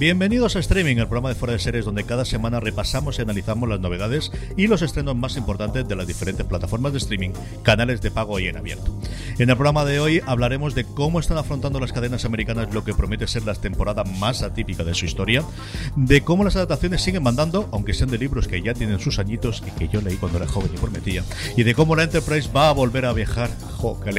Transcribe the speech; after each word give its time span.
Bienvenidos 0.00 0.56
a 0.56 0.60
Streaming, 0.60 0.96
el 0.96 1.08
programa 1.08 1.28
de 1.28 1.34
fuera 1.34 1.52
de 1.52 1.58
series 1.58 1.84
donde 1.84 2.04
cada 2.04 2.24
semana 2.24 2.58
repasamos 2.58 3.18
y 3.18 3.22
analizamos 3.22 3.68
las 3.68 3.80
novedades 3.80 4.32
y 4.56 4.66
los 4.66 4.80
estrenos 4.80 5.14
más 5.14 5.36
importantes 5.36 5.86
de 5.86 5.94
las 5.94 6.06
diferentes 6.06 6.46
plataformas 6.46 6.92
de 6.92 6.98
streaming, 6.98 7.32
canales 7.62 8.00
de 8.00 8.10
pago 8.10 8.40
y 8.40 8.48
en 8.48 8.56
abierto. 8.56 8.98
En 9.40 9.48
el 9.48 9.56
programa 9.56 9.86
de 9.86 10.00
hoy 10.00 10.20
hablaremos 10.26 10.74
de 10.74 10.84
cómo 10.84 11.18
están 11.18 11.38
afrontando 11.38 11.80
las 11.80 11.94
cadenas 11.94 12.26
americanas 12.26 12.74
lo 12.74 12.84
que 12.84 12.92
promete 12.92 13.26
ser 13.26 13.46
la 13.46 13.54
temporada 13.54 14.04
más 14.04 14.42
atípica 14.42 14.84
de 14.84 14.92
su 14.92 15.06
historia, 15.06 15.42
de 15.96 16.20
cómo 16.20 16.44
las 16.44 16.56
adaptaciones 16.56 17.00
siguen 17.00 17.22
mandando, 17.22 17.66
aunque 17.72 17.94
sean 17.94 18.10
de 18.10 18.18
libros 18.18 18.46
que 18.46 18.60
ya 18.60 18.74
tienen 18.74 19.00
sus 19.00 19.18
añitos 19.18 19.62
y 19.66 19.70
que 19.78 19.88
yo 19.88 20.02
leí 20.02 20.16
cuando 20.16 20.36
era 20.36 20.46
joven 20.46 20.72
y 20.74 20.76
prometía, 20.76 21.24
y 21.56 21.62
de 21.62 21.74
cómo 21.74 21.96
la 21.96 22.02
Enterprise 22.02 22.50
va 22.54 22.68
a 22.68 22.72
volver 22.72 23.06
a 23.06 23.14
viajar. 23.14 23.48
¡Jo, 23.78 23.98
qué! 23.98 24.10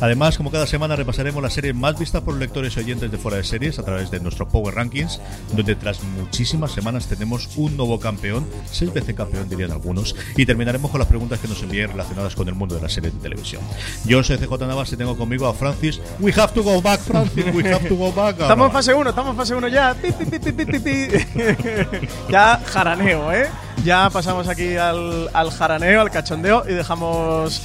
Además, 0.00 0.36
como 0.36 0.50
cada 0.50 0.66
semana 0.66 0.96
repasaremos 0.96 1.42
la 1.42 1.50
serie 1.50 1.72
más 1.72 1.98
vista 1.98 2.20
por 2.20 2.36
lectores 2.36 2.76
y 2.76 2.80
oyentes 2.80 3.10
de 3.10 3.18
fuera 3.18 3.38
de 3.38 3.44
series 3.44 3.78
a 3.78 3.82
través 3.82 4.10
de 4.10 4.20
nuestro 4.20 4.48
Power 4.48 4.74
Rankings, 4.74 5.20
donde 5.54 5.74
tras 5.74 6.02
muchísimas 6.02 6.72
semanas 6.72 7.06
tenemos 7.06 7.48
un 7.56 7.76
nuevo 7.76 7.98
campeón, 7.98 8.46
seis 8.70 8.92
veces 8.92 9.14
campeón 9.14 9.48
dirían 9.48 9.72
algunos, 9.72 10.14
y 10.36 10.44
terminaremos 10.44 10.90
con 10.90 11.00
las 11.00 11.08
preguntas 11.08 11.40
que 11.40 11.48
nos 11.48 11.62
envíen 11.62 11.90
relacionadas 11.90 12.34
con 12.34 12.48
el 12.48 12.54
mundo 12.54 12.74
de 12.74 12.82
la 12.82 12.88
serie 12.88 13.10
de 13.10 13.18
televisión. 13.18 13.62
Yo 14.04 14.22
soy 14.22 14.36
CJ 14.36 14.66
Navas 14.66 14.92
y 14.92 14.96
tengo 14.96 15.16
conmigo 15.16 15.46
a 15.46 15.54
Francis. 15.54 16.00
We 16.20 16.32
have 16.32 16.52
to 16.52 16.62
go 16.62 16.82
back, 16.82 17.00
Francis, 17.00 17.46
we 17.54 17.72
have 17.72 17.88
to 17.88 17.96
go 17.96 18.12
back. 18.12 18.36
Estamos 18.40 18.66
en 18.66 18.72
fase 18.72 18.94
1, 18.94 19.10
estamos 19.10 19.30
en 19.30 19.36
fase 19.36 19.54
1 19.54 19.68
ya. 19.68 19.96
ya 22.28 22.60
jaraneo, 22.66 23.32
¿eh? 23.32 23.48
Ya 23.84 24.10
pasamos 24.10 24.48
aquí 24.48 24.76
al, 24.76 25.28
al 25.32 25.50
jaraneo, 25.50 26.00
al 26.00 26.10
cachondeo 26.10 26.64
y 26.68 26.72
dejamos 26.72 27.62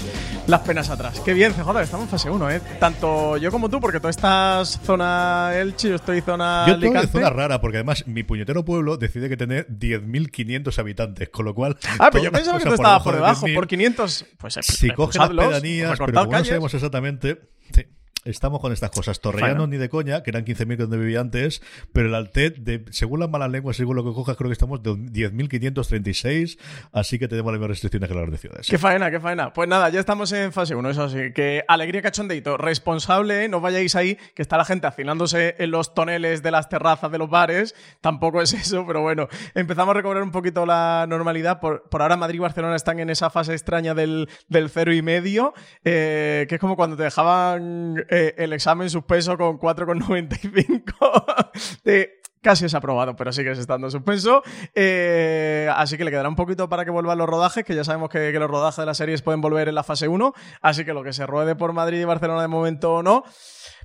las 0.47 0.61
penas 0.61 0.89
atrás. 0.89 1.19
Qué 1.23 1.33
bien, 1.33 1.53
CJ, 1.53 1.81
estamos 1.81 2.05
en 2.05 2.09
fase 2.09 2.29
1, 2.29 2.51
¿eh? 2.51 2.61
Tanto 2.79 3.37
yo 3.37 3.51
como 3.51 3.69
tú, 3.69 3.79
porque 3.79 3.99
tú 3.99 4.07
estás 4.07 4.79
zona 4.83 5.51
Elche, 5.55 5.89
yo 5.89 5.95
estoy 5.95 6.21
zona 6.21 6.65
Yo 6.67 6.73
estoy 6.73 6.89
en 6.89 7.07
zona 7.07 7.29
rara, 7.29 7.61
porque 7.61 7.77
además 7.77 8.05
mi 8.07 8.23
puñetero 8.23 8.63
pueblo 8.65 8.97
decide 8.97 9.29
que 9.29 9.37
tiene 9.37 9.65
10.500 9.67 10.77
habitantes, 10.77 11.29
con 11.29 11.45
lo 11.45 11.55
cual... 11.55 11.77
Ah, 11.99 12.09
pero 12.11 12.25
yo 12.25 12.31
pensaba 12.31 12.59
que 12.59 12.65
tú 12.65 12.73
estabas 12.73 13.03
por 13.03 13.15
debajo, 13.15 13.47
por 13.53 13.67
500, 13.67 14.25
pues... 14.37 14.59
Si 14.61 14.91
coges 14.91 15.17
las 15.17 15.29
pedanías, 15.29 15.97
pero 15.97 16.25
como 16.25 16.37
no 16.37 16.45
sabemos 16.45 16.73
exactamente... 16.73 17.41
Sí. 17.73 17.85
Estamos 18.23 18.59
con 18.59 18.71
estas 18.71 18.91
cosas. 18.91 19.19
Torrellano 19.19 19.65
ni 19.65 19.77
de 19.77 19.89
coña, 19.89 20.21
que 20.21 20.29
eran 20.29 20.45
15.000 20.45 20.77
donde 20.77 20.97
vivía 20.97 21.19
antes, 21.19 21.61
pero 21.91 22.07
el 22.07 22.15
Altet, 22.15 22.57
de, 22.57 22.85
según 22.91 23.19
las 23.19 23.29
malas 23.29 23.49
lenguas, 23.49 23.77
según 23.77 23.95
lo 23.95 24.03
que 24.03 24.13
cojas, 24.13 24.37
creo 24.37 24.49
que 24.49 24.53
estamos 24.53 24.83
de 24.83 24.91
10.536, 24.91 26.59
así 26.91 27.17
que 27.17 27.27
tenemos 27.27 27.51
las 27.51 27.59
mismas 27.59 27.69
restricciones 27.69 28.09
que 28.09 28.15
las 28.15 28.29
de 28.29 28.37
ciudades. 28.37 28.67
Qué 28.69 28.77
faena, 28.77 29.09
qué 29.09 29.19
faena. 29.19 29.53
Pues 29.53 29.67
nada, 29.67 29.89
ya 29.89 29.99
estamos 29.99 30.31
en 30.33 30.51
fase 30.51 30.75
1, 30.75 30.89
eso 30.91 31.09
sí. 31.09 31.33
Que 31.33 31.63
alegría 31.67 32.01
cachondeito. 32.01 32.57
Responsable, 32.57 33.49
no 33.49 33.59
vayáis 33.59 33.95
ahí, 33.95 34.17
que 34.35 34.41
está 34.43 34.57
la 34.57 34.65
gente 34.65 34.85
afilándose 34.85 35.55
en 35.57 35.71
los 35.71 35.95
toneles 35.95 36.43
de 36.43 36.51
las 36.51 36.69
terrazas 36.69 37.11
de 37.11 37.17
los 37.17 37.29
bares. 37.29 37.73
Tampoco 38.01 38.41
es 38.41 38.53
eso, 38.53 38.85
pero 38.85 39.01
bueno, 39.01 39.29
empezamos 39.55 39.93
a 39.93 39.97
recobrar 39.97 40.21
un 40.21 40.31
poquito 40.31 40.65
la 40.65 41.05
normalidad. 41.09 41.59
Por, 41.59 41.83
ahora 41.91 42.17
Madrid 42.17 42.37
y 42.37 42.39
Barcelona 42.39 42.75
están 42.75 42.99
en 42.99 43.09
esa 43.09 43.31
fase 43.31 43.53
extraña 43.53 43.95
del, 43.95 44.29
del 44.47 44.69
cero 44.69 44.93
y 44.93 45.01
medio, 45.01 45.53
eh, 45.83 46.45
que 46.47 46.55
es 46.55 46.61
como 46.61 46.75
cuando 46.75 46.95
te 46.95 47.03
dejaban 47.03 48.05
eh, 48.11 48.35
el 48.37 48.51
examen 48.51 48.89
suspenso 48.89 49.37
con 49.37 49.57
4,95 49.57 51.81
de 51.85 52.19
casi 52.41 52.65
es 52.65 52.73
aprobado, 52.73 53.15
pero 53.15 53.31
sigues 53.31 53.57
estando 53.57 53.89
suspenso. 53.89 54.43
Eh, 54.75 55.69
así 55.75 55.97
que 55.97 56.03
le 56.03 56.11
quedará 56.11 56.27
un 56.27 56.35
poquito 56.35 56.67
para 56.67 56.83
que 56.83 56.91
vuelvan 56.91 57.17
los 57.17 57.29
rodajes, 57.29 57.63
que 57.63 57.75
ya 57.75 57.83
sabemos 57.83 58.09
que, 58.09 58.31
los 58.33 58.49
rodajes 58.49 58.77
de 58.77 58.85
las 58.85 58.97
series 58.97 59.21
pueden 59.21 59.41
volver 59.41 59.69
en 59.69 59.75
la 59.75 59.83
fase 59.83 60.07
1. 60.07 60.33
Así 60.61 60.83
que 60.83 60.93
lo 60.93 61.03
que 61.03 61.13
se 61.13 61.25
ruede 61.25 61.55
por 61.55 61.73
Madrid 61.73 62.01
y 62.01 62.05
Barcelona 62.05 62.41
de 62.41 62.47
momento 62.47 63.01
no. 63.01 63.23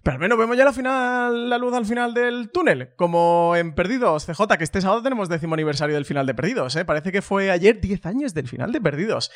Pero 0.03 0.15
al 0.15 0.21
menos 0.21 0.39
vemos 0.39 0.57
ya 0.57 0.65
la, 0.65 0.73
final, 0.73 1.49
la 1.49 1.59
luz 1.59 1.75
al 1.75 1.87
final 1.87 2.15
del 2.15 2.51
túnel, 2.51 2.95
como 2.97 3.55
en 3.57 3.75
Perdidos, 3.75 4.27
CJ, 4.27 4.57
que 4.59 4.65
este 4.65 4.81
sábado 4.81 5.03
tenemos 5.03 5.29
décimo 5.29 5.55
aniversario 5.55 5.95
del 5.95 6.05
final 6.05 6.27
de 6.27 6.35
Perdidos. 6.35 6.77
¿eh? 6.77 6.85
Parece 6.85 7.13
que 7.13 7.23
fue 7.23 7.51
ayer 7.51 7.81
10 7.81 8.07
años 8.07 8.35
del 8.35 8.49
final 8.49 8.73
de 8.73 8.81
Perdidos. 8.81 9.31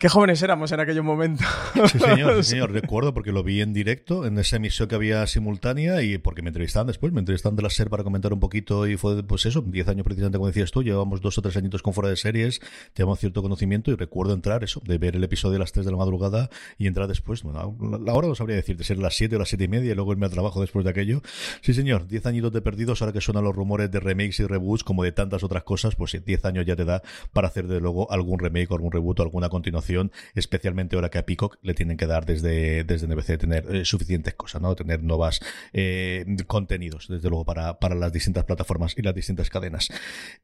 Qué 0.00 0.08
jóvenes 0.08 0.40
éramos 0.42 0.70
en 0.70 0.78
aquel 0.78 1.02
momento. 1.02 1.42
Sí, 1.90 1.98
señor, 1.98 2.44
sí, 2.44 2.50
señor. 2.50 2.70
Recuerdo 2.70 3.12
porque 3.12 3.32
lo 3.32 3.42
vi 3.42 3.62
en 3.62 3.72
directo, 3.72 4.26
en 4.26 4.38
esa 4.38 4.54
emisión 4.54 4.86
que 4.86 4.94
había 4.94 5.26
simultánea 5.26 6.02
y 6.02 6.18
porque 6.18 6.40
me 6.40 6.50
entrevistaban 6.50 6.86
después, 6.86 7.12
me 7.12 7.18
entrevistaban 7.18 7.56
de 7.56 7.64
la 7.64 7.70
SER 7.70 7.90
para 7.90 8.04
comentar 8.04 8.32
un 8.32 8.38
poquito 8.38 8.86
y 8.86 8.96
fue, 8.96 9.24
pues 9.24 9.44
eso, 9.46 9.60
10 9.60 9.88
años 9.88 10.04
precisamente, 10.04 10.38
como 10.38 10.46
decías 10.46 10.70
tú, 10.70 10.84
llevamos 10.84 11.20
dos 11.20 11.36
o 11.38 11.42
tres 11.42 11.56
añitos 11.56 11.82
con 11.82 11.94
fuera 11.94 12.10
de 12.10 12.14
series, 12.14 12.60
teníamos 12.92 13.18
cierto 13.18 13.42
conocimiento 13.42 13.90
y 13.90 13.96
recuerdo 13.96 14.34
entrar 14.34 14.62
eso, 14.62 14.80
de 14.86 14.98
ver 14.98 15.16
el 15.16 15.24
episodio 15.24 15.56
a 15.56 15.58
las 15.58 15.72
3 15.72 15.84
de 15.84 15.90
la 15.90 15.98
madrugada 15.98 16.48
y 16.78 16.86
entrar 16.86 17.08
después, 17.08 17.42
bueno, 17.42 17.76
la 18.00 18.14
hora 18.14 18.28
no 18.28 18.36
sabría 18.36 18.54
decir, 18.54 18.76
de 18.76 18.84
ser 18.84 18.98
las 18.98 19.16
7 19.16 19.34
o 19.34 19.40
las 19.40 19.48
7 19.48 19.64
y 19.64 19.68
media 19.68 19.90
y 19.90 19.94
luego 19.96 20.12
irme 20.12 20.26
a 20.26 20.30
trabajo 20.30 20.60
después 20.60 20.84
de 20.84 20.92
aquello. 20.92 21.22
Sí, 21.60 21.74
señor, 21.74 22.06
10 22.06 22.24
añitos 22.26 22.52
de 22.52 22.62
perdidos, 22.62 23.02
ahora 23.02 23.12
que 23.12 23.20
suenan 23.20 23.42
los 23.42 23.56
rumores 23.56 23.90
de 23.90 23.98
remakes 23.98 24.38
y 24.38 24.46
reboots, 24.46 24.84
como 24.84 25.02
de 25.02 25.10
tantas 25.10 25.42
otras 25.42 25.64
cosas, 25.64 25.96
pues 25.96 26.16
10 26.24 26.44
años 26.44 26.64
ya 26.66 26.76
te 26.76 26.84
da 26.84 27.02
para 27.32 27.48
hacer 27.48 27.66
de 27.66 27.80
luego 27.80 28.08
algún 28.12 28.38
remake 28.38 28.70
o 28.70 28.76
algún 28.76 28.92
reboot 28.92 29.18
o 29.18 29.22
alguna 29.24 29.48
continuación, 29.48 29.87
especial 29.88 30.58
especialmente 30.58 30.96
ahora 30.96 31.08
que 31.08 31.18
a 31.18 31.26
Peacock 31.26 31.58
le 31.62 31.74
tienen 31.74 31.96
que 31.96 32.06
dar 32.06 32.26
desde, 32.26 32.84
desde 32.84 33.06
NBC 33.06 33.38
tener 33.38 33.74
eh, 33.74 33.84
suficientes 33.84 34.34
cosas, 34.34 34.60
¿no? 34.60 34.74
Tener 34.74 35.02
nuevas 35.02 35.40
eh, 35.72 36.24
contenidos, 36.46 37.06
desde 37.08 37.28
luego, 37.28 37.44
para, 37.44 37.78
para 37.78 37.94
las 37.94 38.12
distintas 38.12 38.44
plataformas 38.44 38.94
y 38.96 39.02
las 39.02 39.14
distintas 39.14 39.50
cadenas. 39.50 39.88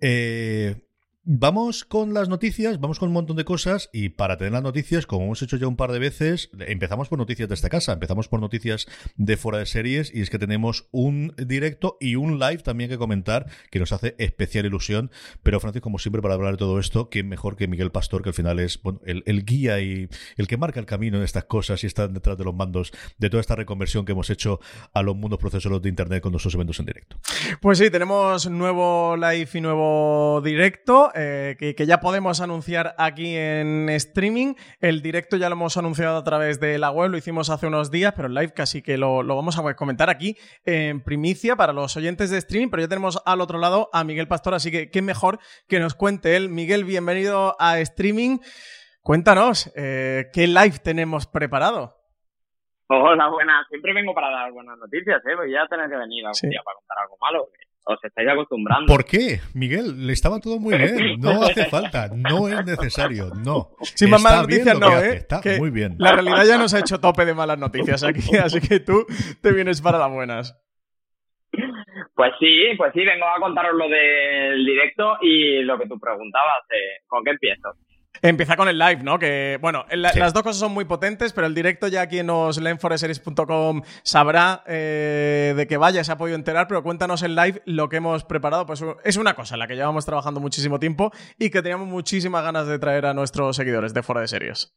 Eh, 0.00 0.76
Vamos 1.26 1.86
con 1.86 2.12
las 2.12 2.28
noticias, 2.28 2.78
vamos 2.78 2.98
con 2.98 3.08
un 3.08 3.14
montón 3.14 3.38
de 3.38 3.46
cosas 3.46 3.88
y 3.94 4.10
para 4.10 4.36
tener 4.36 4.52
las 4.52 4.62
noticias, 4.62 5.06
como 5.06 5.24
hemos 5.24 5.40
hecho 5.40 5.56
ya 5.56 5.66
un 5.66 5.76
par 5.76 5.90
de 5.90 5.98
veces, 5.98 6.50
empezamos 6.58 7.08
por 7.08 7.18
noticias 7.18 7.48
de 7.48 7.54
esta 7.54 7.70
casa, 7.70 7.94
empezamos 7.94 8.28
por 8.28 8.40
noticias 8.40 8.86
de 9.16 9.38
fuera 9.38 9.56
de 9.56 9.64
series 9.64 10.14
y 10.14 10.20
es 10.20 10.28
que 10.28 10.38
tenemos 10.38 10.86
un 10.90 11.32
directo 11.38 11.96
y 11.98 12.16
un 12.16 12.38
live 12.38 12.58
también 12.58 12.90
que 12.90 12.98
comentar 12.98 13.46
que 13.70 13.78
nos 13.78 13.92
hace 13.92 14.14
especial 14.18 14.66
ilusión. 14.66 15.10
Pero 15.42 15.60
Francisco, 15.60 15.84
como 15.84 15.98
siempre, 15.98 16.20
para 16.20 16.34
hablar 16.34 16.52
de 16.52 16.58
todo 16.58 16.78
esto, 16.78 17.08
¿quién 17.08 17.26
mejor 17.30 17.56
que 17.56 17.68
Miguel 17.68 17.90
Pastor, 17.90 18.20
que 18.20 18.28
al 18.28 18.34
final 18.34 18.60
es 18.60 18.82
bueno, 18.82 19.00
el, 19.06 19.44
guía 19.46 19.80
y 19.80 20.10
el 20.36 20.46
que 20.46 20.58
marca 20.58 20.78
el 20.78 20.84
camino 20.84 21.16
en 21.16 21.22
estas 21.22 21.44
cosas 21.44 21.82
y 21.84 21.86
está 21.86 22.06
detrás 22.06 22.36
de 22.36 22.44
los 22.44 22.54
mandos 22.54 22.92
de 23.16 23.30
toda 23.30 23.40
esta 23.40 23.56
reconversión 23.56 24.04
que 24.04 24.12
hemos 24.12 24.28
hecho 24.28 24.60
a 24.92 25.02
los 25.02 25.16
mundos 25.16 25.38
procesos 25.38 25.80
de 25.80 25.88
Internet 25.88 26.22
con 26.22 26.32
nuestros 26.32 26.54
eventos 26.54 26.78
en 26.80 26.84
directo? 26.84 27.16
Pues 27.62 27.78
sí, 27.78 27.88
tenemos 27.88 28.46
nuevo 28.50 29.16
live 29.16 29.48
y 29.54 29.60
nuevo 29.62 30.42
directo. 30.44 31.12
Eh, 31.14 31.56
que, 31.58 31.86
ya 31.86 32.00
podemos 32.00 32.40
anunciar 32.40 32.94
aquí 32.98 33.36
en 33.36 33.88
streaming. 33.90 34.54
El 34.80 35.02
directo 35.02 35.36
ya 35.36 35.48
lo 35.48 35.54
hemos 35.54 35.76
anunciado 35.76 36.16
a 36.16 36.24
través 36.24 36.60
de 36.60 36.78
la 36.78 36.90
web, 36.90 37.10
lo 37.10 37.16
hicimos 37.16 37.50
hace 37.50 37.66
unos 37.66 37.90
días, 37.90 38.12
pero 38.16 38.28
el 38.28 38.34
live 38.34 38.52
casi 38.52 38.82
que 38.82 38.98
lo, 38.98 39.24
vamos 39.24 39.58
a 39.58 39.74
comentar 39.74 40.10
aquí 40.10 40.36
en 40.64 41.02
primicia 41.02 41.56
para 41.56 41.72
los 41.72 41.96
oyentes 41.96 42.30
de 42.30 42.38
streaming. 42.38 42.70
Pero 42.70 42.82
ya 42.82 42.88
tenemos 42.88 43.22
al 43.24 43.40
otro 43.40 43.58
lado 43.58 43.90
a 43.92 44.02
Miguel 44.04 44.28
Pastor, 44.28 44.54
así 44.54 44.70
que 44.70 44.90
qué 44.90 45.02
mejor 45.02 45.38
que 45.68 45.78
nos 45.78 45.94
cuente 45.94 46.36
él. 46.36 46.48
Miguel, 46.48 46.84
bienvenido 46.84 47.56
a 47.58 47.78
streaming. 47.78 48.38
Cuéntanos, 49.00 49.72
eh, 49.76 50.30
¿qué 50.32 50.46
live 50.46 50.78
tenemos 50.82 51.26
preparado? 51.26 51.94
Hola, 52.88 53.28
buenas. 53.28 53.66
Siempre 53.68 53.92
vengo 53.92 54.14
para 54.14 54.30
dar 54.30 54.52
buenas 54.52 54.78
noticias, 54.78 55.24
¿eh? 55.26 55.34
Voy 55.36 55.54
a 55.56 55.66
tener 55.66 55.88
que 55.88 55.96
venir 55.96 56.26
algún 56.26 56.50
día 56.50 56.60
para 56.64 56.76
contar 56.76 56.98
algo 56.98 57.16
malo 57.20 57.48
os 57.84 58.02
estáis 58.02 58.28
acostumbrando. 58.28 58.86
¿Por 58.86 59.04
qué? 59.04 59.40
Miguel, 59.54 60.06
le 60.06 60.12
estaba 60.12 60.40
todo 60.40 60.58
muy 60.58 60.76
bien. 60.76 61.20
No 61.20 61.42
hace 61.42 61.66
falta, 61.66 62.08
no 62.14 62.48
es 62.48 62.64
necesario, 62.64 63.30
no. 63.44 63.70
Sin 63.82 64.10
más 64.10 64.22
malas 64.22 64.42
noticias, 64.42 64.78
no, 64.78 64.98
¿eh? 65.00 65.16
Está 65.16 65.40
muy 65.58 65.70
bien. 65.70 65.96
La 65.98 66.12
realidad 66.12 66.44
ya 66.46 66.58
nos 66.58 66.74
ha 66.74 66.80
hecho 66.80 67.00
tope 67.00 67.24
de 67.24 67.34
malas 67.34 67.58
noticias 67.58 68.02
aquí, 68.02 68.36
así 68.42 68.60
que 68.60 68.80
tú 68.80 69.06
te 69.40 69.52
vienes 69.52 69.80
para 69.80 69.98
las 69.98 70.10
buenas. 70.10 70.60
Pues 72.14 72.32
sí, 72.40 72.74
pues 72.76 72.92
sí, 72.92 73.04
vengo 73.04 73.26
a 73.26 73.40
contaros 73.40 73.74
lo 73.74 73.88
del 73.88 74.64
directo 74.64 75.18
y 75.20 75.62
lo 75.62 75.78
que 75.78 75.86
tú 75.86 75.98
preguntabas, 75.98 76.62
eh, 76.70 77.02
¿con 77.06 77.22
qué 77.24 77.30
empiezo? 77.30 77.70
Empieza 78.24 78.56
con 78.56 78.68
el 78.68 78.78
live, 78.78 79.02
¿no? 79.02 79.18
Que, 79.18 79.58
bueno, 79.60 79.84
las 79.90 80.32
dos 80.32 80.42
cosas 80.42 80.58
son 80.58 80.72
muy 80.72 80.86
potentes, 80.86 81.34
pero 81.34 81.46
el 81.46 81.54
directo 81.54 81.88
ya 81.88 82.06
quien 82.06 82.28
nos 82.28 82.58
leen 82.58 82.78
foreseries.com 82.78 83.82
sabrá 84.02 84.62
eh, 84.66 85.52
de 85.54 85.66
que 85.66 85.76
vaya, 85.76 86.02
se 86.02 86.10
ha 86.10 86.16
podido 86.16 86.34
enterar, 86.34 86.66
pero 86.66 86.82
cuéntanos 86.82 87.22
el 87.22 87.36
live 87.36 87.60
lo 87.66 87.90
que 87.90 87.96
hemos 87.96 88.24
preparado. 88.24 88.64
Pues 88.64 88.82
es 89.04 89.18
una 89.18 89.34
cosa 89.34 89.56
en 89.56 89.58
la 89.58 89.66
que 89.66 89.74
llevamos 89.74 90.06
trabajando 90.06 90.40
muchísimo 90.40 90.78
tiempo 90.78 91.10
y 91.38 91.50
que 91.50 91.60
teníamos 91.60 91.86
muchísimas 91.86 92.42
ganas 92.42 92.66
de 92.66 92.78
traer 92.78 93.04
a 93.04 93.12
nuestros 93.12 93.56
seguidores 93.56 93.92
de 93.92 94.02
Fora 94.02 94.22
de 94.22 94.28
Series. 94.28 94.74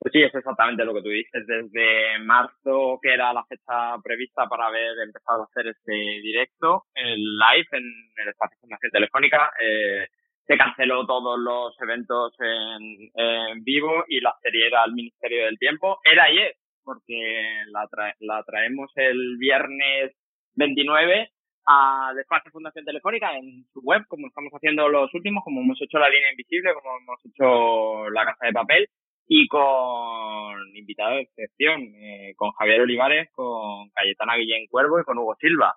Pues 0.00 0.10
sí, 0.12 0.22
es 0.24 0.34
exactamente 0.34 0.84
lo 0.84 0.94
que 0.94 1.02
tú 1.02 1.10
dices. 1.10 1.46
Desde 1.46 2.18
marzo, 2.24 2.98
que 3.00 3.14
era 3.14 3.32
la 3.32 3.44
fecha 3.44 4.02
prevista 4.02 4.48
para 4.48 4.66
haber 4.66 4.98
empezado 4.98 5.42
a 5.42 5.44
hacer 5.44 5.68
este 5.68 5.92
directo, 5.92 6.86
el 6.96 7.38
live 7.38 7.68
en 7.70 7.84
el 8.16 8.28
espacio 8.30 8.56
de 8.56 8.60
Fundación 8.62 8.90
Telefónica, 8.90 9.52
eh, 9.62 10.08
se 10.46 10.58
canceló 10.58 11.06
todos 11.06 11.38
los 11.38 11.80
eventos 11.80 12.34
en, 12.38 13.10
en, 13.14 13.64
vivo 13.64 14.04
y 14.08 14.20
la 14.20 14.34
serie 14.42 14.66
era 14.66 14.82
al 14.82 14.92
Ministerio 14.92 15.46
del 15.46 15.58
Tiempo. 15.58 15.98
Era 16.04 16.24
ayer, 16.24 16.54
porque 16.82 17.42
la, 17.70 17.88
la 18.20 18.42
traemos 18.44 18.92
el 18.96 19.36
viernes 19.38 20.12
29, 20.54 21.30
a 21.66 22.12
Despacho 22.14 22.50
Fundación 22.50 22.84
Telefónica 22.84 23.36
en 23.36 23.64
su 23.72 23.80
web, 23.80 24.02
como 24.08 24.28
estamos 24.28 24.52
haciendo 24.52 24.88
los 24.88 25.12
últimos, 25.14 25.42
como 25.44 25.62
hemos 25.62 25.80
hecho 25.80 25.98
la 25.98 26.10
línea 26.10 26.30
invisible, 26.30 26.74
como 26.74 26.98
hemos 26.98 27.24
hecho 27.24 28.10
la 28.10 28.26
casa 28.26 28.46
de 28.46 28.52
papel, 28.52 28.88
y 29.26 29.48
con 29.48 30.76
invitados 30.76 31.16
de 31.16 31.22
excepción, 31.22 31.80
eh, 31.96 32.34
con 32.36 32.52
Javier 32.52 32.82
Olivares, 32.82 33.30
con 33.32 33.88
Cayetana 33.90 34.36
Guillén 34.36 34.66
Cuervo 34.66 35.00
y 35.00 35.04
con 35.04 35.18
Hugo 35.18 35.36
Silva. 35.40 35.74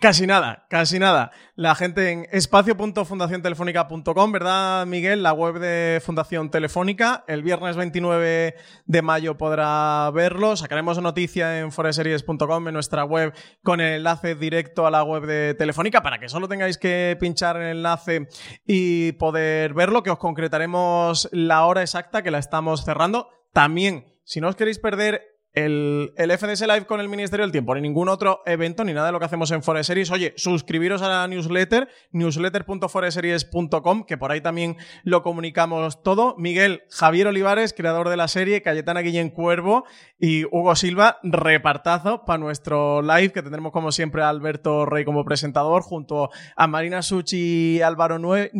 Casi 0.00 0.26
nada, 0.26 0.64
casi 0.70 0.98
nada. 0.98 1.30
La 1.56 1.74
gente 1.74 2.10
en 2.10 2.26
espacio.fundaciontelefónica.com, 2.32 4.32
¿verdad, 4.32 4.86
Miguel? 4.86 5.22
La 5.22 5.34
web 5.34 5.58
de 5.58 6.00
Fundación 6.02 6.50
Telefónica. 6.50 7.22
El 7.28 7.42
viernes 7.42 7.76
29 7.76 8.54
de 8.86 9.02
mayo 9.02 9.36
podrá 9.36 10.10
verlo. 10.10 10.56
Sacaremos 10.56 10.98
noticia 11.02 11.60
en 11.60 11.70
foreseries.com, 11.70 12.68
en 12.68 12.72
nuestra 12.72 13.04
web, 13.04 13.34
con 13.62 13.82
el 13.82 13.96
enlace 13.96 14.36
directo 14.36 14.86
a 14.86 14.90
la 14.90 15.02
web 15.02 15.26
de 15.26 15.52
Telefónica, 15.52 16.02
para 16.02 16.18
que 16.18 16.30
solo 16.30 16.48
tengáis 16.48 16.78
que 16.78 17.18
pinchar 17.20 17.58
el 17.58 17.76
enlace 17.76 18.26
y 18.66 19.12
poder 19.12 19.74
verlo, 19.74 20.02
que 20.02 20.08
os 20.08 20.18
concretaremos 20.18 21.28
la 21.30 21.66
hora 21.66 21.82
exacta 21.82 22.22
que 22.22 22.30
la 22.30 22.38
estamos 22.38 22.86
cerrando. 22.86 23.28
También, 23.52 24.06
si 24.24 24.40
no 24.40 24.48
os 24.48 24.56
queréis 24.56 24.78
perder 24.78 25.29
el, 25.52 26.12
el, 26.16 26.30
FDS 26.38 26.60
Live 26.62 26.86
con 26.86 27.00
el 27.00 27.08
Ministerio 27.08 27.44
del 27.44 27.52
Tiempo, 27.52 27.74
ni 27.74 27.80
ningún 27.80 28.08
otro 28.08 28.40
evento, 28.46 28.84
ni 28.84 28.92
nada 28.92 29.06
de 29.06 29.12
lo 29.12 29.18
que 29.18 29.24
hacemos 29.24 29.50
en 29.50 29.62
Foreseries. 29.62 30.10
Oye, 30.10 30.32
suscribiros 30.36 31.02
a 31.02 31.08
la 31.08 31.26
newsletter, 31.26 31.88
newsletter.foreseries.com, 32.12 34.04
que 34.04 34.16
por 34.16 34.30
ahí 34.30 34.40
también 34.40 34.76
lo 35.02 35.22
comunicamos 35.22 36.02
todo. 36.02 36.36
Miguel, 36.38 36.84
Javier 36.90 37.26
Olivares, 37.26 37.72
creador 37.72 38.08
de 38.08 38.16
la 38.16 38.28
serie, 38.28 38.62
Cayetana 38.62 39.00
Guillén 39.00 39.30
Cuervo 39.30 39.84
y 40.18 40.44
Hugo 40.44 40.76
Silva, 40.76 41.18
repartazo 41.22 42.24
para 42.24 42.38
nuestro 42.38 43.02
live, 43.02 43.32
que 43.32 43.42
tendremos 43.42 43.72
como 43.72 43.92
siempre 43.92 44.22
a 44.22 44.28
Alberto 44.28 44.86
Rey 44.86 45.04
como 45.04 45.24
presentador, 45.24 45.82
junto 45.82 46.30
a 46.56 46.66
Marina 46.66 47.02
Suchi 47.02 47.76
y 47.76 47.82
Álvaro 47.82 48.18
Nue 48.18 48.50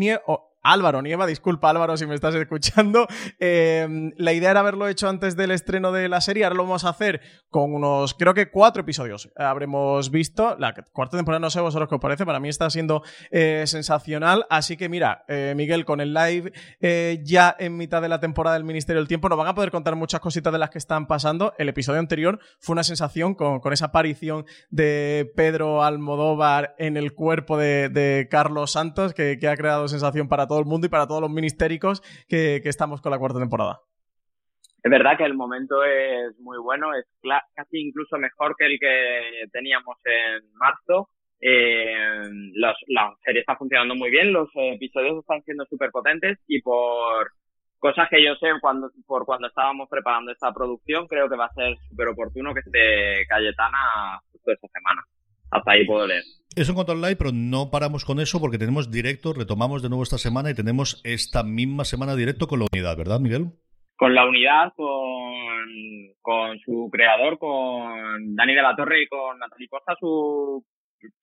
Álvaro 0.62 1.00
Nieva, 1.00 1.26
disculpa 1.26 1.70
Álvaro 1.70 1.96
si 1.96 2.06
me 2.06 2.14
estás 2.14 2.34
escuchando. 2.34 3.06
Em, 3.38 4.12
la 4.16 4.32
idea 4.32 4.50
era 4.50 4.60
haberlo 4.60 4.88
hecho 4.88 5.08
antes 5.08 5.36
del 5.36 5.50
estreno 5.50 5.92
de 5.92 6.08
la 6.08 6.20
serie, 6.20 6.44
ahora 6.44 6.56
lo 6.56 6.64
vamos 6.64 6.84
a 6.84 6.90
hacer 6.90 7.20
con 7.48 7.74
unos, 7.74 8.14
creo 8.14 8.34
que 8.34 8.50
cuatro 8.50 8.82
episodios. 8.82 9.30
Habremos 9.36 10.10
visto, 10.10 10.56
la 10.58 10.74
cuarta 10.92 11.16
temporada 11.16 11.40
no 11.40 11.50
sé 11.50 11.60
vosotros 11.60 11.88
qué 11.88 11.94
os 11.94 12.00
parece, 12.00 12.26
para 12.26 12.40
mí 12.40 12.48
está 12.48 12.68
siendo 12.70 13.02
eh, 13.30 13.64
sensacional. 13.66 14.46
Así 14.50 14.76
que 14.76 14.88
mira, 14.88 15.24
eh, 15.28 15.54
Miguel, 15.56 15.84
con 15.84 16.00
el 16.00 16.12
live 16.12 16.52
eh, 16.80 17.20
ya 17.24 17.54
en 17.58 17.76
mitad 17.76 18.02
de 18.02 18.08
la 18.08 18.20
temporada 18.20 18.54
del 18.54 18.64
Ministerio 18.64 19.00
del 19.00 19.08
Tiempo, 19.08 19.28
nos 19.28 19.38
van 19.38 19.48
a 19.48 19.54
poder 19.54 19.70
contar 19.70 19.96
muchas 19.96 20.20
cositas 20.20 20.52
de 20.52 20.58
las 20.58 20.70
que 20.70 20.78
están 20.78 21.06
pasando. 21.06 21.54
El 21.58 21.68
episodio 21.68 22.00
anterior 22.00 22.38
fue 22.58 22.74
una 22.74 22.84
sensación 22.84 23.34
con, 23.34 23.60
esa 23.72 23.86
aparición 23.86 24.44
de 24.68 25.32
Pedro 25.36 25.82
Almodóvar 25.82 26.74
en 26.78 26.96
el 26.96 27.14
cuerpo 27.14 27.56
de, 27.56 28.28
Carlos 28.30 28.72
Santos, 28.72 29.14
que, 29.14 29.38
que 29.38 29.48
ha 29.48 29.56
creado 29.56 29.88
sensación 29.88 30.28
para 30.28 30.46
todo 30.50 30.58
el 30.58 30.66
mundo 30.66 30.88
y 30.88 30.90
para 30.90 31.06
todos 31.06 31.20
los 31.20 31.30
ministéricos 31.30 32.02
que, 32.28 32.56
estamos 32.64 33.00
con 33.00 33.12
la 33.12 33.20
cuarta 33.20 33.38
temporada. 33.38 33.78
Es 34.82 34.90
verdad 34.90 35.16
que 35.16 35.24
el 35.24 35.34
momento 35.34 35.84
es 35.84 36.36
muy 36.40 36.58
bueno, 36.58 36.92
es 36.92 37.06
casi 37.54 37.78
incluso 37.78 38.18
mejor 38.18 38.56
que 38.58 38.66
el 38.66 38.80
que 38.80 39.46
teníamos 39.52 39.96
en 40.04 40.42
marzo. 40.54 41.08
Eh, 41.40 42.28
la 42.56 42.74
serie 43.24 43.42
está 43.42 43.54
funcionando 43.54 43.94
muy 43.94 44.10
bien, 44.10 44.32
los 44.32 44.48
episodios 44.54 45.20
están 45.20 45.40
siendo 45.44 45.64
súper 45.66 45.92
potentes 45.92 46.38
y 46.48 46.60
por 46.62 47.30
cosas 47.78 48.08
que 48.10 48.22
yo 48.22 48.34
sé 48.34 48.48
cuando, 48.60 48.90
por 49.06 49.24
cuando 49.24 49.46
estábamos 49.46 49.88
preparando 49.88 50.32
esta 50.32 50.52
producción, 50.52 51.06
creo 51.06 51.28
que 51.28 51.36
va 51.36 51.46
a 51.46 51.54
ser 51.54 51.76
súper 51.88 52.08
oportuno 52.08 52.52
que 52.54 52.60
esté 52.60 53.24
Cayetana 53.28 54.20
justo 54.32 54.50
esta 54.50 54.66
semana. 54.66 55.04
Hasta 55.50 55.72
ahí 55.72 55.86
puedo 55.86 56.06
leer. 56.06 56.22
Eso 56.56 56.72
en 56.72 56.74
cuanto 56.74 56.92
al 56.92 57.00
live, 57.00 57.16
pero 57.16 57.30
no 57.32 57.70
paramos 57.70 58.04
con 58.04 58.18
eso 58.18 58.40
porque 58.40 58.58
tenemos 58.58 58.90
directo, 58.90 59.32
retomamos 59.32 59.82
de 59.82 59.88
nuevo 59.88 60.02
esta 60.02 60.18
semana 60.18 60.50
y 60.50 60.54
tenemos 60.54 61.00
esta 61.04 61.44
misma 61.44 61.84
semana 61.84 62.16
directo 62.16 62.48
con 62.48 62.58
la 62.58 62.66
unidad, 62.72 62.96
¿verdad, 62.96 63.20
Miguel? 63.20 63.52
Con 63.96 64.14
la 64.14 64.26
unidad, 64.26 64.72
con, 64.74 65.68
con 66.20 66.58
su 66.58 66.88
creador, 66.90 67.38
con 67.38 68.34
Dani 68.34 68.54
de 68.54 68.62
la 68.62 68.74
Torre 68.74 69.02
y 69.02 69.06
con 69.06 69.38
Natalie 69.38 69.68
Costa, 69.68 69.94
su, 70.00 70.64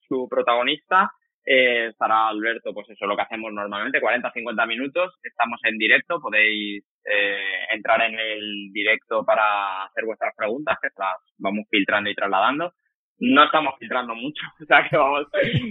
su 0.08 0.28
protagonista. 0.30 1.12
Eh, 1.46 1.88
estará 1.88 2.28
Alberto, 2.28 2.74
pues 2.74 2.90
eso 2.90 3.06
es 3.06 3.10
lo 3.10 3.16
que 3.16 3.24
hacemos 3.24 3.52
normalmente, 3.52 4.00
40-50 4.00 4.68
minutos. 4.68 5.14
Estamos 5.24 5.60
en 5.64 5.78
directo, 5.78 6.22
podéis 6.22 6.86
eh, 7.04 7.66
entrar 7.74 8.02
en 8.02 8.18
el 8.18 8.72
directo 8.72 9.26
para 9.26 9.84
hacer 9.86 10.06
vuestras 10.06 10.34
preguntas, 10.38 10.78
que 10.82 10.90
las 10.98 11.16
vamos 11.38 11.66
filtrando 11.70 12.10
y 12.10 12.16
trasladando 12.16 12.72
no 13.20 13.46
estamos 13.46 13.76
filtrando 13.80 14.16
mucho, 14.16 14.46
o 14.62 14.66
sea 14.66 14.88
que 14.88 14.98
vamos, 14.98 15.28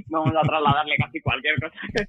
vamos 0.08 0.34
a 0.36 0.42
trasladarle 0.42 0.96
casi 0.96 1.20
cualquier 1.20 1.58
cosa 1.60 1.78
que 1.94 2.02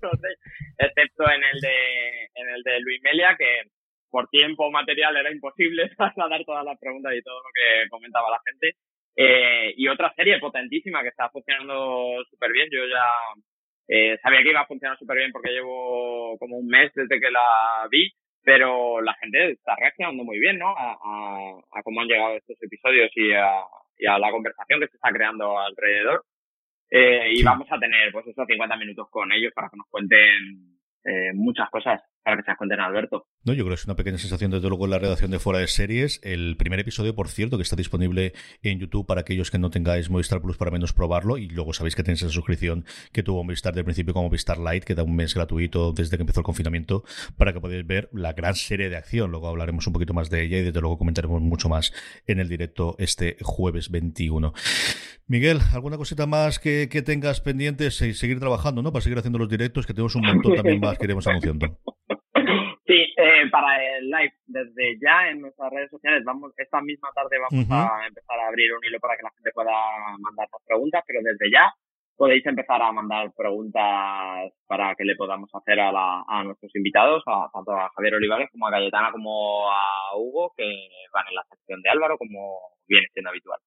excepto 0.85 1.23
en 1.29 1.43
el 1.43 1.61
de 1.61 2.29
en 2.35 2.49
el 2.49 2.63
de 2.63 2.79
Luis 2.81 3.01
Melia, 3.03 3.35
que 3.37 3.63
por 4.09 4.27
tiempo 4.29 4.71
material 4.71 5.17
era 5.17 5.31
imposible 5.31 5.89
trasladar 5.97 6.43
todas 6.45 6.65
las 6.65 6.79
preguntas 6.79 7.13
y 7.15 7.21
todo 7.21 7.39
lo 7.39 7.49
que 7.53 7.89
comentaba 7.89 8.29
la 8.29 8.41
gente. 8.45 8.77
Eh, 9.15 9.73
y 9.75 9.87
otra 9.87 10.13
serie 10.15 10.39
potentísima 10.39 11.01
que 11.01 11.09
está 11.09 11.29
funcionando 11.29 12.23
súper 12.29 12.51
bien. 12.51 12.69
Yo 12.71 12.85
ya 12.85 13.05
eh, 13.87 14.17
sabía 14.21 14.43
que 14.43 14.49
iba 14.49 14.61
a 14.61 14.67
funcionar 14.67 14.97
súper 14.97 15.17
bien 15.17 15.31
porque 15.31 15.51
llevo 15.51 16.37
como 16.37 16.57
un 16.57 16.67
mes 16.67 16.91
desde 16.93 17.19
que 17.19 17.31
la 17.31 17.87
vi, 17.89 18.11
pero 18.43 19.01
la 19.01 19.15
gente 19.15 19.51
está 19.51 19.75
reaccionando 19.75 20.23
muy 20.23 20.39
bien, 20.39 20.59
¿no? 20.59 20.69
A, 20.69 20.91
a, 20.93 21.79
a 21.79 21.83
cómo 21.83 22.01
han 22.01 22.07
llegado 22.07 22.37
estos 22.37 22.61
episodios 22.61 23.09
y 23.15 23.33
a, 23.33 23.63
y 23.97 24.07
a 24.07 24.17
la 24.19 24.31
conversación 24.31 24.79
que 24.79 24.87
se 24.87 24.95
está 24.95 25.09
creando 25.09 25.59
alrededor. 25.59 26.23
Eh, 26.89 27.33
y 27.33 27.43
vamos 27.43 27.67
a 27.71 27.79
tener, 27.79 28.11
pues, 28.11 28.27
esos 28.27 28.47
50 28.47 28.77
minutos 28.77 29.07
con 29.09 29.31
ellos 29.31 29.51
para 29.53 29.69
que 29.69 29.77
nos 29.77 29.87
cuenten 29.87 30.79
eh, 31.03 31.31
muchas 31.33 31.69
cosas 31.69 32.01
para 32.27 32.37
que 32.37 32.43
se 32.43 32.51
las 32.51 32.57
cuenten 32.57 32.81
a 32.81 32.87
Alberto. 32.87 33.25
No, 33.45 33.53
yo 33.53 33.63
creo 33.63 33.69
que 33.69 33.79
es 33.79 33.85
una 33.85 33.95
pequeña 33.95 34.17
sensación 34.17 34.51
desde 34.51 34.67
luego 34.67 34.83
en 34.83 34.91
la 34.91 34.99
redacción 34.99 35.31
de 35.31 35.39
Fuera 35.39 35.59
de 35.59 35.67
Series. 35.67 36.19
El 36.23 36.57
primer 36.57 36.77
episodio, 36.81 37.15
por 37.15 37.29
cierto, 37.29 37.55
que 37.55 37.63
está 37.63 37.77
disponible 37.77 38.33
en 38.63 38.79
YouTube 38.79 39.05
para 39.05 39.21
aquellos 39.21 39.49
que 39.49 39.57
no 39.57 39.69
tengáis 39.69 40.09
Movistar 40.09 40.41
Plus 40.41 40.57
para 40.57 40.69
menos 40.69 40.91
probarlo. 40.91 41.37
Y 41.37 41.47
luego 41.47 41.71
sabéis 41.71 41.95
que 41.95 42.03
tenéis 42.03 42.23
esa 42.23 42.31
suscripción 42.33 42.83
que 43.13 43.23
tuvo 43.23 43.45
Movistar 43.45 43.73
del 43.73 43.85
principio 43.85 44.13
como 44.13 44.27
Movistar 44.27 44.57
Lite, 44.57 44.85
que 44.85 44.93
da 44.93 45.03
un 45.03 45.15
mes 45.15 45.35
gratuito 45.35 45.93
desde 45.93 46.17
que 46.17 46.23
empezó 46.23 46.41
el 46.41 46.43
confinamiento, 46.43 47.05
para 47.37 47.53
que 47.53 47.61
podáis 47.61 47.87
ver 47.87 48.09
la 48.11 48.33
gran 48.33 48.55
serie 48.55 48.89
de 48.89 48.97
acción. 48.97 49.31
Luego 49.31 49.47
hablaremos 49.47 49.87
un 49.87 49.93
poquito 49.93 50.13
más 50.13 50.29
de 50.29 50.43
ella 50.43 50.57
y 50.57 50.63
desde 50.63 50.81
luego 50.81 50.97
comentaremos 50.97 51.41
mucho 51.41 51.69
más 51.69 51.93
en 52.25 52.39
el 52.41 52.49
directo 52.49 52.97
este 52.99 53.37
jueves 53.41 53.89
21. 53.89 54.51
Miguel, 55.27 55.59
¿alguna 55.73 55.95
cosita 55.95 56.25
más 56.25 56.59
que, 56.59 56.89
que 56.89 57.01
tengas 57.01 57.39
pendientes 57.39 58.01
y 58.01 58.13
seguir 58.13 58.39
trabajando, 58.39 58.81
¿no? 58.81 58.91
Para 58.91 59.03
seguir 59.03 59.17
haciendo 59.17 59.39
los 59.39 59.47
directos, 59.47 59.87
que 59.87 59.93
tenemos 59.93 60.15
un 60.15 60.25
montón 60.25 60.55
también 60.55 60.81
más 60.81 60.97
que 60.97 61.05
iremos 61.05 61.25
anunciando. 61.27 61.77
Eh, 63.37 63.49
para 63.51 63.97
el 63.97 64.09
live, 64.09 64.33
desde 64.47 64.97
ya 64.99 65.29
en 65.29 65.41
nuestras 65.41 65.71
redes 65.71 65.91
sociales, 65.91 66.23
vamos 66.25 66.53
esta 66.57 66.81
misma 66.81 67.09
tarde 67.13 67.37
vamos 67.37 67.69
a 67.69 68.07
empezar 68.07 68.39
a 68.39 68.47
abrir 68.47 68.73
un 68.73 68.83
hilo 68.83 68.99
para 68.99 69.15
que 69.15 69.21
la 69.21 69.29
gente 69.29 69.51
pueda 69.53 69.71
mandar 70.17 70.47
sus 70.49 70.65
preguntas, 70.65 71.03
pero 71.05 71.19
desde 71.21 71.51
ya 71.51 71.71
podéis 72.15 72.43
empezar 72.47 72.81
a 72.81 72.91
mandar 72.91 73.31
preguntas 73.37 74.51
para 74.65 74.95
que 74.95 75.03
le 75.03 75.15
podamos 75.15 75.53
hacer 75.53 75.79
a, 75.79 75.91
la, 75.91 76.23
a 76.27 76.43
nuestros 76.43 76.75
invitados, 76.75 77.21
a, 77.27 77.47
tanto 77.53 77.73
a 77.73 77.91
Javier 77.95 78.15
Olivares 78.15 78.49
como 78.51 78.67
a 78.67 78.71
Cayetana 78.71 79.11
como 79.11 79.69
a 79.69 80.17
Hugo, 80.17 80.53
que 80.57 80.65
van 81.13 81.27
en 81.27 81.35
la 81.35 81.43
sección 81.43 81.79
de 81.83 81.89
Álvaro, 81.91 82.17
como 82.17 82.57
viene 82.87 83.07
siendo 83.13 83.29
habitual. 83.29 83.59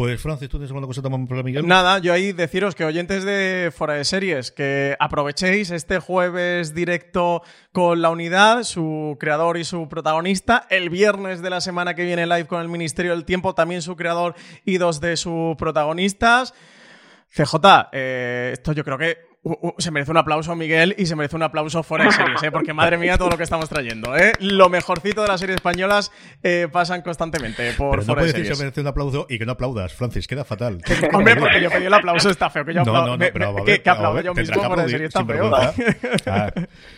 Pues 0.00 0.18
Francis, 0.18 0.48
¿tú 0.48 0.56
tienes 0.56 0.70
alguna 0.70 0.86
cosa 0.86 1.06
más 1.10 1.28
para 1.28 1.42
Miguel? 1.42 1.66
Nada, 1.66 1.98
yo 1.98 2.14
ahí 2.14 2.32
deciros 2.32 2.74
que 2.74 2.86
oyentes 2.86 3.22
de 3.22 3.70
Fora 3.70 3.92
de 3.92 4.06
Series, 4.06 4.50
que 4.50 4.96
aprovechéis 4.98 5.70
este 5.70 5.98
jueves 5.98 6.74
directo 6.74 7.42
con 7.70 8.00
la 8.00 8.08
unidad, 8.08 8.62
su 8.62 9.18
creador 9.20 9.58
y 9.58 9.64
su 9.64 9.90
protagonista. 9.90 10.66
El 10.70 10.88
viernes 10.88 11.42
de 11.42 11.50
la 11.50 11.60
semana 11.60 11.92
que 11.92 12.06
viene 12.06 12.26
live 12.26 12.46
con 12.46 12.62
el 12.62 12.68
Ministerio 12.68 13.10
del 13.10 13.26
Tiempo, 13.26 13.54
también 13.54 13.82
su 13.82 13.94
creador 13.94 14.36
y 14.64 14.78
dos 14.78 15.02
de 15.02 15.18
sus 15.18 15.54
protagonistas. 15.56 16.54
CJ, 17.36 17.90
eh, 17.92 18.50
esto 18.54 18.72
yo 18.72 18.84
creo 18.84 18.96
que 18.96 19.29
se 19.78 19.90
merece 19.90 20.10
un 20.10 20.18
aplauso 20.18 20.54
Miguel 20.54 20.94
y 20.98 21.06
se 21.06 21.16
merece 21.16 21.34
un 21.34 21.42
aplauso 21.42 21.82
fuera 21.82 22.04
de 22.04 22.12
series, 22.12 22.42
¿eh? 22.42 22.50
porque 22.50 22.74
madre 22.74 22.98
mía 22.98 23.16
todo 23.16 23.30
lo 23.30 23.38
que 23.38 23.42
estamos 23.42 23.68
trayendo. 23.70 24.14
¿eh? 24.14 24.32
Lo 24.38 24.68
mejorcito 24.68 25.22
de 25.22 25.28
las 25.28 25.40
series 25.40 25.56
españolas 25.56 26.12
eh, 26.42 26.68
pasan 26.70 27.00
constantemente 27.00 27.72
por 27.72 28.00
Pero 28.00 28.06
no 28.06 28.14
puedes 28.14 28.34
decir 28.34 28.54
se 28.54 28.62
merece 28.62 28.82
un 28.82 28.88
aplauso 28.88 29.26
y 29.30 29.38
que 29.38 29.46
no 29.46 29.52
aplaudas, 29.52 29.94
Francis, 29.94 30.26
queda 30.26 30.44
fatal. 30.44 30.78
Hombre, 31.14 31.36
porque 31.36 31.62
yo 31.62 31.70
pedí 31.70 31.86
el 31.86 31.94
aplauso, 31.94 32.28
está 32.28 32.50
feo. 32.50 32.64
Que 32.64 32.74
yo 32.74 32.84
no, 32.84 32.92
no, 32.92 33.16
no, 33.16 33.18
pero 33.32 33.54
ver, 33.64 33.82
que, 33.82 33.90
aplaudo 33.90 34.20
yo 34.20 34.34
mismo 34.34 34.62
fuera 34.62 34.82
de 34.82 34.88
series, 34.90 35.08
está 35.08 35.24
feo. 35.24 35.50
Ah, 36.26 36.52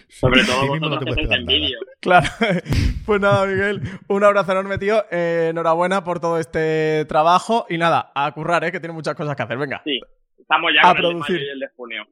Sobre 0.08 0.44
todo 0.44 0.66
vosotros 0.66 1.04
no 1.06 1.14
te 1.14 1.34
en 1.34 1.46
vídeo. 1.46 1.78
Claro. 2.00 2.28
Pues 3.06 3.20
nada, 3.20 3.46
Miguel, 3.46 3.82
un 4.08 4.22
abrazo 4.22 4.52
enorme, 4.52 4.78
tío. 4.78 5.04
Eh, 5.10 5.48
enhorabuena 5.50 6.04
por 6.04 6.20
todo 6.20 6.38
este 6.38 7.04
trabajo 7.06 7.66
y 7.68 7.78
nada, 7.78 8.12
a 8.14 8.30
currar, 8.32 8.62
¿eh? 8.64 8.70
que 8.72 8.78
tiene 8.78 8.94
muchas 8.94 9.14
cosas 9.14 9.34
que 9.34 9.42
hacer. 9.42 9.58
Venga. 9.58 9.82
Sí, 9.84 9.98
estamos 10.38 10.70
ya 10.72 10.88
a 10.88 10.92
con 10.92 11.00
producir. 11.00 11.36
el, 11.36 11.48
el 11.50 11.58
de 11.60 11.68
junio. 11.76 12.06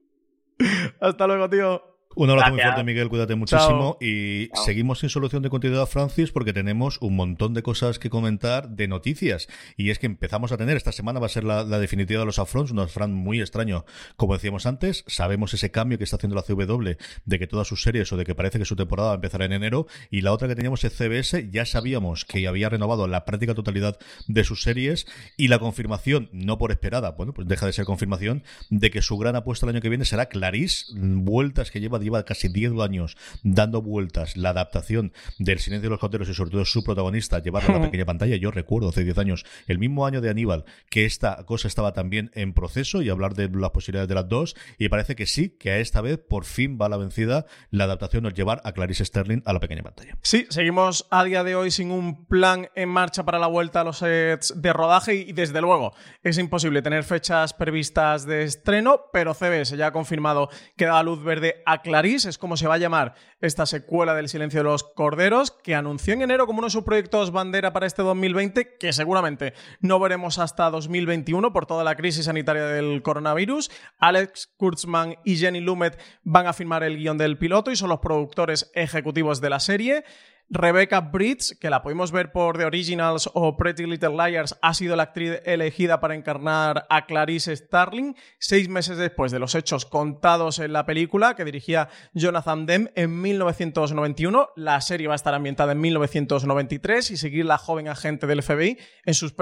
Hasta 1.01 1.27
luego, 1.27 1.49
tío. 1.49 1.90
Un 2.17 2.29
abrazo 2.29 2.51
muy 2.51 2.61
fuerte, 2.61 2.83
Miguel. 2.83 3.09
Cuídate 3.09 3.37
muchísimo. 3.37 3.97
Y 4.01 4.49
seguimos 4.65 4.99
sin 4.99 5.09
solución 5.09 5.45
de 5.45 5.49
continuidad, 5.49 5.87
Francis, 5.87 6.33
porque 6.33 6.53
tenemos 6.53 6.99
un 7.01 7.15
montón 7.15 7.55
de 7.55 7.63
cosas 7.63 8.01
que 8.01 8.11
comentar 8.11 8.69
de 8.69 8.89
noticias. 8.89 9.47
Y 9.77 9.91
es 9.91 10.01
que 10.01 10.07
empezamos 10.07 10.51
a 10.51 10.57
tener, 10.57 10.77
esta 10.77 10.91
semana 10.91 11.21
va 11.21 11.27
a 11.27 11.29
ser 11.29 11.45
la, 11.45 11.65
definitiva 11.65 12.19
de 12.19 12.27
los 12.27 12.41
Afrons, 12.41 12.73
un 12.73 12.81
Afront 12.81 13.15
muy 13.15 13.41
extraño, 13.41 13.85
como 14.17 14.35
decíamos 14.35 14.67
antes. 14.67 15.05
Sabemos 15.07 15.55
ese 15.55 15.71
cambio 15.71 15.99
que 15.99 16.05
está 16.05 16.17
haciendo 16.17 16.35
la 16.35 16.43
CW 16.43 16.97
de 17.27 17.39
que 17.39 17.47
todas 17.47 17.69
sus 17.69 17.83
series 17.83 18.13
o 18.13 18.17
de 18.17 18.25
que 18.25 18.35
parece 18.35 18.59
que 18.59 18.65
su 18.65 18.75
temporada 18.75 19.11
va 19.11 19.15
a 19.15 19.17
empezar 19.17 19.43
en 19.43 19.53
enero. 19.53 19.87
Y 20.11 20.23
la 20.23 20.33
otra 20.33 20.49
que 20.49 20.57
teníamos 20.57 20.83
es 20.83 20.93
CBS, 20.93 21.49
ya 21.53 21.65
sabíamos 21.65 22.25
que 22.25 22.49
había 22.49 22.69
renovado 22.69 23.07
la 23.07 23.25
práctica 23.25 23.55
totalidad 23.55 23.99
de 24.27 24.43
sus 24.43 24.63
series. 24.63 25.07
Y 25.37 25.47
la 25.47 25.61
confirmación, 25.61 26.29
no 26.33 26.59
por 26.59 26.73
esperada, 26.73 27.13
bueno, 27.13 27.33
pues 27.35 27.47
deja 27.47 27.67
de 27.67 27.73
ser 27.73 27.85
confirmación, 27.85 28.43
de 28.69 28.91
que 28.91 29.01
su 29.01 29.17
gran 29.17 29.37
apuesta 29.37 29.65
el 29.65 29.71
año 29.71 29.81
que 29.81 29.89
viene 29.89 30.05
será 30.05 30.27
Clarice, 30.27 30.87
vueltas 30.97 31.71
que 31.71 31.81
lleva 31.81 32.00
lleva 32.01 32.25
casi 32.25 32.49
10 32.49 32.73
años 32.81 33.17
dando 33.43 33.83
vueltas 33.83 34.37
la 34.37 34.51
adaptación 34.51 35.13
del 35.39 35.59
Silencio 35.59 35.89
de 35.89 35.91
los 35.91 36.01
Coteros 36.01 36.29
y 36.29 36.35
sobre 36.35 36.51
todo 36.51 36.65
su 36.65 36.83
protagonista 36.85 37.41
llevarlo 37.41 37.75
a 37.75 37.79
la 37.79 37.85
pequeña 37.87 38.05
pantalla. 38.05 38.37
Yo 38.37 38.51
recuerdo 38.51 38.89
hace 38.89 39.05
10 39.05 39.19
años, 39.19 39.45
el 39.67 39.79
mismo 39.79 40.07
año 40.07 40.21
de 40.21 40.31
Aníbal, 40.31 40.65
que 40.89 41.05
esta 41.05 41.45
cosa 41.45 41.69
estaba 41.69 41.93
también 41.93 42.31
en 42.35 42.53
proceso 42.53 43.03
y 43.03 43.11
hablar 43.11 43.35
de 43.35 43.49
las 43.49 43.71
posibilidades 43.71 44.09
de 44.09 44.15
las 44.15 44.29
dos 44.29 44.57
y 44.79 44.89
parece 44.89 45.17
que 45.17 45.27
sí, 45.27 45.51
que 45.51 45.71
a 45.71 45.79
esta 45.79 46.01
vez 46.01 46.19
por 46.19 46.45
fin 46.45 46.79
va 46.81 46.89
la 46.89 46.97
vencida 46.97 47.47
la 47.71 47.85
adaptación 47.85 48.27
al 48.27 48.35
llevar 48.35 48.61
a 48.65 48.73
Clarice 48.73 49.05
Sterling 49.05 49.43
a 49.45 49.53
la 49.53 49.61
pequeña 49.61 49.83
pantalla. 49.83 50.17
Sí, 50.23 50.47
seguimos 50.51 51.07
a 51.11 51.25
día 51.25 51.45
de 51.45 51.55
hoy 51.55 51.71
sin 51.71 51.91
un 51.91 52.27
plan 52.27 52.69
en 52.75 52.89
marcha 52.89 53.25
para 53.25 53.39
la 53.39 53.47
vuelta 53.47 53.81
a 53.81 53.85
los 53.85 53.99
sets 53.99 54.55
de 54.57 54.73
rodaje 54.73 55.15
y 55.15 55.33
desde 55.33 55.61
luego 55.61 55.93
es 56.23 56.39
imposible 56.39 56.83
tener 56.83 57.05
fechas 57.05 57.55
previstas 57.55 58.27
de 58.27 58.45
estreno, 58.45 59.07
pero 59.13 59.35
CBS 59.35 59.77
ya 59.77 59.89
ha 59.89 59.93
confirmado 59.93 60.49
que 60.77 60.87
da 60.87 61.03
luz 61.03 61.23
verde 61.23 61.63
a 61.67 61.83
Clarice, 61.83 61.90
es 62.29 62.39
como 62.39 62.57
se 62.57 62.67
va 62.67 62.75
a 62.75 62.79
llamar 62.79 63.15
esta 63.41 63.67
secuela 63.67 64.15
del 64.15 64.29
Silencio 64.29 64.61
de 64.61 64.65
los 64.65 64.85
Corderos, 64.85 65.51
que 65.51 65.75
anunció 65.75 66.15
en 66.15 66.23
enero 66.23 66.47
como 66.47 66.59
uno 66.59 66.67
de 66.67 66.73
sus 66.73 66.85
proyectos 66.85 67.31
bandera 67.31 67.73
para 67.73 67.87
este 67.87 68.03
2020, 68.03 68.77
que 68.79 68.93
seguramente 68.93 69.55
no 69.81 69.99
veremos 69.99 70.39
hasta 70.39 70.71
2021 70.71 71.53
por 71.53 71.67
toda 71.67 71.85
la 71.85 71.97
crisis 71.97 72.27
sanitaria 72.27 72.67
del 72.67 73.03
coronavirus. 73.03 73.71
Alex 73.99 74.53
Kurtzman 74.57 75.17
y 75.25 75.37
Jenny 75.37 75.61
Lumet 75.61 75.99
van 76.23 76.47
a 76.47 76.53
firmar 76.53 76.83
el 76.83 76.97
guion 76.97 77.19
del 77.19 77.39
piloto 77.39 77.71
y 77.71 77.77
son 77.77 77.89
los 77.89 78.01
productores 78.01 78.71
ejecutivos 78.75 79.41
de 79.41 79.51
la 79.51 79.61
serie. 79.61 80.05
Rebecca 80.53 81.01
Bridge, 81.01 81.57
que 81.61 81.71
la 81.71 81.81
pudimos 81.81 82.11
ver 82.11 82.33
por 82.33 82.59
The 82.59 82.65
Originals 82.65 83.31
o 83.35 83.57
Pretty 83.57 83.87
Little 83.87 84.17
Liars, 84.17 84.59
ha 84.61 84.75
sido 84.75 84.97
la 84.97 85.05
actriz 85.05 85.41
elegida 85.45 86.01
para 86.01 86.17
encarnar 86.17 86.87
a 86.91 87.07
Clarice 87.07 87.55
Starling 87.55 88.17
seis 88.41 88.69
meses 88.69 88.97
después 88.97 89.31
de 89.31 89.39
los 89.39 89.55
hechos 89.55 89.87
contados 89.87 90.59
en 90.59 90.73
la 90.73 90.87
película 90.87 91.37
que 91.37 91.45
dirigía 91.45 91.89
Jonathan 92.15 92.67
Demme 92.67 92.91
en 92.97 93.13
1991. 93.31 94.51
La 94.57 94.81
serie 94.81 95.07
va 95.07 95.15
a 95.15 95.17
estar 95.17 95.35
ambientada 95.35 95.73
en 95.73 95.81
1993 95.81 97.11
y 97.11 97.17
seguir 97.17 97.45
la 97.45 97.59
joven 97.59 97.89
agente 97.89 98.27
del 98.27 98.43
FBI 98.43 98.79
en 99.05 99.15
sus, 99.15 99.35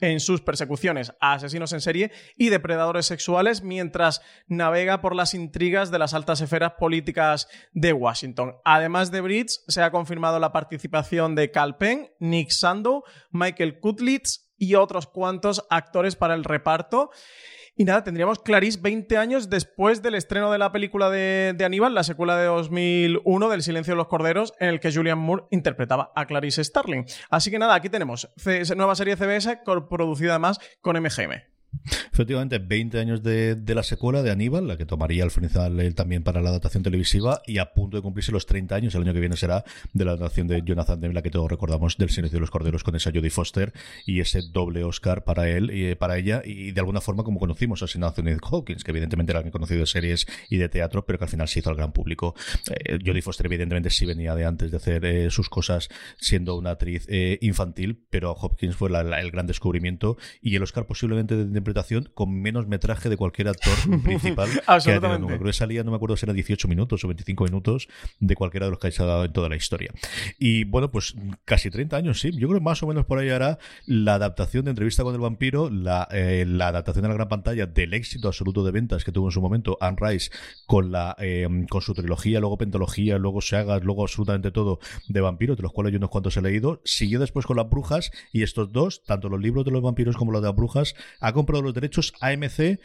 en 0.00 0.20
sus 0.20 0.40
persecuciones 0.40 1.12
a 1.20 1.34
asesinos 1.34 1.72
en 1.72 1.80
serie 1.80 2.12
y 2.36 2.50
depredadores 2.50 3.06
sexuales 3.06 3.62
mientras 3.62 4.20
navega 4.46 5.00
por 5.00 5.14
las 5.14 5.34
intrigas 5.34 5.90
de 5.90 5.98
las 5.98 6.14
altas 6.14 6.40
esferas 6.40 6.72
políticas 6.78 7.48
de 7.72 7.92
Washington. 7.92 8.56
Además 8.64 9.10
de 9.10 9.20
Bridge, 9.20 9.60
se 9.68 9.82
ha 9.82 9.90
confirmado 9.90 10.38
la 10.38 10.52
participación 10.52 11.34
de 11.34 11.50
Cal 11.50 11.76
Penn, 11.76 12.10
Nick 12.18 12.50
Sandow, 12.50 13.04
Michael 13.30 13.80
Kutlitz 13.80 14.48
y 14.58 14.74
otros 14.74 15.06
cuantos 15.06 15.64
actores 15.70 16.16
para 16.16 16.34
el 16.34 16.44
reparto. 16.44 17.10
Y 17.80 17.84
nada, 17.84 18.02
tendríamos 18.02 18.40
Clarice 18.40 18.80
20 18.82 19.16
años 19.18 19.48
después 19.48 20.02
del 20.02 20.16
estreno 20.16 20.50
de 20.50 20.58
la 20.58 20.72
película 20.72 21.10
de, 21.10 21.56
Aníbal, 21.64 21.94
la 21.94 22.02
secuela 22.02 22.36
de 22.36 22.46
2001 22.46 23.48
del 23.48 23.62
Silencio 23.62 23.92
de 23.92 23.98
los 23.98 24.08
Corderos, 24.08 24.52
en 24.58 24.70
el 24.70 24.80
que 24.80 24.92
Julian 24.92 25.20
Moore 25.20 25.44
interpretaba 25.52 26.10
a 26.16 26.26
Clarice 26.26 26.64
Starling. 26.64 27.04
Así 27.30 27.52
que 27.52 27.58
nada, 27.60 27.76
aquí 27.76 27.88
tenemos 27.88 28.28
nueva 28.74 28.96
serie 28.96 29.14
CBS 29.14 29.60
producida 29.88 30.32
además 30.32 30.58
con 30.80 31.00
MGM. 31.00 31.57
Efectivamente, 32.12 32.58
20 32.58 32.98
años 32.98 33.22
de, 33.22 33.56
la 33.66 33.82
secuela 33.82 34.22
de 34.22 34.30
Aníbal, 34.30 34.66
la 34.66 34.76
que 34.76 34.86
tomaría 34.86 35.24
al 35.24 35.30
final 35.30 35.78
él 35.80 35.94
también 35.94 36.22
para 36.22 36.40
la 36.42 36.50
adaptación 36.50 36.82
televisiva, 36.82 37.42
y 37.46 37.58
a 37.58 37.72
punto 37.72 37.96
de 37.96 38.02
cumplirse 38.02 38.32
los 38.32 38.46
30 38.46 38.74
años, 38.74 38.94
el 38.94 39.02
año 39.02 39.12
que 39.12 39.20
viene 39.20 39.36
será 39.36 39.64
de 39.92 40.04
la 40.04 40.12
adaptación 40.12 40.48
de 40.48 40.62
Jonathan 40.64 41.00
Demme, 41.00 41.14
la 41.14 41.22
que 41.22 41.30
todos 41.30 41.50
recordamos 41.50 41.96
del 41.96 42.10
Silencio 42.10 42.36
de 42.36 42.40
los 42.40 42.50
Corderos 42.50 42.82
con 42.82 42.96
esa 42.96 43.10
Jodie 43.12 43.30
Foster 43.30 43.72
y 44.06 44.20
ese 44.20 44.42
doble 44.42 44.84
Oscar 44.84 45.24
para 45.24 45.48
él 45.48 45.70
y 45.72 45.94
para 45.94 46.18
ella, 46.18 46.42
y 46.44 46.72
de 46.72 46.80
alguna 46.80 47.00
forma 47.00 47.22
como 47.24 47.38
conocimos 47.38 47.82
a 47.82 47.86
Anthony 48.06 48.38
Hawkins, 48.42 48.84
que 48.84 48.90
evidentemente 48.90 49.32
era 49.32 49.38
alguien 49.38 49.52
conocido 49.52 49.80
de 49.80 49.86
series 49.86 50.26
y 50.48 50.56
de 50.56 50.68
teatro, 50.68 51.04
pero 51.04 51.18
que 51.18 51.24
al 51.24 51.30
final 51.30 51.48
se 51.48 51.60
hizo 51.60 51.70
al 51.70 51.76
gran 51.76 51.92
público. 51.92 52.34
Eh, 52.70 52.98
Jodie 53.04 53.22
Foster 53.22 53.46
evidentemente 53.46 53.90
sí 53.90 54.06
venía 54.06 54.34
de 54.34 54.44
antes 54.44 54.70
de 54.70 54.76
hacer 54.76 55.04
eh, 55.04 55.30
sus 55.30 55.48
cosas 55.48 55.88
siendo 56.16 56.56
una 56.56 56.70
actriz 56.70 57.06
eh, 57.08 57.38
infantil, 57.40 58.04
pero 58.10 58.32
Hopkins 58.32 58.76
fue 58.76 58.90
el 58.90 59.30
gran 59.30 59.46
descubrimiento 59.46 60.16
y 60.40 60.56
el 60.56 60.62
Oscar 60.62 60.86
posiblemente 60.86 61.36
de 61.36 61.58
interpretación 61.68 62.10
con 62.14 62.32
menos 62.40 62.66
metraje 62.66 63.08
de 63.08 63.16
cualquier 63.16 63.48
actor 63.48 63.74
principal 64.02 64.48
que 64.50 64.62
haya 64.66 65.00
tenido 65.00 65.26
Creo 65.26 65.44
que 65.44 65.52
salía, 65.52 65.84
no 65.84 65.90
me 65.90 65.96
acuerdo 65.96 66.16
si 66.16 66.24
era 66.26 66.32
18 66.32 66.68
minutos 66.68 67.04
o 67.04 67.08
25 67.08 67.44
minutos 67.44 67.88
de 68.20 68.34
cualquiera 68.34 68.66
de 68.66 68.70
los 68.70 68.78
que 68.78 68.88
haya 68.88 69.04
dado 69.04 69.24
en 69.24 69.32
toda 69.32 69.48
la 69.48 69.56
historia. 69.56 69.92
Y 70.38 70.64
bueno, 70.64 70.90
pues 70.90 71.14
casi 71.44 71.70
30 71.70 71.96
años, 71.96 72.20
sí. 72.20 72.30
Yo 72.32 72.48
creo 72.48 72.60
que 72.60 72.64
más 72.64 72.82
o 72.82 72.86
menos 72.86 73.04
por 73.04 73.18
ahí 73.18 73.28
hará 73.28 73.58
la 73.86 74.14
adaptación 74.14 74.64
de 74.64 74.70
Entrevista 74.70 75.02
con 75.02 75.14
el 75.14 75.20
Vampiro, 75.20 75.70
la, 75.70 76.08
eh, 76.10 76.44
la 76.46 76.68
adaptación 76.68 77.04
a 77.04 77.08
la 77.08 77.14
gran 77.14 77.28
pantalla 77.28 77.66
del 77.66 77.94
éxito 77.94 78.28
absoluto 78.28 78.64
de 78.64 78.72
ventas 78.72 79.04
que 79.04 79.12
tuvo 79.12 79.28
en 79.28 79.32
su 79.32 79.40
momento 79.40 79.76
Anne 79.80 79.96
Rice 80.00 80.30
con, 80.66 80.90
la, 80.90 81.16
eh, 81.18 81.46
con 81.68 81.82
su 81.82 81.94
trilogía, 81.94 82.40
luego 82.40 82.58
pentología, 82.58 83.18
luego 83.18 83.40
sagas, 83.40 83.82
luego 83.82 84.02
absolutamente 84.02 84.50
todo 84.50 84.78
de 85.08 85.20
vampiros, 85.20 85.56
de 85.56 85.62
los 85.62 85.72
cuales 85.72 85.92
yo 85.92 85.98
unos 85.98 86.10
cuantos 86.10 86.36
he 86.36 86.42
leído. 86.42 86.80
Siguió 86.84 87.20
después 87.20 87.46
con 87.46 87.56
las 87.56 87.68
brujas 87.68 88.10
y 88.32 88.42
estos 88.42 88.72
dos, 88.72 89.02
tanto 89.04 89.28
los 89.28 89.40
libros 89.40 89.64
de 89.64 89.70
los 89.70 89.82
vampiros 89.82 90.16
como 90.16 90.32
los 90.32 90.42
de 90.42 90.48
las 90.48 90.56
brujas, 90.56 90.94
ha 91.20 91.32
comprado 91.48 91.62
los 91.62 91.72
derechos 91.72 92.12
AMC, 92.20 92.78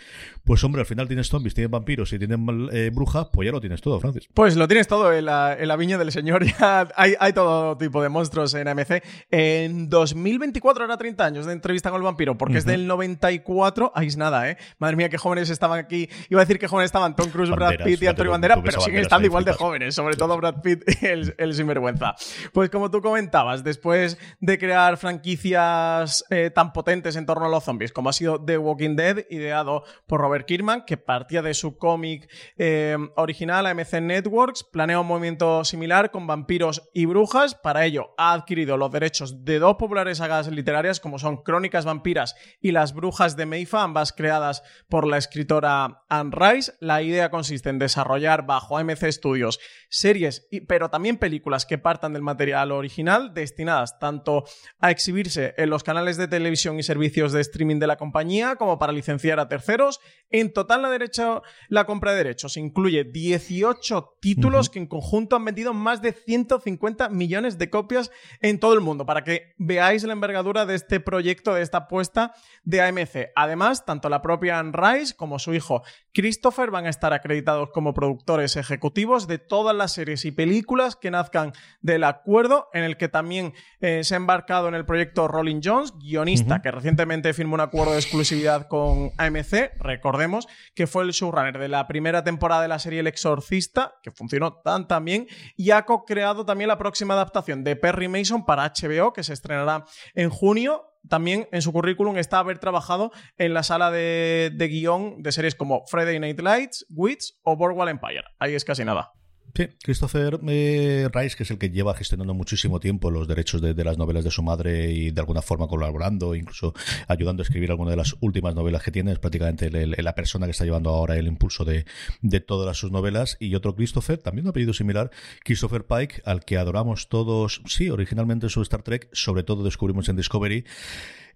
pues 0.46 0.64
hombre, 0.64 0.82
al 0.82 0.86
final 0.86 1.08
tienes 1.08 1.28
zombies, 1.28 1.54
tienes 1.54 1.70
vampiros 1.70 2.14
y 2.14 2.18
tienes 2.18 2.40
eh, 2.72 2.92
brujas, 2.94 3.28
pues 3.32 3.46
ya 3.46 3.52
lo 3.52 3.60
tienes 3.60 3.82
todo, 3.82 4.00
Francis. 4.00 4.30
Pues 4.34 4.56
lo 4.56 4.70
tienes 4.70 4.88
todo 4.88 5.12
en 5.12 5.26
la, 5.26 5.54
en 5.60 5.68
la 5.68 5.76
viña 5.76 5.98
del 5.98 6.14
señor, 6.14 6.46
ya 6.60 6.88
hay, 6.96 7.16
hay, 7.20 7.34
todo 7.34 7.78
tipo 7.78 8.02
de 8.02 8.08
monstruos 8.08 8.54
en 8.54 8.70
AMC. 8.70 9.04
En 9.32 9.90
2024 9.90 10.86
era 10.86 10.96
30 10.96 11.26
años 11.26 11.46
de 11.46 11.52
entrevista 11.52 11.90
con 11.90 12.00
el 12.00 12.06
vampiro, 12.06 12.38
porque 12.38 12.58
es 12.58 12.66
del 12.66 12.88
94, 12.88 13.92
ahí 13.94 14.08
es 14.08 14.16
nada, 14.16 14.50
¿eh? 14.50 14.58
Madre 14.78 14.96
mía, 14.96 15.10
qué 15.10 15.18
jóvenes 15.18 15.50
estaban 15.50 15.78
aquí. 15.78 16.10
Iba 16.30 16.40
a 16.42 16.46
decir 16.46 16.58
que 16.58 16.70
jóvenes 16.70 16.88
estaban 16.88 17.18
Tom 17.18 17.30
Cruise, 17.32 17.50
Brad 17.50 17.84
Pitt 17.84 18.02
y 18.02 18.08
Antonio 18.08 18.32
Bandera, 18.32 18.62
pero 18.64 18.80
siguen 18.80 19.02
estando 19.02 19.26
igual 19.28 19.44
de 19.44 19.52
jóvenes, 19.52 19.94
sobre 19.94 20.16
todo 20.16 20.38
Brad 20.38 20.62
Pitt, 20.62 20.84
el, 21.04 21.36
el, 21.38 21.54
sinvergüenza. 21.54 22.16
Pues 22.54 22.70
como 22.70 22.90
tú 22.90 23.02
comentabas, 23.02 23.62
después 23.62 24.18
de 24.40 24.58
crear 24.58 24.96
franquicias 24.96 26.24
eh, 26.30 26.50
tan 26.50 26.72
potentes 26.72 27.18
en 27.18 27.26
torno 27.26 27.46
a 27.46 27.50
los 27.50 27.66
zombies, 27.66 27.92
como 27.92 28.10
ha 28.10 28.14
sido 28.14 28.40
The 28.40 28.53
Walking 28.58 28.96
Dead 28.96 29.26
ideado 29.30 29.84
por 30.08 30.22
Robert 30.22 30.46
Kirkman, 30.46 30.86
que 30.86 30.98
partía 30.98 31.42
de 31.42 31.54
su 31.54 31.78
cómic 31.78 32.30
eh, 32.58 32.98
original 33.16 33.66
AMC 33.66 34.02
Networks, 34.02 34.64
planea 34.64 35.00
un 35.00 35.08
movimiento 35.08 35.64
similar 35.64 36.12
con 36.12 36.28
vampiros 36.28 36.90
y 36.94 37.06
brujas. 37.06 37.56
Para 37.56 37.86
ello, 37.86 38.14
ha 38.18 38.34
adquirido 38.34 38.78
los 38.78 38.92
derechos 38.92 39.44
de 39.46 39.60
dos 39.60 39.76
populares 39.76 40.20
sagas 40.20 40.48
literarias, 40.48 41.00
como 41.00 41.20
son 41.20 41.44
Crónicas 41.44 41.86
Vampiras 41.86 42.36
y 42.62 42.72
Las 42.72 42.94
Brujas 42.94 43.36
de 43.36 43.46
Meifa, 43.46 43.84
ambas 43.84 44.12
creadas 44.14 44.64
por 44.90 45.08
la 45.08 45.18
escritora 45.18 46.04
Anne 46.10 46.32
Rice. 46.34 46.74
La 46.80 47.02
idea 47.02 47.30
consiste 47.30 47.70
en 47.70 47.80
desarrollar 47.80 48.46
bajo 48.46 48.78
AMC 48.78 49.12
Studios 49.12 49.60
series, 49.90 50.48
pero 50.68 50.90
también 50.90 51.18
películas 51.18 51.66
que 51.66 51.78
partan 51.78 52.14
del 52.14 52.22
material 52.22 52.72
original, 52.72 53.34
destinadas 53.34 54.00
tanto 54.00 54.44
a 54.80 54.92
exhibirse 54.92 55.54
en 55.58 55.70
los 55.70 55.84
canales 55.84 56.18
de 56.18 56.28
televisión 56.28 56.80
y 56.80 56.84
servicios 56.84 57.32
de 57.32 57.42
streaming 57.42 57.80
de 57.80 57.88
la 57.88 57.98
compañía, 57.98 58.43
como 58.58 58.80
para 58.80 58.94
licenciar 58.94 59.40
a 59.40 59.48
terceros. 59.48 60.00
En 60.30 60.52
total, 60.52 60.82
la, 60.82 60.90
derecha, 60.90 61.42
la 61.70 61.86
compra 61.86 62.12
de 62.12 62.18
derechos 62.18 62.58
incluye 62.58 63.04
18 63.04 64.18
títulos 64.20 64.70
que 64.70 64.80
en 64.80 64.88
conjunto 64.88 65.36
han 65.36 65.46
vendido 65.46 65.74
más 65.74 66.02
de 66.02 66.12
150 66.12 67.10
millones 67.10 67.58
de 67.58 67.70
copias 67.70 68.12
en 68.42 68.60
todo 68.60 68.74
el 68.74 68.82
mundo, 68.82 69.06
para 69.06 69.24
que 69.24 69.54
veáis 69.58 70.04
la 70.04 70.14
envergadura 70.14 70.66
de 70.66 70.76
este 70.76 71.00
proyecto, 71.00 71.54
de 71.54 71.62
esta 71.62 71.80
apuesta 71.80 72.34
de 72.64 72.82
AMC. 72.82 73.32
Además, 73.36 73.86
tanto 73.86 74.10
la 74.10 74.22
propia 74.22 74.60
Anne 74.60 74.74
Rice 74.74 75.16
como 75.16 75.40
su 75.40 75.54
hijo 75.54 75.84
Christopher 76.14 76.72
van 76.72 76.86
a 76.86 76.90
estar 76.90 77.14
acreditados 77.14 77.70
como 77.72 77.94
productores 77.94 78.56
ejecutivos 78.56 79.28
de 79.28 79.38
todas 79.38 79.76
las 79.76 79.94
series 79.94 80.26
y 80.26 80.32
películas 80.32 80.96
que 80.96 81.12
nazcan 81.12 81.54
del 81.82 82.04
acuerdo, 82.04 82.70
en 82.74 82.84
el 82.84 82.98
que 82.98 83.10
también 83.10 83.54
eh, 83.82 84.04
se 84.04 84.16
ha 84.16 84.18
embarcado 84.18 84.68
en 84.68 84.76
el 84.76 84.86
proyecto 84.86 85.28
Rolling 85.28 85.62
Jones, 85.64 85.94
guionista 86.00 86.62
que 86.62 86.72
recientemente 86.72 87.34
firmó 87.34 87.56
un 87.56 87.62
acuerdo 87.62 87.94
de 87.94 88.00
exclusividad 88.00 88.33
con 88.68 89.12
AMC. 89.18 89.74
Recordemos 89.80 90.48
que 90.74 90.88
fue 90.88 91.04
el 91.04 91.12
showrunner 91.12 91.60
de 91.60 91.68
la 91.68 91.88
primera 91.88 92.24
temporada 92.24 92.64
de 92.64 92.68
la 92.68 92.80
serie 92.80 93.02
El 93.02 93.08
Exorcista, 93.08 93.96
que 94.02 94.12
funcionó 94.12 94.54
tan 94.64 94.88
tan 94.88 95.06
bien, 95.06 95.28
y 95.56 95.72
ha 95.72 95.86
co-creado 95.86 96.46
también 96.46 96.68
la 96.68 96.78
próxima 96.78 97.14
adaptación 97.14 97.64
de 97.64 97.76
Perry 97.76 98.08
Mason 98.08 98.46
para 98.46 98.72
HBO, 98.72 99.14
que 99.14 99.24
se 99.24 99.34
estrenará 99.34 99.86
en 100.16 100.30
junio 100.30 100.90
también 101.10 101.50
en 101.52 101.62
su 101.62 101.74
currículum 101.74 102.18
está 102.18 102.40
haber 102.40 102.60
trabajado 102.60 103.12
en 103.38 103.54
la 103.54 103.64
sala 103.64 103.92
de, 103.92 104.52
de 104.56 104.68
guion 104.70 105.22
de 105.22 105.34
series 105.34 105.54
como 105.54 105.86
Friday 105.88 106.18
Night 106.18 106.40
Lights, 106.40 106.86
Wits 106.90 107.40
o 107.44 107.58
Boardwalk 107.58 107.90
Empire. 107.90 108.24
Ahí 108.40 108.56
es 108.56 108.64
casi 108.64 108.86
nada. 108.86 109.12
Sí, 109.56 109.68
Christopher 109.84 110.40
eh, 110.48 111.08
Rice, 111.14 111.38
que 111.38 111.44
es 111.44 111.52
el 111.52 111.60
que 111.60 111.70
lleva 111.70 111.94
gestionando 111.94 112.34
muchísimo 112.34 112.80
tiempo 112.80 113.12
los 113.12 113.28
derechos 113.28 113.62
de, 113.62 113.76
las 113.84 114.00
novelas 114.00 114.24
de 114.24 114.32
su 114.32 114.42
madre 114.42 114.92
y 114.92 115.12
de 115.12 115.22
alguna 115.22 115.44
forma 115.44 115.68
colaborando, 115.68 116.34
incluso 116.34 116.74
ayudando 117.08 117.44
a 117.44 117.46
escribir 117.46 117.70
alguna 117.70 117.92
de 117.92 117.98
las 117.98 118.16
últimas 118.22 118.56
novelas 118.56 118.82
que 118.82 118.90
tiene, 118.90 119.12
es 119.12 119.20
prácticamente 119.20 119.70
la 119.70 120.16
persona 120.16 120.48
que 120.48 120.52
está 120.52 120.66
llevando 120.66 120.90
ahora 120.90 121.18
el 121.18 121.28
impulso 121.28 121.66
de, 121.66 121.86
de 122.24 122.40
todas 122.40 122.76
sus 122.78 122.90
novelas. 122.90 123.38
Y 123.40 123.54
otro 123.54 123.76
Christopher, 123.76 124.18
también 124.18 124.48
un 124.48 124.50
apellido 124.50 124.74
similar, 124.74 125.12
Christopher 125.44 125.86
Pike, 125.86 126.24
al 126.26 126.44
que 126.44 126.58
adoramos 126.58 127.08
todos, 127.08 127.62
sí, 127.68 127.92
originalmente 127.92 128.50
su 128.50 128.64
Star 128.64 128.82
Trek, 128.82 129.08
sobre 129.12 129.44
todo 129.44 129.64
descubrimos 129.64 130.10
en 130.10 130.16
Discovery. 130.16 130.66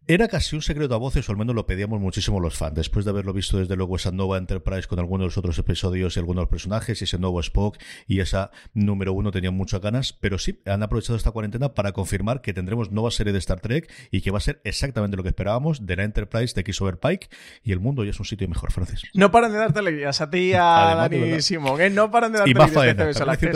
Era 0.10 0.30
casi 0.30 0.56
un 0.56 0.62
secreto 0.62 0.96
a 0.96 0.98
voces, 0.98 1.28
o 1.28 1.34
al 1.34 1.38
menos 1.38 1.54
lo 1.54 1.68
pedíamos 1.68 2.00
muchísimo 2.00 2.40
los 2.40 2.56
fans. 2.56 2.76
Después 2.76 3.04
de 3.04 3.12
haberlo 3.12 3.34
visto 3.34 3.58
desde 3.58 3.76
luego 3.76 3.98
esa 3.98 4.10
nueva 4.10 4.38
Enterprise 4.38 4.88
con 4.88 5.00
algunos 5.00 5.24
de 5.24 5.26
los 5.26 5.38
otros 5.38 5.60
episodios 5.60 6.16
y 6.16 6.20
algunos 6.22 6.48
personajes, 6.48 7.02
y 7.02 7.04
ese 7.04 7.18
nuevo 7.18 7.42
Spock 7.42 7.78
y 8.08 8.22
esa 8.22 8.52
número 8.74 9.12
uno 9.12 9.32
tenían 9.32 9.54
muchas 9.54 9.82
ganas. 9.82 10.14
Pero 10.14 10.38
sí, 10.38 10.62
han 10.66 10.82
aprovechado 10.82 11.18
esta 11.18 11.32
cuarentena 11.32 11.74
para 11.74 11.92
confirmar 11.92 12.40
que 12.40 12.54
tendremos 12.54 12.90
nueva 12.90 13.12
serie 13.12 13.34
de 13.34 13.40
Star 13.40 13.60
Trek 13.60 13.92
y 14.10 14.22
que 14.22 14.32
va 14.32 14.38
a 14.38 14.40
ser 14.40 14.62
exactamente 14.64 15.18
lo 15.18 15.24
que 15.24 15.30
esperábamos 15.30 15.86
de 15.86 15.98
la 15.98 16.06
Enterprise 16.06 16.56
de 16.56 16.62
X-Over 16.62 17.00
Pike. 17.00 17.28
Y 17.62 17.74
el 17.74 17.82
mundo 17.82 18.06
ya 18.06 18.12
es 18.12 18.20
un 18.22 18.26
sitio 18.26 18.48
mejor, 18.48 18.72
Francis. 18.72 19.04
No 19.14 19.30
paran 19.30 19.52
de 19.52 19.58
darte 19.58 19.80
alegrías 19.80 20.22
a 20.22 20.30
ti, 20.30 20.54
a 20.54 20.96
Dani 21.10 21.42
Simón, 21.42 21.82
¿eh? 21.82 21.90
No 21.90 22.10
paran 22.12 22.32
de 22.32 22.38
darte 22.38 22.52
y 22.52 22.54
más 22.54 22.72
faena, 22.72 23.10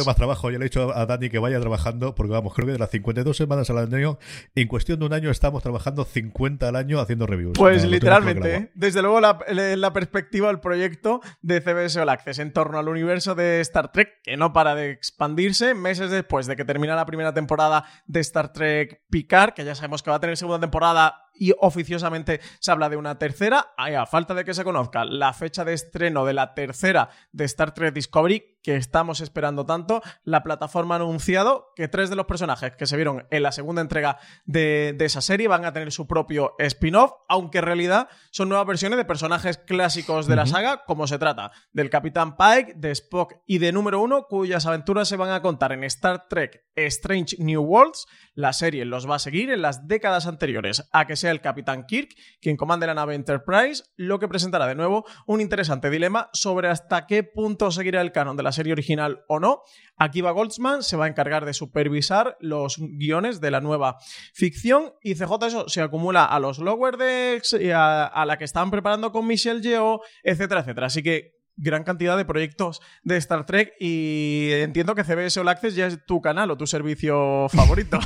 más 0.05 0.15
trabajo. 0.17 0.51
Ya 0.51 0.58
le 0.58 0.65
he 0.65 0.67
dicho 0.67 0.93
a 0.93 1.05
Dani 1.05 1.29
que 1.29 1.39
vaya 1.39 1.62
trabajando, 1.62 2.13
porque 2.13 2.34
vamos, 2.34 2.53
creo 2.53 2.65
que 2.65 2.74
de 2.74 2.79
las 2.79 2.89
52 2.89 3.38
semanas 3.38 3.70
al 3.70 3.77
año, 3.77 4.20
en 4.53 4.67
cuestión 4.67 5.00
de 5.00 5.05
un 5.05 5.13
año 5.13 5.31
estamos 5.31 5.63
trabajando 5.63 6.03
50 6.03 6.40
al 6.67 6.75
año 6.75 7.00
haciendo 7.00 7.27
reviews. 7.27 7.53
Pues 7.57 7.86
literalmente, 7.86 8.55
¿eh? 8.55 8.71
desde 8.74 9.01
luego 9.01 9.21
la, 9.21 9.93
perspectiva 9.93 10.48
del 10.48 10.60
proyecto 10.60 11.21
de 11.41 11.62
CBS 11.62 12.00
All 12.00 12.10
Access 12.10 12.39
en 12.39 12.51
torno 12.51 12.79
al 12.79 12.88
universo 12.88 13.36
de 13.36 13.62
Star 13.62 13.91
Trek, 13.91 14.21
que 14.24 14.38
no 14.38 14.53
para 14.53 14.74
de 14.74 14.89
expandirse, 14.89 15.74
meses 15.74 16.10
después 16.10 16.48
de 16.48 16.55
que 16.55 16.65
termina 16.65 16.95
la 16.95 17.05
primera 17.05 17.33
temporada 17.33 17.86
de 18.07 18.21
Star 18.21 18.53
Trek 18.53 19.03
Picard, 19.10 19.53
que 19.53 19.65
ya 19.65 19.75
sabemos 19.75 20.01
que 20.01 20.10
va 20.10 20.15
a 20.15 20.19
tener 20.19 20.38
segunda 20.38 20.60
temporada 20.60 21.27
y 21.33 21.53
oficiosamente 21.60 22.41
se 22.60 22.71
habla 22.71 22.89
de 22.89 22.98
una 22.98 23.17
tercera. 23.17 23.74
a 23.77 24.05
falta 24.05 24.33
de 24.33 24.45
que 24.45 24.53
se 24.53 24.63
conozca 24.63 25.05
la 25.05 25.33
fecha 25.33 25.65
de 25.65 25.74
estreno 25.74 26.25
de 26.25 26.33
la 26.33 26.53
tercera 26.53 27.10
de 27.31 27.45
Star 27.45 27.74
Trek 27.74 27.93
Discovery, 27.93 28.60
que 28.62 28.75
estamos 28.75 29.22
esperando 29.22 29.65
tanto, 29.65 30.01
la 30.24 30.44
plataforma 30.44 30.96
ha 30.96 30.98
anunciado 30.98 31.72
que 31.75 31.88
tres 31.88 32.10
de 32.10 32.15
los 32.15 32.25
personajes 32.25 32.75
que 32.75 32.86
se 32.86 32.96
vieron 32.96 33.27
en 33.32 33.44
la 33.44 33.51
segunda 33.51 33.82
entrega 33.82 34.18
de, 34.46 34.96
esa 35.00 35.22
serie 35.22 35.48
van 35.48 35.65
a 35.65 35.74
tener 35.74 35.91
su 35.91 36.08
propio 36.08 36.53
spin-off, 36.60 37.13
aunque 37.27 37.58
en 37.60 37.65
realidad 37.65 38.10
son 38.32 38.50
nuevas 38.50 38.68
versiones 38.68 38.98
de 38.98 39.06
personajes 39.06 39.58
clásicos 39.58 40.27
de 40.27 40.36
la 40.36 40.46
saga, 40.46 40.84
como 40.86 41.08
se 41.08 41.18
trata 41.18 41.51
del 41.74 41.89
Capitán 41.89 42.38
Pike, 42.38 42.74
de 42.75 42.91
Spock 42.91 43.34
y 43.48 43.58
de 43.58 43.72
Número 43.72 44.01
Uno, 44.01 44.27
cuyas 44.27 44.65
aventuras 44.65 45.08
se 45.08 45.18
van 45.18 45.32
a 45.32 45.41
contar 45.41 45.72
en 45.72 45.84
Star 45.84 46.27
Trek 46.27 46.65
Strange 46.75 47.38
New 47.39 47.62
Worlds. 47.62 48.06
La 48.34 48.53
serie 48.53 48.86
los 48.86 49.10
va 49.10 49.15
a 49.15 49.20
seguir 49.20 49.51
en 49.51 49.62
las 49.62 49.88
décadas 49.88 50.25
anteriores 50.25 50.88
a 50.94 51.06
que 51.06 51.15
sea 51.15 51.32
el 51.32 51.41
Capitán 51.41 51.86
Kirk 51.86 52.15
quien 52.41 52.58
comande 52.58 52.88
la 52.88 52.94
nave 52.94 53.15
Enterprise, 53.15 53.84
lo 53.98 54.20
que 54.20 54.27
presentará 54.27 54.68
de 54.68 54.75
nuevo 54.75 55.06
un 55.25 55.41
interesante 55.41 55.89
dilema 55.89 56.30
sobre 56.34 56.70
hasta 56.70 57.08
qué 57.08 57.24
punto 57.24 57.72
seguirá 57.72 58.01
el 58.01 58.12
canon 58.12 58.38
de 58.38 58.44
la 58.44 58.50
serie 58.51 58.74
original 58.74 59.24
o 59.27 59.39
no. 59.39 59.62
Akiva 59.98 60.31
Goldsman 60.31 60.84
se 60.84 60.98
va 60.98 61.05
a 61.05 61.08
encargar 61.08 61.46
de 61.46 61.53
supervisar 61.53 62.38
los 62.39 62.77
guiones 62.79 63.41
de 63.41 63.51
la 63.51 63.62
nueva 63.62 63.98
ficción 64.34 64.93
y 65.01 65.15
CJ 65.15 65.46
eso 65.46 65.70
se 65.70 65.81
acumula 65.81 66.25
a 66.25 66.39
los 66.39 66.60
Lower 66.60 66.98
Decks 66.98 67.53
y 67.53 67.72
a, 67.72 68.05
a 68.05 68.25
la 68.25 68.38
que 68.38 68.46
están 68.46 68.72
preparando 68.72 69.12
con 69.12 69.27
Michelle 69.27 69.62
Yeoh, 69.62 70.01
etcétera, 70.24 70.62
etcétera. 70.62 70.88
Así 70.88 71.03
que 71.03 71.40
gran 71.58 71.84
cantidad 71.84 72.17
de 72.17 72.25
proyectos 72.25 72.81
de 73.03 73.17
Star 73.17 73.46
Trek 73.46 73.74
y 73.79 74.50
entiendo 74.51 74.96
que 74.96 75.03
CBS 75.03 75.39
All 75.39 75.48
Access 75.48 75.75
ya 75.75 75.88
es 75.88 76.05
tu 76.05 76.22
canal 76.22 76.51
o 76.51 76.58
tu 76.58 76.67
servicio 76.67 77.47
favorito. 77.54 77.99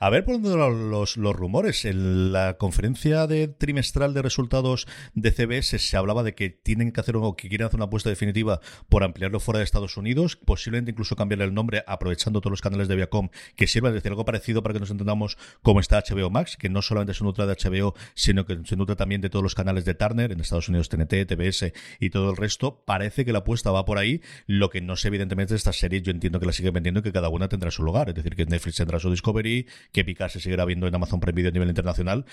a 0.00 0.10
ver 0.10 0.24
por 0.24 0.40
dónde 0.40 0.56
los, 0.56 1.16
los 1.16 1.36
rumores. 1.36 1.84
En 1.84 2.32
la 2.32 2.54
conferencia 2.58 3.26
de 3.26 3.48
trimestral 3.48 4.14
de 4.14 4.22
resultados 4.22 4.86
de 5.14 5.32
CBS 5.32 5.78
se 5.78 5.96
hablaba 5.96 6.22
de 6.22 6.34
que 6.34 6.50
tienen 6.50 6.92
que 6.92 7.00
hacer 7.00 7.16
o 7.16 7.34
que 7.34 7.48
quieren 7.48 7.66
hacer 7.66 7.76
una 7.76 7.86
apuesta 7.86 8.10
definitiva 8.10 8.60
por 8.88 9.04
ampliarlo 9.04 9.40
fuera 9.40 9.58
de 9.58 9.64
Estados 9.64 9.96
Unidos, 9.96 10.36
posiblemente 10.36 10.90
incluso 10.90 11.16
cambiarle 11.16 11.44
el 11.44 11.54
nombre 11.54 11.82
aprovechando 11.86 12.40
todos 12.40 12.52
los 12.52 12.60
canales 12.60 12.88
de 12.88 12.96
Viacom 12.96 13.30
que 13.56 13.66
sirvan 13.66 13.92
de 13.92 13.96
decir 13.96 14.10
algo 14.10 14.24
parecido 14.24 14.62
para 14.62 14.74
que 14.74 14.80
nos 14.80 14.90
entendamos 14.90 15.38
cómo 15.62 15.80
está 15.80 16.02
HBO 16.02 16.30
Max, 16.30 16.56
que 16.56 16.68
no 16.68 16.82
solamente 16.82 17.14
se 17.14 17.24
nutre 17.24 17.46
de 17.46 17.54
HBO, 17.54 17.94
sino 18.14 18.44
que 18.44 18.60
se 18.64 18.76
nutre 18.76 18.96
también 18.96 19.20
de 19.20 19.30
todos 19.30 19.42
los 19.42 19.54
canales 19.54 19.84
de 19.84 19.94
Turner, 19.94 20.32
en 20.32 20.40
Estados 20.40 20.68
Unidos 20.68 20.88
TNT, 20.88 21.26
TBS 21.26 21.72
y 21.98 22.10
todo 22.10 22.30
el 22.30 22.36
resto, 22.40 22.82
parece 22.84 23.24
que 23.24 23.32
la 23.32 23.40
apuesta 23.40 23.70
va 23.70 23.84
por 23.84 23.98
ahí. 23.98 24.22
Lo 24.46 24.70
que 24.70 24.80
no 24.80 24.96
sé, 24.96 25.08
evidentemente, 25.08 25.54
de 25.54 25.58
estas 25.58 25.76
series, 25.76 26.02
yo 26.02 26.10
entiendo 26.10 26.40
que 26.40 26.46
la 26.46 26.52
siguen 26.52 26.74
vendiendo 26.74 27.00
y 27.00 27.02
que 27.02 27.12
cada 27.12 27.28
una 27.28 27.48
tendrá 27.48 27.70
su 27.70 27.82
lugar. 27.82 28.08
Es 28.08 28.14
decir, 28.14 28.34
que 28.34 28.46
Netflix 28.46 28.76
tendrá 28.76 28.98
su 28.98 29.10
Discovery, 29.10 29.66
que 29.92 30.04
Picard 30.04 30.30
se 30.30 30.40
seguirá 30.40 30.64
viendo 30.64 30.86
en 30.86 30.94
Amazon 30.94 31.20
Prime 31.20 31.36
Video 31.36 31.50
a 31.50 31.52
nivel 31.52 31.68
internacional, 31.68 32.24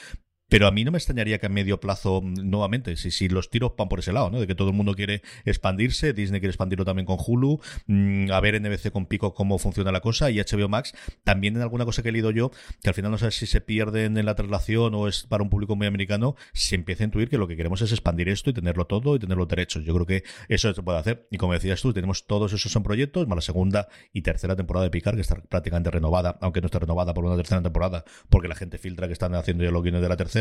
pero 0.50 0.68
a 0.68 0.72
mí 0.72 0.84
no 0.86 0.92
me 0.92 0.98
extrañaría 0.98 1.40
que 1.40 1.48
a 1.48 1.50
medio 1.50 1.80
plazo, 1.80 2.22
mm, 2.22 2.50
nuevamente, 2.50 2.96
si, 2.96 3.12
si 3.12 3.28
los 3.28 3.50
tiros 3.50 3.74
van 3.78 3.90
por 3.90 4.00
ese 4.00 4.14
lado, 4.14 4.30
¿no? 4.30 4.40
De 4.40 4.48
que 4.48 4.56
todo 4.56 4.70
el 4.70 4.76
mundo 4.76 4.94
quiere 4.94 5.22
expandirse, 5.46 6.14
Disney 6.14 6.40
quiere 6.40 6.52
expandirlo 6.52 6.86
también 6.86 7.06
con 7.06 7.18
Hulu, 7.20 7.60
mm, 7.88 8.32
a 8.32 8.40
ver 8.40 8.56
NBC 8.56 8.92
con 8.92 9.06
Pico 9.06 9.34
cómo 9.34 9.58
funciona 9.60 9.92
la 9.92 10.00
cosa, 10.00 10.32
y 10.32 10.40
HBO 10.40 10.70
Max, 10.70 10.94
también 11.24 11.56
en 11.56 11.62
alguna 11.62 11.86
cosa 11.86 12.02
que 12.02 12.10
he 12.10 12.12
leído 12.12 12.32
yo, 12.32 12.52
que 12.82 12.90
al 12.90 12.96
final 12.96 13.12
no 13.12 13.18
sé 13.18 13.32
si 13.32 13.46
se 13.46 13.62
pierden 13.62 14.18
en 14.18 14.26
la 14.26 14.36
traslación 14.36 14.96
o 14.96 15.08
es 15.08 15.24
para 15.24 15.44
un 15.44 15.50
público 15.50 15.76
muy 15.76 15.88
americano, 15.88 16.36
se 16.54 16.76
empieza 16.76 17.04
a 17.04 17.06
intuir 17.06 17.30
que 17.30 17.38
lo 17.38 17.48
que 17.48 17.58
queremos 17.58 17.82
es 17.82 17.92
expandir 17.92 18.30
esto 18.30 18.50
y 18.50 18.54
tenerlo 18.54 18.86
todo 18.86 19.16
y 19.16 19.20
tener 19.20 19.38
los 19.38 19.48
derechos. 19.48 19.84
Yo 19.84 19.94
creo 19.94 20.06
que 20.06 20.24
eso 20.48 20.74
se 20.74 20.82
puede 20.82 21.00
hacer. 21.00 21.28
Y 21.32 21.38
como 21.38 21.54
decías 21.54 21.82
tú, 21.82 21.94
tenemos 21.94 22.26
todos 22.26 22.54
esos 22.54 22.76
en 22.76 22.84
proyectos, 22.84 23.28
más 23.28 23.38
la 23.38 23.42
segunda 23.42 23.88
y 24.14 24.22
tercera 24.22 24.56
temporada 24.56 24.86
de 24.86 24.92
Picard, 24.92 25.16
que 25.16 25.22
está 25.22 25.36
prácticamente 25.36 25.92
renovada, 25.92 26.38
aunque 26.42 26.62
no 26.62 26.68
está 26.68 26.80
renovada 26.80 27.14
por 27.14 27.26
una 27.26 27.36
tercera 27.36 27.62
temporada, 27.62 28.06
porque 28.30 28.48
la 28.48 28.56
gente 28.56 28.78
filtra 28.78 29.08
que 29.08 29.14
están 29.14 29.36
haciendo 29.36 29.64
ya 29.64 29.72
login 29.72 29.94
de 29.94 30.10
la 30.10 30.18
tercera 30.18 30.37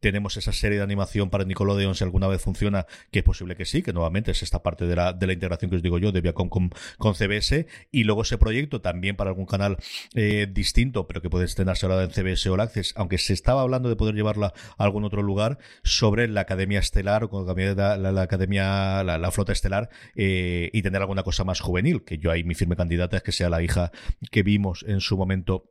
tenemos 0.00 0.36
esa 0.36 0.52
serie 0.52 0.78
de 0.78 0.84
animación 0.84 1.30
para 1.30 1.44
Nickelodeon, 1.44 1.94
si 1.94 2.04
alguna 2.04 2.28
vez 2.28 2.40
funciona, 2.40 2.86
que 3.10 3.20
es 3.20 3.24
posible 3.24 3.56
que 3.56 3.64
sí, 3.64 3.82
que 3.82 3.92
nuevamente 3.92 4.30
es 4.30 4.42
esta 4.42 4.62
parte 4.62 4.86
de 4.86 4.96
la, 4.96 5.12
de 5.12 5.26
la 5.26 5.32
integración 5.32 5.70
que 5.70 5.76
os 5.76 5.82
digo 5.82 5.98
yo, 5.98 6.12
de 6.12 6.20
Viacom 6.20 6.48
con, 6.48 6.70
con 6.98 7.14
CBS. 7.14 7.66
Y 7.90 8.04
luego 8.04 8.22
ese 8.22 8.38
proyecto 8.38 8.80
también 8.80 9.16
para 9.16 9.30
algún 9.30 9.46
canal 9.46 9.76
eh, 10.14 10.46
distinto, 10.50 11.06
pero 11.06 11.20
que 11.22 11.30
puede 11.30 11.44
estrenarse 11.44 11.86
ahora 11.86 12.04
en 12.04 12.10
CBS 12.10 12.48
o 12.48 12.54
Access, 12.60 12.92
aunque 12.96 13.18
se 13.18 13.32
estaba 13.32 13.62
hablando 13.62 13.88
de 13.88 13.96
poder 13.96 14.14
llevarla 14.14 14.52
a 14.76 14.84
algún 14.84 15.04
otro 15.04 15.22
lugar, 15.22 15.58
sobre 15.82 16.28
la 16.28 16.42
Academia 16.42 16.80
Estelar 16.80 17.24
o 17.24 17.30
con 17.30 17.46
la, 17.46 17.96
la, 17.96 18.22
Academia, 18.22 19.02
la, 19.04 19.30
Flota 19.30 19.52
Estelar, 19.52 19.90
eh, 20.14 20.70
y 20.72 20.82
tener 20.82 21.00
alguna 21.00 21.22
cosa 21.22 21.44
más 21.44 21.60
juvenil, 21.60 22.04
que 22.04 22.18
yo 22.18 22.30
ahí 22.30 22.44
mi 22.44 22.54
firme 22.54 22.76
candidata 22.76 23.16
es 23.16 23.22
que 23.22 23.32
sea 23.32 23.48
la 23.48 23.62
hija 23.62 23.90
que 24.30 24.42
vimos 24.42 24.84
en 24.86 25.00
su 25.00 25.16
momento 25.16 25.70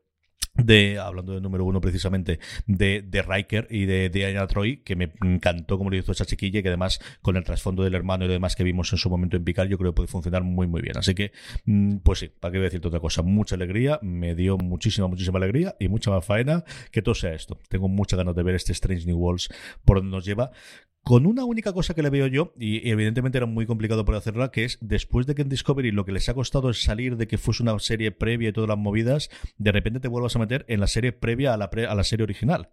de, 0.58 1.00
hablando 1.00 1.34
de 1.34 1.42
número 1.42 1.66
uno 1.66 1.82
precisamente, 1.82 2.40
de, 2.66 3.02
de 3.02 3.22
Riker 3.22 3.68
y 3.70 3.86
de, 3.86 4.10
de 4.10 4.48
Troy, 4.48 4.78
que 4.78 4.96
me 4.96 5.12
encantó 5.22 5.78
como 5.78 5.90
lo 5.90 5.98
hizo 5.98 6.12
esa 6.12 6.26
chiquilla 6.26 6.62
que 6.62 6.68
además 6.70 7.00
con 7.22 7.38
el 7.38 7.44
trasfondo 7.44 7.84
del 7.84 7.96
hermano 7.96 8.26
y 8.26 8.28
demás 8.28 8.56
que 8.56 8.64
vimos 8.64 8.92
en 8.92 8.98
su 8.98 9.10
momento 9.10 9.38
en 9.38 9.44
Picar, 9.44 9.68
yo 9.68 9.78
creo 9.78 9.92
que 9.92 9.96
puede 9.98 10.08
funcionar 10.08 10.44
muy 10.44 10.68
muy 10.68 10.82
bien. 10.82 10.98
Así 10.98 11.16
que, 11.16 11.32
mm, 11.66 11.98
pues 11.98 12.20
sí, 12.20 12.30
para 12.40 12.52
qué 12.52 12.58
voy 12.58 12.66
decirte 12.66 12.88
otra 12.88 13.00
cosa, 13.00 13.22
mucha 13.22 13.56
alegría, 13.56 14.00
me 14.02 14.36
dio 14.36 14.58
muchísima, 14.58 15.08
muchísima 15.08 15.38
alegría 15.38 15.76
y 15.80 15.88
mucha 15.88 16.12
más 16.12 16.26
faena 16.26 16.64
que 16.92 17.02
todo 17.02 17.16
sea 17.16 17.34
esto. 17.34 17.60
Tengo 17.70 17.88
muchas 17.88 18.18
ganas 18.18 18.36
de 18.36 18.44
ver 18.44 18.56
este 18.56 18.72
Strange 18.72 19.06
New 19.06 19.18
Worlds 19.18 19.50
por 19.86 19.98
donde 19.98 20.12
nos 20.12 20.26
lleva 20.26 20.52
con 21.08 21.26
una 21.26 21.46
única 21.46 21.72
cosa 21.72 21.94
que 21.94 22.04
le 22.04 22.10
veo 22.10 22.28
yo, 22.28 22.52
y 22.60 22.90
evidentemente 22.90 23.38
era 23.38 23.48
muy 23.48 23.66
complicado 23.66 24.04
por 24.04 24.16
hacerla, 24.16 24.52
que 24.52 24.66
es 24.66 24.78
después 24.82 25.26
de 25.26 25.36
que 25.36 25.42
en 25.42 25.48
Discovery 25.48 25.92
lo 25.92 26.04
que 26.04 26.12
les 26.12 26.28
ha 26.28 26.34
costado 26.34 26.70
es 26.70 26.84
salir 26.84 27.16
de 27.16 27.30
que 27.30 27.38
fuese 27.38 27.64
una 27.64 27.80
serie 27.80 28.12
previa 28.12 28.50
y 28.50 28.52
todas 28.52 28.68
las 28.68 28.78
movidas, 28.78 29.30
de 29.58 29.72
repente 29.72 30.02
te 30.02 30.10
vuelvas 30.10 30.36
a 30.36 30.40
meter 30.40 30.66
en 30.68 30.82
la 30.82 30.88
serie 30.88 31.14
previa 31.14 31.54
a 31.54 31.58
la, 31.58 32.04
serie 32.04 32.26
original. 32.26 32.72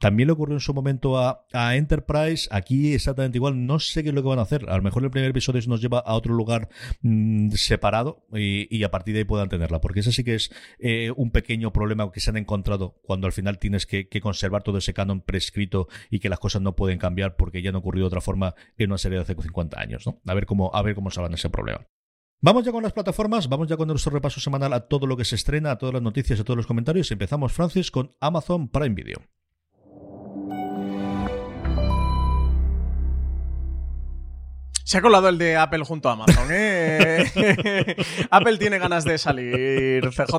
También 0.00 0.26
le 0.26 0.32
ocurrió 0.32 0.56
en 0.56 0.60
su 0.60 0.74
momento 0.74 1.16
a, 1.16 1.46
Enterprise, 1.76 2.48
aquí 2.50 2.92
exactamente 2.92 3.38
igual, 3.38 3.66
no 3.66 3.78
sé 3.78 4.02
qué 4.02 4.08
es 4.08 4.14
lo 4.16 4.22
que 4.22 4.30
van 4.30 4.40
a 4.40 4.42
hacer. 4.42 4.68
A 4.68 4.76
lo 4.76 4.82
mejor 4.82 5.04
el 5.04 5.12
primer 5.12 5.30
episodio 5.30 5.62
nos 5.68 5.80
lleva 5.80 6.00
a 6.00 6.14
otro 6.14 6.34
lugar 6.34 6.68
mm, 7.02 7.50
separado 7.52 8.26
y, 8.32 8.82
a 8.82 8.90
partir 8.90 9.14
de 9.14 9.20
ahí 9.20 9.24
puedan 9.24 9.48
tenerla, 9.48 9.80
porque 9.80 10.00
ese 10.00 10.10
sí 10.10 10.24
que 10.24 10.34
es 10.34 10.50
eh, 10.80 11.12
un 11.14 11.30
pequeño 11.30 11.72
problema 11.72 12.10
que 12.10 12.18
se 12.18 12.30
han 12.30 12.36
encontrado 12.36 12.98
cuando 13.04 13.28
al 13.28 13.32
final 13.32 13.60
tienes 13.60 13.86
que, 13.86 14.08
que 14.08 14.20
conservar 14.20 14.64
todo 14.64 14.78
ese 14.78 14.92
canon 14.92 15.20
prescrito 15.20 15.86
y 16.10 16.18
que 16.18 16.28
las 16.28 16.40
cosas 16.40 16.62
no 16.62 16.74
pueden 16.74 16.98
cambiar 16.98 17.36
porque 17.36 17.62
ya 17.62 17.70
no 17.75 17.75
ocurrido 17.76 18.04
de 18.04 18.08
otra 18.08 18.20
forma 18.20 18.54
en 18.76 18.90
una 18.90 18.98
serie 18.98 19.18
de 19.18 19.22
hace 19.22 19.34
50 19.34 19.80
años, 19.80 20.06
¿no? 20.06 20.20
A 20.26 20.34
ver 20.34 20.46
cómo, 20.46 20.70
a 20.74 20.82
ver 20.82 20.94
cómo 20.94 21.10
salvan 21.10 21.34
ese 21.34 21.50
problema. 21.50 21.86
Vamos 22.40 22.64
ya 22.64 22.72
con 22.72 22.82
las 22.82 22.92
plataformas, 22.92 23.48
vamos 23.48 23.68
ya 23.68 23.76
con 23.76 23.88
nuestro 23.88 24.12
repaso 24.12 24.40
semanal 24.40 24.72
a 24.74 24.88
todo 24.88 25.06
lo 25.06 25.16
que 25.16 25.24
se 25.24 25.36
estrena, 25.36 25.70
a 25.70 25.78
todas 25.78 25.94
las 25.94 26.02
noticias, 26.02 26.38
a 26.38 26.44
todos 26.44 26.56
los 26.56 26.66
comentarios. 26.66 27.10
Empezamos, 27.10 27.52
Francis, 27.52 27.90
con 27.90 28.14
Amazon 28.20 28.68
Prime 28.68 28.94
Video. 28.94 29.22
Se 34.86 34.98
ha 34.98 35.02
colado 35.02 35.28
el 35.28 35.36
de 35.36 35.56
Apple 35.56 35.84
junto 35.84 36.08
a 36.08 36.12
Amazon, 36.12 36.46
¿eh? 36.48 37.26
Apple 38.30 38.56
tiene 38.56 38.78
ganas 38.78 39.04
de 39.04 39.18
salir, 39.18 40.08
CJ. 40.10 40.36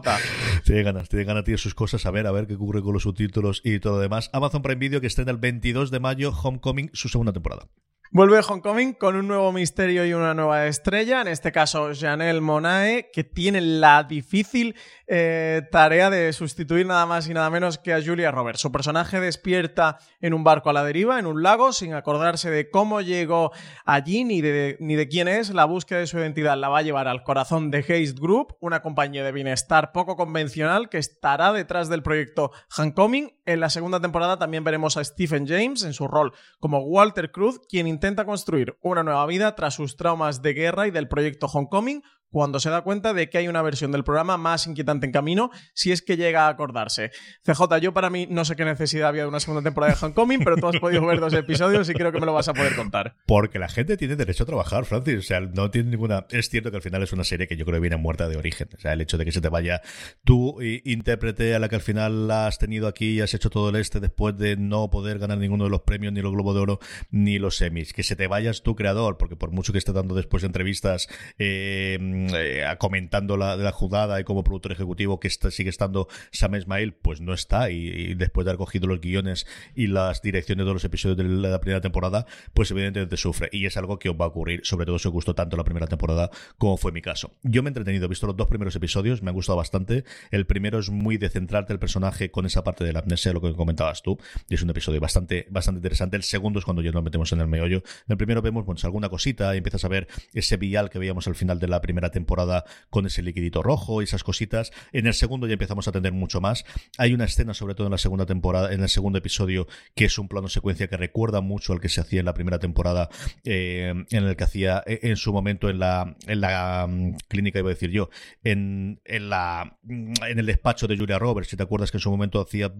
Tiene 0.63 0.83
ganas, 0.83 1.09
tiene 1.09 1.25
ganas, 1.25 1.43
tiene 1.43 1.57
sus 1.57 1.75
cosas. 1.75 2.05
A 2.05 2.11
ver, 2.11 2.25
a 2.27 2.31
ver 2.31 2.47
qué 2.47 2.53
ocurre 2.53 2.81
con 2.81 2.93
los 2.93 3.03
subtítulos 3.03 3.59
y 3.65 3.81
todo 3.81 3.95
lo 3.95 3.99
demás. 3.99 4.29
Amazon 4.31 4.61
Prime 4.61 4.79
Video 4.79 5.01
que 5.01 5.07
está 5.07 5.21
en 5.23 5.27
el 5.27 5.35
22 5.35 5.91
de 5.91 5.99
mayo, 5.99 6.31
Homecoming, 6.31 6.91
su 6.93 7.09
segunda 7.09 7.33
temporada. 7.33 7.67
Vuelve 8.09 8.39
Homecoming 8.39 8.93
con 8.93 9.17
un 9.17 9.27
nuevo 9.27 9.51
misterio 9.51 10.05
y 10.05 10.13
una 10.13 10.33
nueva 10.33 10.65
estrella, 10.67 11.19
en 11.19 11.27
este 11.27 11.51
caso 11.51 11.89
Janelle 11.93 12.39
Monae, 12.39 13.09
que 13.11 13.25
tiene 13.25 13.59
la 13.59 14.03
difícil 14.03 14.75
eh, 15.07 15.63
tarea 15.71 16.09
de 16.09 16.31
sustituir 16.31 16.85
nada 16.85 17.05
más 17.05 17.27
y 17.27 17.33
nada 17.33 17.49
menos 17.49 17.77
que 17.77 17.93
a 17.93 18.01
Julia 18.01 18.31
Roberts. 18.31 18.61
Su 18.61 18.71
personaje 18.71 19.19
despierta 19.19 19.97
en 20.21 20.33
un 20.33 20.45
barco 20.45 20.69
a 20.69 20.73
la 20.73 20.85
deriva, 20.85 21.19
en 21.19 21.25
un 21.25 21.43
lago, 21.43 21.73
sin 21.73 21.93
acordarse 21.93 22.49
de 22.49 22.69
cómo 22.69 23.01
llegó 23.01 23.51
allí 23.85 24.23
ni 24.23 24.39
de, 24.39 24.77
ni 24.79 24.95
de 24.95 25.09
quién 25.09 25.27
es. 25.27 25.49
La 25.49 25.65
búsqueda 25.65 25.99
de 25.99 26.07
su 26.07 26.17
identidad 26.17 26.57
la 26.57 26.69
va 26.69 26.79
a 26.79 26.83
llevar 26.83 27.09
al 27.09 27.23
corazón 27.23 27.71
de 27.71 27.79
Haste 27.79 28.21
Group, 28.21 28.55
una 28.61 28.81
compañía 28.81 29.25
de 29.25 29.33
bienestar 29.33 29.91
poco 29.91 30.15
convencional 30.15 30.87
que 30.87 30.97
estará 30.97 31.51
detrás 31.51 31.89
del 31.89 32.03
proyecto 32.03 32.51
Homecoming. 32.77 33.33
En 33.45 33.59
la 33.59 33.69
segunda 33.69 33.99
temporada 33.99 34.37
también 34.37 34.63
veremos 34.63 34.95
a 34.95 35.03
Stephen 35.03 35.45
James 35.45 35.83
en 35.83 35.93
su 35.93 36.07
rol 36.07 36.33
como 36.59 36.79
Walter 36.79 37.31
Cruz, 37.31 37.59
quien 37.69 37.96
intenta 37.97 38.25
construir 38.25 38.77
una 38.83 39.01
nueva 39.01 39.25
vida 39.25 39.55
tras 39.55 39.73
sus 39.73 39.97
traumas 39.97 40.43
de 40.43 40.53
guerra 40.53 40.85
y 40.85 40.91
del 40.91 41.07
proyecto 41.07 41.47
Homecoming, 41.47 42.03
cuando 42.31 42.59
se 42.59 42.69
da 42.69 42.81
cuenta 42.81 43.13
de 43.13 43.29
que 43.29 43.37
hay 43.37 43.47
una 43.47 43.61
versión 43.61 43.91
del 43.91 44.03
programa 44.03 44.37
más 44.37 44.67
inquietante 44.67 45.05
en 45.05 45.11
camino, 45.11 45.51
si 45.73 45.91
es 45.91 46.01
que 46.01 46.17
llega 46.17 46.45
a 46.45 46.49
acordarse. 46.49 47.11
CJ, 47.43 47.79
yo 47.81 47.93
para 47.93 48.09
mí 48.09 48.27
no 48.29 48.45
sé 48.45 48.55
qué 48.55 48.65
necesidad 48.65 49.09
había 49.09 49.23
de 49.23 49.29
una 49.29 49.39
segunda 49.39 49.63
temporada 49.63 49.93
de 49.93 50.05
Homecoming, 50.05 50.43
pero 50.43 50.57
tú 50.57 50.67
has 50.67 50.79
podido 50.79 51.05
ver 51.05 51.19
dos 51.19 51.33
episodios 51.33 51.89
y 51.89 51.93
creo 51.93 52.11
que 52.11 52.19
me 52.19 52.25
lo 52.25 52.33
vas 52.33 52.47
a 52.47 52.53
poder 52.53 52.75
contar. 52.75 53.15
Porque 53.25 53.59
la 53.59 53.69
gente 53.69 53.97
tiene 53.97 54.15
derecho 54.15 54.43
a 54.43 54.45
trabajar, 54.45 54.85
Francis. 54.85 55.19
O 55.19 55.21
sea, 55.21 55.39
no 55.39 55.71
tiene 55.71 55.91
ninguna. 55.91 56.25
Es 56.29 56.49
cierto 56.49 56.71
que 56.71 56.77
al 56.77 56.83
final 56.83 57.03
es 57.03 57.13
una 57.13 57.23
serie 57.23 57.47
que 57.47 57.55
yo 57.55 57.65
creo 57.65 57.77
que 57.77 57.81
viene 57.81 57.97
muerta 57.97 58.27
de 58.27 58.37
origen. 58.37 58.69
O 58.75 58.79
sea, 58.79 58.93
el 58.93 59.01
hecho 59.01 59.17
de 59.17 59.25
que 59.25 59.31
se 59.31 59.41
te 59.41 59.49
vaya 59.49 59.81
tú, 60.23 60.57
intérprete 60.61 61.55
a 61.55 61.59
la 61.59 61.69
que 61.69 61.75
al 61.75 61.81
final 61.81 62.29
has 62.31 62.57
tenido 62.57 62.87
aquí 62.87 63.11
y 63.11 63.21
has 63.21 63.33
hecho 63.33 63.49
todo 63.49 63.69
el 63.69 63.75
este 63.75 63.99
después 63.99 64.37
de 64.37 64.57
no 64.57 64.89
poder 64.89 65.19
ganar 65.19 65.37
ninguno 65.37 65.65
de 65.65 65.69
los 65.69 65.81
premios, 65.81 66.13
ni 66.13 66.21
los 66.21 66.31
Globo 66.31 66.53
de 66.53 66.59
Oro, 66.59 66.79
ni 67.09 67.39
los 67.39 67.57
semis. 67.57 67.93
Que 67.93 68.03
se 68.03 68.15
te 68.15 68.27
vayas 68.27 68.63
tu 68.63 68.75
creador, 68.75 69.17
porque 69.17 69.35
por 69.35 69.51
mucho 69.51 69.71
que 69.71 69.79
esté 69.79 69.93
dando 69.93 70.15
después 70.15 70.43
entrevistas, 70.43 71.07
eh, 71.37 72.26
eh, 72.33 72.63
comentando 72.77 73.37
la, 73.37 73.55
la 73.55 73.71
jugada 73.71 74.19
y 74.19 74.23
como 74.23 74.43
productor 74.43 74.71
ejecutivo 74.71 75.19
que 75.19 75.29
sigue 75.29 75.69
estando 75.69 76.07
Sam 76.31 76.55
Ismail, 76.55 76.93
pues 76.93 77.21
no 77.21 77.33
está. 77.33 77.69
Y, 77.69 78.15
después 78.15 78.45
de 78.45 78.51
haber 78.51 78.57
cogido 78.57 78.87
los 78.87 79.01
guiones 79.01 79.47
y 79.75 79.87
las 79.87 80.21
direcciones 80.21 80.65
de 80.65 80.73
los 80.73 80.83
episodios 80.83 81.17
de 81.17 81.23
la 81.23 81.59
primera 81.59 81.81
temporada, 81.81 82.25
pues 82.53 82.71
evidentemente 82.71 83.17
sufre. 83.17 83.49
Y 83.51 83.65
es 83.65 83.77
algo 83.77 83.99
que 83.99 84.09
os 84.09 84.15
va 84.15 84.25
a 84.25 84.27
ocurrir, 84.29 84.61
sobre 84.63 84.85
todo 84.85 84.99
si 84.99 85.07
os 85.07 85.13
gustó 85.13 85.35
tanto 85.35 85.57
la 85.57 85.63
primera 85.63 85.87
temporada 85.87 86.29
como 86.57 86.77
fue 86.77 86.91
mi 86.91 87.01
caso. 87.01 87.31
Yo 87.43 87.63
me 87.63 87.69
he 87.69 87.71
entretenido, 87.71 88.05
he 88.05 88.09
visto 88.09 88.27
los 88.27 88.35
dos 88.35 88.47
primeros 88.47 88.75
episodios, 88.75 89.21
me 89.21 89.29
ha 89.29 89.33
gustado 89.33 89.57
bastante. 89.57 90.03
El 90.31 90.45
primero 90.45 90.79
es 90.79 90.89
muy 90.89 91.17
de 91.17 91.29
centrarte 91.29 91.73
el 91.73 91.79
personaje 91.79 92.31
con 92.31 92.45
esa 92.45 92.63
parte 92.63 92.83
de 92.83 92.93
la 92.93 92.99
amnesia, 92.99 93.33
lo 93.33 93.41
que 93.41 93.53
comentabas 93.53 94.01
tú. 94.01 94.17
Y 94.49 94.55
es 94.55 94.61
un 94.61 94.69
episodio 94.69 94.99
bastante, 94.99 95.47
bastante 95.49 95.79
interesante. 95.79 96.17
El 96.17 96.23
segundo 96.23 96.59
es 96.59 96.65
cuando 96.65 96.81
ya 96.81 96.91
nos 96.91 97.03
metemos 97.03 97.31
en 97.31 97.41
el 97.41 97.47
meollo. 97.47 97.77
En 97.77 98.11
el 98.11 98.17
primero 98.17 98.41
vemos 98.41 98.65
bueno, 98.65 98.79
alguna 98.83 99.09
cosita 99.09 99.53
y 99.53 99.57
empiezas 99.57 99.83
a 99.85 99.87
ver 99.87 100.07
ese 100.33 100.57
vial 100.57 100.89
que 100.89 100.99
veíamos 100.99 101.27
al 101.27 101.35
final 101.35 101.59
de 101.59 101.67
la 101.67 101.81
primera 101.81 102.06
temporada 102.11 102.65
con 102.89 103.05
ese 103.05 103.21
liquidito 103.21 103.63
rojo 103.63 104.01
y 104.01 104.05
esas 104.05 104.23
cositas. 104.23 104.71
En 104.91 105.07
el 105.07 105.13
segundo 105.13 105.47
ya 105.47 105.53
empezamos 105.53 105.87
a 105.87 105.91
atender 105.91 106.13
mucho 106.13 106.41
más. 106.41 106.65
Hay 106.97 107.13
una 107.13 107.25
escena, 107.25 107.53
sobre 107.53 107.75
todo 107.75 107.87
en 107.87 107.91
la 107.91 107.97
segunda 107.97 108.25
temporada, 108.25 108.73
en 108.73 108.81
el 108.81 108.89
segundo 108.89 109.19
episodio, 109.19 109.67
que 109.95 110.05
es 110.05 110.17
un 110.17 110.27
plano 110.27 110.47
secuencia 110.47 110.87
que 110.87 110.97
recuerda 110.97 111.41
mucho 111.41 111.73
al 111.73 111.81
que 111.81 111.89
se 111.89 112.01
hacía 112.01 112.19
en 112.19 112.25
la 112.25 112.33
primera 112.33 112.59
temporada, 112.59 113.09
eh, 113.43 113.93
en 114.09 114.23
el 114.23 114.35
que 114.35 114.43
hacía 114.43 114.83
eh, 114.85 114.99
en 115.03 115.17
su 115.17 115.33
momento 115.33 115.69
en 115.69 115.79
la, 115.79 116.15
en 116.27 116.41
la 116.41 116.87
mm, 116.87 117.15
clínica, 117.27 117.59
iba 117.59 117.69
a 117.69 117.73
decir 117.73 117.91
yo, 117.91 118.09
en, 118.43 119.01
en, 119.05 119.29
la, 119.29 119.77
mm, 119.83 120.13
en 120.27 120.39
el 120.39 120.45
despacho 120.45 120.87
de 120.87 120.97
Julia 120.97 121.19
Roberts. 121.19 121.49
Si 121.49 121.57
te 121.57 121.63
acuerdas 121.63 121.91
que 121.91 121.97
en 121.97 122.01
su 122.01 122.11
momento 122.11 122.41
hacía 122.41 122.71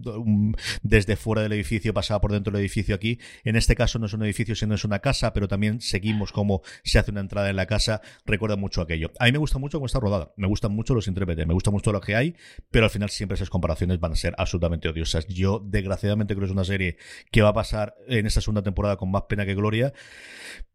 desde 0.82 1.16
fuera 1.16 1.42
del 1.42 1.54
edificio, 1.54 1.94
pasaba 1.94 2.22
por 2.22 2.32
dentro 2.32 2.52
del 2.52 2.62
edificio 2.62 2.96
aquí. 2.96 3.20
En 3.44 3.56
este 3.56 3.76
caso 3.76 4.00
no 4.00 4.06
es 4.06 4.14
un 4.14 4.24
edificio, 4.24 4.56
sino 4.56 4.76
es 4.76 4.84
una 4.84 5.00
casa, 5.00 5.34
pero 5.34 5.48
también 5.48 5.82
seguimos 5.82 6.32
cómo 6.32 6.62
se 6.84 7.00
hace 7.00 7.12
una 7.12 7.22
entrada 7.22 7.50
en 7.50 7.56
la 7.56 7.66
casa. 7.66 8.02
Recuerda 8.26 8.56
mucho 8.56 8.82
aquello. 8.82 9.12
A 9.20 9.26
mí 9.26 9.32
me 9.32 9.38
gusta 9.38 9.60
mucho 9.60 9.78
cómo 9.78 9.86
está 9.86 10.00
rodada. 10.00 10.34
Me 10.36 10.48
gustan 10.48 10.72
mucho 10.72 10.94
los 10.94 11.08
intérpretes, 11.08 11.48
me 11.48 11.54
gusta 11.54 11.72
mucho 11.72 11.92
lo 11.92 12.02
que 12.02 12.16
hay, 12.16 12.36
pero 12.72 12.86
al 12.86 12.90
final 12.90 13.10
siempre 13.10 13.36
esas 13.36 13.50
comparaciones 13.50 14.00
van 14.00 14.12
a 14.12 14.16
ser 14.16 14.34
absolutamente 14.38 14.90
odiosas. 14.90 15.28
Yo, 15.28 15.62
desgraciadamente, 15.64 16.34
creo 16.34 16.42
que 16.42 16.52
es 16.52 16.52
una 16.52 16.64
serie 16.64 16.98
que 17.32 17.42
va 17.42 17.50
a 17.50 17.54
pasar 17.54 17.96
en 18.08 18.26
esta 18.26 18.42
segunda 18.42 18.62
temporada 18.62 18.98
con 18.98 19.12
más 19.12 19.24
pena 19.24 19.46
que 19.46 19.56
gloria, 19.56 19.94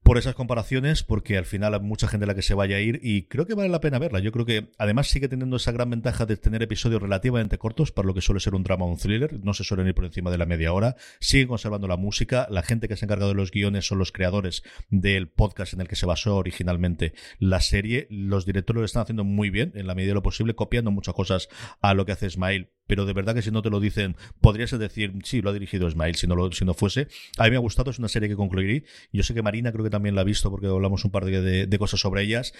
por 0.02 0.18
esas 0.18 0.34
comparaciones, 0.34 1.02
porque 1.02 1.38
al 1.38 1.44
final 1.44 1.74
hay 1.74 1.80
mucha 1.80 2.08
gente 2.08 2.26
la 2.26 2.34
que 2.34 2.42
se 2.42 2.54
vaya 2.54 2.76
a 2.76 2.80
ir 2.80 3.00
y 3.02 3.22
creo 3.24 3.46
que 3.46 3.54
vale 3.54 3.68
la 3.68 3.80
pena 3.80 3.98
verla. 3.98 4.18
Yo 4.18 4.32
creo 4.32 4.44
que 4.44 4.70
además 4.78 5.08
sigue 5.08 5.28
teniendo 5.28 5.56
esa 5.56 5.72
gran 5.72 5.90
ventaja 5.90 6.26
de 6.26 6.36
tener 6.36 6.62
episodios 6.62 7.00
relativamente 7.00 7.58
cortos 7.58 7.92
para 7.92 8.06
lo 8.06 8.14
que 8.14 8.20
suele 8.20 8.40
ser 8.40 8.54
un 8.54 8.64
drama 8.64 8.84
o 8.84 8.88
un 8.88 8.98
thriller. 8.98 9.38
No 9.44 9.54
se 9.54 9.64
suelen 9.64 9.86
ir 9.86 9.94
por 9.94 10.04
encima 10.04 10.30
de 10.30 10.38
la 10.38 10.46
media 10.46 10.72
hora. 10.72 10.96
Sigue 11.20 11.46
conservando 11.46 11.86
la 11.86 11.96
música. 11.96 12.46
La 12.50 12.62
gente 12.62 12.88
que 12.88 12.96
se 12.96 13.04
ha 13.04 13.06
encargado 13.06 13.30
de 13.30 13.36
los 13.36 13.52
guiones 13.52 13.86
son 13.86 13.98
los 13.98 14.12
creadores 14.12 14.64
del 14.90 15.28
podcast 15.28 15.74
en 15.74 15.80
el 15.80 15.88
que 15.88 15.96
se 15.96 16.06
basó 16.06 16.36
originalmente 16.36 17.14
la 17.38 17.60
serie. 17.60 18.08
Los 18.10 18.44
directores 18.44 18.80
lo 18.80 18.86
están 18.86 19.02
haciendo 19.02 19.24
muy 19.24 19.50
bien, 19.50 19.72
en 19.76 19.86
la 19.86 19.94
medida 19.94 20.10
de 20.10 20.14
lo 20.14 20.22
posible, 20.22 20.54
copiando 20.54 20.90
muchas 20.90 21.14
cosas 21.14 21.48
a 21.80 21.94
lo 21.94 22.04
que 22.06 22.12
hace 22.12 22.28
Smile 22.28 22.70
pero 22.92 23.06
de 23.06 23.14
verdad 23.14 23.34
que 23.34 23.40
si 23.40 23.50
no 23.50 23.62
te 23.62 23.70
lo 23.70 23.80
dicen, 23.80 24.16
podrías 24.42 24.70
decir, 24.78 25.14
sí, 25.24 25.40
lo 25.40 25.48
ha 25.48 25.54
dirigido 25.54 25.90
Smile, 25.90 26.12
si 26.12 26.26
no, 26.26 26.36
lo, 26.36 26.52
si 26.52 26.66
no 26.66 26.74
fuese. 26.74 27.08
A 27.38 27.44
mí 27.44 27.50
me 27.52 27.56
ha 27.56 27.60
gustado, 27.60 27.90
es 27.90 27.98
una 27.98 28.08
serie 28.08 28.28
que 28.28 28.36
concluiría. 28.36 28.82
Yo 29.14 29.22
sé 29.22 29.32
que 29.32 29.40
Marina 29.40 29.72
creo 29.72 29.82
que 29.82 29.88
también 29.88 30.14
la 30.14 30.20
ha 30.20 30.24
visto 30.24 30.50
porque 30.50 30.66
hablamos 30.66 31.02
un 31.06 31.10
par 31.10 31.24
de 31.24 31.78
cosas 31.78 32.00
sobre 32.00 32.20
ellas, 32.20 32.52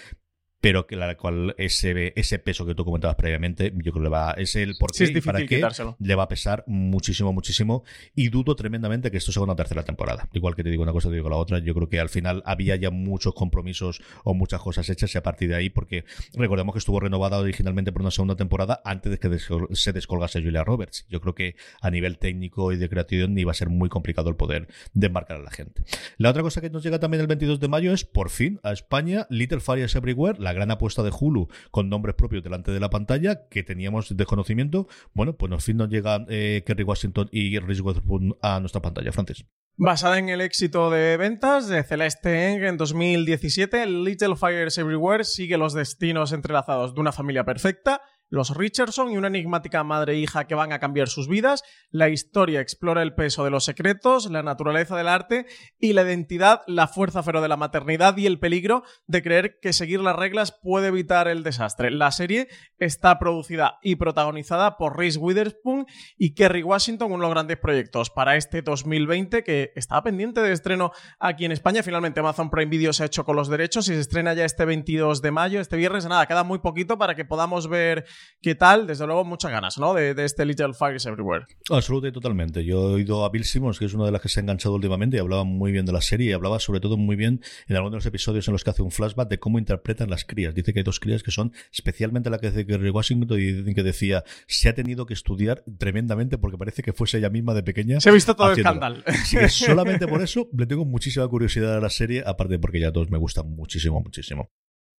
pero 0.62 0.86
que 0.86 0.94
la 0.94 1.16
cual 1.16 1.56
ese, 1.58 2.12
ese 2.14 2.38
peso 2.38 2.64
que 2.64 2.76
tú 2.76 2.84
comentabas 2.84 3.16
previamente, 3.16 3.72
yo 3.74 3.90
creo 3.90 3.94
que 3.94 4.00
le 4.00 4.08
va, 4.08 4.30
es 4.38 4.54
el 4.54 4.76
por 4.78 4.92
qué 4.92 5.20
para 5.20 5.44
qué 5.44 5.60
le 5.98 6.14
va 6.14 6.22
a 6.22 6.28
pesar 6.28 6.62
muchísimo, 6.68 7.32
muchísimo, 7.32 7.82
y 8.14 8.28
dudo 8.28 8.54
tremendamente 8.54 9.10
que 9.10 9.16
esto 9.16 9.32
sea 9.32 9.42
una 9.42 9.56
tercera 9.56 9.82
temporada. 9.82 10.28
Igual 10.32 10.54
que 10.54 10.62
te 10.62 10.70
digo 10.70 10.84
una 10.84 10.92
cosa, 10.92 11.08
te 11.08 11.16
digo 11.16 11.28
la 11.28 11.34
otra, 11.34 11.58
yo 11.58 11.74
creo 11.74 11.88
que 11.88 11.98
al 11.98 12.08
final 12.08 12.44
había 12.46 12.76
ya 12.76 12.92
muchos 12.92 13.34
compromisos 13.34 14.02
o 14.22 14.34
muchas 14.34 14.60
cosas 14.60 14.88
hechas 14.88 15.12
y 15.12 15.18
a 15.18 15.24
partir 15.24 15.48
de 15.48 15.56
ahí, 15.56 15.68
porque 15.68 16.04
recordemos 16.32 16.74
que 16.74 16.78
estuvo 16.78 17.00
renovada 17.00 17.38
originalmente 17.38 17.90
por 17.90 18.02
una 18.02 18.12
segunda 18.12 18.36
temporada 18.36 18.80
antes 18.84 19.10
de 19.10 19.18
que 19.18 19.36
se 19.72 19.92
descolgase 19.92 20.40
Julia 20.40 20.62
Roberts. 20.62 21.06
Yo 21.10 21.20
creo 21.20 21.34
que 21.34 21.56
a 21.80 21.90
nivel 21.90 22.18
técnico 22.18 22.70
y 22.70 22.76
de 22.76 22.88
creación 22.88 23.36
iba 23.36 23.50
a 23.50 23.54
ser 23.54 23.68
muy 23.68 23.88
complicado 23.88 24.30
el 24.30 24.36
poder 24.36 24.68
desmarcar 24.94 25.38
a 25.38 25.42
la 25.42 25.50
gente. 25.50 25.82
La 26.18 26.30
otra 26.30 26.42
cosa 26.42 26.60
que 26.60 26.70
nos 26.70 26.84
llega 26.84 27.00
también 27.00 27.20
el 27.20 27.26
22 27.26 27.58
de 27.58 27.66
mayo 27.66 27.92
es, 27.92 28.04
por 28.04 28.30
fin, 28.30 28.60
a 28.62 28.70
España, 28.70 29.26
Little 29.28 29.58
Fires 29.58 29.96
Everywhere, 29.96 30.38
la 30.38 30.51
gran 30.52 30.70
apuesta 30.70 31.02
de 31.02 31.12
Hulu 31.18 31.48
con 31.70 31.88
nombres 31.88 32.14
propios 32.14 32.42
delante 32.42 32.70
de 32.70 32.80
la 32.80 32.90
pantalla 32.90 33.48
que 33.48 33.62
teníamos 33.62 34.16
desconocimiento. 34.16 34.88
Bueno, 35.14 35.36
pues 35.36 35.52
al 35.52 35.60
fin 35.60 35.76
nos 35.76 35.88
llega 35.88 36.24
eh, 36.28 36.62
Kerry 36.66 36.84
Washington 36.84 37.28
y 37.32 37.58
Reese 37.58 37.82
Witherspoon 37.82 38.36
a 38.42 38.60
nuestra 38.60 38.82
pantalla, 38.82 39.12
Francis. 39.12 39.44
Basada 39.76 40.18
en 40.18 40.28
el 40.28 40.42
éxito 40.42 40.90
de 40.90 41.16
ventas 41.16 41.66
de 41.66 41.82
Celeste 41.82 42.50
Eng 42.50 42.62
en 42.62 42.76
2017, 42.76 43.86
Little 43.86 44.36
Fires 44.36 44.76
Everywhere 44.76 45.24
sigue 45.24 45.56
los 45.56 45.72
destinos 45.72 46.32
entrelazados 46.32 46.94
de 46.94 47.00
una 47.00 47.10
familia 47.10 47.44
perfecta 47.44 48.02
los 48.32 48.56
Richardson 48.56 49.12
y 49.12 49.18
una 49.18 49.26
enigmática 49.26 49.84
madre 49.84 50.14
e 50.14 50.16
hija 50.16 50.46
que 50.46 50.54
van 50.54 50.72
a 50.72 50.78
cambiar 50.78 51.08
sus 51.08 51.28
vidas. 51.28 51.62
La 51.90 52.08
historia 52.08 52.62
explora 52.62 53.02
el 53.02 53.14
peso 53.14 53.44
de 53.44 53.50
los 53.50 53.66
secretos, 53.66 54.30
la 54.30 54.42
naturaleza 54.42 54.96
del 54.96 55.08
arte 55.08 55.44
y 55.78 55.92
la 55.92 56.00
identidad, 56.02 56.62
la 56.66 56.88
fuerza 56.88 57.22
feroz 57.22 57.42
de 57.42 57.48
la 57.48 57.58
maternidad 57.58 58.16
y 58.16 58.24
el 58.24 58.38
peligro 58.38 58.84
de 59.06 59.22
creer 59.22 59.58
que 59.60 59.74
seguir 59.74 60.00
las 60.00 60.16
reglas 60.16 60.58
puede 60.62 60.88
evitar 60.88 61.28
el 61.28 61.42
desastre. 61.42 61.90
La 61.90 62.10
serie 62.10 62.48
está 62.78 63.18
producida 63.18 63.78
y 63.82 63.96
protagonizada 63.96 64.78
por 64.78 64.96
Reese 64.96 65.18
Witherspoon 65.18 65.84
y 66.16 66.32
Kerry 66.32 66.62
Washington, 66.62 67.08
uno 67.12 67.18
de 67.18 67.28
los 67.28 67.34
grandes 67.34 67.58
proyectos 67.58 68.08
para 68.08 68.36
este 68.36 68.62
2020 68.62 69.44
que 69.44 69.72
estaba 69.76 70.04
pendiente 70.04 70.40
de 70.40 70.52
estreno 70.52 70.92
aquí 71.20 71.44
en 71.44 71.52
España. 71.52 71.82
Finalmente 71.82 72.20
Amazon 72.20 72.48
Prime 72.48 72.70
Video 72.70 72.94
se 72.94 73.02
ha 73.02 73.06
hecho 73.06 73.26
con 73.26 73.36
los 73.36 73.48
derechos 73.48 73.88
y 73.88 73.92
se 73.92 74.00
estrena 74.00 74.32
ya 74.32 74.46
este 74.46 74.64
22 74.64 75.20
de 75.20 75.30
mayo, 75.32 75.60
este 75.60 75.76
viernes. 75.76 76.06
Nada, 76.06 76.24
queda 76.24 76.44
muy 76.44 76.60
poquito 76.60 76.96
para 76.96 77.14
que 77.14 77.26
podamos 77.26 77.68
ver 77.68 78.06
¿Qué 78.42 78.56
tal? 78.56 78.88
Desde 78.88 79.06
luego, 79.06 79.24
muchas 79.24 79.52
ganas, 79.52 79.78
¿no? 79.78 79.94
De, 79.94 80.14
este 80.24 80.44
Little 80.44 80.74
Fires 80.74 81.06
Everywhere. 81.06 81.46
Absolutamente 81.70 82.08
y 82.08 82.12
totalmente. 82.12 82.64
Yo 82.64 82.90
he 82.90 82.94
oído 82.94 83.24
a 83.24 83.30
Bill 83.30 83.44
Simmons, 83.44 83.78
que 83.78 83.84
es 83.84 83.94
una 83.94 84.04
de 84.04 84.10
las 84.10 84.20
que 84.20 84.28
se 84.28 84.40
ha 84.40 84.42
enganchado 84.42 84.74
últimamente, 84.74 85.16
y 85.16 85.20
hablaba 85.20 85.44
muy 85.44 85.70
bien 85.70 85.86
de 85.86 85.92
la 85.92 86.00
serie, 86.00 86.30
y 86.30 86.32
hablaba 86.32 86.58
sobre 86.58 86.80
todo 86.80 86.96
muy 86.96 87.14
bien 87.14 87.40
en 87.68 87.76
algunos 87.76 87.92
de 87.92 87.96
los 87.98 88.06
episodios 88.06 88.48
en 88.48 88.52
los 88.52 88.64
que 88.64 88.70
hace 88.70 88.82
un 88.82 88.90
flashback 88.90 89.28
de 89.28 89.38
cómo 89.38 89.60
interpretan 89.60 90.10
las 90.10 90.24
crías. 90.24 90.54
Dice 90.54 90.72
que 90.72 90.80
hay 90.80 90.84
dos 90.84 90.98
crías 90.98 91.22
que 91.22 91.30
son 91.30 91.52
especialmente 91.72 92.30
la 92.30 92.38
que 92.38 92.48
hace 92.48 92.66
Kerry 92.66 92.90
Washington, 92.90 93.38
y 93.38 93.74
que 93.74 93.82
decía, 93.84 94.24
se 94.48 94.68
ha 94.68 94.74
tenido 94.74 95.06
que 95.06 95.14
estudiar 95.14 95.62
tremendamente 95.78 96.36
porque 96.36 96.58
parece 96.58 96.82
que 96.82 96.92
fuese 96.92 97.18
ella 97.18 97.30
misma 97.30 97.54
de 97.54 97.62
pequeña. 97.62 98.00
Se 98.00 98.10
ha 98.10 98.12
visto 98.12 98.34
todo 98.34 98.50
el 98.52 98.58
escándalo. 98.58 99.02
Así 99.06 99.36
que 99.36 99.48
solamente 99.50 100.08
por 100.08 100.20
eso 100.20 100.48
le 100.52 100.66
tengo 100.66 100.84
muchísima 100.84 101.28
curiosidad 101.28 101.76
a 101.76 101.80
la 101.80 101.90
serie, 101.90 102.24
aparte 102.26 102.58
porque 102.58 102.80
ya 102.80 102.90
todos 102.90 103.08
me 103.08 103.18
gustan 103.18 103.54
muchísimo, 103.54 104.00
muchísimo. 104.00 104.50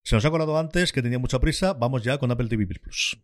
Se 0.04 0.16
nos 0.16 0.26
ha 0.26 0.32
colado 0.32 0.58
antes, 0.58 0.92
que 0.92 1.02
tenía 1.02 1.18
mucha 1.18 1.40
prisa. 1.40 1.74
Vamos 1.74 2.04
ya 2.04 2.18
con 2.18 2.30
Apple 2.30 2.50
TV 2.50 2.66
Plus. 2.66 3.18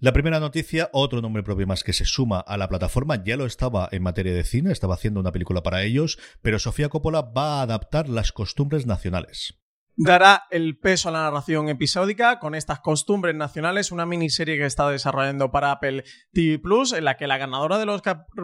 La 0.00 0.12
primera 0.12 0.40
noticia, 0.40 0.90
otro 0.92 1.22
nombre 1.22 1.44
propio 1.44 1.66
más 1.66 1.84
que 1.84 1.92
se 1.92 2.04
suma 2.04 2.40
a 2.40 2.56
la 2.56 2.68
plataforma, 2.68 3.22
ya 3.24 3.36
lo 3.36 3.46
estaba 3.46 3.88
en 3.92 4.02
materia 4.02 4.34
de 4.34 4.42
cine, 4.42 4.72
estaba 4.72 4.94
haciendo 4.94 5.20
una 5.20 5.32
película 5.32 5.62
para 5.62 5.84
ellos, 5.84 6.18
pero 6.42 6.58
Sofía 6.58 6.88
Coppola 6.88 7.22
va 7.22 7.60
a 7.60 7.62
adaptar 7.62 8.08
las 8.08 8.32
costumbres 8.32 8.84
nacionales 8.84 9.58
dará 9.96 10.44
el 10.50 10.78
peso 10.78 11.08
a 11.08 11.12
la 11.12 11.22
narración 11.22 11.68
episódica 11.68 12.38
con 12.38 12.54
estas 12.54 12.80
costumbres 12.80 13.34
nacionales, 13.34 13.92
una 13.92 14.06
miniserie 14.06 14.58
que 14.58 14.66
está 14.66 14.88
desarrollando 14.90 15.50
para 15.50 15.72
Apple 15.72 16.04
TV 16.32 16.58
Plus, 16.58 16.92
en 16.92 17.04
la 17.04 17.16
que 17.16 17.26
la 17.26 17.38
ganadora 17.38 17.78
de 17.78 17.86
los 17.86 18.02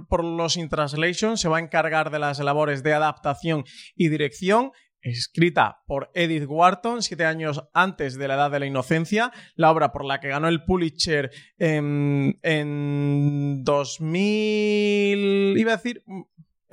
por 0.09 0.25
los 0.25 0.57
In 0.57 0.69
Translation 0.69 1.37
se 1.37 1.49
va 1.49 1.59
a 1.59 1.61
encargar 1.61 2.11
de 2.11 2.19
las 2.19 2.38
labores 2.38 2.83
de 2.83 2.95
adaptación 2.95 3.65
y 3.95 4.09
dirección 4.09 4.73
escrita 5.03 5.83
por 5.87 6.11
Edith 6.15 6.47
Wharton 6.47 7.03
siete 7.03 7.25
años 7.25 7.65
antes 7.75 8.17
de 8.17 8.29
la 8.29 8.35
Edad 8.35 8.51
de 8.51 8.61
la 8.61 8.67
Inocencia, 8.67 9.33
la 9.57 9.71
obra 9.71 9.93
por 9.93 10.05
la 10.05 10.21
que 10.21 10.29
ganó 10.29 10.49
el 10.49 10.65
Pulitzer 10.65 11.31
en, 11.59 12.38
en 12.43 13.65
2000, 13.65 15.59
iba 15.59 15.73
a 15.73 15.77
decir, 15.77 16.05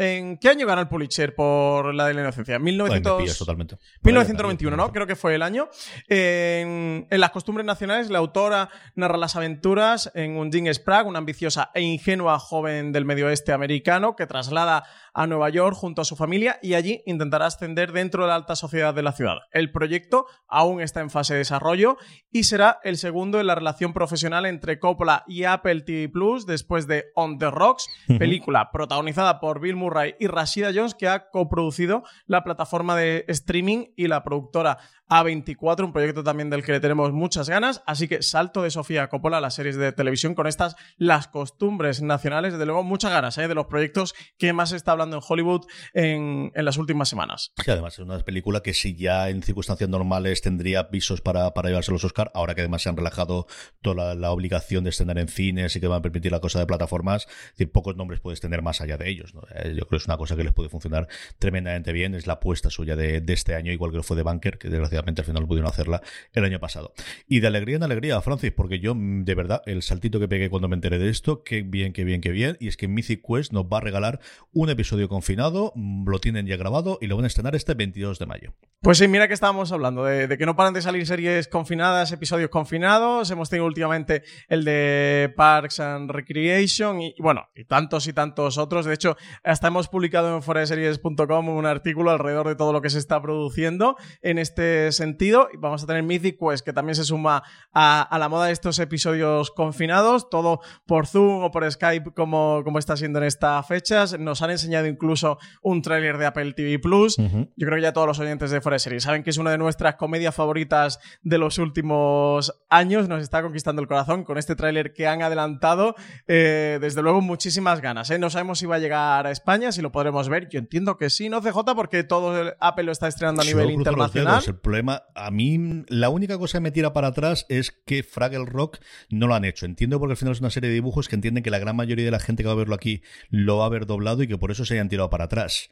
¿En 0.02 0.38
qué 0.38 0.48
año 0.48 0.66
ganó 0.66 0.80
el 0.80 0.88
Pulitzer 0.88 1.36
por 1.36 1.94
la 1.94 2.08
de 2.08 2.14
la 2.14 2.22
inocencia? 2.22 2.58
1991, 2.58 4.78
¿no? 4.78 4.94
Creo 4.94 5.06
que 5.06 5.18
fue 5.18 5.36
el 5.36 5.42
año. 5.42 5.68
En, 6.08 7.06
las 7.10 7.32
costumbres 7.32 7.66
nacionales, 7.66 8.10
la 8.10 8.20
autora 8.20 8.70
narra 8.96 9.18
las 9.18 9.36
aventuras 9.36 10.10
en 10.16 10.38
un 10.38 10.54
Jean 10.54 10.74
Sprague, 10.74 11.10
una 11.10 11.20
ambiciosa 11.20 11.70
e 11.74 11.82
ingenua 11.82 12.40
joven 12.40 12.94
del 12.94 13.04
medio 13.04 13.28
oeste 13.28 13.52
americano 13.52 14.16
que 14.16 14.26
traslada 14.26 14.86
a 15.14 15.28
Nueva 15.28 15.50
York 15.50 15.76
junto 15.76 16.02
a 16.02 16.06
su 16.06 16.16
familia 16.16 16.60
y 16.62 16.76
allí 16.76 17.04
intentará 17.06 17.48
ascender 17.48 17.92
dentro 17.92 18.24
de 18.24 18.30
la 18.30 18.36
alta 18.36 18.56
sociedad 18.56 18.94
de 18.94 19.04
la 19.04 19.12
ciudad. 19.12 19.40
El 19.52 19.70
proyecto 19.70 20.28
aún 20.48 20.80
está 20.80 21.02
en 21.02 21.10
fase 21.10 21.34
de 21.34 21.40
desarrollo 21.40 21.98
y 22.32 22.46
será 22.46 22.80
el 22.86 22.96
segundo 22.96 23.42
en 23.42 23.48
la 23.48 23.56
relación 23.56 23.92
profesional 23.92 24.46
entre 24.46 24.80
Coppola 24.80 25.26
y 25.28 25.44
Apple 25.44 25.82
TV 25.82 26.08
Plus 26.08 26.46
después 26.46 26.88
de 26.88 27.08
On 27.16 27.38
the 27.38 27.52
Rocks, 27.52 27.90
película 28.18 28.72
protagonizada 28.72 29.42
por 29.42 29.60
Bill 29.60 29.76
Murray 29.76 29.89
y 30.20 30.28
Rashida 30.28 30.72
Jones 30.74 30.96
que 30.96 31.08
ha 31.08 31.30
coproducido 31.30 32.04
la 32.26 32.44
plataforma 32.44 32.96
de 32.96 33.26
streaming 33.28 33.88
y 33.96 34.08
la 34.08 34.24
productora 34.24 34.78
a24, 35.10 35.84
un 35.84 35.92
proyecto 35.92 36.24
también 36.24 36.50
del 36.50 36.64
que 36.64 36.72
le 36.72 36.80
tenemos 36.80 37.12
muchas 37.12 37.50
ganas. 37.50 37.82
Así 37.86 38.08
que 38.08 38.22
salto 38.22 38.62
de 38.62 38.70
Sofía 38.70 39.10
Coppola 39.10 39.38
a 39.38 39.42
las 39.42 39.56
series 39.56 39.76
de 39.76 39.92
televisión 39.92 40.36
con 40.36 40.48
estas 40.48 40.76
las 40.98 41.28
costumbres 41.28 42.02
nacionales. 42.02 42.54
Desde 42.54 42.66
luego, 42.66 42.84
muchas 42.84 43.12
ganas 43.12 43.38
¿eh? 43.40 43.48
de 43.48 43.56
los 43.56 43.66
proyectos 43.66 44.14
que 44.38 44.54
más 44.54 44.72
está 44.72 44.92
hablando 44.92 45.18
en 45.18 45.24
Hollywood 45.28 45.66
en, 45.94 46.52
las 46.56 46.78
últimas 46.78 47.10
semanas. 47.10 47.52
Y 47.66 47.72
además 47.72 47.94
es 47.94 48.00
una 48.00 48.20
película 48.20 48.62
que 48.62 48.74
si 48.74 48.96
ya 48.96 49.30
en 49.30 49.42
circunstancias 49.42 49.90
normales 49.90 50.42
tendría 50.42 50.84
visos 50.84 51.22
para, 51.22 51.54
para 51.54 51.70
llevarse 51.70 51.92
los 51.92 52.04
Oscar, 52.04 52.32
ahora 52.36 52.54
que 52.54 52.62
además 52.62 52.84
se 52.84 52.90
han 52.90 52.98
relajado 52.98 53.48
toda 53.82 54.16
la, 54.16 54.30
obligación 54.30 54.84
de 54.84 54.92
estrenar 54.92 55.18
en 55.18 55.28
cines 55.28 55.76
y 55.76 55.80
que 55.80 55.88
van 55.88 56.00
a 56.00 56.02
permitir 56.04 56.32
la 56.32 56.40
cosa 56.40 56.60
de 56.60 56.68
plataformas, 56.68 57.26
decir, 57.54 57.72
pocos 57.72 57.96
nombres 57.96 58.20
puedes 58.20 58.40
tener 58.40 58.62
más 58.62 58.80
allá 58.80 58.98
de 58.98 59.10
ellos. 59.10 59.34
Eh, 59.56 59.74
yo 59.76 59.88
creo 59.88 59.90
que 59.90 59.96
es 59.98 60.06
una 60.06 60.18
cosa 60.18 60.36
que 60.36 60.44
les 60.44 60.54
puede 60.54 60.70
funcionar 60.70 61.08
tremendamente 61.40 61.92
bien. 61.94 62.14
Es 62.14 62.28
la 62.28 62.34
apuesta 62.34 62.70
suya 62.70 62.96
de, 62.96 63.22
de 63.22 63.34
este 63.34 63.56
año, 63.56 63.72
igual 63.72 63.90
que 63.90 63.98
lo 63.98 64.04
fue 64.04 64.16
de 64.16 64.22
Banker, 64.22 64.60
que 64.60 64.70
desgraciadamente 64.70 64.99
al 65.00 65.26
final 65.26 65.48
pudieron 65.48 65.70
hacerla 65.70 66.02
el 66.34 66.44
año 66.44 66.60
pasado. 66.60 66.94
Y 67.28 67.40
de 67.40 67.48
alegría 67.48 67.78
en 67.78 67.84
alegría, 67.84 68.20
Francis, 68.22 68.52
porque 68.52 68.80
yo, 68.80 68.96
mm, 68.96 69.24
de 69.24 69.36
verdad, 69.36 69.62
el 69.66 69.82
saltito 69.82 70.20
que 70.20 70.28
pegué 70.28 70.50
cuando 70.50 70.68
me 70.68 70.76
enteré 70.76 71.00
de 71.00 71.10
esto, 71.10 71.44
qué 71.44 71.62
bien, 71.62 71.94
qué 71.94 72.04
bien, 72.04 72.22
qué 72.22 72.32
bien. 72.32 72.58
Y 72.60 72.68
es 72.68 72.78
que 72.78 72.88
Mythic 72.88 73.22
Quest 73.26 73.52
nos 73.52 73.66
va 73.66 73.78
a 73.78 73.82
regalar 73.82 74.20
un 74.54 74.70
episodio 74.70 75.10
confinado, 75.10 75.74
mm, 75.76 76.08
lo 76.10 76.20
tienen 76.20 76.48
ya 76.48 76.58
grabado 76.58 76.98
y 77.02 77.08
lo 77.08 77.16
van 77.16 77.26
a 77.26 77.28
estrenar 77.28 77.56
este 77.56 77.74
22 77.74 78.20
de 78.20 78.26
mayo. 78.26 78.54
Pues 78.82 78.98
sí, 78.98 79.10
mira 79.10 79.28
que 79.28 79.34
estábamos 79.34 79.74
hablando 79.74 80.06
de, 80.06 80.38
que 80.38 80.46
no 80.46 80.56
paran 80.56 80.74
de 80.74 80.82
salir 80.82 81.06
series 81.06 81.50
confinadas, 81.50 82.14
episodios 82.14 82.50
confinados. 82.50 83.30
Hemos 83.30 83.50
tenido 83.50 83.66
últimamente 83.66 84.24
el 84.48 84.64
de 84.64 85.34
Parks 85.36 85.82
and 85.82 86.10
Recreation 86.10 87.02
y, 87.02 87.14
bueno, 87.20 87.50
y 87.56 87.66
tantos 87.66 88.08
y 88.08 88.14
tantos 88.14 88.58
otros. 88.58 88.86
De 88.86 88.94
hecho, 88.94 89.18
hasta 89.44 89.68
hemos 89.68 89.90
publicado 89.90 90.34
en 90.34 90.42
foreseries.com 90.42 91.50
un 91.50 91.66
artículo 91.66 92.12
alrededor 92.12 92.48
de 92.48 92.56
todo 92.56 92.72
lo 92.72 92.82
que 92.82 92.90
se 92.90 93.00
está 93.00 93.22
produciendo 93.22 93.98
en 94.22 94.40
este 94.40 94.89
sentido. 94.92 95.50
Vamos 95.58 95.84
a 95.84 95.88
tener 95.88 96.04
Mythic 96.04 96.38
Quest, 96.40 96.66
que 96.66 96.74
también 96.74 96.96
se 96.96 97.04
suma 97.04 97.44
a, 97.74 98.18
la 98.20 98.30
moda 98.30 98.48
de 98.48 98.52
estos 98.52 98.80
episodios 98.80 99.52
confinados, 99.52 100.30
todo 100.30 100.60
por 100.86 101.08
Zoom 101.08 101.44
o 101.44 101.52
por 101.52 101.70
Skype, 101.70 102.12
como, 102.14 102.62
como 102.64 102.80
está 102.80 102.98
siendo 102.98 103.20
en 103.20 103.26
estas 103.26 103.66
fechas. 103.68 104.18
Nos 104.20 104.42
han 104.42 104.52
enseñado 104.52 104.88
incluso 104.88 105.38
un 105.62 105.82
tráiler 105.82 106.18
de 106.18 106.26
Apple 106.26 106.54
TV 106.54 106.80
Plus. 106.80 107.18
Yo 107.18 107.26
creo 107.56 107.76
que 107.76 107.82
ya 107.82 107.94
todos 107.94 108.08
los 108.08 108.20
oyentes 108.20 108.52
de 108.52 108.62
Forest 108.62 108.84
Series 108.84 109.04
saben 109.04 109.24
que 109.24 109.30
es 109.30 109.38
una 109.38 109.52
de 109.52 109.58
nuestras 109.58 109.96
comedias 109.96 110.36
favoritas 110.36 111.00
de 111.22 111.38
los 111.38 111.58
últimos 111.58 112.59
años. 112.70 113.08
Nos 113.08 113.22
está 113.22 113.42
conquistando 113.42 113.82
el 113.82 113.88
corazón 113.88 114.24
con 114.24 114.38
este 114.38 114.56
tráiler 114.56 114.94
que 114.94 115.08
han 115.08 115.22
adelantado. 115.22 115.96
Eh, 116.28 116.78
desde 116.82 117.02
luego, 117.02 117.22
muchísimas 117.22 117.82
ganas. 117.82 118.10
¿eh? 118.12 118.20
No 118.20 118.30
sabemos 118.30 118.60
si 118.60 118.66
va 118.66 118.76
a 118.76 118.80
llegar 118.80 119.28
a 119.28 119.32
España, 119.32 119.72
si 119.72 119.82
lo 119.82 119.92
podremos 119.92 120.30
ver. 120.30 120.50
Yo 120.50 120.60
entiendo 120.60 120.98
que 120.98 121.10
sí, 121.10 121.30
¿no, 121.30 121.42
CJ? 121.42 121.76
Porque 121.76 122.04
todo 122.04 122.54
Apple 122.60 122.84
lo 122.84 122.92
está 122.92 123.08
estrenando 123.08 123.42
a 123.42 123.46
nivel 123.46 123.72
internacional. 123.72 124.44
El 124.46 124.56
problema 124.56 125.04
a 125.16 125.32
mí 125.32 125.84
la 125.88 126.10
única 126.10 126.38
cosa 126.38 126.58
que 126.58 126.62
me 126.62 126.72
tira 126.72 126.94
para 126.94 127.10
atrás 127.10 127.46
es 127.50 127.72
que 127.72 128.04
Fraggle 128.04 128.46
Rock 128.46 128.80
no 129.10 129.28
lo 129.28 129.36
han 129.36 129.46
hecho. 129.46 129.66
Entiendo 129.66 130.00
porque 130.00 130.14
al 130.14 130.18
final 130.18 130.34
es 130.34 130.40
una 130.40 130.50
serie 130.50 130.70
de 130.70 130.76
dibujos 130.76 131.08
que 131.08 131.16
entienden 131.16 131.44
que 131.44 131.52
la 131.52 131.60
gran 131.60 131.76
mayoría 131.76 132.06
de 132.06 132.12
la 132.12 132.20
gente 132.20 132.44
que 132.44 132.48
va 132.48 132.54
a 132.54 132.58
verlo 132.58 132.76
aquí 132.76 133.02
lo 133.30 133.58
va 133.58 133.64
a 133.64 133.68
haber 133.68 133.86
doblado 133.86 134.24
y 134.24 134.28
que 134.28 134.38
por 134.38 134.52
eso 134.52 134.66
se 134.66 134.76
hayan 134.76 134.90
tirado 134.90 135.10
para 135.10 135.26
atrás. 135.26 135.70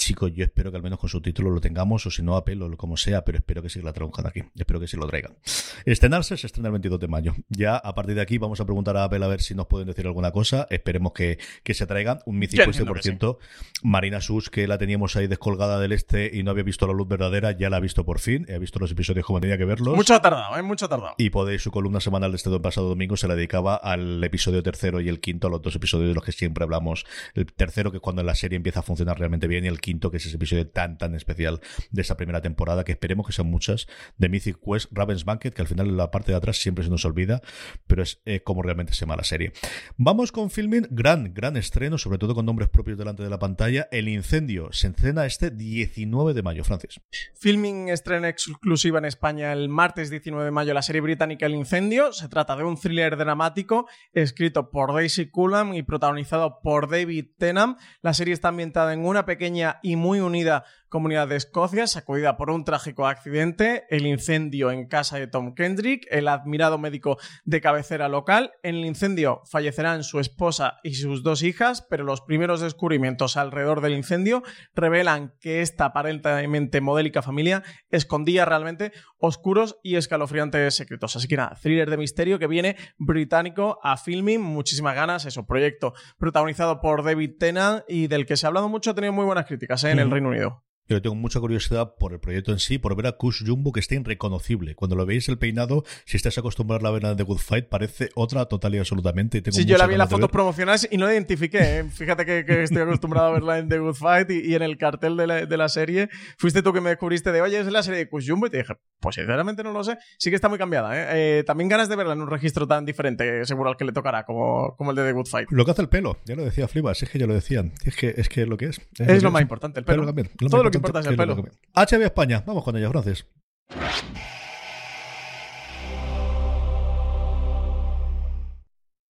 Chicos, 0.00 0.32
yo 0.34 0.44
espero 0.44 0.70
que 0.70 0.78
al 0.78 0.82
menos 0.82 0.98
con 0.98 1.10
su 1.10 1.20
título 1.20 1.50
lo 1.50 1.60
tengamos, 1.60 2.06
o 2.06 2.10
si 2.10 2.22
no, 2.22 2.34
Apple 2.34 2.64
o 2.64 2.74
como 2.78 2.96
sea, 2.96 3.22
pero 3.22 3.36
espero 3.36 3.60
que 3.60 3.68
sí 3.68 3.82
la 3.82 3.92
traigan 3.92 4.26
aquí. 4.26 4.42
Espero 4.56 4.80
que 4.80 4.88
sí 4.88 4.96
lo 4.96 5.06
traigan. 5.06 5.36
Estrenarse 5.84 6.38
se 6.38 6.46
estrena 6.46 6.68
el 6.68 6.72
22 6.72 7.00
de 7.00 7.06
mayo. 7.06 7.34
Ya 7.50 7.76
a 7.76 7.94
partir 7.94 8.14
de 8.14 8.22
aquí 8.22 8.38
vamos 8.38 8.60
a 8.60 8.64
preguntar 8.64 8.96
a 8.96 9.04
Apple 9.04 9.22
a 9.22 9.28
ver 9.28 9.42
si 9.42 9.54
nos 9.54 9.66
pueden 9.66 9.86
decir 9.86 10.06
alguna 10.06 10.32
cosa. 10.32 10.66
Esperemos 10.70 11.12
que, 11.12 11.38
que 11.62 11.74
se 11.74 11.86
traigan. 11.86 12.20
Un 12.24 12.40
50%. 12.40 13.36
Marina 13.82 14.22
Sus, 14.22 14.48
que 14.48 14.66
la 14.66 14.78
teníamos 14.78 15.16
ahí 15.16 15.26
descolgada 15.26 15.78
del 15.78 15.92
este 15.92 16.30
y 16.32 16.44
no 16.44 16.50
había 16.52 16.64
visto 16.64 16.86
la 16.86 16.94
luz 16.94 17.06
verdadera, 17.06 17.52
ya 17.52 17.68
la 17.68 17.76
ha 17.76 17.80
visto 17.80 18.02
por 18.02 18.20
fin. 18.20 18.46
He 18.48 18.58
visto 18.58 18.78
los 18.78 18.90
episodios 18.90 19.26
como 19.26 19.38
tenía 19.38 19.58
que 19.58 19.66
verlos. 19.66 19.94
Mucho 19.96 20.14
ha 20.14 20.22
tardado, 20.22 20.56
¿eh? 20.56 20.62
Mucho 20.62 20.86
ha 20.86 20.88
tardado. 20.88 21.14
Y 21.18 21.28
podéis, 21.28 21.60
su 21.60 21.70
columna 21.70 22.00
semanal 22.00 22.32
de 22.32 22.36
este 22.36 22.58
pasado 22.58 22.88
domingo 22.88 23.18
se 23.18 23.28
la 23.28 23.34
dedicaba 23.34 23.76
al 23.76 24.24
episodio 24.24 24.62
tercero 24.62 25.02
y 25.02 25.10
el 25.10 25.20
quinto, 25.20 25.48
a 25.48 25.50
los 25.50 25.60
dos 25.60 25.76
episodios 25.76 26.08
de 26.08 26.14
los 26.14 26.24
que 26.24 26.32
siempre 26.32 26.64
hablamos. 26.64 27.04
El 27.34 27.52
tercero, 27.52 27.90
que 27.90 27.98
es 27.98 28.02
cuando 28.02 28.22
la 28.22 28.34
serie 28.34 28.56
empieza 28.56 28.80
a 28.80 28.82
funcionar 28.82 29.18
realmente 29.18 29.46
bien, 29.46 29.66
y 29.66 29.68
el 29.68 29.78
quinto, 29.78 29.89
que 29.98 30.16
es 30.18 30.26
ese 30.26 30.36
episodio 30.36 30.68
tan, 30.68 30.98
tan 30.98 31.14
especial 31.14 31.60
de 31.90 32.02
esa 32.02 32.16
primera 32.16 32.40
temporada, 32.40 32.84
que 32.84 32.92
esperemos 32.92 33.26
que 33.26 33.32
sean 33.32 33.48
muchas, 33.48 33.86
de 34.16 34.28
Mythic 34.28 34.58
Quest, 34.64 34.90
Raven's 34.92 35.24
Banquet, 35.24 35.52
que 35.52 35.62
al 35.62 35.68
final 35.68 35.88
en 35.88 35.96
la 35.96 36.10
parte 36.10 36.32
de 36.32 36.38
atrás 36.38 36.58
siempre 36.58 36.84
se 36.84 36.90
nos 36.90 37.04
olvida, 37.04 37.40
pero 37.86 38.02
es 38.02 38.20
eh, 38.24 38.40
como 38.42 38.62
realmente 38.62 38.92
se 38.92 39.00
llama 39.00 39.16
la 39.16 39.24
serie. 39.24 39.52
Vamos 39.96 40.32
con 40.32 40.50
filming, 40.50 40.86
gran, 40.90 41.34
gran 41.34 41.56
estreno, 41.56 41.98
sobre 41.98 42.18
todo 42.18 42.34
con 42.34 42.46
nombres 42.46 42.68
propios 42.68 42.98
delante 42.98 43.22
de 43.22 43.30
la 43.30 43.38
pantalla. 43.38 43.88
El 43.90 44.08
incendio 44.08 44.72
se 44.72 44.86
encena 44.86 45.26
este 45.26 45.50
19 45.50 46.34
de 46.34 46.42
mayo, 46.42 46.64
Francis. 46.64 47.00
Filming 47.34 47.88
estrena 47.88 48.28
exclusiva 48.28 48.98
en 48.98 49.06
España 49.06 49.52
el 49.52 49.68
martes 49.68 50.10
19 50.10 50.44
de 50.44 50.50
mayo 50.50 50.74
la 50.74 50.82
serie 50.82 51.00
británica 51.00 51.46
El 51.46 51.54
incendio. 51.54 52.12
Se 52.12 52.28
trata 52.28 52.56
de 52.56 52.64
un 52.64 52.76
thriller 52.76 53.16
dramático 53.16 53.88
escrito 54.12 54.70
por 54.70 54.94
Daisy 54.94 55.30
Cullum 55.30 55.74
y 55.74 55.82
protagonizado 55.82 56.60
por 56.62 56.88
David 56.90 57.26
Tennant. 57.38 57.78
La 58.02 58.14
serie 58.14 58.34
está 58.34 58.48
ambientada 58.48 58.92
en 58.92 59.04
una 59.04 59.24
pequeña 59.24 59.79
y 59.82 59.96
muy 59.96 60.20
unida 60.20 60.64
comunidad 60.90 61.28
de 61.28 61.36
Escocia, 61.36 61.86
sacudida 61.86 62.36
por 62.36 62.50
un 62.50 62.64
trágico 62.64 63.06
accidente, 63.06 63.84
el 63.90 64.06
incendio 64.06 64.72
en 64.72 64.88
casa 64.88 65.18
de 65.18 65.28
Tom 65.28 65.54
Kendrick, 65.54 66.06
el 66.10 66.28
admirado 66.28 66.78
médico 66.78 67.16
de 67.44 67.60
cabecera 67.60 68.08
local. 68.08 68.52
En 68.62 68.74
el 68.74 68.84
incendio 68.84 69.40
fallecerán 69.48 70.02
su 70.02 70.18
esposa 70.18 70.80
y 70.82 70.94
sus 70.94 71.22
dos 71.22 71.42
hijas, 71.42 71.86
pero 71.88 72.04
los 72.04 72.20
primeros 72.20 72.60
descubrimientos 72.60 73.36
alrededor 73.36 73.80
del 73.80 73.94
incendio 73.94 74.42
revelan 74.74 75.32
que 75.40 75.62
esta 75.62 75.86
aparentemente 75.86 76.80
modélica 76.80 77.22
familia 77.22 77.62
escondía 77.90 78.44
realmente 78.44 78.92
oscuros 79.16 79.78
y 79.84 79.94
escalofriantes 79.94 80.74
secretos. 80.74 81.14
Así 81.14 81.28
que 81.28 81.36
nada, 81.36 81.56
thriller 81.62 81.88
de 81.88 81.96
misterio 81.96 82.40
que 82.40 82.48
viene 82.48 82.76
británico 82.98 83.78
a 83.84 83.96
filming, 83.96 84.40
muchísimas 84.40 84.96
ganas, 84.96 85.24
es 85.24 85.36
un 85.36 85.46
proyecto 85.46 85.94
protagonizado 86.18 86.80
por 86.80 87.04
David 87.04 87.36
Tennant 87.38 87.84
y 87.88 88.08
del 88.08 88.26
que 88.26 88.36
se 88.36 88.46
ha 88.46 88.48
hablado 88.48 88.68
mucho, 88.68 88.90
ha 88.90 88.94
tenido 88.94 89.12
muy 89.12 89.24
buenas 89.24 89.46
críticas 89.46 89.84
¿eh? 89.84 89.92
en 89.92 90.00
el 90.00 90.10
Reino 90.10 90.30
Unido. 90.30 90.64
Yo 90.94 91.00
tengo 91.00 91.14
mucha 91.14 91.38
curiosidad 91.38 91.94
por 91.94 92.12
el 92.12 92.18
proyecto 92.18 92.50
en 92.50 92.58
sí, 92.58 92.78
por 92.78 92.96
ver 92.96 93.06
a 93.06 93.12
Kush 93.12 93.44
Jumbo 93.46 93.70
que 93.72 93.78
está 93.78 93.94
irreconocible. 93.94 94.74
Cuando 94.74 94.96
lo 94.96 95.06
veis 95.06 95.28
el 95.28 95.38
peinado, 95.38 95.84
si 96.04 96.16
estás 96.16 96.36
acostumbrado 96.36 96.80
a 96.80 96.90
la 96.90 96.90
vena 96.90 97.14
de 97.14 97.22
Good 97.22 97.38
Fight, 97.38 97.68
parece 97.68 98.10
otra 98.16 98.46
total 98.46 98.74
y 98.74 98.78
absolutamente. 98.78 99.40
sí, 99.52 99.64
yo 99.64 99.76
la 99.76 99.86
vi 99.86 99.94
en 99.94 99.98
las 99.98 100.10
fotos 100.10 100.30
promocionales 100.30 100.88
y 100.90 100.96
no 100.96 101.06
la 101.06 101.12
identifiqué. 101.12 101.78
¿eh? 101.78 101.84
Fíjate 101.84 102.26
que, 102.26 102.62
estoy 102.64 102.82
acostumbrado 102.82 103.28
a 103.28 103.32
verla 103.32 103.58
en 103.58 103.68
The 103.68 103.78
Good 103.78 103.94
Fight 103.94 104.30
y, 104.30 104.54
en 104.54 104.62
el 104.62 104.78
cartel 104.78 105.16
de 105.16 105.56
la, 105.56 105.68
serie 105.68 106.08
fuiste 106.36 106.62
tú 106.62 106.72
que 106.72 106.80
me 106.80 106.90
descubriste 106.90 107.30
de, 107.30 107.40
oye, 107.40 107.60
es 107.60 107.66
la 107.66 107.84
serie 107.84 108.00
de 108.00 108.08
Kush 108.08 108.28
Jumbo 108.28 108.46
y 108.46 108.50
te 108.50 108.56
dije, 108.58 108.74
pues 108.98 109.14
sinceramente 109.14 109.62
no 109.62 109.72
lo 109.72 109.84
sé. 109.84 109.96
Sí 110.18 110.30
que 110.30 110.36
está 110.36 110.48
muy 110.48 110.58
cambiada. 110.58 110.96
¿eh? 110.96 111.38
Eh, 111.38 111.44
también 111.44 111.68
ganas 111.68 111.88
de 111.88 111.94
verla 111.94 112.14
en 112.14 112.22
un 112.22 112.28
registro 112.28 112.66
tan 112.66 112.84
diferente, 112.84 113.44
seguro 113.44 113.70
al 113.70 113.76
que 113.76 113.84
le 113.84 113.92
tocará, 113.92 114.24
como, 114.24 114.74
como 114.76 114.90
el 114.90 114.96
de 114.96 115.04
The 115.04 115.12
Good 115.12 115.26
Fight. 115.26 115.48
Lo 115.52 115.64
que 115.64 115.70
hace 115.70 115.82
el 115.82 115.88
pelo, 115.88 116.18
ya 116.24 116.34
lo 116.34 116.44
decía 116.44 116.66
Flibas, 116.66 117.00
es 117.00 117.10
que 117.10 117.18
ya 117.20 117.26
lo 117.28 117.34
decían. 117.34 117.72
Es 117.84 117.94
que 117.94 118.14
es, 118.16 118.28
que 118.28 118.46
lo 118.46 118.56
que 118.56 118.66
es. 118.66 118.80
Es, 118.98 119.22
lo, 119.22 119.30
más 119.30 119.42
importante, 119.42 119.78
el 119.78 119.86
pelo. 119.86 120.12
Todo 120.50 120.64
lo 120.64 120.70
que 120.72 120.79
importa 120.80 121.00
es 121.00 121.06
el 121.06 121.16
pelo. 121.16 121.36
HB 121.74 122.02
España, 122.02 122.42
vamos 122.46 122.64
con 122.64 122.76
ella, 122.76 122.90
Francis. 122.90 123.26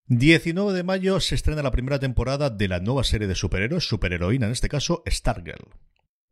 19 0.06 0.72
de 0.72 0.82
mayo 0.82 1.20
se 1.20 1.36
estrena 1.36 1.62
la 1.62 1.70
primera 1.70 2.00
temporada 2.00 2.50
de 2.50 2.66
la 2.66 2.80
nueva 2.80 3.04
serie 3.04 3.28
de 3.28 3.36
superhéroes, 3.36 3.86
superheroína 3.86 4.46
en 4.46 4.52
este 4.52 4.68
caso, 4.68 5.04
Stargirl. 5.06 5.68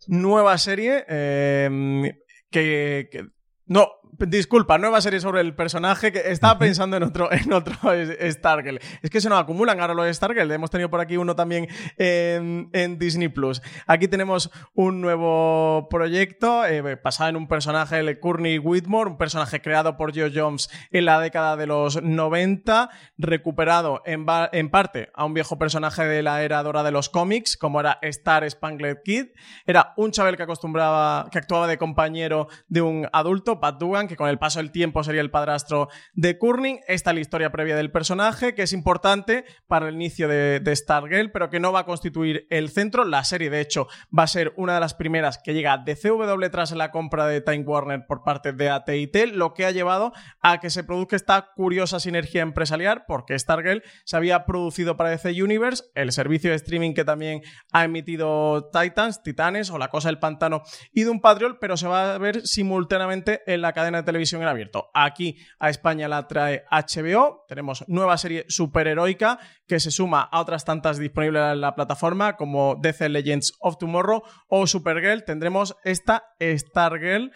Nueva 0.09 0.59
serie 0.59 1.05
eh, 1.09 2.13
que, 2.51 3.09
que, 3.13 3.29
No, 3.69 3.99
Disculpa, 4.19 4.79
nueva 4.79 5.01
serie 5.01 5.21
sobre 5.21 5.41
el 5.41 5.55
personaje 5.55 6.11
que 6.11 6.33
estaba 6.33 6.59
pensando 6.59 6.97
en 6.97 7.05
otro, 7.05 7.31
en 7.33 7.53
otro 7.53 7.77
Stargirl. 8.21 8.81
Es 9.01 9.11
que 9.11 9.21
se 9.21 9.29
nos 9.29 9.41
acumulan 9.41 9.81
ahora 9.81 9.95
los 9.95 10.07
de 10.07 10.15
Stargirl. 10.15 10.51
Hemos 10.51 10.71
tenido 10.71 10.91
por 10.91 11.01
aquí 11.01 11.17
uno 11.17 11.37
también 11.37 11.69
en, 11.99 12.99
Disney 12.99 13.29
Plus. 13.29 13.63
Aquí 13.87 14.09
tenemos 14.09 14.51
un 14.75 15.01
nuevo 15.01 15.87
proyecto 15.89 16.67
eh, 16.67 16.99
basado 17.01 17.31
en 17.31 17.37
un 17.37 17.47
personaje, 17.47 18.01
el 18.01 18.19
Courtney 18.19 18.59
Whitmore, 18.59 19.11
un 19.11 19.19
personaje 19.19 19.63
creado 19.63 19.97
por 19.97 20.13
Joe 20.13 20.33
Jones 20.35 20.69
en 20.91 21.05
la 21.05 21.21
década 21.21 21.57
de 21.57 21.67
los 21.67 22.03
90, 22.03 22.91
recuperado 23.19 24.03
en, 24.05 24.27
en 24.51 24.71
parte 24.71 25.11
a 25.15 25.27
un 25.27 25.35
viejo 25.35 25.59
personaje 25.59 26.05
de 26.05 26.25
la 26.25 26.43
era 26.43 26.61
dorada 26.65 26.87
de 26.87 26.93
los 26.93 27.09
cómics, 27.09 27.57
como 27.57 27.79
era 27.79 28.01
Star 28.03 28.51
Spangled 28.51 28.99
Kid. 29.05 29.27
Era 29.65 29.93
un 29.97 30.11
chaval 30.11 30.37
que 30.37 30.43
acostumbraba, 30.43 31.29
que 31.31 31.39
actuaba 31.39 31.69
de 31.69 31.79
compañero 31.79 32.49
de 32.67 32.83
un 32.83 33.09
adulto, 33.13 33.58
Pat 33.61 33.79
Dugan, 33.79 34.09
que 34.09 34.17
con 34.17 34.29
el 34.29 34.39
paso 34.39 34.59
del 34.59 34.71
tiempo 34.71 35.03
sería 35.05 35.21
el 35.21 35.31
padrastro 35.31 35.89
de 36.15 36.39
Kurning. 36.39 36.81
Esta 36.89 37.11
es 37.11 37.15
la 37.15 37.21
historia 37.21 37.51
previa 37.51 37.77
del 37.77 37.91
personaje, 37.91 38.55
que 38.55 38.63
es 38.63 38.73
importante 38.73 39.45
para 39.67 39.89
el 39.89 39.95
inicio 39.95 40.29
de, 40.29 40.61
de 40.61 40.77
Stargirl, 40.77 41.31
pero 41.31 41.51
que 41.51 41.61
no 41.61 41.73
va 41.73 41.81
a 41.81 41.85
constituir 41.87 42.47
el 42.51 42.71
centro. 42.71 43.05
La 43.05 43.25
serie, 43.25 43.51
de 43.51 43.61
hecho, 43.61 43.89
va 44.17 44.25
a 44.25 44.29
ser 44.29 44.53
una 44.57 44.75
de 44.75 44.81
las 44.81 44.95
primeras 44.95 45.39
que 45.39 45.55
llega 45.55 45.79
de 45.79 45.97
CW 45.97 46.47
tras 46.51 46.73
la 46.73 46.91
compra 46.91 47.27
de 47.27 47.41
Time 47.41 47.65
Warner 47.65 48.07
por 48.07 48.23
parte 48.23 48.53
de 48.53 48.71
AT&T, 48.71 49.29
lo 49.29 49.55
que 49.55 49.67
ha 49.67 49.71
llevado 49.71 50.13
a 50.41 50.59
que 50.61 50.71
se 50.71 50.85
produzca 50.85 51.17
esta 51.17 51.53
curiosa 51.55 52.01
sinergia 52.01 52.43
empresarial, 52.43 53.05
porque 53.07 53.39
Stargirl 53.39 53.83
se 54.05 54.17
había 54.17 54.45
producido 54.45 54.97
para 54.97 55.11
DC 55.11 55.43
Universe, 55.43 55.85
el 55.95 56.13
servicio 56.13 56.51
de 56.51 56.57
streaming 56.57 56.95
que 56.95 57.05
también 57.05 57.43
ha 57.73 57.85
emitido 57.85 58.71
Titans, 58.71 59.23
Titanes 59.23 59.71
o 59.71 59.79
La 59.79 59.89
Cosa 59.89 60.09
del 60.09 60.19
Pantano 60.19 60.63
y 60.93 61.03
Doom 61.03 61.21
Patrol, 61.21 61.59
pero 61.59 61.77
se 61.77 61.89
va 61.89 62.15
a 62.15 62.19
ver 62.19 62.47
simultáneamente 62.47 63.43
en 63.49 63.63
la 63.63 63.73
cadena 63.73 63.99
de 63.99 64.05
televisión 64.05 64.43
en 64.43 64.49
abierto. 64.49 64.91
Aquí 64.95 65.39
a 65.59 65.71
España 65.71 66.07
la 66.07 66.29
trae 66.29 66.65
HBO. 66.71 67.45
Tenemos 67.49 67.85
nueva 67.89 68.19
serie 68.19 68.45
superheroica 68.49 69.39
que 69.67 69.81
se 69.81 69.91
suma 69.91 70.21
a 70.23 70.41
otras 70.41 70.65
tantas 70.65 70.99
disponibles 70.99 71.53
en 71.53 71.61
la 71.61 71.75
plataforma 71.75 72.37
como 72.37 72.77
DC 72.81 73.09
Legends 73.09 73.55
of 73.61 73.79
Tomorrow 73.79 74.23
o 74.49 74.67
Supergirl. 74.67 75.25
Tendremos 75.25 75.77
esta 75.83 76.35
Stargirl. 76.41 77.33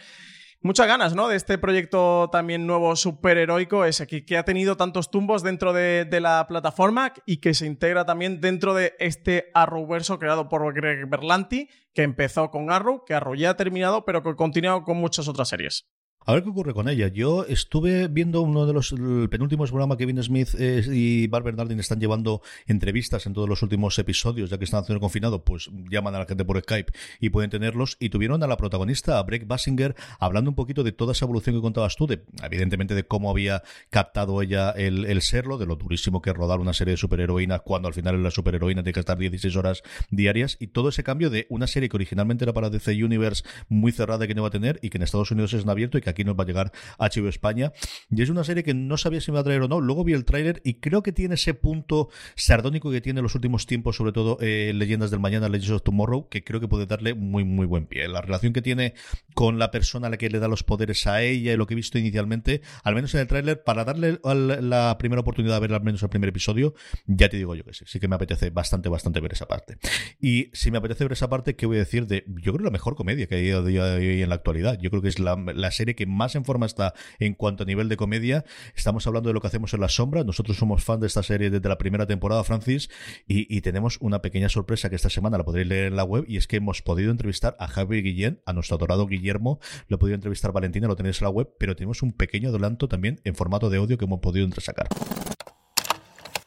Muchas 0.64 0.86
ganas, 0.86 1.16
¿no? 1.16 1.26
De 1.26 1.34
este 1.34 1.58
proyecto 1.58 2.28
también 2.30 2.68
nuevo 2.68 2.94
superheroico, 2.94 3.84
ese 3.84 4.06
que, 4.06 4.24
que 4.24 4.38
ha 4.38 4.44
tenido 4.44 4.76
tantos 4.76 5.10
tumbos 5.10 5.42
dentro 5.42 5.72
de, 5.72 6.06
la 6.20 6.46
plataforma 6.46 7.12
y 7.26 7.38
que 7.38 7.52
se 7.52 7.66
integra 7.66 8.04
también 8.04 8.40
dentro 8.40 8.72
de 8.72 8.94
este 9.00 9.50
Arrowverso 9.54 10.20
creado 10.20 10.48
por 10.48 10.72
Greg 10.72 11.08
Berlanti, 11.08 11.68
que 11.92 12.04
empezó 12.04 12.52
con 12.52 12.70
Arrow, 12.70 13.04
que 13.04 13.12
Arrow 13.12 13.34
ya 13.34 13.50
ha 13.50 13.56
terminado, 13.56 14.04
pero 14.04 14.22
que 14.22 14.28
ha 14.28 14.36
continuado 14.36 14.84
con 14.84 14.98
muchas 14.98 15.26
otras 15.26 15.48
series. 15.48 15.88
A 16.24 16.34
ver 16.34 16.44
qué 16.44 16.50
ocurre 16.50 16.72
con 16.72 16.88
ella. 16.88 17.08
Yo 17.08 17.44
estuve 17.46 18.06
viendo 18.06 18.42
uno 18.42 18.64
de 18.64 18.72
los 18.72 18.94
penúltimos 19.28 19.70
programas 19.70 19.98
que 19.98 20.02
Kevin 20.02 20.22
Smith 20.22 20.50
eh, 20.58 20.84
y 20.88 21.26
Barb 21.26 21.44
Bernardin 21.44 21.80
están 21.80 21.98
llevando 21.98 22.42
entrevistas 22.66 23.26
en 23.26 23.32
todos 23.32 23.48
los 23.48 23.62
últimos 23.62 23.98
episodios, 23.98 24.48
ya 24.48 24.58
que 24.58 24.64
están 24.64 24.82
haciendo 24.82 25.00
confinado, 25.00 25.44
pues 25.44 25.68
llaman 25.90 26.14
a 26.14 26.20
la 26.20 26.26
gente 26.26 26.44
por 26.44 26.60
Skype 26.60 26.92
y 27.18 27.30
pueden 27.30 27.50
tenerlos. 27.50 27.96
Y 27.98 28.10
tuvieron 28.10 28.42
a 28.44 28.46
la 28.46 28.56
protagonista, 28.56 29.18
a 29.18 29.22
Breck 29.24 29.48
Basinger, 29.48 29.96
hablando 30.20 30.50
un 30.50 30.54
poquito 30.54 30.84
de 30.84 30.92
toda 30.92 31.12
esa 31.12 31.24
evolución 31.24 31.56
que 31.56 31.60
contabas 31.60 31.96
tú, 31.96 32.06
de, 32.06 32.22
evidentemente 32.42 32.94
de 32.94 33.04
cómo 33.04 33.28
había 33.28 33.62
captado 33.90 34.42
ella 34.42 34.70
el, 34.70 35.20
serlo, 35.22 35.58
de 35.58 35.66
lo 35.66 35.74
durísimo 35.74 36.22
que 36.22 36.30
es 36.30 36.36
rodar 36.36 36.60
una 36.60 36.72
serie 36.72 36.92
de 36.92 36.98
superheroínas 36.98 37.62
cuando 37.62 37.88
al 37.88 37.94
final 37.94 38.22
la 38.22 38.30
superheroína 38.30 38.82
tiene 38.82 38.94
que 38.94 39.00
estar 39.00 39.18
16 39.18 39.56
horas 39.56 39.82
diarias 40.10 40.56
y 40.60 40.68
todo 40.68 40.88
ese 40.88 41.02
cambio 41.02 41.30
de 41.30 41.46
una 41.48 41.66
serie 41.66 41.88
que 41.88 41.96
originalmente 41.96 42.44
era 42.44 42.52
para 42.52 42.70
DC 42.70 42.92
Universe 43.04 43.44
muy 43.68 43.90
cerrada 43.90 44.26
que 44.26 44.34
no 44.34 44.42
iba 44.42 44.48
a 44.48 44.52
tener 44.52 44.78
y 44.82 44.90
que 44.90 44.98
en 44.98 45.02
Estados 45.02 45.30
Unidos 45.30 45.52
es 45.54 45.64
en 45.64 45.70
abierto 45.70 45.98
y 45.98 46.00
que 46.00 46.11
aquí 46.12 46.24
nos 46.24 46.38
va 46.38 46.44
a 46.44 46.46
llegar 46.46 46.72
a 46.98 47.08
HBO 47.08 47.28
España. 47.28 47.72
Y 48.10 48.22
es 48.22 48.30
una 48.30 48.44
serie 48.44 48.62
que 48.62 48.74
no 48.74 48.96
sabía 48.96 49.20
si 49.20 49.30
me 49.30 49.36
va 49.36 49.40
a 49.40 49.44
traer 49.44 49.62
o 49.62 49.68
no. 49.68 49.80
Luego 49.80 50.04
vi 50.04 50.12
el 50.12 50.24
tráiler 50.24 50.60
y 50.64 50.74
creo 50.74 51.02
que 51.02 51.12
tiene 51.12 51.34
ese 51.34 51.54
punto 51.54 52.08
sardónico 52.36 52.90
que 52.90 53.00
tiene 53.00 53.20
en 53.20 53.24
los 53.24 53.34
últimos 53.34 53.66
tiempos, 53.66 53.96
sobre 53.96 54.12
todo 54.12 54.38
eh, 54.40 54.72
Leyendas 54.74 55.10
del 55.10 55.20
Mañana, 55.20 55.48
Legends 55.48 55.70
of 55.70 55.82
Tomorrow, 55.82 56.28
que 56.28 56.44
creo 56.44 56.60
que 56.60 56.68
puede 56.68 56.86
darle 56.86 57.14
muy, 57.14 57.44
muy 57.44 57.66
buen 57.66 57.86
pie. 57.86 58.08
La 58.08 58.20
relación 58.20 58.52
que 58.52 58.62
tiene 58.62 58.94
con 59.34 59.58
la 59.58 59.70
persona 59.70 60.06
a 60.06 60.10
la 60.10 60.16
que 60.16 60.30
le 60.30 60.38
da 60.38 60.48
los 60.48 60.62
poderes 60.62 61.06
a 61.06 61.22
ella 61.22 61.52
y 61.52 61.56
lo 61.56 61.66
que 61.66 61.74
he 61.74 61.76
visto 61.76 61.98
inicialmente, 61.98 62.62
al 62.84 62.94
menos 62.94 63.14
en 63.14 63.20
el 63.20 63.26
tráiler, 63.26 63.62
para 63.62 63.84
darle 63.84 64.18
la 64.22 64.96
primera 64.98 65.20
oportunidad 65.20 65.54
de 65.54 65.60
ver 65.60 65.74
al 65.74 65.82
menos 65.82 66.02
el 66.02 66.08
primer 66.08 66.28
episodio, 66.28 66.74
ya 67.06 67.28
te 67.28 67.36
digo 67.36 67.54
yo 67.54 67.64
que 67.64 67.72
sí, 67.72 67.84
sí 67.86 68.00
que 68.00 68.08
me 68.08 68.16
apetece 68.16 68.50
bastante, 68.50 68.88
bastante 68.88 69.20
ver 69.20 69.32
esa 69.32 69.46
parte. 69.46 69.78
Y 70.20 70.50
si 70.52 70.70
me 70.70 70.78
apetece 70.78 71.04
ver 71.04 71.12
esa 71.12 71.28
parte, 71.28 71.56
¿qué 71.56 71.66
voy 71.66 71.76
a 71.76 71.80
decir 71.80 72.06
de, 72.06 72.24
yo 72.26 72.52
creo, 72.52 72.64
la 72.64 72.70
mejor 72.70 72.94
comedia 72.94 73.26
que 73.26 73.34
hay 73.36 73.50
en 73.50 74.28
la 74.28 74.34
actualidad? 74.34 74.78
Yo 74.80 74.90
creo 74.90 75.02
que 75.02 75.08
es 75.08 75.18
la 75.18 75.70
serie 75.70 75.94
que 75.94 76.01
más 76.06 76.34
en 76.34 76.44
forma 76.44 76.66
está 76.66 76.94
en 77.18 77.34
cuanto 77.34 77.62
a 77.62 77.66
nivel 77.66 77.88
de 77.88 77.96
comedia. 77.96 78.44
Estamos 78.74 79.06
hablando 79.06 79.28
de 79.28 79.34
lo 79.34 79.40
que 79.40 79.46
hacemos 79.46 79.74
en 79.74 79.80
la 79.80 79.88
sombra. 79.88 80.24
Nosotros 80.24 80.56
somos 80.56 80.84
fan 80.84 81.00
de 81.00 81.06
esta 81.06 81.22
serie 81.22 81.50
desde 81.50 81.68
la 81.68 81.78
primera 81.78 82.06
temporada, 82.06 82.44
Francis, 82.44 82.90
y, 83.26 83.60
tenemos 83.62 83.98
una 84.00 84.22
pequeña 84.22 84.48
sorpresa 84.48 84.90
que 84.90 84.96
esta 84.96 85.08
semana 85.08 85.38
la 85.38 85.44
podréis 85.44 85.68
leer 85.68 85.86
en 85.86 85.96
la 85.96 86.04
web 86.04 86.24
y 86.26 86.36
es 86.36 86.48
que 86.48 86.56
hemos 86.56 86.82
podido 86.82 87.12
entrevistar 87.12 87.56
a 87.60 87.68
Javi 87.68 88.02
Guillén, 88.02 88.40
a 88.44 88.52
nuestro 88.52 88.76
adorado 88.76 89.06
Guillermo, 89.06 89.60
lo 89.88 89.96
he 89.96 89.98
podido 89.98 90.16
entrevistar 90.16 90.52
Valentina, 90.52 90.88
lo 90.88 90.96
tenéis 90.96 91.20
en 91.20 91.26
la 91.26 91.30
web, 91.30 91.48
pero 91.58 91.76
tenemos 91.76 92.02
un 92.02 92.12
pequeño 92.12 92.48
adelanto 92.48 92.88
también 92.88 93.20
en 93.24 93.34
formato 93.34 93.70
de 93.70 93.78
audio 93.78 93.96
que 93.98 94.04
hemos 94.04 94.20
podido 94.20 94.44
entresacar. 94.44 94.88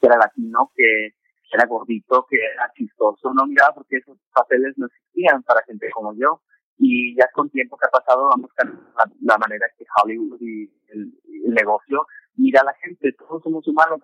Era 0.01 0.17
latino, 0.17 0.71
que 0.75 1.15
era 1.51 1.65
gordito, 1.67 2.25
que 2.29 2.37
era 2.37 2.71
chistoso, 2.75 3.33
no 3.33 3.45
miraba 3.47 3.73
porque 3.73 3.97
esos 3.97 4.17
papeles 4.33 4.73
no 4.77 4.87
existían 4.87 5.41
para 5.43 5.63
gente 5.63 5.89
como 5.91 6.13
yo 6.13 6.41
y 6.77 7.15
ya 7.15 7.27
con 7.33 7.49
tiempo 7.49 7.77
que 7.77 7.87
ha 7.87 7.99
pasado 7.99 8.29
vamos 8.29 8.51
a 8.57 8.65
la, 8.65 9.11
la 9.21 9.37
manera 9.37 9.67
que 9.77 9.85
Hollywood 10.03 10.41
y 10.41 10.69
el, 10.89 11.13
el, 11.45 11.53
negocio 11.53 12.05
mira 12.37 12.61
a 12.61 12.65
la 12.65 12.73
gente, 12.73 13.13
todos 13.13 13.41
somos 13.43 13.65
humanos, 13.67 14.01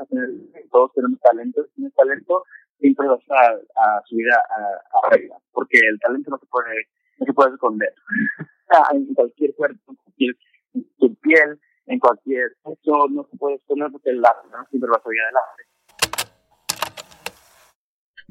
todos 0.72 0.94
tenemos 0.94 1.20
talento, 1.20 1.64
si 1.66 1.76
tienes 1.76 1.94
talento, 1.94 2.44
siempre 2.80 3.08
vas 3.08 3.20
a, 3.30 3.52
a 3.52 4.02
subir 4.06 4.28
a, 4.32 4.38
a, 4.38 5.08
arriba, 5.08 5.38
porque 5.52 5.80
el 5.80 6.00
talento 6.00 6.32
no 6.32 6.38
se 6.38 6.46
puede, 6.46 6.88
no 7.20 7.26
se 7.26 7.34
puede 7.34 7.54
esconder. 7.54 7.94
en 8.94 9.14
cualquier 9.14 9.54
cuerpo, 9.56 9.92
en 9.92 9.96
cualquier, 9.96 10.36
en 10.74 10.84
cualquier 10.84 11.16
piel, 11.22 11.60
en 11.88 12.00
cualquier 12.00 12.56
sexo, 12.64 13.08
no 13.10 13.28
se 13.30 13.38
puede 13.38 13.56
esconder 13.56 13.92
porque 13.92 14.12
el 14.12 14.26
arte 14.26 14.48
¿no? 14.50 14.66
siempre 14.70 14.90
va 14.90 14.98
a 14.98 15.04
subir 15.04 15.22
adelante. 15.22 15.71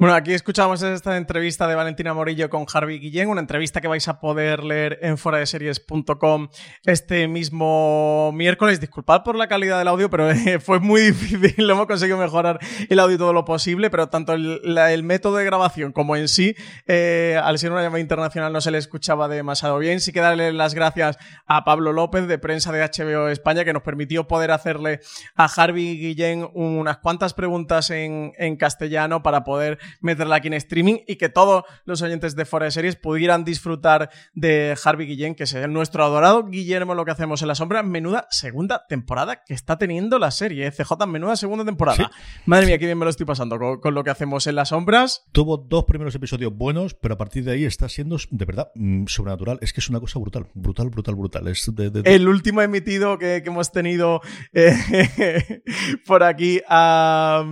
Bueno, 0.00 0.14
aquí 0.14 0.32
escuchamos 0.32 0.82
esta 0.82 1.18
entrevista 1.18 1.68
de 1.68 1.74
Valentina 1.74 2.14
Morillo 2.14 2.48
con 2.48 2.64
Harvey 2.72 2.98
Guillén, 2.98 3.28
una 3.28 3.42
entrevista 3.42 3.82
que 3.82 3.86
vais 3.86 4.08
a 4.08 4.18
poder 4.18 4.64
leer 4.64 4.98
en 5.02 5.18
foradeseries.com 5.18 6.48
este 6.86 7.28
mismo 7.28 8.32
miércoles. 8.32 8.80
Disculpad 8.80 9.24
por 9.24 9.36
la 9.36 9.46
calidad 9.46 9.78
del 9.78 9.88
audio, 9.88 10.08
pero 10.08 10.30
fue 10.60 10.80
muy 10.80 11.02
difícil, 11.02 11.66
lo 11.66 11.74
hemos 11.74 11.86
conseguido 11.86 12.16
mejorar 12.16 12.58
el 12.88 12.98
audio 12.98 13.18
todo 13.18 13.34
lo 13.34 13.44
posible, 13.44 13.90
pero 13.90 14.08
tanto 14.08 14.32
el, 14.32 15.02
método 15.02 15.36
de 15.36 15.44
grabación 15.44 15.92
como 15.92 16.16
en 16.16 16.28
sí, 16.28 16.56
eh, 16.86 17.38
al 17.44 17.58
ser 17.58 17.70
una 17.70 17.82
llamada 17.82 18.00
internacional 18.00 18.54
no 18.54 18.62
se 18.62 18.70
le 18.70 18.78
escuchaba 18.78 19.28
demasiado 19.28 19.78
bien. 19.78 20.00
Sí 20.00 20.12
que 20.12 20.20
darle 20.20 20.54
las 20.54 20.72
gracias 20.72 21.18
a 21.44 21.62
Pablo 21.64 21.92
López 21.92 22.26
de 22.26 22.38
prensa 22.38 22.72
de 22.72 22.80
HBO 22.80 23.28
España 23.28 23.66
que 23.66 23.74
nos 23.74 23.82
permitió 23.82 24.26
poder 24.26 24.50
hacerle 24.50 25.00
a 25.36 25.44
Harvey 25.44 25.98
Guillén 25.98 26.48
unas 26.54 26.96
cuantas 26.96 27.34
preguntas 27.34 27.90
en 27.90 28.56
castellano 28.56 29.22
para 29.22 29.44
poder 29.44 29.78
meterla 30.00 30.36
aquí 30.36 30.48
en 30.48 30.54
streaming 30.54 30.98
y 31.06 31.16
que 31.16 31.28
todos 31.28 31.64
los 31.84 32.02
oyentes 32.02 32.36
de 32.36 32.44
Fuera 32.44 32.64
de 32.64 32.70
Series 32.70 32.96
pudieran 32.96 33.44
disfrutar 33.44 34.10
de 34.34 34.76
Harvey 34.82 35.06
Guillén, 35.06 35.34
que 35.34 35.44
es 35.44 35.54
nuestro 35.68 36.04
adorado 36.04 36.46
Guillermo, 36.46 36.94
lo 36.94 37.04
que 37.04 37.10
hacemos 37.10 37.42
en 37.42 37.48
la 37.48 37.54
sombra. 37.54 37.82
Menuda 37.82 38.26
segunda 38.30 38.86
temporada 38.88 39.42
que 39.44 39.54
está 39.54 39.78
teniendo 39.78 40.18
la 40.18 40.30
serie, 40.30 40.66
¿eh? 40.66 40.72
CJ, 40.72 41.06
menuda 41.06 41.36
segunda 41.36 41.64
temporada. 41.64 41.96
Sí. 41.96 42.04
Madre 42.46 42.66
mía, 42.66 42.78
qué 42.78 42.86
bien 42.86 42.98
me 42.98 43.04
lo 43.04 43.10
estoy 43.10 43.26
pasando 43.26 43.58
con, 43.58 43.80
con, 43.80 43.94
lo 43.94 44.04
que 44.04 44.10
hacemos 44.10 44.46
en 44.46 44.54
las 44.54 44.68
sombras. 44.70 45.24
Tuvo 45.32 45.56
dos 45.56 45.84
primeros 45.84 46.14
episodios 46.14 46.54
buenos, 46.54 46.94
pero 46.94 47.14
a 47.14 47.18
partir 47.18 47.44
de 47.44 47.52
ahí 47.52 47.64
está 47.64 47.88
siendo, 47.88 48.16
de 48.30 48.44
verdad, 48.44 48.70
mmm, 48.74 49.06
sobrenatural. 49.06 49.58
Es 49.60 49.72
que 49.72 49.80
es 49.80 49.88
una 49.88 50.00
cosa 50.00 50.18
brutal, 50.18 50.46
brutal, 50.54 50.90
brutal, 50.90 51.14
brutal. 51.14 51.48
Es 51.48 51.74
de, 51.74 51.90
de, 51.90 52.02
de... 52.02 52.14
El 52.14 52.28
último 52.28 52.62
emitido 52.62 53.18
que, 53.18 53.42
que 53.42 53.50
hemos 53.50 53.72
tenido 53.72 54.20
eh, 54.52 55.62
por 56.06 56.22
aquí 56.22 56.60
a, 56.68 57.44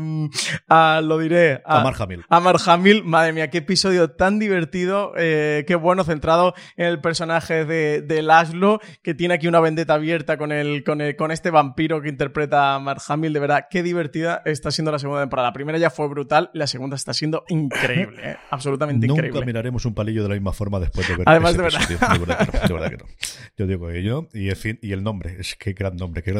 a, 0.69 1.01
lo 1.03 1.19
diré, 1.19 1.62
a, 1.65 1.81
a 1.81 1.85
Mark 1.85 2.01
Hamill 2.01 2.25
a 2.29 2.41
Mark 2.41 2.61
Hamill. 2.66 3.05
Madre 3.05 3.33
mía, 3.33 3.51
qué 3.51 3.59
episodio 3.59 4.11
tan 4.11 4.39
divertido, 4.39 5.12
eh, 5.16 5.64
qué 5.66 5.74
bueno, 5.74 6.05
centrado 6.05 6.55
en 6.76 6.87
el 6.87 7.01
personaje 7.01 7.64
de, 7.64 8.03
de 8.03 8.22
Laszlo, 8.22 8.81
que 9.03 9.14
tiene 9.14 9.35
aquí 9.35 9.49
una 9.49 9.61
vendetta 9.61 9.95
abierta 9.95 10.37
con, 10.37 10.53
el, 10.53 10.85
con, 10.85 11.01
el, 11.01 11.16
con 11.16 11.31
este 11.31 11.51
vampiro 11.51 12.01
que 12.03 12.09
interpreta 12.09 12.74
a 12.74 12.79
Mark 12.79 13.01
Hamill. 13.09 13.33
De 13.33 13.41
verdad, 13.41 13.66
qué 13.70 13.83
divertida 13.83 14.43
está 14.45 14.70
siendo 14.70 14.93
la 14.93 14.99
segunda 14.99 15.22
temporada. 15.22 15.49
La 15.49 15.53
primera 15.53 15.79
ya 15.79 15.91
fue 15.91 16.09
brutal, 16.09 16.51
la 16.53 16.66
segunda 16.66 16.97
está 16.97 17.14
siendo 17.14 17.45
increíble, 17.49 18.33
¿eh? 18.33 18.37
absolutamente 18.51 19.07
increíble. 19.07 19.31
Nunca 19.31 19.47
miraremos 19.47 19.85
un 19.85 19.95
palillo 19.95 20.22
de 20.22 20.29
la 20.29 20.35
misma 20.35 20.53
forma 20.53 20.81
después 20.81 21.09
de 21.09 21.16
ver 21.16 21.29
Además, 21.29 21.57
de 21.57 21.62
verdad. 21.62 21.89
de 21.89 22.74
verdad, 22.74 22.91
que 22.91 22.97
no, 22.97 23.05
Yo 23.57 23.66
digo 23.66 23.89
que 23.89 24.03
yo, 24.03 24.29
y, 24.33 24.51
fin, 24.55 24.79
y 24.83 24.93
el 24.93 25.03
nombre, 25.03 25.37
es 25.39 25.57
que 25.57 25.72
gran 25.72 25.97
nombre, 25.97 26.22
que 26.22 26.33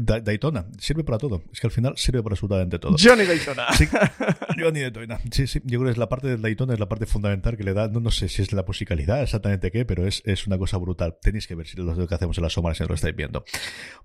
Daytona, 0.00 0.66
sirve 0.78 1.04
para 1.04 1.18
todo. 1.18 1.42
Es 1.52 1.60
que 1.60 1.66
al 1.66 1.72
final 1.72 1.94
sirve 1.96 2.22
para 2.22 2.34
absolutamente 2.34 2.78
todo. 2.78 2.96
Johnny 2.98 3.24
Daytona. 3.24 3.72
Sí, 3.72 3.88
Johnny 4.58 4.80
Daytona. 4.80 5.19
Sí, 5.30 5.46
sí, 5.46 5.60
yo 5.64 5.78
creo 5.78 5.84
que 5.84 5.92
es 5.92 5.98
la 5.98 6.08
parte 6.08 6.28
de 6.28 6.36
Daytona, 6.36 6.74
es 6.74 6.80
la 6.80 6.88
parte 6.88 7.06
fundamental 7.06 7.56
que 7.56 7.64
le 7.64 7.74
da, 7.74 7.88
no, 7.88 8.00
no 8.00 8.10
sé 8.10 8.28
si 8.28 8.42
es 8.42 8.52
la 8.52 8.62
musicalidad 8.62 9.22
exactamente 9.22 9.70
qué, 9.70 9.84
pero 9.84 10.06
es, 10.06 10.22
es 10.24 10.46
una 10.46 10.58
cosa 10.58 10.78
brutal. 10.78 11.16
Tenéis 11.20 11.46
que 11.46 11.54
ver 11.54 11.66
si 11.66 11.76
lo 11.76 12.06
que 12.06 12.14
hacemos 12.14 12.38
en 12.38 12.42
las 12.42 12.52
sombras 12.52 12.78
si 12.78 12.84
lo 12.84 12.94
estáis 12.94 13.14
viendo. 13.14 13.44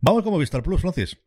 Vamos 0.02 0.24
como 0.24 0.38
Vistar 0.38 0.64
Plus, 0.64 0.82
Francis. 0.82 1.18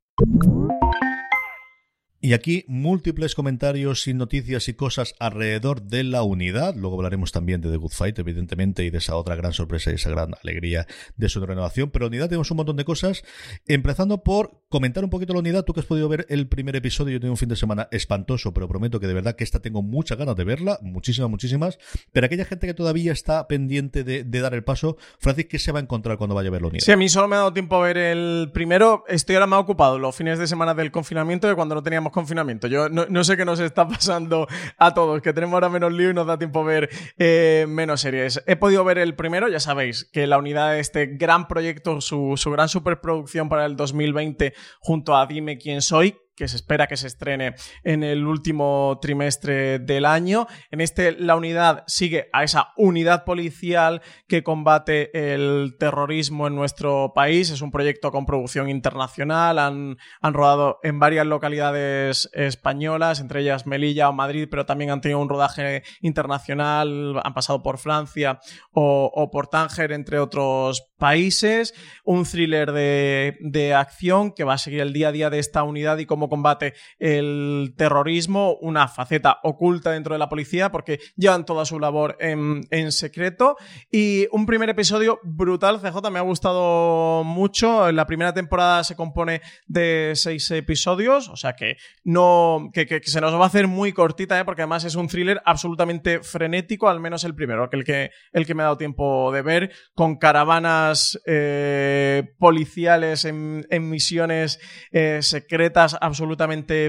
Y 2.21 2.33
aquí 2.33 2.65
múltiples 2.67 3.37
comentarios 3.37 4.09
y 4.09 4.15
noticias 4.15 4.69
y 4.69 4.75
cosas 4.75 5.15
alrededor 5.21 5.83
de 5.83 6.03
la 6.03 6.25
unidad. 6.25 6.75
Luego 6.75 6.97
hablaremos 6.97 7.31
también 7.31 7.61
de 7.61 7.71
The 7.71 7.77
Good 7.77 7.93
Fight, 7.93 8.19
evidentemente, 8.19 8.85
y 8.85 8.91
de 8.91 8.99
esa 8.99 9.15
otra 9.15 9.37
gran 9.37 9.53
sorpresa 9.53 9.93
y 9.93 9.95
esa 9.95 10.11
gran 10.11 10.33
alegría 10.43 10.89
de 11.17 11.29
su 11.29 11.45
renovación. 11.47 11.93
Pero 11.93 12.09
unidad 12.09 12.29
tenemos 12.29 12.51
un 12.51 12.57
montón 12.57 12.77
de 12.77 12.85
cosas. 12.85 13.23
Empezando 13.67 14.25
por 14.25 14.65
comentar 14.69 15.03
un 15.03 15.11
poquito 15.11 15.33
la 15.33 15.41
unidad. 15.41 15.65
Tú 15.65 15.73
que 15.73 15.81
has 15.81 15.87
podido 15.87 16.09
ver 16.09 16.27
el 16.29 16.47
primer 16.47 16.77
episodio, 16.77 17.15
yo 17.15 17.21
tengo 17.21 17.33
un 17.33 17.39
fin 17.39 17.49
de 17.49 17.57
semana 17.57 17.89
espantoso, 17.91 18.53
pero 18.53 18.69
prometo 18.69 19.01
que 19.01 19.07
de 19.07 19.15
verdad 19.15 19.35
que 19.35 19.45
esta 19.45 19.61
tengo 19.61 19.83
muchas 19.83 20.19
ganas 20.19 20.37
de 20.37 20.45
verla. 20.45 20.79
Muchísimas, 20.83 21.31
muchísimas. 21.31 21.79
Pero 22.13 22.27
aquella 22.27 22.45
gente 22.45 22.67
que 22.67 22.75
todavía 22.75 23.13
está 23.13 23.49
pendiente 23.49 24.05
de, 24.05 24.25
dar 24.25 24.55
el 24.55 24.63
paso, 24.63 24.97
Francis, 25.19 25.47
¿qué 25.47 25.59
se 25.59 25.73
va 25.73 25.79
a 25.79 25.83
encontrar 25.83 26.17
cuando 26.19 26.35
vaya 26.35 26.49
a 26.49 26.53
ver 26.53 26.63
la 26.63 26.69
unidad? 26.69 26.85
Sí, 26.85 26.93
a 26.93 26.97
mí 26.97 27.09
solo 27.09 27.29
me 27.29 27.37
ha 27.37 27.39
dado 27.41 27.53
tiempo 27.53 27.77
a 27.77 27.81
ver 27.81 27.97
el 27.97 28.51
primero. 28.53 29.05
Estoy 29.09 29.37
ahora 29.37 29.47
más 29.47 29.61
ocupado 29.61 29.99
los 29.99 30.15
fines 30.15 30.39
de 30.39 30.47
semana 30.47 30.75
del 30.75 30.91
confinamiento 30.91 31.49
de 31.49 31.55
cuando 31.55 31.75
no 31.75 31.83
teníamos 31.83 32.13
confinamiento. 32.13 32.69
Yo 32.69 32.89
no, 32.89 33.25
sé 33.25 33.37
qué 33.37 33.45
nos 33.45 33.61
está 33.61 33.89
pasando 33.89 34.47
a 34.77 34.95
todos, 34.95 35.23
que 35.23 35.33
tenemos 35.33 35.55
ahora 35.55 35.71
menos 35.71 35.93
lío 35.93 36.11
y 36.11 36.15
nos 36.15 36.27
da 36.27 36.39
tiempo 36.39 36.61
a 36.61 36.65
ver 36.65 36.91
eh, 37.19 37.67
menos 37.69 38.01
series. 38.03 38.43
He 38.47 38.57
podido 38.57 38.85
ver 38.85 38.99
el 38.99 39.15
primero, 39.15 39.49
ya 39.49 39.61
sabéis, 39.61 40.05
que 40.05 40.27
la 40.27 40.39
unidad 40.39 40.73
de 40.73 40.81
este 40.81 41.07
gran 41.07 41.49
proyecto, 41.49 42.01
su, 42.01 42.35
su 42.37 42.51
gran 42.51 42.69
superproducción 42.69 43.49
para 43.49 43.65
el 43.67 43.77
2020 43.77 44.58
junto 44.81 45.17
a 45.17 45.27
Dime 45.27 45.59
quién 45.59 45.83
soy, 45.83 46.17
que 46.39 46.47
se 46.47 46.57
espera 46.57 46.87
que 46.87 46.97
se 46.97 47.09
estrene 47.09 47.57
en 47.83 48.05
el 48.05 48.25
último 48.25 48.99
trimestre 49.03 49.81
del 49.81 50.07
año. 50.07 50.47
En 50.71 50.81
este, 50.81 51.13
la 51.13 51.35
unidad 51.35 51.83
sigue 51.89 52.29
a 52.33 52.45
esa 52.45 52.69
unidad 52.77 53.25
policial 53.25 54.03
que 54.29 54.45
combate 54.45 55.35
el 55.35 55.75
terrorismo 55.81 56.47
en 56.47 56.55
nuestro 56.55 57.13
país. 57.13 57.51
Es 57.51 57.61
un 57.61 57.73
proyecto 57.73 58.13
con 58.13 58.25
producción 58.25 58.69
internacional. 58.69 59.59
Han, 59.59 59.97
rodado 60.23 60.79
en 60.85 61.01
varias 61.01 61.27
localidades 61.27 62.31
españolas, 62.35 63.19
entre 63.19 63.41
ellas 63.41 63.67
Melilla 63.67 64.09
o 64.09 64.13
Madrid, 64.13 64.47
pero 64.49 64.65
también 64.65 64.91
han 64.91 65.01
tenido 65.01 65.19
un 65.19 65.29
rodaje 65.29 65.83
internacional. 66.03 67.21
Han 67.25 67.35
pasado 67.35 67.65
por 67.65 67.79
Francia 67.79 68.39
o, 68.71 69.11
o 69.13 69.31
por 69.31 69.49
Tánger, 69.49 69.91
entre 69.91 70.21
otros 70.21 70.93
países. 70.99 71.75
Un 72.05 72.25
thriller 72.25 72.71
de, 72.71 73.39
de 73.41 73.75
acción 73.75 74.33
que 74.33 74.45
va 74.45 74.55
a 74.55 74.59
seguir 74.59 74.81
el 74.81 74.93
día 74.93 75.09
a 75.09 75.13
día 75.13 75.31
de 75.31 75.41
esta 75.41 75.65
unidad 75.65 75.99
y 75.99 76.07
cómo 76.07 76.28
combate 76.29 76.75
el 76.99 77.75
terrorismo, 77.77 78.57
una 78.61 78.89
faceta 78.89 79.39
oculta 79.43 79.93
dentro 79.93 80.15
de 80.15 80.19
la 80.19 80.29
policía 80.29 80.71
porque 80.71 81.01
llevan 81.17 81.45
toda 81.45 81.65
su 81.65 81.79
labor 81.79 82.17
en, 82.21 82.67
secreto. 82.93 83.57
Y 83.91 84.27
un 84.33 84.47
primer 84.47 84.69
episodio 84.71 85.21
brutal, 85.23 85.81
CJ, 85.81 86.11
me 86.11 86.19
ha 86.19 86.23
gustado 86.23 87.23
mucho. 87.25 87.91
La 87.93 88.07
primera 88.07 88.33
temporada 88.33 88.85
se 88.85 88.97
compone 88.97 89.43
de 89.67 90.13
seis 90.15 90.51
episodios, 90.51 91.29
o 91.29 91.37
sea 91.37 91.55
que 91.55 91.77
no 92.05 92.71
que, 92.73 93.01
se 93.05 93.21
nos 93.21 93.35
va 93.35 93.45
a 93.45 93.47
hacer 93.47 93.67
muy 93.67 93.93
cortita, 93.93 94.39
¿eh? 94.39 94.45
porque 94.45 94.63
además 94.63 94.85
es 94.85 94.95
un 94.95 95.09
thriller 95.09 95.41
absolutamente 95.45 96.21
frenético, 96.21 96.89
al 96.89 97.01
menos 97.01 97.25
el 97.25 97.35
primero, 97.35 97.69
el 97.71 97.85
que, 97.85 98.11
el 98.33 98.47
que 98.47 98.55
me 98.55 98.63
ha 98.63 98.67
dado 98.67 98.79
tiempo 98.79 99.33
de 99.33 99.43
ver, 99.43 99.73
con 99.95 100.17
caravanas 100.17 101.21
eh, 101.27 102.35
policiales 102.39 103.25
en, 103.25 103.67
misiones 103.89 104.61
eh, 104.91 105.21
secretas 105.23 105.97
absolutamente 106.01 106.18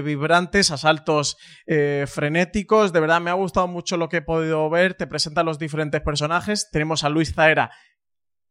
vibrantes, 0.02 0.70
asaltos 0.70 1.36
eh, 1.66 2.06
frenéticos. 2.08 2.92
De 2.92 3.00
verdad, 3.00 3.20
me 3.20 3.30
ha 3.30 3.34
gustado 3.34 3.68
mucho 3.68 3.96
lo 3.96 4.08
que 4.08 4.18
he 4.18 4.22
podido 4.22 4.68
ver. 4.70 4.94
Te 4.94 5.06
presentan 5.06 5.46
los 5.46 5.58
diferentes 5.58 6.00
personajes. 6.00 6.68
Tenemos 6.70 7.04
a 7.04 7.08
Luis 7.08 7.34
Zaera, 7.34 7.70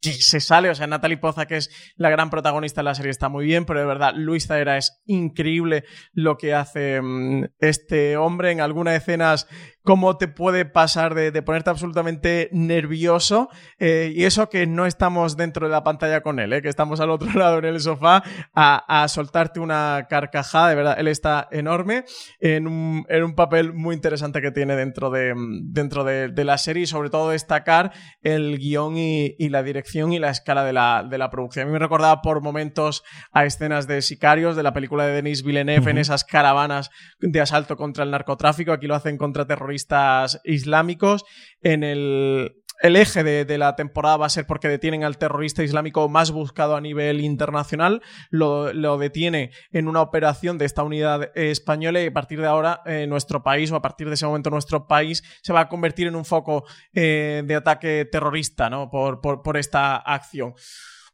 que 0.01 0.13
se 0.13 0.39
sale, 0.39 0.69
o 0.69 0.75
sea, 0.75 0.87
Natalie 0.87 1.17
Poza, 1.17 1.45
que 1.45 1.57
es 1.57 1.69
la 1.95 2.09
gran 2.09 2.29
protagonista 2.29 2.81
de 2.81 2.85
la 2.85 2.95
serie, 2.95 3.11
está 3.11 3.27
muy 3.29 3.45
bien, 3.45 3.65
pero 3.65 3.79
de 3.79 3.85
verdad, 3.85 4.13
Luis 4.15 4.47
Zaera 4.47 4.77
es 4.77 5.01
increíble 5.05 5.83
lo 6.13 6.37
que 6.37 6.53
hace 6.53 7.01
mm, 7.01 7.45
este 7.59 8.15
hombre 8.17 8.51
en 8.51 8.61
algunas 8.61 8.95
escenas 8.95 9.47
cómo 9.89 10.17
te 10.17 10.27
puede 10.27 10.65
pasar 10.65 11.15
de, 11.15 11.41
ponerte 11.41 11.71
absolutamente 11.71 12.47
nervioso 12.51 13.49
eh, 13.79 14.13
y 14.15 14.25
eso 14.25 14.47
que 14.47 14.67
no 14.67 14.85
estamos 14.85 15.35
dentro 15.35 15.65
de 15.65 15.71
la 15.71 15.83
pantalla 15.83 16.21
con 16.21 16.39
él, 16.39 16.53
eh, 16.53 16.61
que 16.61 16.69
estamos 16.69 16.99
al 16.99 17.09
otro 17.09 17.27
lado 17.33 17.57
en 17.57 17.65
el 17.65 17.79
sofá 17.79 18.21
a, 18.53 19.07
soltarte 19.07 19.59
una 19.59 20.05
carcajada, 20.07 20.69
de 20.69 20.75
verdad, 20.75 20.99
él 20.99 21.07
está 21.07 21.47
enorme 21.49 22.05
en 22.39 22.67
un, 22.67 23.03
en 23.09 23.23
un 23.23 23.33
papel 23.33 23.73
muy 23.73 23.95
interesante 23.95 24.43
que 24.43 24.51
tiene 24.51 24.75
dentro 24.75 25.09
de, 25.09 25.33
dentro 25.63 26.03
de, 26.03 26.43
la 26.43 26.59
serie 26.59 26.83
y 26.83 26.85
sobre 26.85 27.09
todo 27.09 27.31
destacar 27.31 27.91
el 28.21 28.59
guion 28.59 28.95
y, 28.95 29.49
la 29.49 29.63
dirección 29.63 30.13
y 30.13 30.19
la 30.19 30.29
escala 30.29 30.63
de 30.65 30.73
la, 30.73 31.03
de 31.09 31.17
la 31.17 31.31
producción. 31.31 31.63
A 31.63 31.65
mí 31.65 31.73
me 31.73 31.79
recordaba 31.79 32.21
por 32.21 32.43
momentos 32.43 33.01
a 33.31 33.45
escenas 33.45 33.87
de 33.87 34.03
Sicarios, 34.03 34.55
de 34.55 34.61
la 34.61 34.71
película 34.71 35.07
de 35.07 35.13
Denis 35.13 35.41
Villeneuve, 35.41 35.89
en 35.89 35.97
esas 35.97 36.23
caravanas 36.23 36.91
de 37.19 37.41
asalto 37.41 37.75
contra 37.75 38.03
el 38.03 38.11
narcotráfico, 38.11 38.71
aquí 38.71 38.85
lo 38.85 38.93
hacen 38.93 39.17
contra 39.17 39.47
terroristas 39.47 39.78
islámicos. 40.43 41.25
En 41.61 41.83
el, 41.83 42.55
eje 42.81 43.23
de, 43.23 43.57
la 43.57 43.75
temporada 43.75 44.17
va 44.17 44.25
a 44.27 44.29
ser 44.29 44.47
porque 44.47 44.69
detienen 44.69 45.03
al 45.03 45.17
terrorista 45.17 45.63
islámico 45.63 46.07
más 46.09 46.31
buscado 46.31 46.75
a 46.75 46.81
nivel 46.81 47.21
internacional, 47.21 48.01
lo, 48.29 48.97
detiene 48.97 49.51
en 49.71 49.87
una 49.87 50.01
operación 50.01 50.57
de 50.57 50.65
esta 50.65 50.83
unidad 50.83 51.31
española 51.37 52.01
y 52.01 52.07
a 52.07 52.13
partir 52.13 52.39
de 52.39 52.47
ahora 52.47 52.81
eh, 52.85 53.05
nuestro 53.07 53.43
país 53.43 53.71
o 53.71 53.75
a 53.75 53.81
partir 53.81 54.07
de 54.07 54.13
ese 54.13 54.25
momento 54.25 54.49
nuestro 54.49 54.87
país 54.87 55.23
se 55.41 55.53
va 55.53 55.61
a 55.61 55.69
convertir 55.69 56.07
en 56.07 56.15
un 56.15 56.25
foco 56.25 56.65
eh, 56.93 57.43
de 57.45 57.55
ataque 57.55 58.07
terrorista 58.09 58.69
¿no? 58.69 58.89
por, 58.89 59.21
por 59.21 59.57
esta 59.57 59.97
acción. 59.97 60.53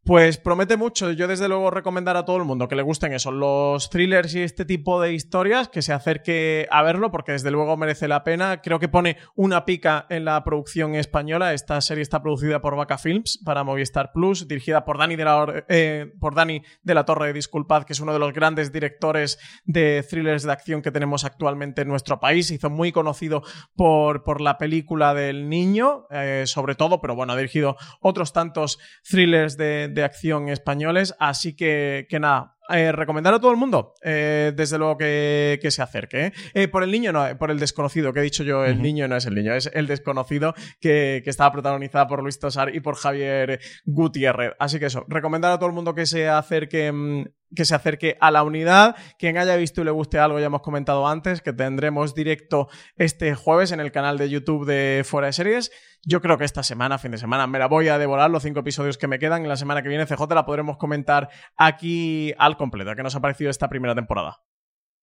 Pues 0.06 0.38
promete 0.38 0.78
mucho. 0.78 1.12
Yo 1.14 1.28
desde 1.28 1.48
luego 1.48 1.72
recomendar 1.72 2.16
a 2.16 2.26
todo 2.26 2.38
el 2.38 2.44
mundo 2.44 2.68
que 2.68 2.76
le 2.76 2.84
gusten 2.84 3.12
eso, 3.14 3.32
los 3.32 3.90
thrillers 3.90 4.36
y 4.36 4.44
este 4.44 4.64
tipo 4.64 5.02
de 5.02 5.14
historias, 5.14 5.68
que 5.68 5.82
se 5.82 5.94
acerque 5.94 6.68
a 6.70 6.84
verlo 6.84 7.10
porque 7.10 7.32
desde 7.32 7.50
luego 7.50 7.76
merece 7.76 8.08
la 8.08 8.24
pena. 8.24 8.62
Creo 8.62 8.78
que 8.78 8.88
pone 8.88 9.18
una 9.34 9.66
pica 9.66 10.06
en 10.12 10.24
la 10.24 10.44
producción 10.44 10.94
española. 10.94 11.56
Esta 11.56 11.82
serie 11.82 12.04
está 12.04 12.22
producida 12.22 12.62
por 12.62 12.76
Vaca 12.76 13.00
Films 13.00 13.40
para 13.44 13.64
Movistar 13.64 14.12
Plus, 14.14 14.48
dirigida 14.48 14.86
por 14.86 15.00
Dani 15.00 15.16
de 15.16 15.26
la, 15.26 15.64
eh, 15.70 16.14
por 16.20 16.36
Dani 16.36 16.62
de 16.84 16.94
la 16.94 17.04
Torre, 17.04 17.34
disculpad, 17.34 17.86
que 17.86 17.94
es 17.94 18.00
uno 18.00 18.14
de 18.14 18.20
los 18.20 18.32
grandes 18.32 18.72
directores 18.72 19.40
de 19.64 20.06
thrillers 20.08 20.44
de 20.44 20.52
acción 20.52 20.84
que 20.84 20.92
tenemos 20.92 21.26
actualmente 21.26 21.82
en 21.82 21.88
nuestro 21.88 22.20
país. 22.20 22.52
Hizo 22.52 22.70
muy 22.70 22.92
conocido 22.92 23.42
por, 23.76 24.24
por 24.24 24.40
la 24.40 24.60
película 24.60 25.16
del 25.16 25.50
niño, 25.50 26.06
eh, 26.12 26.44
sobre 26.46 26.76
todo, 26.76 27.02
pero 27.02 27.16
bueno, 27.16 27.34
ha 27.34 27.38
dirigido 27.38 27.76
otros 28.02 28.34
tantos 28.34 28.78
thrillers 29.02 29.58
de 29.58 29.95
de 29.96 30.04
acción 30.04 30.50
españoles. 30.50 31.16
Así 31.20 31.56
que, 31.56 32.06
que 32.10 32.20
nada, 32.20 32.56
eh, 32.70 32.92
recomendar 32.92 33.34
a 33.34 33.40
todo 33.40 33.52
el 33.52 33.58
mundo, 33.58 33.94
eh, 34.04 34.52
desde 34.56 34.78
luego 34.78 34.98
que, 34.98 35.60
se 35.70 35.82
acerque. 35.82 36.34
¿eh? 36.54 36.68
por 36.68 36.84
el 36.84 36.92
niño, 36.92 37.12
no, 37.12 37.26
por 37.38 37.52
el 37.52 37.60
desconocido, 37.60 38.12
que 38.12 38.20
he 38.20 38.24
dicho 38.24 38.44
yo, 38.44 38.66
el 38.66 38.82
niño 38.82 39.08
no 39.08 39.16
es 39.16 39.26
el 39.26 39.36
niño, 39.36 39.54
es 39.54 39.70
el 39.74 39.88
desconocido 39.88 40.54
que, 40.80 41.22
que, 41.24 41.30
estaba 41.30 41.52
protagonizada 41.52 42.08
por 42.08 42.24
Luis 42.24 42.40
Tosar 42.40 42.76
y 42.76 42.80
por 42.80 42.96
Javier 42.96 43.60
Gutiérrez. 43.86 44.54
Así 44.60 44.80
que 44.80 44.88
eso, 44.88 45.06
recomendar 45.08 45.52
a 45.52 45.58
todo 45.58 45.70
el 45.70 45.76
mundo 45.76 45.94
que 45.94 46.06
se 46.06 46.28
acerque 46.28 46.92
mm, 46.92 47.26
que 47.54 47.66
se 47.66 47.76
acerque 47.76 48.18
a 48.22 48.32
la 48.32 48.44
unidad. 48.44 48.96
Quien 49.20 49.38
haya 49.38 49.56
visto 49.56 49.82
y 49.82 49.86
le 49.86 49.92
guste 49.92 50.20
algo, 50.20 50.40
ya 50.40 50.46
hemos 50.48 50.62
comentado 50.62 51.08
antes, 51.08 51.42
que 51.42 51.54
tendremos 51.54 52.16
directo 52.16 52.70
este 52.96 53.36
jueves 53.36 53.72
en 53.72 53.80
el 53.80 53.92
canal 53.92 54.18
de 54.18 54.30
YouTube 54.30 54.66
de 54.66 55.04
Fuera 55.06 55.28
de 55.28 55.34
Series. 55.34 55.72
Yo 56.04 56.22
creo 56.22 56.38
que 56.38 56.46
esta 56.46 56.64
semana, 56.64 56.98
fin 56.98 57.12
de 57.12 57.18
semana, 57.18 57.48
me 57.48 57.60
la 57.60 57.68
voy 57.68 57.88
a 57.88 57.98
devorar 57.98 58.30
los 58.30 58.44
cinco 58.44 58.60
episodios 58.60 58.98
que 58.98 59.08
me 59.08 59.20
quedan 59.20 59.44
y 59.44 59.48
la 59.48 59.58
semana 59.58 59.82
que 59.82 59.90
viene 59.90 60.06
CJ 60.06 60.34
la 60.34 60.46
podremos 60.46 60.78
comentar 60.78 61.30
aquí 61.58 62.34
al 62.38 62.58
completo. 62.58 62.96
¿Qué 62.96 63.04
nos 63.04 63.16
ha 63.16 63.22
parecido 63.22 63.50
esta 63.50 63.70
primera 63.70 63.96
temporada? 63.96 64.42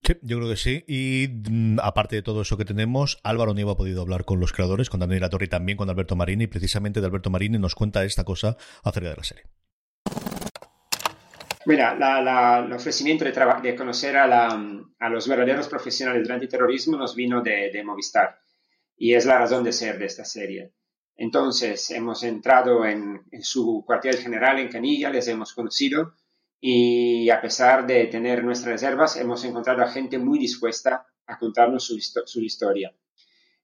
Sí, 0.05 0.17
yo 0.23 0.39
creo 0.39 0.49
que 0.49 0.57
sí. 0.57 0.85
Y 0.89 1.29
mm, 1.49 1.79
aparte 1.81 2.17
de 2.17 2.23
todo 2.23 2.43
eso 2.43 2.57
que 2.57 2.65
tenemos, 2.65 3.21
Álvaro 3.23 3.55
Nieva 3.55 3.73
ha 3.73 3.77
podido 3.77 4.03
hablar 4.03 4.25
con 4.25 4.41
los 4.41 4.53
creadores, 4.53 4.91
con 4.91 5.01
Daniel 5.01 5.29
Torre 5.31 5.45
y 5.47 5.49
también 5.49 5.79
con 5.79 5.89
Alberto 5.91 6.17
Marini. 6.17 6.45
Y 6.45 6.49
precisamente 6.49 7.01
de 7.01 7.07
Alberto 7.07 7.31
Marini 7.31 7.59
nos 7.59 7.75
cuenta 7.75 8.05
esta 8.05 8.25
cosa 8.25 8.57
acerca 8.83 9.11
de 9.11 9.17
la 9.17 9.25
serie. 9.25 9.45
Mira, 11.67 12.65
el 12.65 12.73
ofrecimiento 12.73 13.25
de, 13.25 13.33
de 13.63 13.77
conocer 13.77 14.17
a, 14.17 14.57
los 15.11 15.29
verdaderos 15.29 15.69
profesionales 15.69 16.23
del 16.23 16.33
antiterrorismo 16.33 16.97
nos 16.97 17.15
vino 17.15 17.41
de, 17.41 17.83
Movistar. 17.85 18.39
y 18.97 19.15
es 19.15 19.27
la 19.27 19.39
razón 19.39 19.63
de 19.63 19.73
ser 19.73 19.99
de 19.99 20.07
esta 20.07 20.25
serie. 20.25 20.73
Entonces, 21.17 21.91
hemos 21.91 22.23
entrado 22.25 22.85
en, 22.85 23.23
su 23.43 23.85
cuartel 23.87 24.17
general 24.17 24.59
en 24.59 24.69
Canilla, 24.69 25.11
les 25.11 25.29
hemos 25.29 25.53
conocido 25.53 26.15
y 26.61 27.29
a 27.31 27.41
pesar 27.41 27.87
de 27.87 28.07
tener 28.07 28.45
nuestras 28.45 28.73
reservas, 28.73 29.17
hemos 29.17 29.45
encontrado 29.45 29.83
a 29.83 29.91
gente 29.91 30.19
muy 30.19 30.39
dispuesta 30.39 31.07
a 31.27 31.39
contarnos 31.39 31.85
su, 31.85 31.99
su 32.01 32.41
historia. 32.41 32.95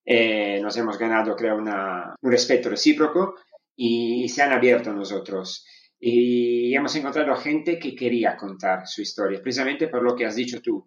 Eh, 0.05 0.61
nos 0.61 0.77
hemos 0.77 0.99
ganado, 0.99 1.37
creo, 1.37 1.57
un 1.57 2.31
respeto 2.31 2.71
recíproco 2.71 3.35
y 3.77 4.29
se 4.29 4.43
han 4.43 4.53
abierto 4.53 4.91
a 4.91 4.95
nosotros. 4.95 5.65
Y 6.01 6.75
hemos 6.75 6.95
encontrado 6.95 7.35
gente 7.37 7.79
que 7.79 7.95
quería 7.95 8.37
contar 8.37 8.87
su 8.87 9.03
historia, 9.03 9.43
precisamente 9.43 9.89
por 9.89 10.03
lo 10.03 10.15
que 10.15 10.27
has 10.27 10.37
dicho 10.37 10.61
tú. 10.63 10.87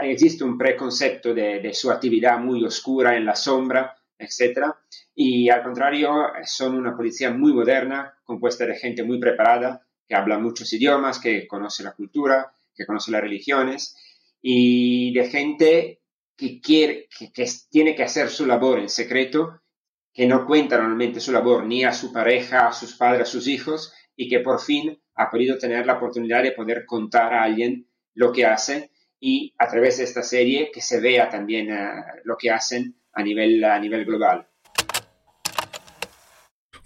Existe 0.00 0.44
un 0.44 0.58
preconcepto 0.58 1.32
de, 1.32 1.72
su 1.72 1.90
actividad 1.90 2.38
muy 2.38 2.64
oscura 2.64 3.16
en 3.16 3.24
la 3.24 3.34
sombra, 3.34 3.96
etc. 4.18 4.72
Y 5.14 5.48
al 5.48 5.62
contrario, 5.62 6.12
son 6.44 6.74
una 6.74 6.96
policía 6.96 7.30
muy 7.30 7.52
moderna, 7.52 8.14
compuesta 8.24 8.66
de 8.66 8.76
gente 8.76 9.02
muy 9.02 9.18
preparada, 9.18 9.86
que 10.06 10.14
habla 10.14 10.38
muchos 10.38 10.72
idiomas, 10.72 11.18
que 11.18 11.46
conoce 11.46 11.82
la 11.82 11.92
cultura, 11.92 12.52
que 12.74 12.86
conoce 12.86 13.10
las 13.10 13.22
religiones, 13.22 13.96
y 14.40 15.12
de 15.14 15.28
gente 15.28 16.02
que, 16.36 16.60
quiere, 16.60 17.08
que 17.18 17.32
tiene 17.70 17.94
que 17.96 18.04
hacer 18.04 18.28
su 18.28 18.46
labor 18.46 18.78
en 18.78 18.88
secreto, 18.88 19.60
que 20.18 20.26
no 20.26 20.46
cuenta 20.46 20.76
normalmente 20.76 21.20
su 21.20 21.30
labor 21.30 21.64
ni 21.64 21.84
a 21.84 21.92
su 21.92 22.12
pareja, 22.12 22.66
a 22.66 22.72
sus 22.72 22.96
padres, 22.96 23.22
a 23.22 23.30
sus 23.30 23.46
hijos, 23.46 23.94
y 24.16 24.28
que 24.28 24.40
por 24.40 24.60
fin 24.60 25.00
ha 25.14 25.30
podido 25.30 25.56
tener 25.58 25.86
la 25.86 25.94
oportunidad 25.94 26.42
de 26.42 26.50
poder 26.50 26.86
contar 26.86 27.32
a 27.32 27.44
alguien 27.44 27.86
lo 28.14 28.32
que 28.32 28.44
hace 28.44 28.90
y 29.20 29.54
a 29.58 29.68
través 29.68 29.98
de 29.98 30.02
esta 30.02 30.24
serie 30.24 30.72
que 30.74 30.80
se 30.80 30.98
vea 30.98 31.28
también 31.28 31.70
uh, 31.70 32.02
lo 32.24 32.36
que 32.36 32.50
hacen 32.50 32.96
a 33.12 33.22
nivel, 33.22 33.62
a 33.62 33.78
nivel 33.78 34.04
global. 34.04 34.48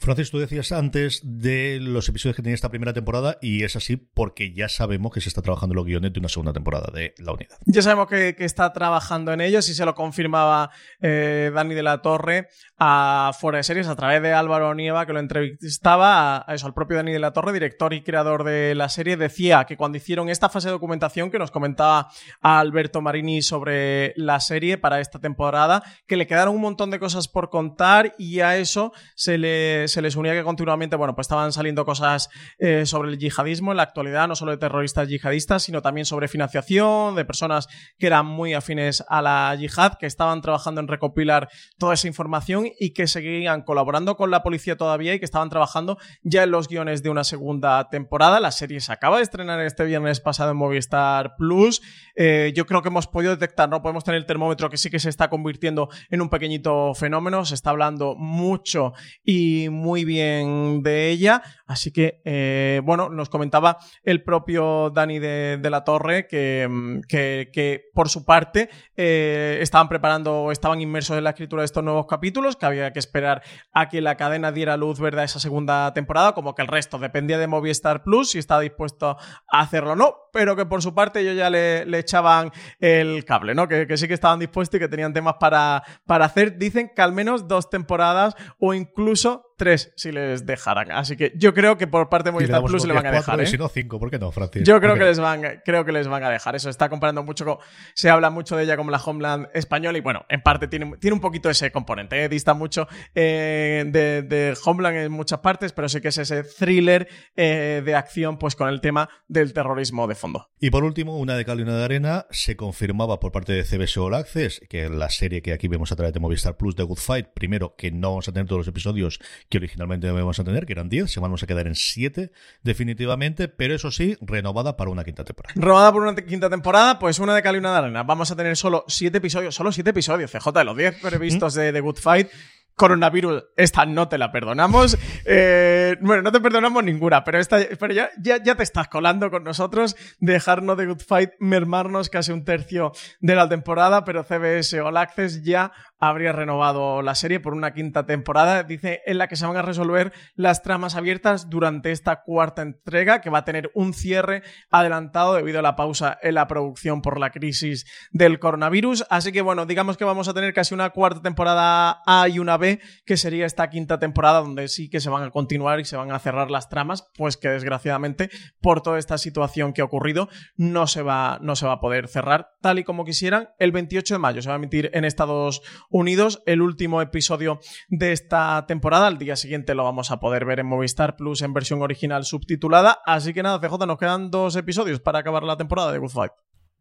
Francis, 0.03 0.33
tú 0.33 0.39
decías 0.39 0.73
antes 0.73 1.21
de 1.23 1.79
los 1.81 2.09
episodios 2.09 2.35
que 2.35 2.43
tenía 2.43 2.57
esta 2.57 2.71
primera 2.71 2.93
temporada 2.93 3.39
y 3.41 3.63
es 3.63 3.77
así 3.77 3.97
porque 3.97 4.53
ya 4.53 4.69
sabemos 4.69 5.13
que 5.13 5.21
se 5.21 5.29
está 5.29 5.43
trabajando 5.43 5.77
los 5.77 5.87
guiones 5.87 6.13
de 6.13 6.19
una 6.19 6.29
segunda 6.29 6.53
temporada 6.53 6.91
de 6.93 7.15
La 7.19 7.33
Unidad. 7.33 7.57
Ya 7.67 7.83
sabemos 7.83 8.09
que, 8.09 8.35
está 8.39 8.73
trabajando 8.73 9.33
en 9.33 9.41
ellos 9.41 9.69
y 9.69 9.75
se 9.75 9.85
lo 9.85 9.95
confirmaba 9.95 10.71
eh, 11.01 11.53
Dani 11.55 11.77
de 11.77 11.83
la 11.85 12.03
Torre 12.03 12.49
a 12.77 13.31
Fuera 13.39 13.59
de 13.59 13.63
Series 13.63 13.87
a 13.87 13.95
través 13.95 14.21
de 14.23 14.33
Álvaro 14.33 14.75
Nieva 14.75 15.07
que 15.07 15.13
lo 15.13 15.21
entrevistaba 15.21 16.45
a, 16.45 16.55
eso, 16.55 16.67
al 16.67 16.75
propio 16.75 16.97
Dani 16.97 17.13
de 17.13 17.21
la 17.21 17.33
Torre, 17.33 17.53
director 17.53 17.95
y 17.95 18.03
creador 18.03 18.43
de 18.43 18.75
la 18.75 18.89
serie, 18.89 19.17
decía 19.17 19.65
que 19.67 19.77
cuando 19.77 19.99
hicieron 19.99 20.29
esta 20.29 20.49
fase 20.49 20.67
de 20.67 20.73
documentación 20.73 21.31
que 21.31 21.39
nos 21.39 21.53
comentaba 21.53 22.09
Alberto 22.41 23.01
Marini 23.01 23.41
sobre 23.41 24.15
la 24.17 24.41
serie 24.41 24.79
para 24.79 24.99
esta 24.99 25.21
temporada, 25.21 25.85
que 26.09 26.17
le 26.17 26.27
quedaron 26.27 26.57
un 26.57 26.61
montón 26.61 26.91
de 26.91 26.99
cosas 26.99 27.29
por 27.29 27.51
contar 27.51 28.17
y 28.19 28.41
a 28.41 28.57
eso 28.57 28.93
se 29.15 29.39
le 29.39 29.87
se 29.93 30.03
les 30.03 30.17
unía 30.17 30.33
que 30.33 30.43
continuamente, 30.43 30.97
bueno, 30.97 31.15
pues 31.15 31.27
estaban 31.27 31.53
saliendo 31.53 31.85
cosas 31.85 32.29
eh, 32.59 32.87
sobre 32.87 33.11
el 33.11 33.19
yihadismo 33.19 33.71
en 33.71 33.77
la 33.77 33.83
actualidad, 33.85 34.27
no 34.27 34.35
solo 34.35 34.53
de 34.53 34.59
terroristas 34.59 35.09
yihadistas, 35.09 35.63
sino 35.63 35.83
también 35.83 36.07
sobre 36.07 36.29
financiación, 36.29 37.15
de 37.15 37.25
personas 37.25 37.69
que 37.99 38.07
eran 38.07 38.27
muy 38.27 38.55
afines 38.55 39.05
a 39.09 39.23
la 39.23 39.55
yihad, 39.55 39.95
que 39.99 40.07
estaban 40.07 40.41
trabajando 40.41 40.81
en 40.81 40.89
recopilar 40.89 41.49
toda 41.79 41.95
esa 41.95 42.09
información 42.09 42.69
y 42.79 42.93
que 42.93 43.07
seguían 43.07 43.63
colaborando 43.63 44.17
con 44.17 44.31
la 44.31 44.43
policía 44.43 44.77
todavía 44.77 45.15
y 45.15 45.19
que 45.19 45.25
estaban 45.25 45.51
trabajando 45.51 45.99
ya 46.23 46.43
en 46.45 46.51
los 46.51 46.69
guiones 46.69 47.03
de 47.03 47.11
una 47.11 47.25
segunda 47.25 47.89
temporada. 47.91 48.41
La 48.41 48.51
serie 48.51 48.81
se 48.81 48.93
acaba 48.93 49.19
de 49.19 49.23
estrenar 49.23 49.61
este 49.61 49.85
viernes 49.85 50.21
pasado 50.21 50.53
en 50.53 50.57
Movistar 50.57 51.37
Plus. 51.37 51.83
Eh, 52.17 52.53
yo 52.55 52.67
creo 52.67 52.83
que 52.83 52.89
hemos 52.89 53.07
podido 53.07 53.33
detectar, 53.33 53.69
no 53.69 53.83
podemos 53.83 54.05
tener 54.05 54.19
el 54.19 54.27
termómetro 54.27 54.71
que 54.71 54.77
sí 54.77 54.91
que 54.91 54.99
se 54.99 55.09
está 55.09 55.29
convirtiendo 55.29 55.89
en 56.11 56.23
un 56.23 56.29
pequeñito 56.29 56.95
fenómeno, 56.95 57.45
se 57.45 57.55
está 57.55 57.71
hablando 57.71 58.15
mucho 58.17 58.93
y 59.25 59.69
muy 59.83 60.05
bien 60.05 60.83
de 60.83 61.11
ella. 61.11 61.43
Así 61.67 61.91
que, 61.91 62.21
eh, 62.25 62.81
bueno, 62.85 63.09
nos 63.09 63.29
comentaba 63.29 63.79
el 64.03 64.23
propio 64.23 64.91
Dani 64.91 65.19
de, 65.19 65.69
la 65.71 65.85
Torre 65.85 66.27
que, 66.27 66.69
mm, 66.71 67.01
que, 67.09 67.51
que, 67.53 67.91
por 67.95 68.09
su 68.09 68.25
parte 68.25 68.69
eh, 68.97 69.59
estaban 69.61 69.89
preparando, 69.89 70.53
estaban 70.53 70.81
inmersos 70.81 71.17
en 71.17 71.25
la 71.25 71.31
escritura 71.31 71.63
de 71.63 71.67
estos 71.67 71.83
nuevos 71.83 72.07
capítulos, 72.07 72.57
que 72.57 72.67
había 72.67 72.93
que 72.93 72.99
esperar 72.99 73.43
a 73.73 73.89
que 73.89 74.01
la 74.01 74.17
cadena 74.17 74.53
diera 74.53 74.77
luz 74.77 75.01
verde 75.01 75.23
a 75.23 75.25
esa 75.25 75.41
segunda 75.41 75.93
temporada, 75.95 76.33
como 76.33 76.55
que 76.55 76.63
el 76.63 76.69
resto 76.69 76.99
dependía 76.99 77.39
de 77.39 77.47
Movistar 77.47 78.03
Plus 78.03 78.31
si 78.31 78.39
estaba 78.39 78.61
dispuesto 78.61 79.17
a 79.51 79.61
hacerlo 79.61 79.93
o 79.93 79.97
no, 79.97 80.15
pero 80.33 80.57
que 80.57 80.67
por 80.67 80.83
su 80.83 80.95
parte 80.95 81.21
ellos 81.21 81.37
ya 81.37 81.51
le, 81.51 81.87
le 81.87 81.99
echaban 81.99 82.53
el 82.81 83.25
cable, 83.25 83.55
¿no? 83.55 83.67
Que, 83.67 83.87
que, 83.87 83.97
sí 83.97 84.09
que 84.09 84.15
estaban 84.15 84.39
dispuestos 84.39 84.77
y 84.77 84.81
que 84.81 84.89
tenían 84.89 85.13
temas 85.13 85.37
para, 85.41 85.83
para 86.07 86.27
hacer. 86.27 86.59
Dicen 86.59 86.91
que 86.95 87.03
al 87.03 87.13
menos 87.13 87.49
dos 87.49 87.71
temporadas 87.71 88.35
o 88.59 88.75
incluso 88.75 89.52
tres 89.63 89.93
si 89.95 90.11
les 90.11 90.45
dejaran. 90.45 90.91
Así 90.91 91.17
que 91.17 91.33
yo 91.37 91.55
creo 91.55 91.79
que 91.79 91.87
por 91.87 92.09
parte 92.09 92.31
de 92.31 92.33
Movistar 92.33 92.65
Plus 92.65 92.85
le 92.85 92.93
van 92.93 93.07
a 93.07 93.13
dejar. 93.13 93.41
¿eh? 93.41 93.47
Si 93.47 93.57
no, 93.57 93.69
cinco, 93.69 94.01
¿por 94.01 94.11
qué 94.11 94.19
no, 94.19 94.33
Francis? 94.33 94.65
Yo 94.65 94.81
creo 94.81 94.97
que, 94.97 95.05
les 95.05 95.21
van, 95.21 95.61
creo 95.65 95.85
que 95.85 95.93
les 95.93 96.09
van 96.09 96.25
a 96.25 96.31
dejar. 96.31 96.57
Eso 96.57 96.69
está 96.69 96.89
comparando 96.89 97.23
mucho 97.23 97.45
con, 97.45 97.59
Se 97.95 98.11
habla 98.11 98.31
mucho 98.31 98.57
de 98.57 98.65
ella 98.65 98.77
como 98.77 98.91
la 98.91 98.99
Homeland 98.99 99.47
española 99.55 99.97
y 99.97 100.01
bueno, 100.01 100.25
en 100.29 100.43
parte 100.43 100.67
tiene, 100.67 100.97
tiene 100.99 101.15
un 101.15 101.21
poquito 101.21 101.49
ese 101.49 101.71
componente. 101.71 102.25
¿eh? 102.25 102.29
Dista 102.29 102.55
mucho 102.55 102.89
eh, 103.15 103.85
de, 103.87 104.55
Homeland 104.65 104.97
en 104.97 105.13
muchas 105.13 105.39
partes, 105.39 105.73
pero 105.73 105.89
sí 105.89 106.01
que 106.01 106.09
es 106.09 106.19
ese 106.19 106.43
thriller 106.43 107.09
eh, 107.37 107.83
de 107.85 107.95
acción 107.95 108.39
pues 108.39 108.57
con 108.57 108.69
el 108.69 108.81
tema 108.81 109.09
del 109.29 109.53
terrorismo 109.53 110.09
de 110.09 110.17
fondo. 110.17 110.49
Y 110.59 110.71
por 110.71 110.83
último, 110.83 111.19
una 111.19 111.37
de 111.37 111.45
cal 111.45 111.61
y 111.61 111.63
una 111.63 111.77
de 111.77 111.85
arena, 111.85 112.27
se 112.31 112.57
confirmaba 112.57 113.21
por 113.21 113.31
parte 113.31 113.53
de 113.53 113.63
CBS 113.63 114.01
All 114.01 114.15
Access, 114.15 114.61
que 114.69 114.89
la 114.89 115.11
serie 115.11 115.43
que 115.43 115.53
aquí 115.53 115.69
vemos 115.69 115.93
a 115.93 115.97
través 115.97 116.13
de 116.13 116.21
Movistar 116.21 116.57
Plus 116.57 116.75
de 116.75 116.83
Good 116.83 116.99
Fight, 116.99 117.29
primero 117.35 117.75
que 117.77 117.91
no 117.91 118.11
vamos 118.11 118.29
a 118.29 118.33
tener 118.33 118.47
todos 118.47 118.61
los 118.61 118.69
episodios 118.69 119.21
que 119.53 119.59
originalmente 119.59 120.07
debemos 120.07 120.41
a 120.41 120.45
tener, 120.45 120.65
que 120.65 120.73
eran 120.73 120.89
10, 120.89 121.13
se 121.13 121.21
vamos 121.21 121.43
a 121.43 121.47
quedar 121.47 121.67
en 121.67 121.75
7 121.75 122.33
definitivamente, 122.63 123.49
pero 123.49 123.75
eso 123.75 123.91
sí, 123.91 124.17
renovada 124.23 124.79
para 124.79 124.91
una 124.91 125.05
quinta 125.05 125.25
temporada. 125.25 125.53
Renovada 125.55 125.93
por 125.93 126.03
una 126.05 126.17
quinta 126.17 126.49
temporada, 126.49 126.99
pues 126.99 127.19
una 127.19 127.35
de 127.35 127.43
cal 127.43 127.57
y 127.57 127.59
una 127.59 127.73
de 127.73 127.79
arena. 127.79 128.03
Vamos 128.03 128.31
a 128.31 128.37
tener 128.37 128.57
solo 128.57 128.87
7 128.89 129.19
episodios, 129.19 129.55
solo 129.55 129.71
7 129.71 129.91
episodios, 129.91 130.33
CJ, 130.33 130.53
de 130.53 130.65
los 130.65 130.75
10 130.75 131.01
previstos 131.03 131.53
de 131.53 131.71
The 131.71 131.81
Good 131.81 131.99
Fight 131.99 132.31
coronavirus, 132.75 133.45
esta 133.57 133.85
no 133.85 134.09
te 134.09 134.19
la 134.19 134.33
perdonamos. 134.33 134.97
Eh, 135.25 135.97
bueno, 136.01 136.23
no 136.23 136.33
te 136.33 136.41
perdonamos 136.41 136.83
ninguna, 136.83 137.23
pero, 137.23 137.39
esta, 137.39 137.59
pero 137.79 137.93
ya, 137.93 138.11
ya, 138.19 138.43
ya, 138.43 138.55
te 138.55 138.63
estás 138.63 138.89
colando 138.89 139.31
con 139.31 139.45
nosotros, 139.45 139.97
dejarnos 140.21 140.77
de 140.79 140.87
Good 140.87 141.03
Fight, 141.07 141.31
mermarnos 141.39 142.09
casi 142.09 142.33
un 142.33 142.45
tercio 142.45 142.93
de 143.21 143.35
la 143.35 143.49
temporada, 143.49 144.05
pero 144.05 144.25
CBS 144.25 144.81
All 144.81 144.97
Access 144.97 145.43
ya 145.43 145.73
habría 146.03 146.33
renovado 146.33 147.01
la 147.01 147.15
serie 147.15 147.39
por 147.39 147.55
una 147.55 147.75
quinta 147.75 148.07
temporada, 148.07 148.65
dice, 148.65 149.03
en 149.07 149.19
la 149.19 149.29
que 149.29 149.37
se 149.37 149.47
van 149.47 149.57
a 149.57 149.63
resolver 149.63 150.13
las 150.35 150.65
tramas 150.65 150.97
abiertas 150.97 151.49
durante 151.49 151.93
esta 151.93 152.23
cuarta 152.25 152.63
entrega, 152.63 153.21
que 153.21 153.31
va 153.31 153.39
a 153.39 153.45
tener 153.45 153.71
un 153.75 153.95
cierre 153.95 154.43
adelantado 154.69 155.35
debido 155.35 155.61
a 155.61 155.63
la 155.63 155.77
pausa 155.77 156.19
en 156.21 156.35
la 156.35 156.49
producción 156.49 157.03
por 157.03 157.21
la 157.21 157.31
crisis 157.31 157.87
del 158.11 158.41
coronavirus. 158.41 159.07
Así 159.11 159.31
que 159.31 159.43
bueno, 159.43 159.65
digamos 159.65 159.97
que 159.97 160.05
vamos 160.05 160.27
a 160.27 160.35
tener 160.35 160.53
casi 160.53 160.75
una 160.75 160.91
cuarta 160.91 161.23
temporada 161.23 162.03
A 162.05 162.29
y 162.29 162.41
una 162.41 162.57
B, 162.57 162.81
que 163.07 163.17
sería 163.17 163.47
esta 163.47 163.71
quinta 163.71 164.01
temporada 164.01 164.41
donde 164.41 164.67
sí 164.67 164.91
que 164.91 164.99
se 164.99 165.09
van 165.09 165.23
a 165.23 165.31
continuar 165.31 165.79
y 165.79 165.85
se 165.85 165.97
van 165.97 166.11
a 166.11 166.19
cerrar 166.19 166.51
las 166.51 166.69
tramas, 166.69 167.09
pues 167.17 167.37
que 167.37 167.49
desgraciadamente 167.49 168.29
por 168.61 168.83
toda 168.83 168.99
esta 168.99 169.19
situación 169.19 169.73
que 169.73 169.83
ha 169.83 169.85
ocurrido 169.85 170.29
no 170.57 170.89
se 170.89 171.03
va, 171.03 171.39
no 171.43 171.55
se 171.55 171.67
va 171.67 171.75
a 171.75 171.81
poder 171.81 172.09
cerrar 172.09 172.51
tal 172.61 172.81
y 172.81 172.85
como 172.85 173.05
quisieran. 173.05 173.51
El 173.61 173.71
28 173.71 174.15
de 174.15 174.19
mayo 174.19 174.43
se 174.43 174.49
va 174.49 174.57
a 174.57 174.59
emitir 174.59 174.91
en 174.95 175.05
Estados 175.05 175.63
Unidos, 175.93 176.43
el 176.47 176.63
último 176.63 177.01
episodio 177.01 177.61
de 177.89 178.13
esta 178.13 178.65
temporada. 178.67 179.07
Al 179.07 179.19
día 179.19 179.37
siguiente 179.37 179.75
lo 179.75 179.85
vamos 179.85 180.11
a 180.11 180.19
poder 180.19 180.45
ver 180.45 180.59
en 180.59 180.67
Movistar 180.67 181.17
Plus 181.17 181.43
en 181.43 181.53
versión 181.53 181.83
original 181.83 182.25
subtitulada. 182.25 182.99
Así 183.05 183.33
que 183.33 183.43
nada, 183.43 183.61
CJ, 183.61 183.87
nos 183.87 183.99
quedan 183.99 184.31
dos 184.31 184.57
episodios 184.57 185.01
para 185.01 185.21
acabar 185.21 185.45
la 185.45 185.57
temporada 185.57 185.93
de 185.93 185.99
Good 185.99 186.11
Fight. 186.11 186.33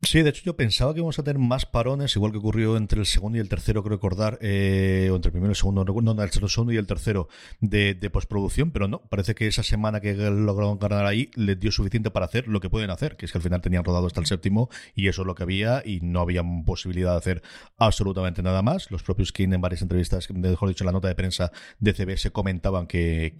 Sí, 0.03 0.23
de 0.23 0.31
hecho 0.31 0.41
yo 0.43 0.55
pensaba 0.55 0.93
que 0.93 0.99
íbamos 0.99 1.19
a 1.19 1.23
tener 1.23 1.39
más 1.39 1.67
parones, 1.67 2.15
igual 2.15 2.31
que 2.31 2.39
ocurrió 2.39 2.75
entre 2.75 2.99
el 2.99 3.05
segundo 3.05 3.37
y 3.37 3.41
el 3.41 3.47
tercero, 3.47 3.83
creo 3.83 3.97
recordar, 3.97 4.39
eh, 4.41 5.09
o 5.11 5.15
entre 5.15 5.29
el 5.29 5.31
primero 5.31 5.51
y 5.51 5.53
el 5.53 5.55
segundo, 5.55 5.85
no, 5.85 6.13
no, 6.15 6.23
el 6.23 6.31
segundo 6.31 6.73
y 6.73 6.77
el 6.77 6.87
tercero 6.87 7.27
de, 7.59 7.93
de, 7.93 8.09
postproducción, 8.09 8.71
pero 8.71 8.87
no, 8.87 9.03
parece 9.03 9.35
que 9.35 9.45
esa 9.45 9.61
semana 9.61 10.01
que 10.01 10.15
lograron 10.15 10.79
ganar 10.79 11.05
ahí 11.05 11.29
les 11.35 11.59
dio 11.59 11.71
suficiente 11.71 12.09
para 12.09 12.25
hacer 12.25 12.47
lo 12.47 12.59
que 12.59 12.69
pueden 12.69 12.89
hacer, 12.89 13.15
que 13.15 13.27
es 13.27 13.31
que 13.31 13.37
al 13.37 13.43
final 13.43 13.61
tenían 13.61 13.83
rodado 13.83 14.07
hasta 14.07 14.19
el 14.19 14.25
séptimo 14.25 14.69
y 14.95 15.07
eso 15.07 15.21
es 15.21 15.27
lo 15.27 15.35
que 15.35 15.43
había 15.43 15.83
y 15.85 15.99
no 16.01 16.21
había 16.21 16.41
posibilidad 16.65 17.11
de 17.11 17.17
hacer 17.17 17.43
absolutamente 17.77 18.41
nada 18.41 18.63
más. 18.63 18.89
Los 18.89 19.03
propios 19.03 19.31
King 19.31 19.53
en 19.53 19.61
varias 19.61 19.83
entrevistas, 19.83 20.27
mejor 20.31 20.67
dicho, 20.69 20.83
en 20.83 20.87
la 20.87 20.93
nota 20.93 21.09
de 21.09 21.15
prensa 21.15 21.51
de 21.79 21.93
CBS 21.93 22.31
comentaban 22.31 22.87
que, 22.87 23.35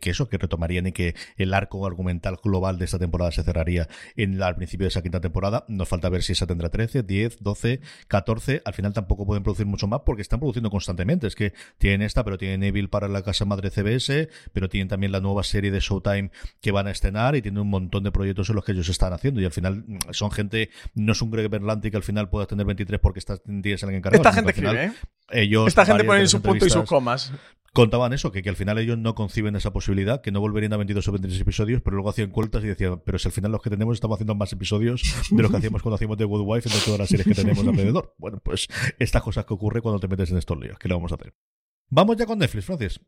eso, 0.00 0.28
que 0.28 0.38
retomarían 0.38 0.86
y 0.86 0.92
que 0.92 1.16
el 1.36 1.52
arco 1.52 1.84
argumental 1.84 2.38
global 2.42 2.78
de 2.78 2.84
esta 2.84 3.00
temporada 3.00 3.32
se 3.32 3.42
cerraría 3.42 3.88
en 4.14 4.40
al 4.40 4.54
principio 4.54 4.84
de 4.84 4.90
esa 4.90 5.02
quinta 5.02 5.20
temporada. 5.20 5.64
Nos 5.66 5.88
falta 5.88 6.03
falta 6.04 6.10
ver 6.10 6.22
si 6.22 6.32
esa 6.32 6.46
tendrá 6.46 6.68
13, 6.68 7.02
10, 7.02 7.38
12, 7.40 7.80
14. 8.08 8.62
Al 8.64 8.74
final 8.74 8.92
tampoco 8.92 9.26
pueden 9.26 9.42
producir 9.42 9.66
mucho 9.66 9.86
más 9.86 10.00
porque 10.04 10.22
están 10.22 10.38
produciendo 10.38 10.70
constantemente. 10.70 11.26
Es 11.26 11.34
que 11.34 11.52
tienen 11.78 12.02
esta, 12.02 12.24
pero 12.24 12.38
tienen 12.38 12.62
Evil 12.62 12.88
para 12.88 13.08
la 13.08 13.22
casa 13.22 13.44
madre 13.44 13.70
CBS, 13.70 14.28
pero 14.52 14.68
tienen 14.68 14.88
también 14.88 15.12
la 15.12 15.20
nueva 15.20 15.42
serie 15.42 15.70
de 15.70 15.80
Showtime 15.80 16.30
que 16.60 16.72
van 16.72 16.86
a 16.86 16.90
estrenar 16.90 17.36
y 17.36 17.42
tienen 17.42 17.60
un 17.60 17.70
montón 17.70 18.04
de 18.04 18.12
proyectos 18.12 18.50
en 18.50 18.56
los 18.56 18.64
que 18.64 18.72
ellos 18.72 18.88
están 18.88 19.12
haciendo. 19.12 19.40
Y 19.40 19.44
al 19.44 19.52
final 19.52 19.84
mm, 19.86 19.98
son 20.10 20.30
gente, 20.30 20.70
no 20.94 21.12
es 21.12 21.22
un 21.22 21.30
Greg 21.30 21.48
Berlanti 21.48 21.90
que 21.90 21.96
al 21.96 22.02
final 22.02 22.28
pueda 22.28 22.46
tener 22.46 22.66
23 22.66 23.00
porque 23.00 23.18
está, 23.18 23.38
tienes 23.38 23.82
alguien 23.82 23.98
encargado. 23.98 24.22
Esta 24.22 24.32
gente 24.32 24.50
escribe, 24.50 24.84
¿eh? 24.84 24.92
Ellos, 25.30 25.68
Esta 25.68 25.86
gente 25.86 26.04
pone 26.04 26.26
su 26.26 26.42
punto 26.42 26.66
y 26.66 26.70
sus 26.70 26.84
comas 26.84 27.32
contaban 27.74 28.12
eso, 28.12 28.32
que, 28.32 28.42
que, 28.42 28.48
al 28.48 28.56
final 28.56 28.78
ellos 28.78 28.96
no 28.96 29.14
conciben 29.14 29.56
esa 29.56 29.72
posibilidad, 29.72 30.22
que 30.22 30.30
no 30.30 30.40
volverían 30.40 30.72
a 30.72 30.76
22 30.76 31.08
o 31.08 31.12
23 31.12 31.40
episodios, 31.40 31.82
pero 31.82 31.96
luego 31.96 32.08
hacían 32.08 32.30
cuentas 32.30 32.64
y 32.64 32.68
decían, 32.68 33.02
pero 33.04 33.18
si 33.18 33.28
al 33.28 33.32
final 33.32 33.50
los 33.52 33.60
que 33.60 33.68
tenemos 33.68 33.94
estamos 33.94 34.16
haciendo 34.16 34.36
más 34.36 34.52
episodios 34.52 35.02
de 35.30 35.42
lo 35.42 35.50
que 35.50 35.56
hacíamos 35.58 35.82
cuando 35.82 35.96
hacíamos 35.96 36.16
The 36.16 36.24
Good 36.24 36.42
Wife 36.46 36.70
de 36.70 36.80
todas 36.84 37.00
las 37.00 37.08
series 37.08 37.26
que 37.26 37.34
tenemos 37.34 37.66
alrededor. 37.66 38.14
Bueno, 38.16 38.40
pues 38.42 38.68
estas 38.98 39.22
cosas 39.22 39.44
que 39.44 39.54
ocurre 39.54 39.82
cuando 39.82 39.98
te 39.98 40.08
metes 40.08 40.30
en 40.30 40.38
estos 40.38 40.58
líos, 40.58 40.78
¿qué 40.78 40.88
le 40.88 40.94
vamos 40.94 41.10
a 41.12 41.16
hacer? 41.16 41.34
Vamos 41.90 42.16
ya 42.16 42.26
con 42.26 42.38
Netflix, 42.38 42.64
Francis. 42.64 43.00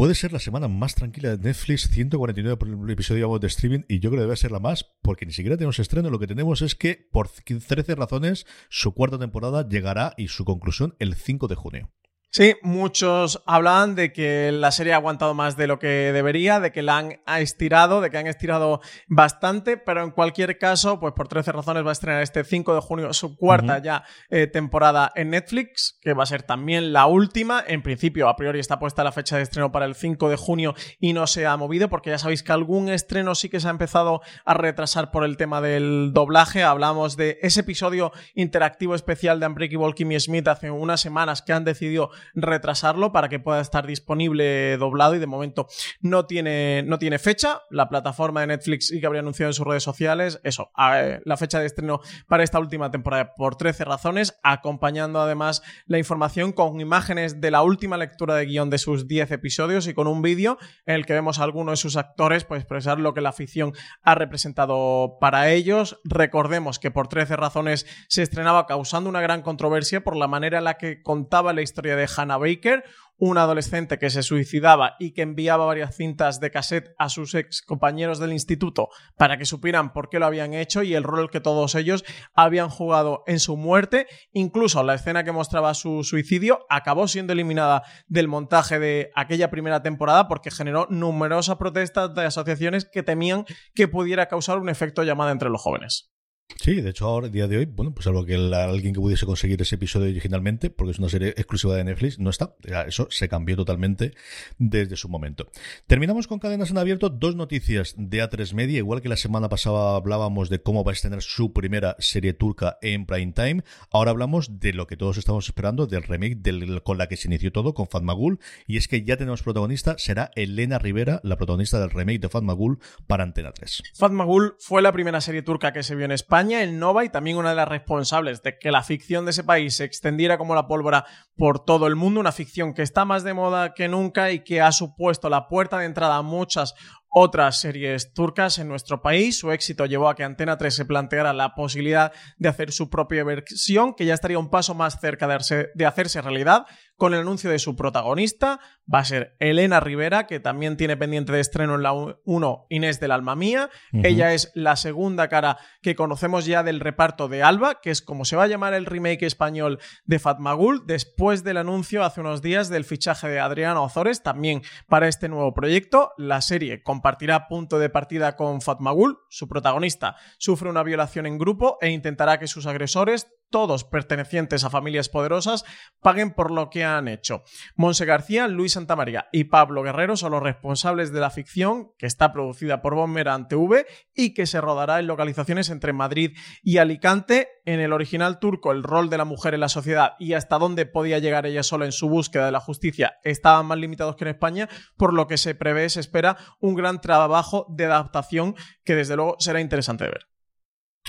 Puede 0.00 0.14
ser 0.14 0.32
la 0.32 0.38
semana 0.38 0.66
más 0.66 0.94
tranquila 0.94 1.36
de 1.36 1.48
Netflix, 1.48 1.90
149 1.90 2.56
por 2.56 2.68
el 2.68 2.90
episodio 2.90 3.38
de 3.38 3.46
streaming, 3.46 3.80
y 3.86 4.00
yo 4.00 4.08
creo 4.08 4.20
que 4.20 4.24
debe 4.24 4.36
ser 4.38 4.50
la 4.50 4.58
más, 4.58 4.82
porque 5.02 5.26
ni 5.26 5.32
siquiera 5.32 5.58
tenemos 5.58 5.78
estreno. 5.78 6.08
Lo 6.08 6.18
que 6.18 6.26
tenemos 6.26 6.62
es 6.62 6.74
que, 6.74 7.06
por 7.12 7.28
13 7.28 7.96
razones, 7.96 8.46
su 8.70 8.94
cuarta 8.94 9.18
temporada 9.18 9.68
llegará 9.68 10.14
y 10.16 10.28
su 10.28 10.46
conclusión 10.46 10.96
el 11.00 11.16
5 11.16 11.48
de 11.48 11.54
junio. 11.54 11.90
Sí, 12.32 12.54
muchos 12.62 13.42
hablan 13.44 13.96
de 13.96 14.12
que 14.12 14.52
la 14.52 14.70
serie 14.70 14.92
ha 14.92 14.96
aguantado 14.96 15.34
más 15.34 15.56
de 15.56 15.66
lo 15.66 15.80
que 15.80 16.12
debería, 16.12 16.60
de 16.60 16.70
que 16.70 16.80
la 16.80 16.96
han 16.96 17.20
estirado, 17.26 18.00
de 18.00 18.08
que 18.08 18.18
han 18.18 18.28
estirado 18.28 18.80
bastante, 19.08 19.76
pero 19.76 20.04
en 20.04 20.12
cualquier 20.12 20.56
caso, 20.56 21.00
pues 21.00 21.12
por 21.12 21.26
13 21.26 21.50
razones 21.50 21.84
va 21.84 21.88
a 21.88 21.92
estrenar 21.92 22.22
este 22.22 22.44
5 22.44 22.72
de 22.76 22.80
junio 22.80 23.12
su 23.14 23.36
cuarta 23.36 23.82
ya 23.82 24.04
eh, 24.28 24.46
temporada 24.46 25.10
en 25.16 25.30
Netflix, 25.30 25.98
que 26.02 26.14
va 26.14 26.22
a 26.22 26.26
ser 26.26 26.44
también 26.44 26.92
la 26.92 27.06
última. 27.06 27.64
En 27.66 27.82
principio, 27.82 28.28
a 28.28 28.36
priori 28.36 28.60
está 28.60 28.78
puesta 28.78 29.02
la 29.02 29.10
fecha 29.10 29.36
de 29.36 29.42
estreno 29.42 29.72
para 29.72 29.86
el 29.86 29.96
5 29.96 30.28
de 30.28 30.36
junio 30.36 30.76
y 31.00 31.14
no 31.14 31.26
se 31.26 31.48
ha 31.48 31.56
movido, 31.56 31.88
porque 31.88 32.10
ya 32.10 32.18
sabéis 32.18 32.44
que 32.44 32.52
algún 32.52 32.90
estreno 32.90 33.34
sí 33.34 33.48
que 33.48 33.58
se 33.58 33.66
ha 33.66 33.72
empezado 33.72 34.20
a 34.44 34.54
retrasar 34.54 35.10
por 35.10 35.24
el 35.24 35.36
tema 35.36 35.60
del 35.60 36.12
doblaje. 36.12 36.62
Hablamos 36.62 37.16
de 37.16 37.40
ese 37.42 37.62
episodio 37.62 38.12
interactivo 38.36 38.94
especial 38.94 39.40
de 39.40 39.48
Unbreakable 39.48 39.94
Kimmy 39.94 40.20
Smith 40.20 40.46
hace 40.46 40.70
unas 40.70 41.00
semanas 41.00 41.42
que 41.42 41.52
han 41.52 41.64
decidido 41.64 42.12
retrasarlo 42.34 43.12
para 43.12 43.28
que 43.28 43.38
pueda 43.38 43.60
estar 43.60 43.86
disponible 43.86 44.76
doblado 44.76 45.14
y 45.14 45.18
de 45.18 45.26
momento 45.26 45.66
no 46.00 46.26
tiene, 46.26 46.82
no 46.84 46.98
tiene 46.98 47.18
fecha. 47.18 47.62
La 47.70 47.88
plataforma 47.88 48.40
de 48.40 48.48
Netflix 48.48 48.88
sí 48.88 49.00
que 49.00 49.06
habría 49.06 49.20
anunciado 49.20 49.50
en 49.50 49.54
sus 49.54 49.66
redes 49.66 49.82
sociales 49.82 50.40
eso, 50.44 50.70
la 50.76 51.36
fecha 51.36 51.60
de 51.60 51.66
estreno 51.66 52.00
para 52.28 52.44
esta 52.44 52.58
última 52.58 52.90
temporada 52.90 53.34
por 53.34 53.56
13 53.56 53.84
razones, 53.84 54.38
acompañando 54.42 55.20
además 55.20 55.62
la 55.86 55.98
información 55.98 56.52
con 56.52 56.80
imágenes 56.80 57.40
de 57.40 57.50
la 57.50 57.62
última 57.62 57.96
lectura 57.96 58.34
de 58.34 58.46
guion 58.46 58.70
de 58.70 58.78
sus 58.78 59.06
10 59.06 59.30
episodios 59.32 59.86
y 59.86 59.94
con 59.94 60.06
un 60.06 60.22
vídeo 60.22 60.58
en 60.86 60.96
el 60.96 61.06
que 61.06 61.12
vemos 61.12 61.38
a 61.38 61.44
algunos 61.44 61.72
de 61.72 61.76
sus 61.76 61.96
actores 61.96 62.44
pues, 62.44 62.60
expresar 62.60 62.98
lo 62.98 63.14
que 63.14 63.20
la 63.20 63.30
afición 63.30 63.72
ha 64.02 64.14
representado 64.14 65.18
para 65.20 65.50
ellos. 65.50 66.00
Recordemos 66.04 66.78
que 66.78 66.90
por 66.90 67.08
13 67.08 67.36
razones 67.36 67.86
se 68.08 68.22
estrenaba 68.22 68.66
causando 68.66 69.08
una 69.08 69.20
gran 69.20 69.42
controversia 69.42 70.02
por 70.02 70.16
la 70.16 70.28
manera 70.28 70.58
en 70.58 70.64
la 70.64 70.78
que 70.78 71.02
contaba 71.02 71.52
la 71.52 71.62
historia 71.62 71.96
de 71.96 72.08
Hannah 72.16 72.38
Baker, 72.38 72.84
una 73.20 73.42
adolescente 73.42 73.98
que 73.98 74.08
se 74.08 74.22
suicidaba 74.22 74.96
y 74.98 75.12
que 75.12 75.22
enviaba 75.22 75.66
varias 75.66 75.94
cintas 75.94 76.40
de 76.40 76.50
cassette 76.50 76.94
a 76.98 77.10
sus 77.10 77.34
ex 77.34 77.60
compañeros 77.60 78.18
del 78.18 78.32
instituto 78.32 78.88
para 79.16 79.36
que 79.36 79.44
supieran 79.44 79.92
por 79.92 80.08
qué 80.08 80.18
lo 80.18 80.26
habían 80.26 80.54
hecho 80.54 80.82
y 80.82 80.94
el 80.94 81.04
rol 81.04 81.30
que 81.30 81.40
todos 81.40 81.74
ellos 81.74 82.02
habían 82.34 82.70
jugado 82.70 83.22
en 83.26 83.38
su 83.38 83.58
muerte. 83.58 84.06
Incluso 84.32 84.82
la 84.82 84.94
escena 84.94 85.22
que 85.22 85.32
mostraba 85.32 85.74
su 85.74 86.02
suicidio 86.02 86.64
acabó 86.70 87.06
siendo 87.08 87.34
eliminada 87.34 87.82
del 88.06 88.26
montaje 88.26 88.78
de 88.78 89.10
aquella 89.14 89.50
primera 89.50 89.82
temporada 89.82 90.26
porque 90.26 90.50
generó 90.50 90.86
numerosas 90.88 91.56
protestas 91.56 92.14
de 92.14 92.24
asociaciones 92.24 92.86
que 92.86 93.02
temían 93.02 93.44
que 93.74 93.86
pudiera 93.86 94.26
causar 94.28 94.58
un 94.58 94.70
efecto 94.70 95.02
llamada 95.02 95.30
entre 95.30 95.50
los 95.50 95.60
jóvenes. 95.60 96.10
Sí, 96.56 96.80
de 96.80 96.90
hecho 96.90 97.06
ahora, 97.06 97.28
día 97.28 97.48
de 97.48 97.58
hoy, 97.58 97.64
bueno, 97.64 97.92
pues 97.92 98.06
algo 98.06 98.24
que 98.24 98.34
alguien 98.34 98.92
que 98.92 99.00
pudiese 99.00 99.26
conseguir 99.26 99.60
ese 99.62 99.76
episodio 99.76 100.10
originalmente, 100.10 100.70
porque 100.70 100.92
es 100.92 100.98
una 100.98 101.08
serie 101.08 101.28
exclusiva 101.28 101.74
de 101.76 101.84
Netflix, 101.84 102.18
no 102.18 102.30
está. 102.30 102.54
Eso 102.86 103.08
se 103.10 103.28
cambió 103.28 103.56
totalmente 103.56 104.12
desde 104.58 104.96
su 104.96 105.08
momento. 105.08 105.48
Terminamos 105.86 106.26
con 106.26 106.38
cadenas 106.38 106.70
en 106.70 106.78
abierto, 106.78 107.08
dos 107.08 107.36
noticias 107.36 107.94
de 107.96 108.22
A3 108.22 108.52
Media, 108.54 108.78
igual 108.78 109.00
que 109.00 109.08
la 109.08 109.16
semana 109.16 109.48
pasada 109.48 109.96
hablábamos 109.96 110.50
de 110.50 110.62
cómo 110.62 110.84
va 110.84 110.92
a 110.92 110.94
tener 110.94 111.22
su 111.22 111.52
primera 111.52 111.96
serie 111.98 112.34
turca 112.34 112.78
en 112.82 113.06
prime 113.06 113.32
time, 113.32 113.62
ahora 113.90 114.10
hablamos 114.10 114.60
de 114.60 114.72
lo 114.72 114.86
que 114.86 114.96
todos 114.96 115.16
estamos 115.16 115.46
esperando, 115.46 115.86
del 115.86 116.02
remake 116.02 116.36
del, 116.36 116.82
con 116.82 116.98
la 116.98 117.06
que 117.06 117.16
se 117.16 117.28
inició 117.28 117.52
todo, 117.52 117.74
con 117.74 117.88
Fatmagul, 117.88 118.38
y 118.66 118.76
es 118.76 118.88
que 118.88 119.02
ya 119.02 119.16
tenemos 119.16 119.42
protagonista, 119.42 119.96
será 119.98 120.30
Elena 120.34 120.78
Rivera, 120.78 121.20
la 121.22 121.36
protagonista 121.36 121.80
del 121.80 121.90
remake 121.90 122.20
de 122.20 122.28
Fatmagul 122.28 122.80
para 123.06 123.22
Antena 123.22 123.52
3. 123.52 123.82
Fatmagul 123.94 124.56
fue 124.58 124.82
la 124.82 124.92
primera 124.92 125.20
serie 125.20 125.42
turca 125.42 125.72
que 125.72 125.82
se 125.82 125.94
vio 125.94 126.04
en 126.04 126.12
España 126.12 126.39
en 126.40 126.78
Nova 126.78 127.04
y 127.04 127.08
también 127.08 127.36
una 127.36 127.50
de 127.50 127.56
las 127.56 127.68
responsables 127.68 128.42
de 128.42 128.58
que 128.58 128.70
la 128.70 128.82
ficción 128.82 129.24
de 129.24 129.32
ese 129.32 129.44
país 129.44 129.76
se 129.76 129.84
extendiera 129.84 130.38
como 130.38 130.54
la 130.54 130.66
pólvora 130.66 131.04
por 131.36 131.64
todo 131.64 131.86
el 131.86 131.96
mundo, 131.96 132.20
una 132.20 132.32
ficción 132.32 132.74
que 132.74 132.82
está 132.82 133.04
más 133.04 133.24
de 133.24 133.34
moda 133.34 133.74
que 133.74 133.88
nunca 133.88 134.30
y 134.30 134.42
que 134.42 134.60
ha 134.60 134.72
supuesto 134.72 135.28
la 135.28 135.48
puerta 135.48 135.78
de 135.78 135.86
entrada 135.86 136.16
a 136.16 136.22
muchas 136.22 136.74
otras 137.10 137.60
series 137.60 138.12
turcas 138.14 138.58
en 138.58 138.68
nuestro 138.68 139.02
país. 139.02 139.38
Su 139.38 139.50
éxito 139.50 139.84
llevó 139.86 140.08
a 140.08 140.14
que 140.14 140.24
Antena 140.24 140.56
3 140.56 140.74
se 140.74 140.84
planteara 140.84 141.32
la 141.32 141.54
posibilidad 141.54 142.12
de 142.38 142.48
hacer 142.48 142.72
su 142.72 142.88
propia 142.88 143.24
versión, 143.24 143.94
que 143.94 144.06
ya 144.06 144.14
estaría 144.14 144.38
un 144.38 144.50
paso 144.50 144.74
más 144.74 145.00
cerca 145.00 145.26
de, 145.26 145.86
hacerse 145.86 146.22
realidad, 146.22 146.66
con 147.00 147.14
el 147.14 147.20
anuncio 147.20 147.50
de 147.50 147.58
su 147.58 147.74
protagonista. 147.74 148.60
Va 148.92 148.98
a 149.00 149.04
ser 149.04 149.34
Elena 149.40 149.80
Rivera, 149.80 150.26
que 150.26 150.38
también 150.38 150.76
tiene 150.76 150.96
pendiente 150.96 151.32
de 151.32 151.40
estreno 151.40 151.74
en 151.74 151.82
la 151.82 151.92
1 151.92 152.66
Inés 152.68 153.00
del 153.00 153.10
Alma 153.10 153.34
Mía. 153.34 153.70
Ella 153.92 154.34
es 154.34 154.52
la 154.54 154.76
segunda 154.76 155.28
cara 155.28 155.56
que 155.82 155.94
conocemos 155.94 156.44
ya 156.44 156.62
del 156.62 156.78
reparto 156.78 157.28
de 157.28 157.42
Alba, 157.42 157.80
que 157.80 157.90
es 157.90 158.02
como 158.02 158.24
se 158.24 158.36
va 158.36 158.44
a 158.44 158.48
llamar 158.48 158.74
el 158.74 158.84
remake 158.84 159.24
español 159.24 159.80
de 160.04 160.18
Fatmagul, 160.18 160.82
después 160.86 161.42
del 161.42 161.56
anuncio 161.56 162.04
hace 162.04 162.20
unos 162.20 162.42
días 162.42 162.68
del 162.68 162.84
fichaje 162.84 163.28
de 163.28 163.40
Adriano 163.40 163.82
Ozores, 163.82 164.22
también 164.22 164.62
para 164.86 165.08
este 165.08 165.30
nuevo 165.30 165.54
proyecto. 165.54 166.12
La 166.18 166.42
serie 166.42 166.82
compartirá 166.82 167.48
punto 167.48 167.78
de 167.78 167.88
partida 167.88 168.36
con 168.36 168.60
Fatmagul. 168.60 169.20
Su 169.30 169.48
protagonista 169.48 170.16
sufre 170.36 170.68
una 170.68 170.82
violación 170.82 171.24
en 171.24 171.38
grupo 171.38 171.78
e 171.80 171.88
intentará 171.88 172.38
que 172.38 172.46
sus 172.46 172.66
agresores 172.66 173.26
todos 173.50 173.84
pertenecientes 173.84 174.64
a 174.64 174.70
familias 174.70 175.08
poderosas, 175.08 175.64
paguen 176.00 176.32
por 176.32 176.50
lo 176.50 176.70
que 176.70 176.84
han 176.84 177.08
hecho. 177.08 177.42
Monse 177.74 178.04
García, 178.04 178.48
Luis 178.48 178.72
Santamaría 178.72 179.28
y 179.32 179.44
Pablo 179.44 179.82
Guerrero 179.82 180.16
son 180.16 180.32
los 180.32 180.42
responsables 180.42 181.12
de 181.12 181.20
la 181.20 181.30
ficción 181.30 181.92
que 181.98 182.06
está 182.06 182.32
producida 182.32 182.80
por 182.80 182.94
Bomberan 182.94 183.48
TV 183.48 183.86
y 184.14 184.32
que 184.34 184.46
se 184.46 184.60
rodará 184.60 185.00
en 185.00 185.06
localizaciones 185.06 185.70
entre 185.70 185.92
Madrid 185.92 186.36
y 186.62 186.78
Alicante. 186.78 187.48
En 187.66 187.78
el 187.78 187.92
original 187.92 188.38
turco, 188.38 188.72
el 188.72 188.82
rol 188.82 189.10
de 189.10 189.18
la 189.18 189.24
mujer 189.24 189.54
en 189.54 189.60
la 189.60 189.68
sociedad 189.68 190.14
y 190.18 190.32
hasta 190.32 190.58
dónde 190.58 190.86
podía 190.86 191.18
llegar 191.18 191.46
ella 191.46 191.62
sola 191.62 191.84
en 191.84 191.92
su 191.92 192.08
búsqueda 192.08 192.46
de 192.46 192.52
la 192.52 192.60
justicia 192.60 193.18
estaban 193.22 193.66
más 193.66 193.78
limitados 193.78 194.16
que 194.16 194.24
en 194.24 194.30
España, 194.30 194.68
por 194.96 195.12
lo 195.12 195.26
que 195.26 195.36
se 195.36 195.54
prevé, 195.54 195.88
se 195.88 196.00
espera 196.00 196.36
un 196.60 196.74
gran 196.74 197.00
trabajo 197.00 197.66
de 197.68 197.84
adaptación 197.86 198.54
que 198.84 198.94
desde 198.94 199.16
luego 199.16 199.36
será 199.38 199.60
interesante 199.60 200.04
de 200.04 200.10
ver. 200.10 200.29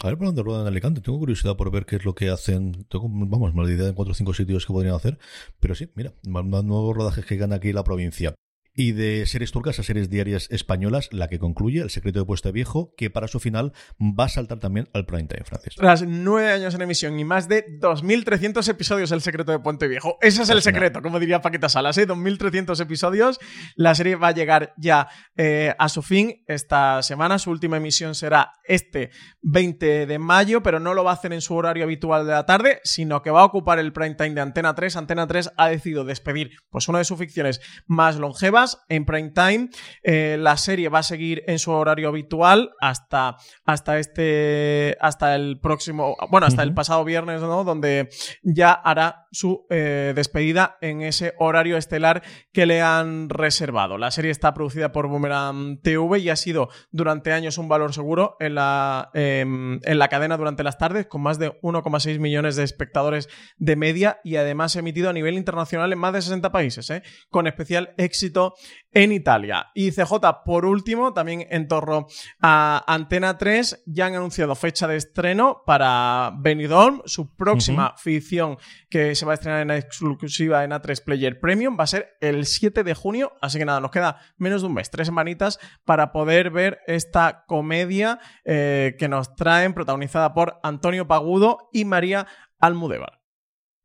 A 0.04 0.08
ver 0.08 0.18
por 0.18 0.28
dónde 0.28 0.42
ruedan 0.42 0.64
en 0.64 0.68
Alicante. 0.68 1.00
Tengo 1.00 1.20
curiosidad 1.20 1.56
por 1.56 1.70
ver 1.70 1.86
qué 1.86 1.98
es 1.98 2.06
lo 2.06 2.16
que 2.16 2.30
hacen. 2.30 2.86
Tengo, 2.90 3.08
vamos, 3.08 3.54
me 3.54 3.64
idea 3.72 3.86
de 3.86 3.94
cuatro 3.94 4.14
o 4.14 4.16
cinco 4.16 4.34
sitios 4.34 4.66
que 4.66 4.74
podrían 4.74 4.96
hacer. 4.96 5.20
Pero 5.60 5.76
sí, 5.76 5.92
mira, 5.94 6.14
más 6.28 6.44
nuevos 6.44 6.96
rodajes 6.96 7.24
que 7.24 7.38
gana 7.38 7.58
aquí 7.58 7.72
la 7.72 7.84
provincia. 7.84 8.34
Y 8.74 8.94
de 8.94 9.26
series 9.26 9.52
turcas 9.52 9.80
a 9.80 9.84
series 9.84 10.10
diarias 10.10 10.48
españolas, 10.50 11.10
la 11.12 11.28
que 11.28 11.40
concluye 11.40 11.82
El 11.82 11.90
secreto 11.90 12.20
de 12.20 12.26
Puesto 12.26 12.54
Viejo, 12.54 12.94
que 12.96 13.10
para 13.10 13.28
su 13.28 13.42
final 13.42 13.74
va 14.00 14.26
a 14.26 14.30
saltar 14.30 14.60
también 14.60 14.88
al 14.94 15.06
prime 15.06 15.26
time, 15.26 15.44
Francis. 15.44 15.76
Tras 15.76 16.04
nueve 16.04 16.52
años 16.52 16.74
en 16.74 16.82
emisión 16.82 17.20
y 17.20 17.26
más 17.26 17.50
de 17.50 17.66
2.300 17.80 18.66
episodios 18.70 19.12
El 19.12 19.20
secreto 19.20 19.52
de 19.52 19.60
Puente 19.60 19.90
Viejo. 19.90 20.18
Ese 20.22 20.44
es 20.44 20.50
el 20.50 20.62
secreto, 20.62 21.02
como 21.02 21.20
diría 21.20 21.42
Paqueta 21.42 21.68
Salas, 21.68 21.98
¿eh? 21.98 22.08
2.300 22.08 22.80
episodios. 22.80 23.40
La 23.76 23.94
serie 23.94 24.16
va 24.16 24.30
a 24.30 24.32
llegar 24.32 24.74
ya 24.78 25.10
eh, 25.36 25.76
a 25.78 25.90
su 25.90 26.02
fin 26.02 26.44
esta 26.48 27.04
semana. 27.04 27.40
Su 27.40 27.52
última 27.52 27.76
emisión 27.76 28.16
será 28.16 28.54
este 28.64 29.12
20 29.42 30.06
de 30.06 30.20
mayo, 30.20 30.64
pero 30.64 30.80
no 30.80 30.94
lo 30.94 31.04
va 31.04 31.12
a 31.12 31.16
hacer 31.16 31.34
en 31.34 31.42
su 31.42 31.56
horario 31.56 31.84
habitual 31.84 32.26
de 32.26 32.32
la 32.32 32.46
tarde, 32.46 32.80
sino 32.86 33.22
que 33.22 33.32
va 33.32 33.42
a 33.42 33.46
ocupar 33.46 33.80
el 33.80 33.92
prime 33.92 34.16
time 34.16 34.32
de 34.34 34.42
Antena 34.42 34.76
3. 34.76 34.96
Antena 34.96 35.28
3 35.28 35.52
ha 35.58 35.68
decidido 35.68 36.06
despedir 36.06 36.52
pues, 36.70 36.88
una 36.88 37.00
de 37.00 37.06
sus 37.06 37.20
ficciones 37.20 37.60
más 37.86 38.16
longevas 38.16 38.61
En 38.90 39.06
prime 39.06 39.32
time. 39.32 39.70
Eh, 40.04 40.38
la 40.40 40.58
serie 40.58 40.90
va 40.90 41.00
a 41.00 41.04
seguir 41.04 41.44
en 41.48 41.60
su 41.60 41.72
horario 41.72 42.10
habitual 42.10 42.72
hasta, 42.80 43.38
hasta 43.66 44.00
este, 44.00 44.98
hasta 45.00 45.36
el 45.36 45.60
próximo, 45.60 46.16
bueno, 46.30 46.48
hasta 46.48 46.64
el 46.64 46.74
pasado 46.74 47.04
viernes, 47.04 47.42
¿no? 47.42 47.64
Donde 47.64 48.10
ya 48.44 48.72
hará 48.72 49.28
su 49.32 49.66
eh, 49.70 50.14
despedida 50.16 50.78
en 50.82 51.02
ese 51.02 51.34
horario 51.40 51.78
estelar 51.78 52.22
que 52.52 52.66
le 52.66 52.82
han 52.82 53.30
reservado. 53.30 53.98
La 53.98 54.12
serie 54.12 54.32
está 54.32 54.54
producida 54.54 54.92
por 54.92 55.08
Boomerang 55.08 55.82
TV 55.82 56.20
y 56.20 56.30
ha 56.30 56.36
sido 56.36 56.70
durante 56.92 57.32
años 57.32 57.58
un 57.58 57.70
valor 57.70 57.94
seguro 57.94 58.36
en 58.40 58.56
la, 58.56 59.10
em, 59.14 59.80
en 59.84 60.00
la 60.00 60.08
cadena 60.10 60.38
durante 60.38 60.64
las 60.64 60.78
tardes, 60.78 61.08
con 61.08 61.22
más 61.22 61.40
de 61.40 61.58
1,6 61.62 62.20
millones 62.20 62.56
de 62.56 62.64
espectadores 62.64 63.30
de 63.58 63.76
media 63.76 64.20
y 64.24 64.36
además 64.36 64.76
emitido 64.76 65.10
a 65.10 65.14
nivel 65.14 65.36
internacional 65.36 65.92
en 65.94 66.00
más 66.00 66.14
de 66.14 66.22
60 66.22 66.52
países, 66.52 66.90
¿eh? 66.90 67.04
con 67.30 67.48
especial 67.48 67.94
éxito 67.98 68.51
en 68.92 69.12
Italia. 69.12 69.68
Y 69.74 69.92
CJ, 69.92 70.44
por 70.46 70.66
último, 70.66 71.14
también 71.14 71.48
en 71.50 71.68
torno 71.68 72.08
a 72.42 72.84
Antena 72.88 73.38
3, 73.38 73.84
ya 73.86 74.08
han 74.08 74.16
anunciado 74.16 74.56
fecha 74.56 74.88
de 74.88 74.98
estreno 74.98 75.64
para 75.66 76.34
Benidorm, 76.38 77.02
su 77.06 77.36
próxima 77.36 77.96
ficción 77.98 78.58
que 78.90 79.16
se 79.16 79.26
va 79.26 79.34
a 79.34 79.36
estrenar 79.36 79.62
en 79.62 79.72
exclusiva 79.72 80.64
en 80.64 80.72
A3 80.72 81.04
Player 81.04 81.40
Premium, 81.40 81.78
va 81.80 81.86
a 81.86 81.88
ser 81.88 82.18
el 82.20 82.46
7 82.46 82.84
de 82.84 82.94
junio, 82.94 83.34
así 83.42 83.58
que 83.58 83.66
nada, 83.66 83.80
nos 83.80 83.92
queda 83.92 84.18
menos 84.38 84.62
de 84.62 84.68
un 84.68 84.74
mes, 84.74 84.90
tres 84.90 85.08
semanitas 85.08 85.60
para 85.86 86.12
poder 86.12 86.52
ver 86.52 86.80
esta 86.88 87.46
comedia 87.48 88.20
eh, 88.46 88.96
que 89.00 89.08
nos 89.08 89.36
traen, 89.36 89.74
protagonizada 89.74 90.34
por 90.34 90.60
Antonio 90.64 91.08
Pagudo 91.08 91.70
y 91.72 91.86
María 91.86 92.28
Almudévar. 92.60 93.21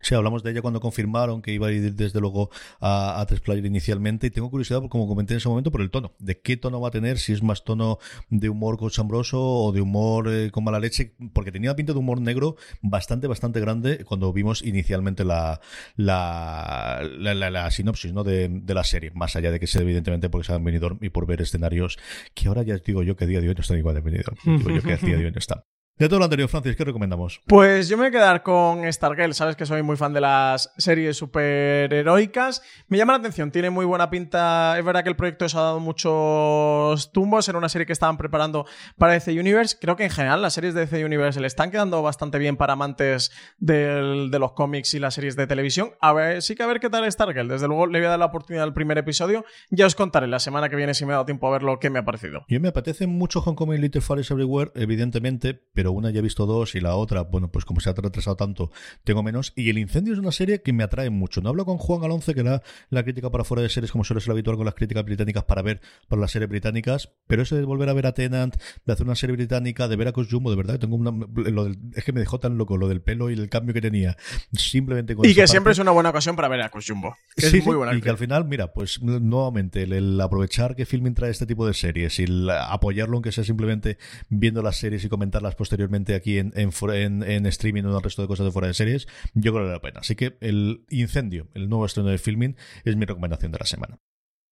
Sí, 0.00 0.14
hablamos 0.14 0.42
de 0.42 0.50
ella 0.50 0.62
cuando 0.62 0.78
confirmaron 0.78 1.42
que 1.42 1.52
iba 1.52 1.68
a 1.68 1.72
ir 1.72 1.94
desde 1.94 2.20
luego 2.20 2.50
a, 2.80 3.20
a 3.20 3.26
Player 3.26 3.64
inicialmente 3.64 4.26
y 4.26 4.30
tengo 4.30 4.50
curiosidad, 4.50 4.82
como 4.88 5.08
comenté 5.08 5.34
en 5.34 5.38
ese 5.38 5.48
momento, 5.48 5.72
por 5.72 5.80
el 5.80 5.90
tono. 5.90 6.12
¿De 6.18 6.40
qué 6.40 6.56
tono 6.56 6.80
va 6.80 6.88
a 6.88 6.90
tener? 6.90 7.18
Si 7.18 7.32
es 7.32 7.42
más 7.42 7.64
tono 7.64 7.98
de 8.28 8.48
humor 8.48 8.78
cochambroso 8.78 9.40
o 9.40 9.72
de 9.72 9.80
humor 9.80 10.28
eh, 10.28 10.50
con 10.50 10.64
mala 10.64 10.78
leche, 10.78 11.14
porque 11.32 11.50
tenía 11.50 11.74
pinta 11.74 11.92
de 11.92 11.98
humor 11.98 12.20
negro 12.20 12.56
bastante, 12.82 13.26
bastante 13.26 13.58
grande 13.60 14.04
cuando 14.04 14.32
vimos 14.32 14.62
inicialmente 14.62 15.24
la, 15.24 15.60
la, 15.96 17.00
la, 17.18 17.70
sinopsis 17.70 18.12
¿no? 18.12 18.22
de, 18.22 18.62
la 18.66 18.84
serie, 18.84 19.10
más 19.14 19.34
allá 19.34 19.50
de 19.50 19.58
que 19.58 19.66
sea 19.66 19.82
evidentemente 19.82 20.28
porque 20.28 20.46
se 20.46 20.52
han 20.52 20.62
venido 20.62 20.98
y 21.00 21.08
por 21.08 21.26
ver 21.26 21.40
escenarios 21.40 21.98
que 22.34 22.48
ahora 22.48 22.62
ya 22.62 22.76
digo 22.76 23.02
yo 23.02 23.16
que 23.16 23.26
día 23.26 23.40
de 23.40 23.48
hoy 23.48 23.54
no 23.54 23.60
están 23.60 23.78
igual 23.78 23.94
de 23.94 24.00
venido. 24.02 24.32
Digo 24.44 24.70
yo 24.70 24.82
que 24.82 24.96
día 24.96 25.16
de 25.16 25.24
hoy 25.26 25.32
no 25.32 25.38
están. 25.38 25.62
De 25.98 26.10
todo 26.10 26.18
lo 26.18 26.26
anterior, 26.26 26.46
Francis, 26.50 26.76
¿qué 26.76 26.84
recomendamos? 26.84 27.40
Pues 27.46 27.88
yo 27.88 27.96
me 27.96 28.02
voy 28.02 28.08
a 28.08 28.10
quedar 28.10 28.42
con 28.42 28.92
Stargirl. 28.92 29.32
Sabes 29.32 29.56
que 29.56 29.64
soy 29.64 29.82
muy 29.82 29.96
fan 29.96 30.12
de 30.12 30.20
las 30.20 30.70
series 30.76 31.16
superheroicas. 31.16 32.60
Me 32.88 32.98
llama 32.98 33.14
la 33.14 33.20
atención, 33.20 33.50
tiene 33.50 33.70
muy 33.70 33.86
buena 33.86 34.10
pinta. 34.10 34.78
Es 34.78 34.84
verdad 34.84 35.04
que 35.04 35.08
el 35.08 35.16
proyecto 35.16 35.48
se 35.48 35.56
ha 35.56 35.62
dado 35.62 35.80
muchos 35.80 37.12
tumbos. 37.12 37.48
Era 37.48 37.56
una 37.56 37.70
serie 37.70 37.86
que 37.86 37.94
estaban 37.94 38.18
preparando 38.18 38.66
para 38.98 39.14
DC 39.14 39.40
Universe. 39.40 39.78
Creo 39.80 39.96
que 39.96 40.04
en 40.04 40.10
general 40.10 40.42
las 40.42 40.52
series 40.52 40.74
de 40.74 40.80
DC 40.80 41.02
Universe 41.02 41.40
le 41.40 41.46
están 41.46 41.70
quedando 41.70 42.02
bastante 42.02 42.38
bien 42.38 42.58
para 42.58 42.74
amantes 42.74 43.32
de 43.56 44.28
los 44.38 44.52
cómics 44.52 44.92
y 44.92 44.98
las 44.98 45.14
series 45.14 45.34
de 45.34 45.46
televisión. 45.46 45.92
A 46.02 46.12
ver, 46.12 46.42
sí 46.42 46.56
que 46.56 46.62
a 46.62 46.66
ver 46.66 46.78
qué 46.78 46.90
tal 46.90 47.10
Stargirl. 47.10 47.48
Desde 47.48 47.68
luego 47.68 47.86
le 47.86 48.00
voy 48.00 48.06
a 48.06 48.10
dar 48.10 48.18
la 48.18 48.26
oportunidad 48.26 48.64
al 48.64 48.74
primer 48.74 48.98
episodio. 48.98 49.46
Ya 49.70 49.86
os 49.86 49.94
contaré 49.94 50.26
la 50.26 50.40
semana 50.40 50.68
que 50.68 50.76
viene 50.76 50.92
si 50.92 51.06
me 51.06 51.12
ha 51.12 51.14
dado 51.14 51.24
tiempo 51.24 51.48
a 51.48 51.52
ver 51.52 51.62
lo 51.62 51.78
que 51.78 51.88
me 51.88 52.00
ha 52.00 52.04
parecido. 52.04 52.44
Yo 52.48 52.60
me 52.60 52.68
apetece 52.68 53.06
mucho 53.06 53.40
Homecoming 53.40 53.80
Little 53.80 54.02
Fires 54.02 54.30
Everywhere, 54.30 54.72
evidentemente, 54.74 55.54
pero 55.72 55.85
una 55.92 56.10
ya 56.10 56.20
he 56.20 56.22
visto 56.22 56.46
dos 56.46 56.74
y 56.74 56.80
la 56.80 56.96
otra, 56.96 57.22
bueno, 57.22 57.50
pues 57.50 57.64
como 57.64 57.80
se 57.80 57.90
ha 57.90 57.92
retrasado 57.92 58.36
tanto, 58.36 58.70
tengo 59.04 59.22
menos. 59.22 59.52
Y 59.56 59.70
El 59.70 59.78
Incendio 59.78 60.12
es 60.12 60.18
una 60.18 60.32
serie 60.32 60.62
que 60.62 60.72
me 60.72 60.84
atrae 60.84 61.10
mucho. 61.10 61.40
No 61.40 61.48
hablo 61.50 61.64
con 61.64 61.78
Juan 61.78 62.04
Alonce, 62.04 62.34
que 62.34 62.42
da 62.42 62.62
la 62.90 63.02
crítica 63.02 63.30
para 63.30 63.44
fuera 63.44 63.62
de 63.62 63.68
series, 63.68 63.92
como 63.92 64.04
suele 64.04 64.20
ser 64.20 64.32
habitual 64.32 64.56
con 64.56 64.66
las 64.66 64.74
críticas 64.74 65.04
británicas 65.04 65.44
para 65.44 65.62
ver 65.62 65.80
para 66.08 66.20
las 66.20 66.30
series 66.30 66.48
británicas, 66.48 67.12
pero 67.26 67.42
ese 67.42 67.56
de 67.56 67.64
volver 67.64 67.88
a 67.88 67.92
ver 67.92 68.06
a 68.06 68.12
Tenant, 68.12 68.56
de 68.84 68.92
hacer 68.92 69.06
una 69.06 69.14
serie 69.14 69.36
británica, 69.36 69.88
de 69.88 69.96
ver 69.96 70.08
a 70.08 70.12
Jumbo, 70.12 70.50
de 70.50 70.56
verdad 70.56 70.74
que 70.74 70.80
tengo 70.80 70.96
una. 70.96 71.10
Lo 71.10 71.66
es 71.66 72.04
que 72.04 72.12
me 72.12 72.20
dejó 72.20 72.40
tan 72.40 72.56
loco 72.58 72.76
lo 72.76 72.88
del 72.88 73.02
pelo 73.02 73.30
y 73.30 73.34
el 73.34 73.48
cambio 73.48 73.74
que 73.74 73.80
tenía. 73.80 74.16
Simplemente 74.52 75.14
con 75.14 75.26
Y 75.26 75.34
que 75.34 75.46
siempre 75.46 75.72
es 75.72 75.78
una 75.78 75.90
buena 75.90 76.10
ocasión 76.10 76.36
para 76.36 76.48
ver 76.48 76.62
a 76.62 76.70
Jumbo. 76.70 77.16
Es 77.36 77.52
muy 77.64 77.76
buena. 77.76 77.94
Y 77.94 78.00
que 78.00 78.10
al 78.10 78.18
final, 78.18 78.44
mira, 78.46 78.72
pues 78.72 79.02
nuevamente, 79.02 79.82
el, 79.82 80.20
aprovechar 80.20 80.74
que 80.74 80.86
Filming 80.86 81.14
trae 81.14 81.30
este 81.30 81.46
tipo 81.46 81.66
de 81.66 81.74
series 81.74 82.18
y 82.18 82.26
apoyarlo, 82.68 83.16
aunque 83.16 83.32
sea 83.32 83.44
simplemente 83.44 83.98
viendo 84.28 84.62
las 84.62 84.76
series 84.76 85.04
y 85.04 85.08
comentarlas 85.08 85.54
posteriormente 85.54 85.75
aquí 86.14 86.38
en, 86.38 86.52
en, 86.54 87.22
en, 87.22 87.46
streaming 87.46 87.84
o 87.84 87.90
en 87.90 87.96
el 87.96 88.02
resto 88.02 88.22
de 88.22 88.28
cosas 88.28 88.46
de 88.46 88.52
fuera 88.52 88.68
de 88.68 88.74
series, 88.74 89.06
yo 89.34 89.52
creo 89.52 89.64
que 89.64 89.68
vale 89.68 89.72
la 89.72 89.80
pena. 89.80 90.00
Así 90.00 90.14
que 90.14 90.36
el 90.40 90.84
incendio, 90.90 91.48
el 91.54 91.68
nuevo 91.68 91.86
estreno 91.86 92.08
de 92.08 92.18
filming, 92.18 92.56
es 92.84 92.96
mi 92.96 93.04
recomendación 93.04 93.52
de 93.52 93.58
la 93.58 93.66
semana. 93.66 93.98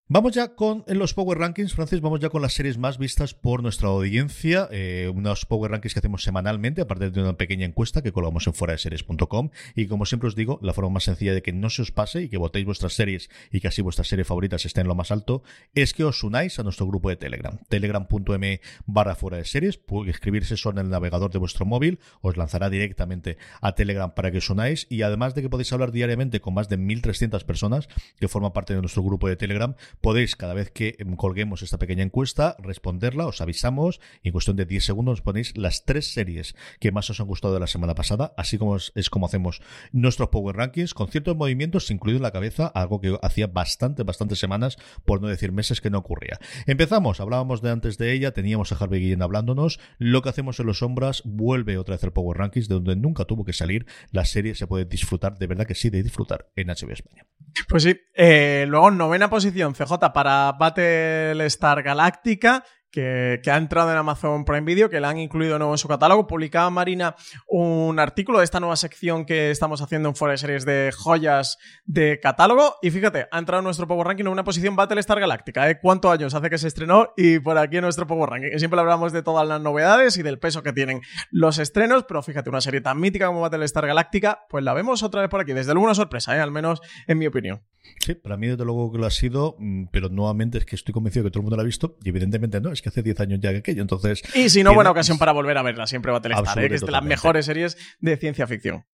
Vamos 0.07 0.35
ya 0.35 0.55
con 0.55 0.85
los 0.87 1.15
Power 1.15 1.39
Rankings, 1.39 1.73
Francis, 1.73 2.03
vamos 2.03 2.21
ya 2.21 2.29
con 2.29 2.43
las 2.43 2.53
series 2.53 2.77
más 2.77 2.99
vistas 2.99 3.33
por 3.33 3.63
nuestra 3.63 3.89
audiencia, 3.89 4.69
eh, 4.71 5.11
unos 5.15 5.47
Power 5.47 5.71
Rankings 5.71 5.95
que 5.95 6.01
hacemos 6.01 6.23
semanalmente 6.23 6.83
a 6.83 6.87
partir 6.87 7.11
de 7.11 7.23
una 7.23 7.39
pequeña 7.39 7.65
encuesta 7.65 8.03
que 8.03 8.13
colgamos 8.13 8.47
en 8.47 8.53
fuera 8.53 8.73
de 8.73 8.79
series.com 8.79 9.49
y 9.75 9.87
como 9.87 10.05
siempre 10.05 10.29
os 10.29 10.37
digo, 10.37 10.59
la 10.61 10.75
forma 10.75 10.91
más 10.91 11.05
sencilla 11.05 11.33
de 11.33 11.41
que 11.41 11.55
no 11.55 11.71
se 11.71 11.81
os 11.81 11.91
pase 11.91 12.21
y 12.21 12.29
que 12.29 12.37
votéis 12.37 12.67
vuestras 12.67 12.93
series 12.93 13.31
y 13.51 13.61
que 13.61 13.69
así 13.69 13.81
vuestras 13.81 14.07
series 14.07 14.29
favoritas 14.29 14.67
estén 14.67 14.83
en 14.83 14.89
lo 14.89 14.95
más 14.95 15.11
alto 15.11 15.43
es 15.75 15.95
que 15.95 16.05
os 16.05 16.23
unáis 16.23 16.59
a 16.59 16.65
nuestro 16.65 16.87
grupo 16.87 17.09
de 17.09 17.17
Telegram, 17.17 17.59
telegram.me 17.71 18.61
barra 18.85 19.15
fuera 19.15 19.39
de 19.39 19.47
series, 19.47 19.81
escribirse 20.07 20.53
eso 20.53 20.69
en 20.69 20.77
el 20.77 20.91
navegador 20.91 21.31
de 21.31 21.39
vuestro 21.39 21.65
móvil, 21.65 21.99
os 22.21 22.37
lanzará 22.37 22.69
directamente 22.69 23.39
a 23.63 23.75
Telegram 23.75 24.13
para 24.15 24.31
que 24.31 24.37
os 24.37 24.51
unáis 24.51 24.87
y 24.91 25.01
además 25.01 25.35
de 25.35 25.41
que 25.41 25.49
podéis 25.49 25.73
hablar 25.73 25.93
diariamente 25.93 26.43
con 26.43 26.53
más 26.53 26.69
de 26.69 26.79
1.300 26.79 27.43
personas 27.45 27.89
que 28.21 28.29
forman 28.29 28.53
parte 28.53 28.75
de 28.75 28.83
nuestro 28.83 29.03
grupo 29.03 29.29
de 29.29 29.37
Telegram, 29.37 29.75
Podéis, 30.01 30.37
cada 30.37 30.55
vez 30.55 30.71
que 30.71 30.97
em, 30.99 31.17
colguemos 31.17 31.63
esta 31.63 31.79
pequeña 31.79 32.03
encuesta, 32.03 32.57
responderla, 32.59 33.27
os 33.27 33.41
avisamos 33.41 34.01
y 34.23 34.29
en 34.29 34.33
cuestión 34.33 34.57
de 34.57 34.67
10 34.67 34.85
segundos 34.85 35.21
ponéis 35.23 35.57
las 35.57 35.85
tres 35.85 36.13
series 36.13 36.55
que 36.81 36.93
más 36.93 37.09
os 37.11 37.21
han 37.21 37.27
gustado 37.27 37.55
de 37.55 37.61
la 37.61 37.67
semana 37.67 37.95
pasada, 37.95 38.35
así 38.37 38.59
como 38.59 38.77
es, 38.77 39.11
como 39.11 39.27
hacemos 39.27 39.63
nuestros 39.93 40.29
Power 40.29 40.57
Rankings, 40.57 40.95
con 40.95 41.09
ciertos 41.09 41.37
movimientos 41.37 41.91
incluido 41.91 42.19
en 42.19 42.23
la 42.23 42.33
cabeza, 42.33 42.67
algo 42.67 43.01
que 43.01 43.19
hacía 43.23 43.47
bastante, 43.47 44.03
bastantes 44.03 44.39
semanas, 44.39 44.77
por 45.05 45.21
no 45.21 45.29
decir 45.29 45.53
meses, 45.53 45.81
que 45.81 45.91
no 45.91 45.99
ocurría. 45.99 46.39
Empezamos, 46.67 47.21
hablábamos 47.21 47.63
de 47.63 47.71
antes 47.71 47.99
de 47.99 48.13
ella, 48.13 48.33
teníamos 48.33 48.73
a 48.73 48.77
Harvey 48.77 49.01
Guillén 49.01 49.23
hablándonos, 49.23 49.81
lo 49.99 50.23
que 50.23 50.29
hacemos 50.29 50.59
en 50.61 50.67
los 50.67 50.79
sombras 50.79 51.23
vuelve 51.25 51.79
otra 51.79 51.95
vez 51.95 52.05
el 52.05 52.13
Power 52.13 52.39
Rankings, 52.39 52.69
de 52.69 52.75
donde 52.75 52.97
nunca 52.97 53.25
tuvo 53.25 53.45
que 53.45 53.53
salir, 53.53 53.87
la 54.11 54.25
serie 54.25 54.55
se 54.55 54.67
puede 54.67 54.85
disfrutar, 54.85 55.39
de 55.39 55.47
verdad 55.47 55.67
que 55.67 55.75
sí, 55.75 55.91
de 55.91 56.03
disfrutar 56.03 56.51
en 56.57 56.69
HBO 56.69 56.93
España. 56.93 57.27
Pues 57.69 57.85
sí, 57.85 57.97
eh, 58.15 58.67
luego 58.69 58.91
novena 58.91 59.31
posición, 59.31 59.75
CJ 59.87 60.13
para 60.13 60.53
Battlestar 60.53 61.83
Galactica, 61.83 62.65
que, 62.95 63.51
ha 63.51 63.57
entrado 63.57 63.91
en 63.91 63.97
Amazon 63.97 64.45
Prime 64.45 64.61
Video, 64.61 64.89
que 64.89 65.01
la 65.01 65.09
han 65.09 65.19
incluido 65.19 65.59
nuevo 65.59 65.75
en 65.75 65.79
su 65.79 65.89
catálogo. 65.89 66.29
Publicaba 66.29 66.71
Marina 66.71 67.17
un 67.49 67.99
artículo 67.99 68.39
de 68.39 68.45
esta 68.45 68.61
nueva 68.61 68.77
sección 68.77 69.27
que 69.27 69.51
estamos 69.51 69.83
haciendo 69.83 70.09
en 70.09 70.15
Fuera 70.15 70.33
de 70.33 70.39
Series 70.39 70.65
de 70.65 70.93
joyas 70.97 71.59
de 71.85 72.21
catálogo. 72.23 72.77
Y 72.83 72.93
fíjate, 72.93 73.27
ha 73.33 73.39
entrado 73.39 73.61
en 73.61 73.65
nuestro 73.65 73.89
Power 73.89 74.07
Ranking 74.07 74.27
en 74.27 74.31
una 74.31 74.45
posición 74.45 74.77
Battlestar 74.77 75.19
Galactica. 75.19 75.69
¿eh? 75.69 75.81
¿Cuántos 75.81 76.13
años 76.13 76.35
hace 76.35 76.49
que 76.49 76.57
se 76.57 76.69
estrenó? 76.69 77.13
Y 77.17 77.41
por 77.41 77.59
aquí 77.59 77.79
en 77.79 77.83
nuestro 77.83 78.07
Power 78.07 78.31
Ranking. 78.31 78.59
Siempre 78.59 78.79
hablamos 78.79 79.13
de 79.13 79.25
todas 79.25 79.47
las 79.49 79.61
novedades 79.61 80.17
y 80.17 80.23
del 80.23 80.39
peso 80.39 80.63
que 80.63 80.73
tienen 80.73 81.01
los 81.33 81.59
estrenos, 81.59 82.05
pero 82.07 82.23
fíjate, 82.23 82.49
una 82.49 82.61
serie 82.61 82.81
tan 82.81 83.01
mítica 83.01 83.27
como 83.27 83.41
Battlestar 83.41 83.89
Galactica, 83.89 84.47
pues 84.49 84.63
la 84.63 84.73
vemos 84.73 85.03
otra 85.03 85.21
vez 85.21 85.31
por 85.31 85.41
aquí. 85.41 85.53
Desde 85.53 85.75
luego 85.75 85.87
una 85.87 85.97
sorpresa, 85.97 86.37
¿eh? 86.37 86.41
al 86.41 86.53
menos 86.53 86.81
en 87.09 87.19
mi 87.19 87.27
opinión. 87.27 87.61
Sí, 87.99 88.15
para 88.15 88.37
mí 88.37 88.47
desde 88.47 88.65
luego 88.65 88.93
que 88.93 88.99
lo 88.99 89.07
ha 89.07 89.11
sido, 89.11 89.57
mm, 89.59 89.87
pero 89.91 90.09
nuevamente 90.09 90.59
es 90.59 90.65
que 90.65 90.77
estoy 90.77 90.93
convencido 90.93 91.25
que 91.25 91.31
todo 91.31 91.41
el 91.41 91.45
mundo 91.45 91.57
lo 91.57 91.63
ha 91.63 91.67
visto 91.67 91.97
y 92.03 92.09
evidentemente 92.09 92.61
no, 92.61 92.71
es 92.71 92.83
que 92.85 92.91
hace 92.91 93.03
10 93.03 93.21
años 93.21 93.41
ya 93.41 93.51
que 93.51 93.59
aquello, 93.59 93.81
entonces... 93.81 94.23
Y 94.35 94.51
si 94.51 94.63
no, 94.63 94.75
buena 94.75 94.91
ocasión 94.91 95.17
para 95.17 95.33
volver 95.33 95.57
a 95.57 95.63
verla, 95.63 95.87
siempre 95.87 96.13
va 96.13 96.19
a 96.19 96.21
tener 96.21 96.39
¿eh? 96.39 96.69
que 96.69 96.75
es 96.75 96.83
de 96.83 96.93
las 96.93 97.03
mejores 97.03 97.47
series 97.47 97.79
de 97.99 98.17
ciencia 98.19 98.47
ficción. 98.47 98.85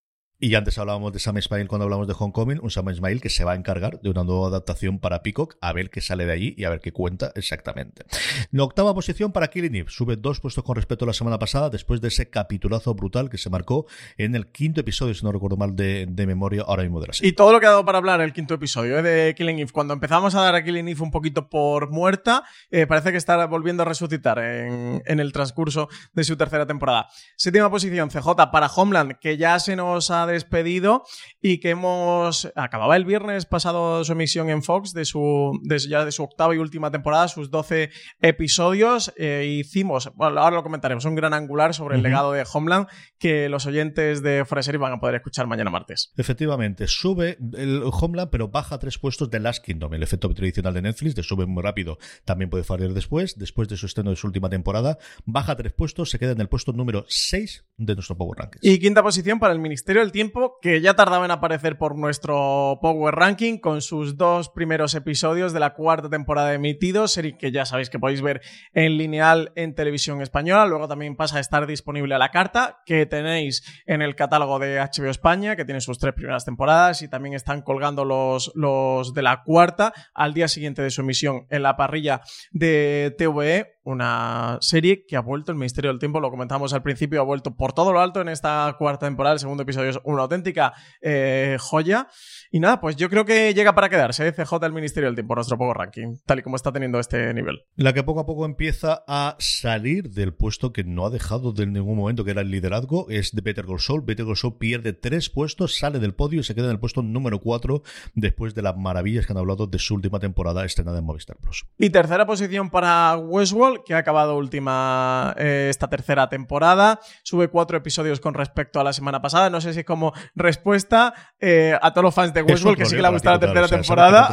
Y 0.43 0.55
antes 0.55 0.79
hablábamos 0.79 1.13
de 1.13 1.19
Sam 1.19 1.37
Ismail 1.37 1.69
cuando 1.69 1.85
hablamos 1.85 2.09
de 2.09 2.15
Homecoming, 2.19 2.61
un 2.63 2.71
Sam 2.71 2.89
Ismail 2.89 3.21
que 3.21 3.29
se 3.29 3.45
va 3.45 3.53
a 3.53 3.57
encargar 3.57 4.01
de 4.01 4.09
una 4.09 4.25
nueva 4.25 4.47
adaptación 4.47 4.99
para 4.99 5.23
Peacock, 5.23 5.57
a 5.61 5.75
ver 5.75 5.91
qué 5.91 6.01
sale 6.01 6.25
de 6.25 6.33
allí 6.33 6.55
y 6.57 6.65
a 6.65 6.71
ver 6.71 6.81
qué 6.81 6.93
cuenta 6.93 7.31
exactamente. 7.35 8.07
La 8.51 8.65
octava 8.65 8.95
posición 8.95 9.33
para 9.33 9.49
Killing 9.49 9.75
Eve, 9.75 9.91
sube 9.91 10.17
dos 10.17 10.41
puestos 10.41 10.65
con 10.65 10.77
respecto 10.77 11.05
a 11.05 11.09
la 11.09 11.13
semana 11.13 11.39
pasada, 11.39 11.69
después 11.69 12.01
de 12.01 12.09
ese 12.09 12.31
capitulazo 12.31 12.95
brutal 12.95 13.29
que 13.29 13.37
se 13.37 13.51
marcó 13.51 13.85
en 14.17 14.35
el 14.35 14.47
quinto 14.47 14.81
episodio, 14.81 15.13
si 15.13 15.23
no 15.27 15.31
recuerdo 15.31 15.59
mal, 15.59 15.77
de, 15.77 16.07
memoria 16.27 16.65
ahora 16.67 16.85
mismo 16.85 17.03
de 17.03 17.09
la 17.09 17.13
serie. 17.13 17.29
Y 17.29 17.33
todo 17.35 17.53
lo 17.53 17.61
que 17.61 17.67
ha 17.67 17.71
dado 17.71 17.85
para 17.85 17.99
hablar 17.99 18.23
el 18.23 18.33
quinto 18.33 18.55
episodio 18.55 18.99
¿eh? 18.99 19.03
de 19.03 19.35
Killing 19.35 19.59
Eve, 19.59 19.73
cuando 19.73 19.93
empezamos 19.93 20.35
a 20.35 20.41
dar 20.41 20.55
a 20.55 20.65
Killing 20.65 20.89
Eve 20.89 21.03
un 21.03 21.11
poquito 21.11 21.51
por 21.51 21.91
muerta, 21.91 22.45
eh, 22.71 22.87
parece 22.87 23.13
que 23.13 23.19
está 23.19 23.45
volviendo 23.45 23.83
a 23.83 23.87
resucitar 23.87 24.39
en, 24.39 25.03
en 25.05 25.21
el 25.21 25.33
transcurso 25.33 25.91
de 26.15 26.25
su 26.25 26.39
tercera 26.39 26.65
temporada. 26.65 27.09
Séptima 27.37 27.71
posición, 27.71 28.09
CJ 28.09 28.51
para 28.51 28.69
Homeland, 28.69 29.19
que 29.19 29.37
ya 29.37 29.59
se 29.59 29.77
nos 29.77 30.11
ha 30.11 30.30
despedido 30.31 31.05
y 31.41 31.59
que 31.59 31.71
hemos. 31.71 32.51
Acababa 32.55 32.97
el 32.97 33.05
viernes 33.05 33.47
pasado 33.47 34.05
su 34.05 34.13
emisión 34.13 34.51
en 34.51 34.63
Fox 34.63 34.93
de 34.93 35.05
su, 35.05 35.53
ya 35.89 36.05
de 36.05 36.13
su 36.13 36.23
octava 36.23 36.55
y 36.55 36.59
última 36.59 36.91
temporada, 36.91 37.29
sus 37.29 37.51
12 37.51 37.91
episodios. 38.21 39.13
Eh, 39.17 39.59
hicimos, 39.61 40.11
bueno, 40.15 40.41
ahora 40.41 40.57
lo 40.57 40.63
comentaremos, 40.63 41.05
un 41.05 41.15
gran 41.15 41.35
angular 41.35 41.75
sobre 41.75 41.97
el 41.97 42.03
legado 42.03 42.33
de 42.33 42.45
Homeland 42.53 42.87
que 43.19 43.49
los 43.49 43.67
oyentes 43.67 44.23
de 44.23 44.45
Series 44.63 44.81
van 44.81 44.93
a 44.93 45.01
poder 45.01 45.17
escuchar 45.17 45.47
mañana 45.47 45.71
martes. 45.71 46.13
Efectivamente, 46.17 46.87
sube 46.87 47.39
el 47.57 47.83
Homeland, 47.85 48.31
pero 48.31 48.49
baja 48.49 48.79
tres 48.79 48.99
puestos 48.99 49.31
de 49.31 49.41
Last 49.41 49.65
Kingdom, 49.65 49.95
el 49.95 50.03
efecto 50.03 50.29
tradicional 50.33 50.75
de 50.75 50.83
Netflix, 50.83 51.15
de 51.15 51.23
sube 51.23 51.47
muy 51.47 51.63
rápido, 51.63 51.99
también 52.25 52.51
puede 52.51 52.65
fallar 52.65 52.93
después, 52.93 53.39
después 53.39 53.69
de 53.69 53.77
su 53.77 53.87
estreno 53.87 54.11
de 54.11 54.17
su 54.17 54.27
última 54.27 54.49
temporada, 54.49 54.99
baja 55.25 55.57
tres 55.57 55.73
puestos, 55.73 56.11
se 56.11 56.19
queda 56.19 56.33
en 56.33 56.41
el 56.41 56.49
puesto 56.49 56.73
número 56.73 57.05
6 57.09 57.65
de 57.77 57.95
nuestro 57.95 58.17
Power 58.17 58.39
Rankings. 58.39 58.65
Y 58.65 58.79
quinta 58.79 59.03
posición 59.03 59.39
para 59.39 59.53
el 59.53 59.61
Ministerio 59.61 60.03
del 60.03 60.13
Tiempo, 60.13 60.20
que 60.61 60.81
ya 60.81 60.95
tardaba 60.95 61.25
en 61.25 61.31
aparecer 61.31 61.79
por 61.79 61.97
nuestro 61.97 62.79
Power 62.83 63.15
Ranking 63.15 63.59
con 63.59 63.81
sus 63.81 64.17
dos 64.17 64.51
primeros 64.51 64.95
episodios 64.95 65.53
de 65.53 65.61
la 65.61 65.73
cuarta 65.73 66.11
temporada 66.11 66.53
emitidos, 66.53 67.13
serie 67.13 67.39
que 67.39 67.53
ya 67.53 67.65
sabéis 67.65 67.89
que 67.89 67.99
podéis 67.99 68.21
ver 68.21 68.43
en 68.75 68.99
lineal 68.99 69.53
en 69.57 69.75
televisión 69.75 70.21
española, 70.21 70.67
luego 70.67 70.89
también 70.89 71.17
pasa 71.17 71.39
a 71.39 71.41
estar 71.41 71.67
disponible 71.67 72.15
a 72.15 72.19
la 72.19 72.31
carta, 72.31 72.83
que 72.85 73.07
tenéis 73.07 73.65
en 73.87 74.03
el 74.03 74.15
catálogo 74.15 74.59
de 74.59 74.79
HBO 74.79 75.11
España, 75.11 75.57
que 75.57 75.65
tiene 75.65 75.81
sus 75.81 75.99
tres 75.99 76.13
primeras 76.13 76.45
temporadas 76.45 77.01
y 77.03 77.09
también 77.09 77.35
están 77.35 77.63
colgando 77.63 78.05
los, 78.05 78.53
los 78.55 79.15
de 79.15 79.23
la 79.23 79.43
cuarta 79.43 79.93
al 80.13 80.35
día 80.35 80.49
siguiente 80.49 80.83
de 80.83 80.91
su 80.91 81.01
emisión 81.01 81.47
en 81.49 81.63
la 81.63 81.77
parrilla 81.77 82.21
de 82.51 83.15
TVE, 83.17 83.81
una 83.83 84.59
serie 84.61 85.05
que 85.07 85.17
ha 85.17 85.21
vuelto 85.21 85.53
el 85.53 85.59
Ministerio 85.59 85.91
del 85.91 85.99
Tiempo, 85.99 86.21
lo 86.21 86.31
comentamos 86.31 86.73
al 86.75 86.83
principio, 86.83 87.21
ha 87.21 87.25
vuelto 87.25 87.57
por 87.57 87.73
todo 87.73 87.93
lo 87.93 88.01
alto 88.01 88.21
en 88.21 88.29
esta 88.29 88.75
cuarta 88.79 89.07
temporada, 89.07 89.35
el 89.35 89.41
segundo 89.41 89.63
episodio 89.63 89.91
es 89.91 89.99
una 90.15 90.23
auténtica 90.23 90.73
eh, 91.01 91.57
joya. 91.59 92.09
Y 92.51 92.61
nada, 92.61 92.81
pues 92.81 92.97
yo 92.97 93.09
creo 93.09 93.25
que 93.25 93.55
llega 93.55 93.75
para 93.75 93.89
quedarse, 93.89 94.27
¿eh? 94.27 94.33
CJ 94.33 94.65
el 94.67 94.73
Ministerio 94.73 95.09
del 95.09 95.15
Tiempo, 95.15 95.35
nuestro 95.35 95.57
poco 95.57 95.73
ranking, 95.73 96.17
tal 96.27 96.41
y 96.41 96.43
como 96.43 96.57
está 96.57 96.73
teniendo 96.73 96.99
este 96.99 97.33
nivel. 97.33 97.61
La 97.77 97.93
que 97.93 98.03
poco 98.03 98.21
a 98.21 98.27
poco 98.27 98.45
empieza 98.45 99.05
a 99.07 99.37
salir 99.39 100.11
del 100.11 100.35
puesto 100.35 100.73
que 100.73 100.85
no 100.85 101.07
ha 101.07 101.11
dejado 101.11 101.53
de 101.53 101.67
ningún 101.67 101.97
momento, 101.97 102.25
que 102.25 102.33
era 102.33 102.41
el 102.41 102.51
liderazgo, 102.51 103.07
es 103.09 103.33
de 103.33 103.41
Better 103.41 103.67
Call 103.67 103.81
Saul. 103.81 104.03
Better 104.03 104.27
Call 104.27 104.37
Saul 104.37 104.59
pierde 104.59 104.93
tres 104.93 105.31
puestos, 105.31 105.79
sale 105.79 105.99
del 105.99 106.15
podio 106.15 106.41
y 106.41 106.45
se 106.45 106.55
queda 106.55 106.67
en 106.67 106.73
el 106.73 106.81
puesto 106.81 107.03
número 107.03 107.41
cuatro 107.41 107.83
después 108.15 108.55
de 108.55 108.63
las 108.63 108.77
maravillas 108.77 109.27
que 109.27 109.33
han 109.33 109.39
hablado 109.39 109.67
de 109.67 109.79
su 109.79 109.95
última 109.95 110.19
temporada 110.19 110.65
estrenada 110.65 110.99
en 110.99 111.05
Movistar 111.05 111.37
Plus. 111.37 111.67
Y 111.79 111.91
tercera 111.91 112.27
posición 112.27 112.71
para 112.71 113.17
Westworld, 113.17 113.85
que 113.85 113.95
ha 113.95 113.99
acabado 113.99 114.37
última 114.37 115.35
eh, 115.39 115.69
esta 115.71 115.89
tercera 115.89 116.29
temporada. 116.29 117.01
Sube 117.23 117.49
cuatro 117.49 117.77
episodios 117.77 118.21
con 118.21 118.35
respecto 118.35 118.81
a 118.81 118.85
la 118.85 118.93
semana 118.93 119.23
pasada. 119.23 119.51
No 119.51 119.61
sé 119.61 119.73
si 119.73 119.81
es 119.81 119.87
como 119.87 120.00
respuesta 120.35 121.15
eh, 121.39 121.77
a 121.81 121.93
todos 121.93 122.05
los 122.05 122.15
fans 122.15 122.35
de 122.35 122.43
Westworld, 122.43 122.79
que 122.79 122.87
sí 122.87 122.97
que 122.97 123.03
le 123.03 123.09
ha 123.09 123.11
gustado 123.11 123.35
la 123.35 123.41
tercera 123.41 123.69
temporada. 123.69 124.31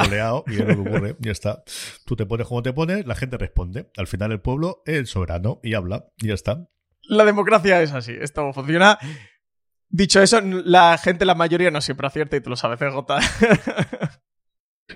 y 0.47 0.53
es 0.53 0.59
lo 0.59 0.67
que 0.67 0.89
ocurre, 0.89 1.15
ya 1.19 1.31
está. 1.31 1.63
Tú 2.05 2.15
te 2.15 2.25
pones 2.25 2.47
como 2.47 2.61
te 2.63 2.73
pones, 2.73 3.05
la 3.05 3.15
gente 3.15 3.37
responde. 3.37 3.89
Al 3.97 4.07
final 4.07 4.31
el 4.31 4.41
pueblo 4.41 4.81
es 4.85 4.97
el 4.97 5.07
soberano 5.07 5.59
y 5.63 5.73
habla, 5.73 6.05
y 6.17 6.27
ya 6.27 6.33
está. 6.33 6.67
La 7.03 7.25
democracia 7.25 7.81
es 7.81 7.93
así, 7.93 8.15
esto 8.19 8.51
funciona. 8.53 8.99
Dicho 9.89 10.21
eso, 10.21 10.41
la 10.41 10.97
gente, 10.97 11.23
la 11.23 11.35
mayoría 11.35 11.71
no 11.71 11.79
siempre 11.79 12.07
acierta 12.07 12.35
y 12.35 12.41
tú 12.41 12.49
lo 12.49 12.57
sabes, 12.57 12.79
CJ. 12.79 12.97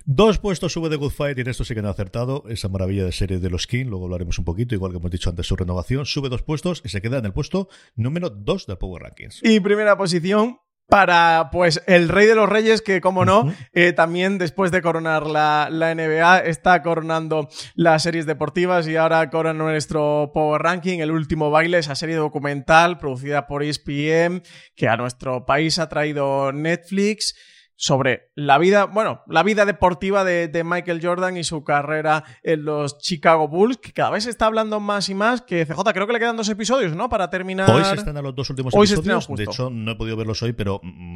Dos 0.06 0.40
puestos 0.40 0.72
sube 0.72 0.88
de 0.90 0.96
Good 0.96 1.12
Fight 1.12 1.38
y 1.38 1.42
en 1.42 1.50
esto 1.50 1.66
sí 1.66 1.74
que 1.74 1.82
han 1.82 1.86
acertado. 1.86 2.46
Esa 2.48 2.70
maravilla 2.70 3.04
de 3.04 3.12
serie 3.12 3.40
de 3.40 3.50
los 3.50 3.68
King, 3.68 3.88
luego 3.88 4.06
hablaremos 4.06 4.40
un 4.40 4.46
poquito, 4.46 4.74
igual 4.74 4.92
que 4.92 4.98
hemos 4.98 5.12
dicho 5.12 5.30
antes 5.30 5.46
su 5.46 5.56
renovación. 5.56 6.06
Sube 6.06 6.30
dos 6.30 6.44
puestos 6.44 6.82
y 6.86 6.90
se 6.90 7.02
queda 7.02 7.18
en 7.18 7.26
el 7.26 7.34
puesto 7.34 7.68
número 7.96 8.30
dos 8.30 8.68
del 8.68 8.78
Power 8.78 9.04
Rankings. 9.04 9.42
Y 9.44 9.60
primera 9.60 9.98
posición, 9.98 10.60
para 10.88 11.50
pues 11.52 11.84
el 11.88 12.08
rey 12.10 12.26
de 12.26 12.36
los 12.36 12.50
reyes 12.50 12.82
que 12.82 13.00
como 13.00 13.24
no 13.24 13.54
eh, 13.74 13.94
también 13.94 14.38
después 14.38 14.72
de 14.72 14.82
coronar 14.82 15.26
la, 15.26 15.70
la, 15.72 15.96
NBA 15.96 16.40
está 16.40 16.82
coronando 16.82 17.48
las 17.76 18.04
series 18.04 18.26
deportivas 18.26 18.86
y 18.90 18.98
ahora 18.98 19.30
corona 19.30 19.64
nuestro 19.64 20.32
Power 20.34 20.62
Ranking 20.62 21.00
el 21.00 21.12
último 21.12 21.50
baile 21.50 21.78
esa 21.78 21.96
serie 21.96 22.18
documental 22.18 22.98
producida 22.98 23.48
por 23.48 23.64
ESPN 23.64 24.44
que 24.76 24.90
a 24.90 24.98
nuestro 24.98 25.46
país 25.46 25.80
ha 25.80 25.88
traído 25.88 26.52
Netflix 26.52 27.36
sobre 27.82 28.30
la 28.36 28.60
vida, 28.60 28.86
bueno, 28.86 29.24
la 29.26 29.42
vida 29.42 29.66
deportiva 29.66 30.24
de, 30.24 30.64
Michael 30.64 31.00
Jordan 31.02 31.36
y 31.36 31.44
su 31.44 31.64
carrera 31.64 32.24
en 32.44 32.64
los 32.64 33.00
Chicago 33.00 33.48
Bulls, 33.48 33.78
que 33.78 33.92
cada 33.92 34.12
vez 34.12 34.26
se 34.26 34.30
está 34.30 34.46
hablando 34.46 34.80
más 34.80 35.10
y 35.10 35.16
más, 35.16 35.42
que 35.42 35.66
CJ 35.66 35.82
creo 35.92 36.06
que 36.06 36.14
le 36.14 36.20
quedan 36.20 36.38
dos 36.38 36.48
episodios, 36.48 36.96
¿no? 36.96 37.10
Para 37.10 37.32
terminar. 37.32 37.68
Hoy 37.72 37.84
se 37.84 37.96
están 37.96 38.16
a 38.18 38.22
los 38.22 38.36
dos 38.36 38.52
últimos 38.52 38.72
episodios. 38.76 39.28
de 39.36 39.44
hecho, 39.46 39.72
no 39.72 39.94
he 39.94 39.96
podido 39.96 40.16
verlos 40.16 40.44
hoy, 40.44 40.54
pero... 40.54 40.80
Mm, 40.84 41.16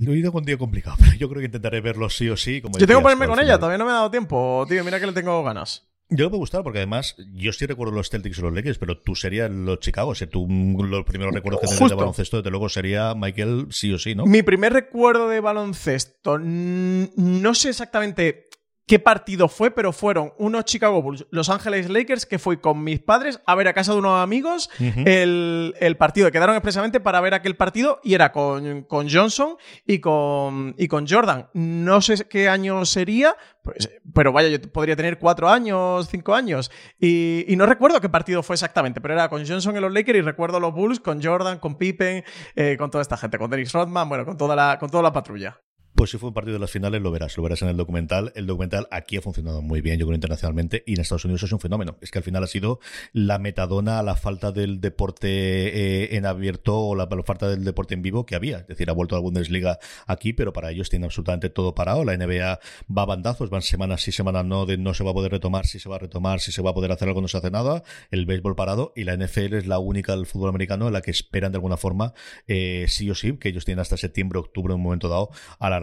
lo 0.00 0.12
he 0.12 0.16
ido 0.18 0.32
con 0.32 0.42
un 0.42 0.46
día 0.46 0.58
complicado, 0.58 0.96
pero 1.00 1.12
yo 1.14 1.28
creo 1.28 1.38
que 1.38 1.46
intentaré 1.46 1.80
verlos 1.80 2.16
sí 2.16 2.28
o 2.28 2.36
sí. 2.36 2.60
Como 2.60 2.76
yo 2.76 2.86
tengo 2.88 2.98
que 2.98 3.04
ponerme 3.04 3.28
con 3.28 3.38
ella, 3.38 3.58
todavía 3.58 3.78
no 3.78 3.84
me 3.84 3.92
ha 3.92 3.94
dado 3.94 4.10
tiempo, 4.10 4.66
tío. 4.68 4.82
Mira 4.82 4.98
que 4.98 5.06
le 5.06 5.12
tengo 5.12 5.44
ganas. 5.44 5.88
Yo 6.10 6.30
me 6.30 6.38
gustar 6.38 6.62
porque 6.62 6.78
además, 6.78 7.16
yo 7.34 7.52
sí 7.52 7.66
recuerdo 7.66 7.92
los 7.92 8.08
Celtics 8.08 8.38
y 8.38 8.42
los 8.42 8.54
Lakers, 8.54 8.78
pero 8.78 8.98
tú 8.98 9.14
serías 9.14 9.50
los 9.50 9.80
Chicago. 9.80 10.10
O 10.10 10.14
sea, 10.14 10.28
tú 10.28 10.46
los 10.48 11.04
primeros 11.04 11.34
recuerdos 11.34 11.60
que 11.60 11.66
tienes 11.66 11.90
de 11.90 11.96
baloncesto, 11.96 12.38
desde 12.38 12.50
luego 12.50 12.68
sería 12.68 13.14
Michael 13.14 13.66
sí 13.70 13.92
o 13.92 13.98
sí, 13.98 14.14
¿no? 14.14 14.24
Mi 14.24 14.42
primer 14.42 14.72
recuerdo 14.72 15.28
de 15.28 15.40
baloncesto, 15.40 16.38
no 16.38 17.54
sé 17.54 17.68
exactamente 17.70 18.48
qué 18.88 18.98
partido 18.98 19.48
fue, 19.48 19.70
pero 19.70 19.92
fueron 19.92 20.32
unos 20.38 20.64
Chicago 20.64 21.02
Bulls, 21.02 21.26
Los 21.30 21.50
Ángeles 21.50 21.90
Lakers, 21.90 22.24
que 22.24 22.38
fui 22.38 22.56
con 22.56 22.82
mis 22.82 22.98
padres 22.98 23.40
a 23.46 23.54
ver 23.54 23.68
a 23.68 23.74
casa 23.74 23.92
de 23.92 23.98
unos 23.98 24.20
amigos 24.20 24.70
el, 24.78 25.96
partido. 25.98 26.30
Quedaron 26.32 26.56
expresamente 26.56 26.98
para 26.98 27.20
ver 27.20 27.34
aquel 27.34 27.54
partido 27.54 28.00
y 28.02 28.14
era 28.14 28.32
con, 28.32 28.82
con 28.84 29.08
Johnson 29.10 29.56
y 29.86 30.00
con, 30.00 30.74
y 30.78 30.88
con 30.88 31.06
Jordan. 31.06 31.50
No 31.52 32.00
sé 32.00 32.26
qué 32.28 32.48
año 32.48 32.84
sería, 32.86 33.36
pues, 33.62 33.90
pero 34.14 34.32
vaya, 34.32 34.48
yo 34.48 34.60
podría 34.72 34.96
tener 34.96 35.18
cuatro 35.18 35.50
años, 35.50 36.08
cinco 36.10 36.34
años. 36.34 36.70
Y, 36.98 37.44
no 37.58 37.66
recuerdo 37.66 38.00
qué 38.00 38.08
partido 38.08 38.42
fue 38.42 38.54
exactamente, 38.54 39.02
pero 39.02 39.14
era 39.14 39.28
con 39.28 39.46
Johnson 39.46 39.76
en 39.76 39.82
los 39.82 39.92
Lakers 39.92 40.18
y 40.18 40.22
recuerdo 40.22 40.60
los 40.60 40.72
Bulls 40.72 41.00
con 41.00 41.22
Jordan, 41.22 41.58
con 41.58 41.76
Pippen, 41.76 42.24
eh, 42.56 42.76
con 42.78 42.90
toda 42.90 43.02
esta 43.02 43.18
gente, 43.18 43.36
con 43.36 43.50
Dennis 43.50 43.72
Rodman, 43.72 44.08
bueno, 44.08 44.24
con 44.24 44.38
toda 44.38 44.56
la, 44.56 44.78
con 44.78 44.88
toda 44.88 45.02
la 45.02 45.12
patrulla. 45.12 45.60
Pues 45.98 46.12
si 46.12 46.16
fue 46.16 46.28
un 46.28 46.34
partido 46.34 46.54
de 46.54 46.60
las 46.60 46.70
finales, 46.70 47.02
lo 47.02 47.10
verás, 47.10 47.36
lo 47.36 47.42
verás 47.42 47.60
en 47.62 47.70
el 47.70 47.76
documental. 47.76 48.30
El 48.36 48.46
documental 48.46 48.86
aquí 48.92 49.16
ha 49.16 49.20
funcionado 49.20 49.62
muy 49.62 49.80
bien, 49.80 49.98
yo 49.98 50.06
creo 50.06 50.14
internacionalmente, 50.14 50.84
y 50.86 50.94
en 50.94 51.00
Estados 51.00 51.24
Unidos 51.24 51.42
es 51.42 51.50
un 51.50 51.58
fenómeno. 51.58 51.96
Es 52.00 52.12
que 52.12 52.18
al 52.18 52.22
final 52.22 52.44
ha 52.44 52.46
sido 52.46 52.78
la 53.12 53.40
metadona 53.40 53.98
a 53.98 54.04
la 54.04 54.14
falta 54.14 54.52
del 54.52 54.80
deporte 54.80 55.26
eh, 55.28 56.16
en 56.16 56.24
abierto 56.24 56.78
o 56.78 56.94
la, 56.94 57.08
falta 57.24 57.48
del 57.48 57.64
deporte 57.64 57.94
en 57.94 58.02
vivo 58.02 58.26
que 58.26 58.36
había. 58.36 58.58
Es 58.58 58.68
decir, 58.68 58.88
ha 58.88 58.92
vuelto 58.92 59.16
la 59.16 59.22
Bundesliga 59.22 59.80
aquí, 60.06 60.32
pero 60.32 60.52
para 60.52 60.70
ellos 60.70 60.88
tiene 60.88 61.06
absolutamente 61.06 61.50
todo 61.50 61.74
parado. 61.74 62.04
La 62.04 62.16
NBA 62.16 62.60
va 62.96 63.02
a 63.02 63.06
bandazos, 63.06 63.50
van 63.50 63.62
semanas 63.62 64.02
sí, 64.02 64.12
semanas 64.12 64.44
no, 64.44 64.66
de 64.66 64.78
no 64.78 64.94
se 64.94 65.02
va 65.02 65.10
a 65.10 65.14
poder 65.14 65.32
retomar, 65.32 65.66
si 65.66 65.80
se 65.80 65.88
va 65.88 65.96
a 65.96 65.98
retomar, 65.98 66.38
si 66.38 66.52
se 66.52 66.62
va 66.62 66.70
a 66.70 66.74
poder 66.74 66.92
hacer 66.92 67.08
algo, 67.08 67.22
no 67.22 67.26
se 67.26 67.38
hace 67.38 67.50
nada. 67.50 67.82
El 68.12 68.24
béisbol 68.24 68.54
parado 68.54 68.92
y 68.94 69.02
la 69.02 69.16
NFL 69.16 69.54
es 69.54 69.66
la 69.66 69.80
única 69.80 70.14
del 70.14 70.26
fútbol 70.26 70.50
americano 70.50 70.86
en 70.86 70.92
la 70.92 71.00
que 71.00 71.10
esperan 71.10 71.50
de 71.50 71.56
alguna 71.56 71.76
forma, 71.76 72.14
eh, 72.46 72.86
sí 72.86 73.10
o 73.10 73.16
sí, 73.16 73.36
que 73.36 73.48
ellos 73.48 73.64
tienen 73.64 73.80
hasta 73.80 73.96
septiembre, 73.96 74.38
octubre, 74.38 74.72
en 74.74 74.76
un 74.76 74.84
momento 74.84 75.08
dado, 75.08 75.30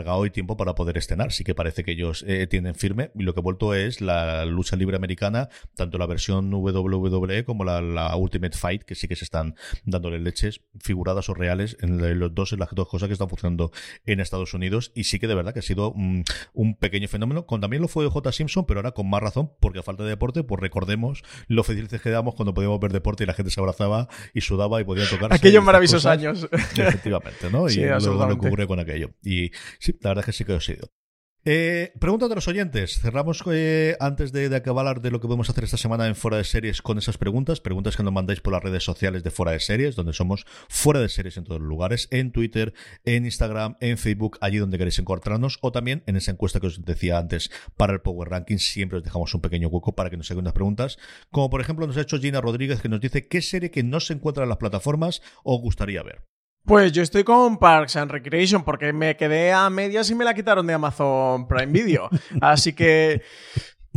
alargado 0.06 0.26
y 0.26 0.30
tiempo 0.30 0.56
para 0.58 0.76
poder 0.76 0.97
estrenar. 0.97 1.32
Sí 1.32 1.43
que 1.43 1.56
parece 1.56 1.84
que 1.84 1.91
ellos 1.91 2.24
eh, 2.28 2.47
tienen 2.47 2.76
firme 2.76 3.12
y 3.16 3.24
lo 3.24 3.34
que 3.34 3.39
ha 3.39 3.43
vuelto 3.43 3.74
es 3.74 4.01
la 4.01 4.45
lucha 4.45 4.76
libre 4.76 4.95
americana, 4.95 5.49
tanto 5.76 5.97
la 5.97 6.06
versión 6.06 6.53
WWE 6.53 7.43
como 7.43 7.64
la, 7.64 8.16
Ultimate 8.16 8.58
Fight, 8.58 8.84
que 8.84 8.95
sí 8.95 9.08
que 9.08 9.16
se 9.16 9.26
están 9.26 9.56
dándole 9.84 10.20
leches 10.20 10.62
figuradas 10.80 11.30
o 11.30 11.34
reales 11.34 11.78
en 11.82 12.20
los 12.20 12.34
dos, 12.34 12.53
en 12.53 12.60
las 12.60 12.70
dos 12.74 12.88
cosas 12.88 13.08
que 13.08 13.14
están 13.14 13.30
funcionando 13.30 13.72
en 14.06 14.20
Estados 14.20 14.53
Unidos 14.53 14.91
y 14.95 15.06
sí 15.06 15.20
que 15.20 15.28
de 15.28 15.36
verdad 15.36 15.53
que 15.53 15.60
ha 15.60 15.64
sido 15.64 15.91
un 15.91 16.76
pequeño 16.80 17.08
fenómeno, 17.08 17.45
con 17.45 17.62
también 17.62 17.82
lo 17.82 17.88
fue 17.88 18.08
J. 18.08 18.32
Simpson, 18.32 18.66
pero 18.66 18.80
ahora 18.80 18.91
con 18.91 19.10
más 19.10 19.22
razón, 19.22 19.51
porque 19.60 19.80
a 19.80 19.84
falta 19.84 20.03
de 20.03 20.10
deporte, 20.10 20.43
pues 20.43 20.62
recordemos 20.62 21.24
lo 21.47 21.64
felices 21.64 22.01
que 22.01 22.10
damos 22.10 22.36
cuando 22.36 22.53
podíamos 22.53 22.80
ver 22.80 22.91
deporte 22.91 23.24
y 23.24 23.28
la 23.28 23.34
gente 23.34 23.51
se 23.51 23.60
abrazaba 23.60 24.08
y 24.34 24.41
sudaba 24.41 24.80
y 24.82 24.84
podía 24.84 25.10
tocar. 25.10 25.34
Aquellos 25.34 25.64
maravillosos 25.64 26.06
años. 26.06 26.47
Efectivamente, 26.51 27.49
¿no? 27.51 27.70
y 27.70 27.78
luego 27.78 28.28
lo 28.28 28.39
que 28.39 28.47
ocurre 28.47 28.68
con 28.68 28.80
aquello. 28.80 29.12
Y 29.24 29.51
sí, 29.80 29.95
la 30.02 30.12
verdad 30.12 30.24
es 30.24 30.26
que 30.26 30.34
sí 30.34 30.46
que 30.46 30.54
ha 30.54 30.62
sido. 30.62 30.89
Eh, 31.48 31.93
pregunta 32.00 32.28
de 32.28 32.34
los 32.34 32.48
oyentes. 32.48 33.00
Cerramos 33.00 33.43
eh, 33.52 33.96
antes 34.00 34.32
de, 34.32 34.50
de, 34.50 34.56
acabar 34.56 35.00
de 35.00 35.12
lo 35.12 35.22
que 35.22 35.28
podemos 35.28 35.48
hacer 35.48 35.64
esta 35.64 35.78
semana 35.78 36.08
en 36.08 36.16
Fuera 36.16 36.38
de 36.38 36.43
Series 36.43 36.82
con 36.82 36.98
esas 36.98 37.20
preguntas. 37.20 37.62
Preguntas 37.62 37.96
que 37.96 38.02
nos 38.02 38.14
mandáis 38.14 38.41
por 38.41 38.54
las 38.54 38.64
redes 38.64 38.84
sociales 38.84 39.24
de 39.24 39.30
Fuera 39.30 39.52
de 39.52 39.60
Series, 39.60 39.96
donde 39.96 40.14
somos 40.14 40.48
Fuera 40.70 41.02
de 41.02 41.08
Series 41.08 41.38
en 41.38 41.43
todos 41.43 41.62
los 41.62 41.70
lugares, 41.70 42.08
en 42.10 42.32
Twitter, 42.32 42.74
en 43.04 43.26
Instagram, 43.26 43.76
en 43.80 44.00
Facebook, 44.00 44.39
allí 44.41 44.58
donde 44.58 44.80
queréis 44.80 44.98
encontrarnos, 44.98 45.60
o 45.62 45.72
también 45.72 46.02
en 46.08 46.16
esa 46.16 46.32
encuesta 46.32 46.60
que 46.60 46.66
os 46.66 46.84
decía 46.84 47.20
antes 47.20 47.52
para 47.78 47.93
el 47.93 48.02
Power 48.02 48.30
Ranking. 48.30 48.58
Siempre 48.58 48.98
os 48.98 49.04
dejamos 49.04 49.32
un 49.36 49.41
pequeño 49.41 49.68
hueco 49.68 49.93
para 49.93 50.10
que 50.10 50.18
nos 50.18 50.32
hagan 50.32 50.46
unas 50.46 50.54
preguntas. 50.54 50.98
Como 51.30 51.52
por 51.52 51.62
ejemplo 51.62 51.86
nos 51.86 51.96
ha 51.98 52.02
hecho 52.02 52.18
Gina 52.18 52.41
Rodríguez 52.41 52.82
que 52.82 52.89
nos 52.89 53.02
dice 53.02 53.28
qué 53.28 53.43
serie 53.43 53.70
que 53.70 53.84
no 53.84 54.00
se 54.00 54.14
encuentra 54.14 54.41
en 54.41 54.50
las 54.50 54.58
plataformas 54.58 55.22
os 55.43 55.62
gustaría 55.62 56.02
ver. 56.02 56.24
Pues 56.66 56.91
yo 56.91 57.03
estoy 57.03 57.24
con 57.24 57.57
Parks 57.57 57.95
and 57.95 58.09
Recreation 58.09 58.63
porque 58.63 58.91
me 58.91 59.16
quedé 59.16 59.53
a 59.53 59.70
medias 59.70 60.09
y 60.09 60.16
me 60.16 60.26
la 60.26 60.34
quitaron 60.34 60.66
de 60.66 60.74
Amazon 60.74 61.47
Prime 61.47 61.72
Video. 61.72 62.09
Así 62.41 62.74
que 62.74 63.22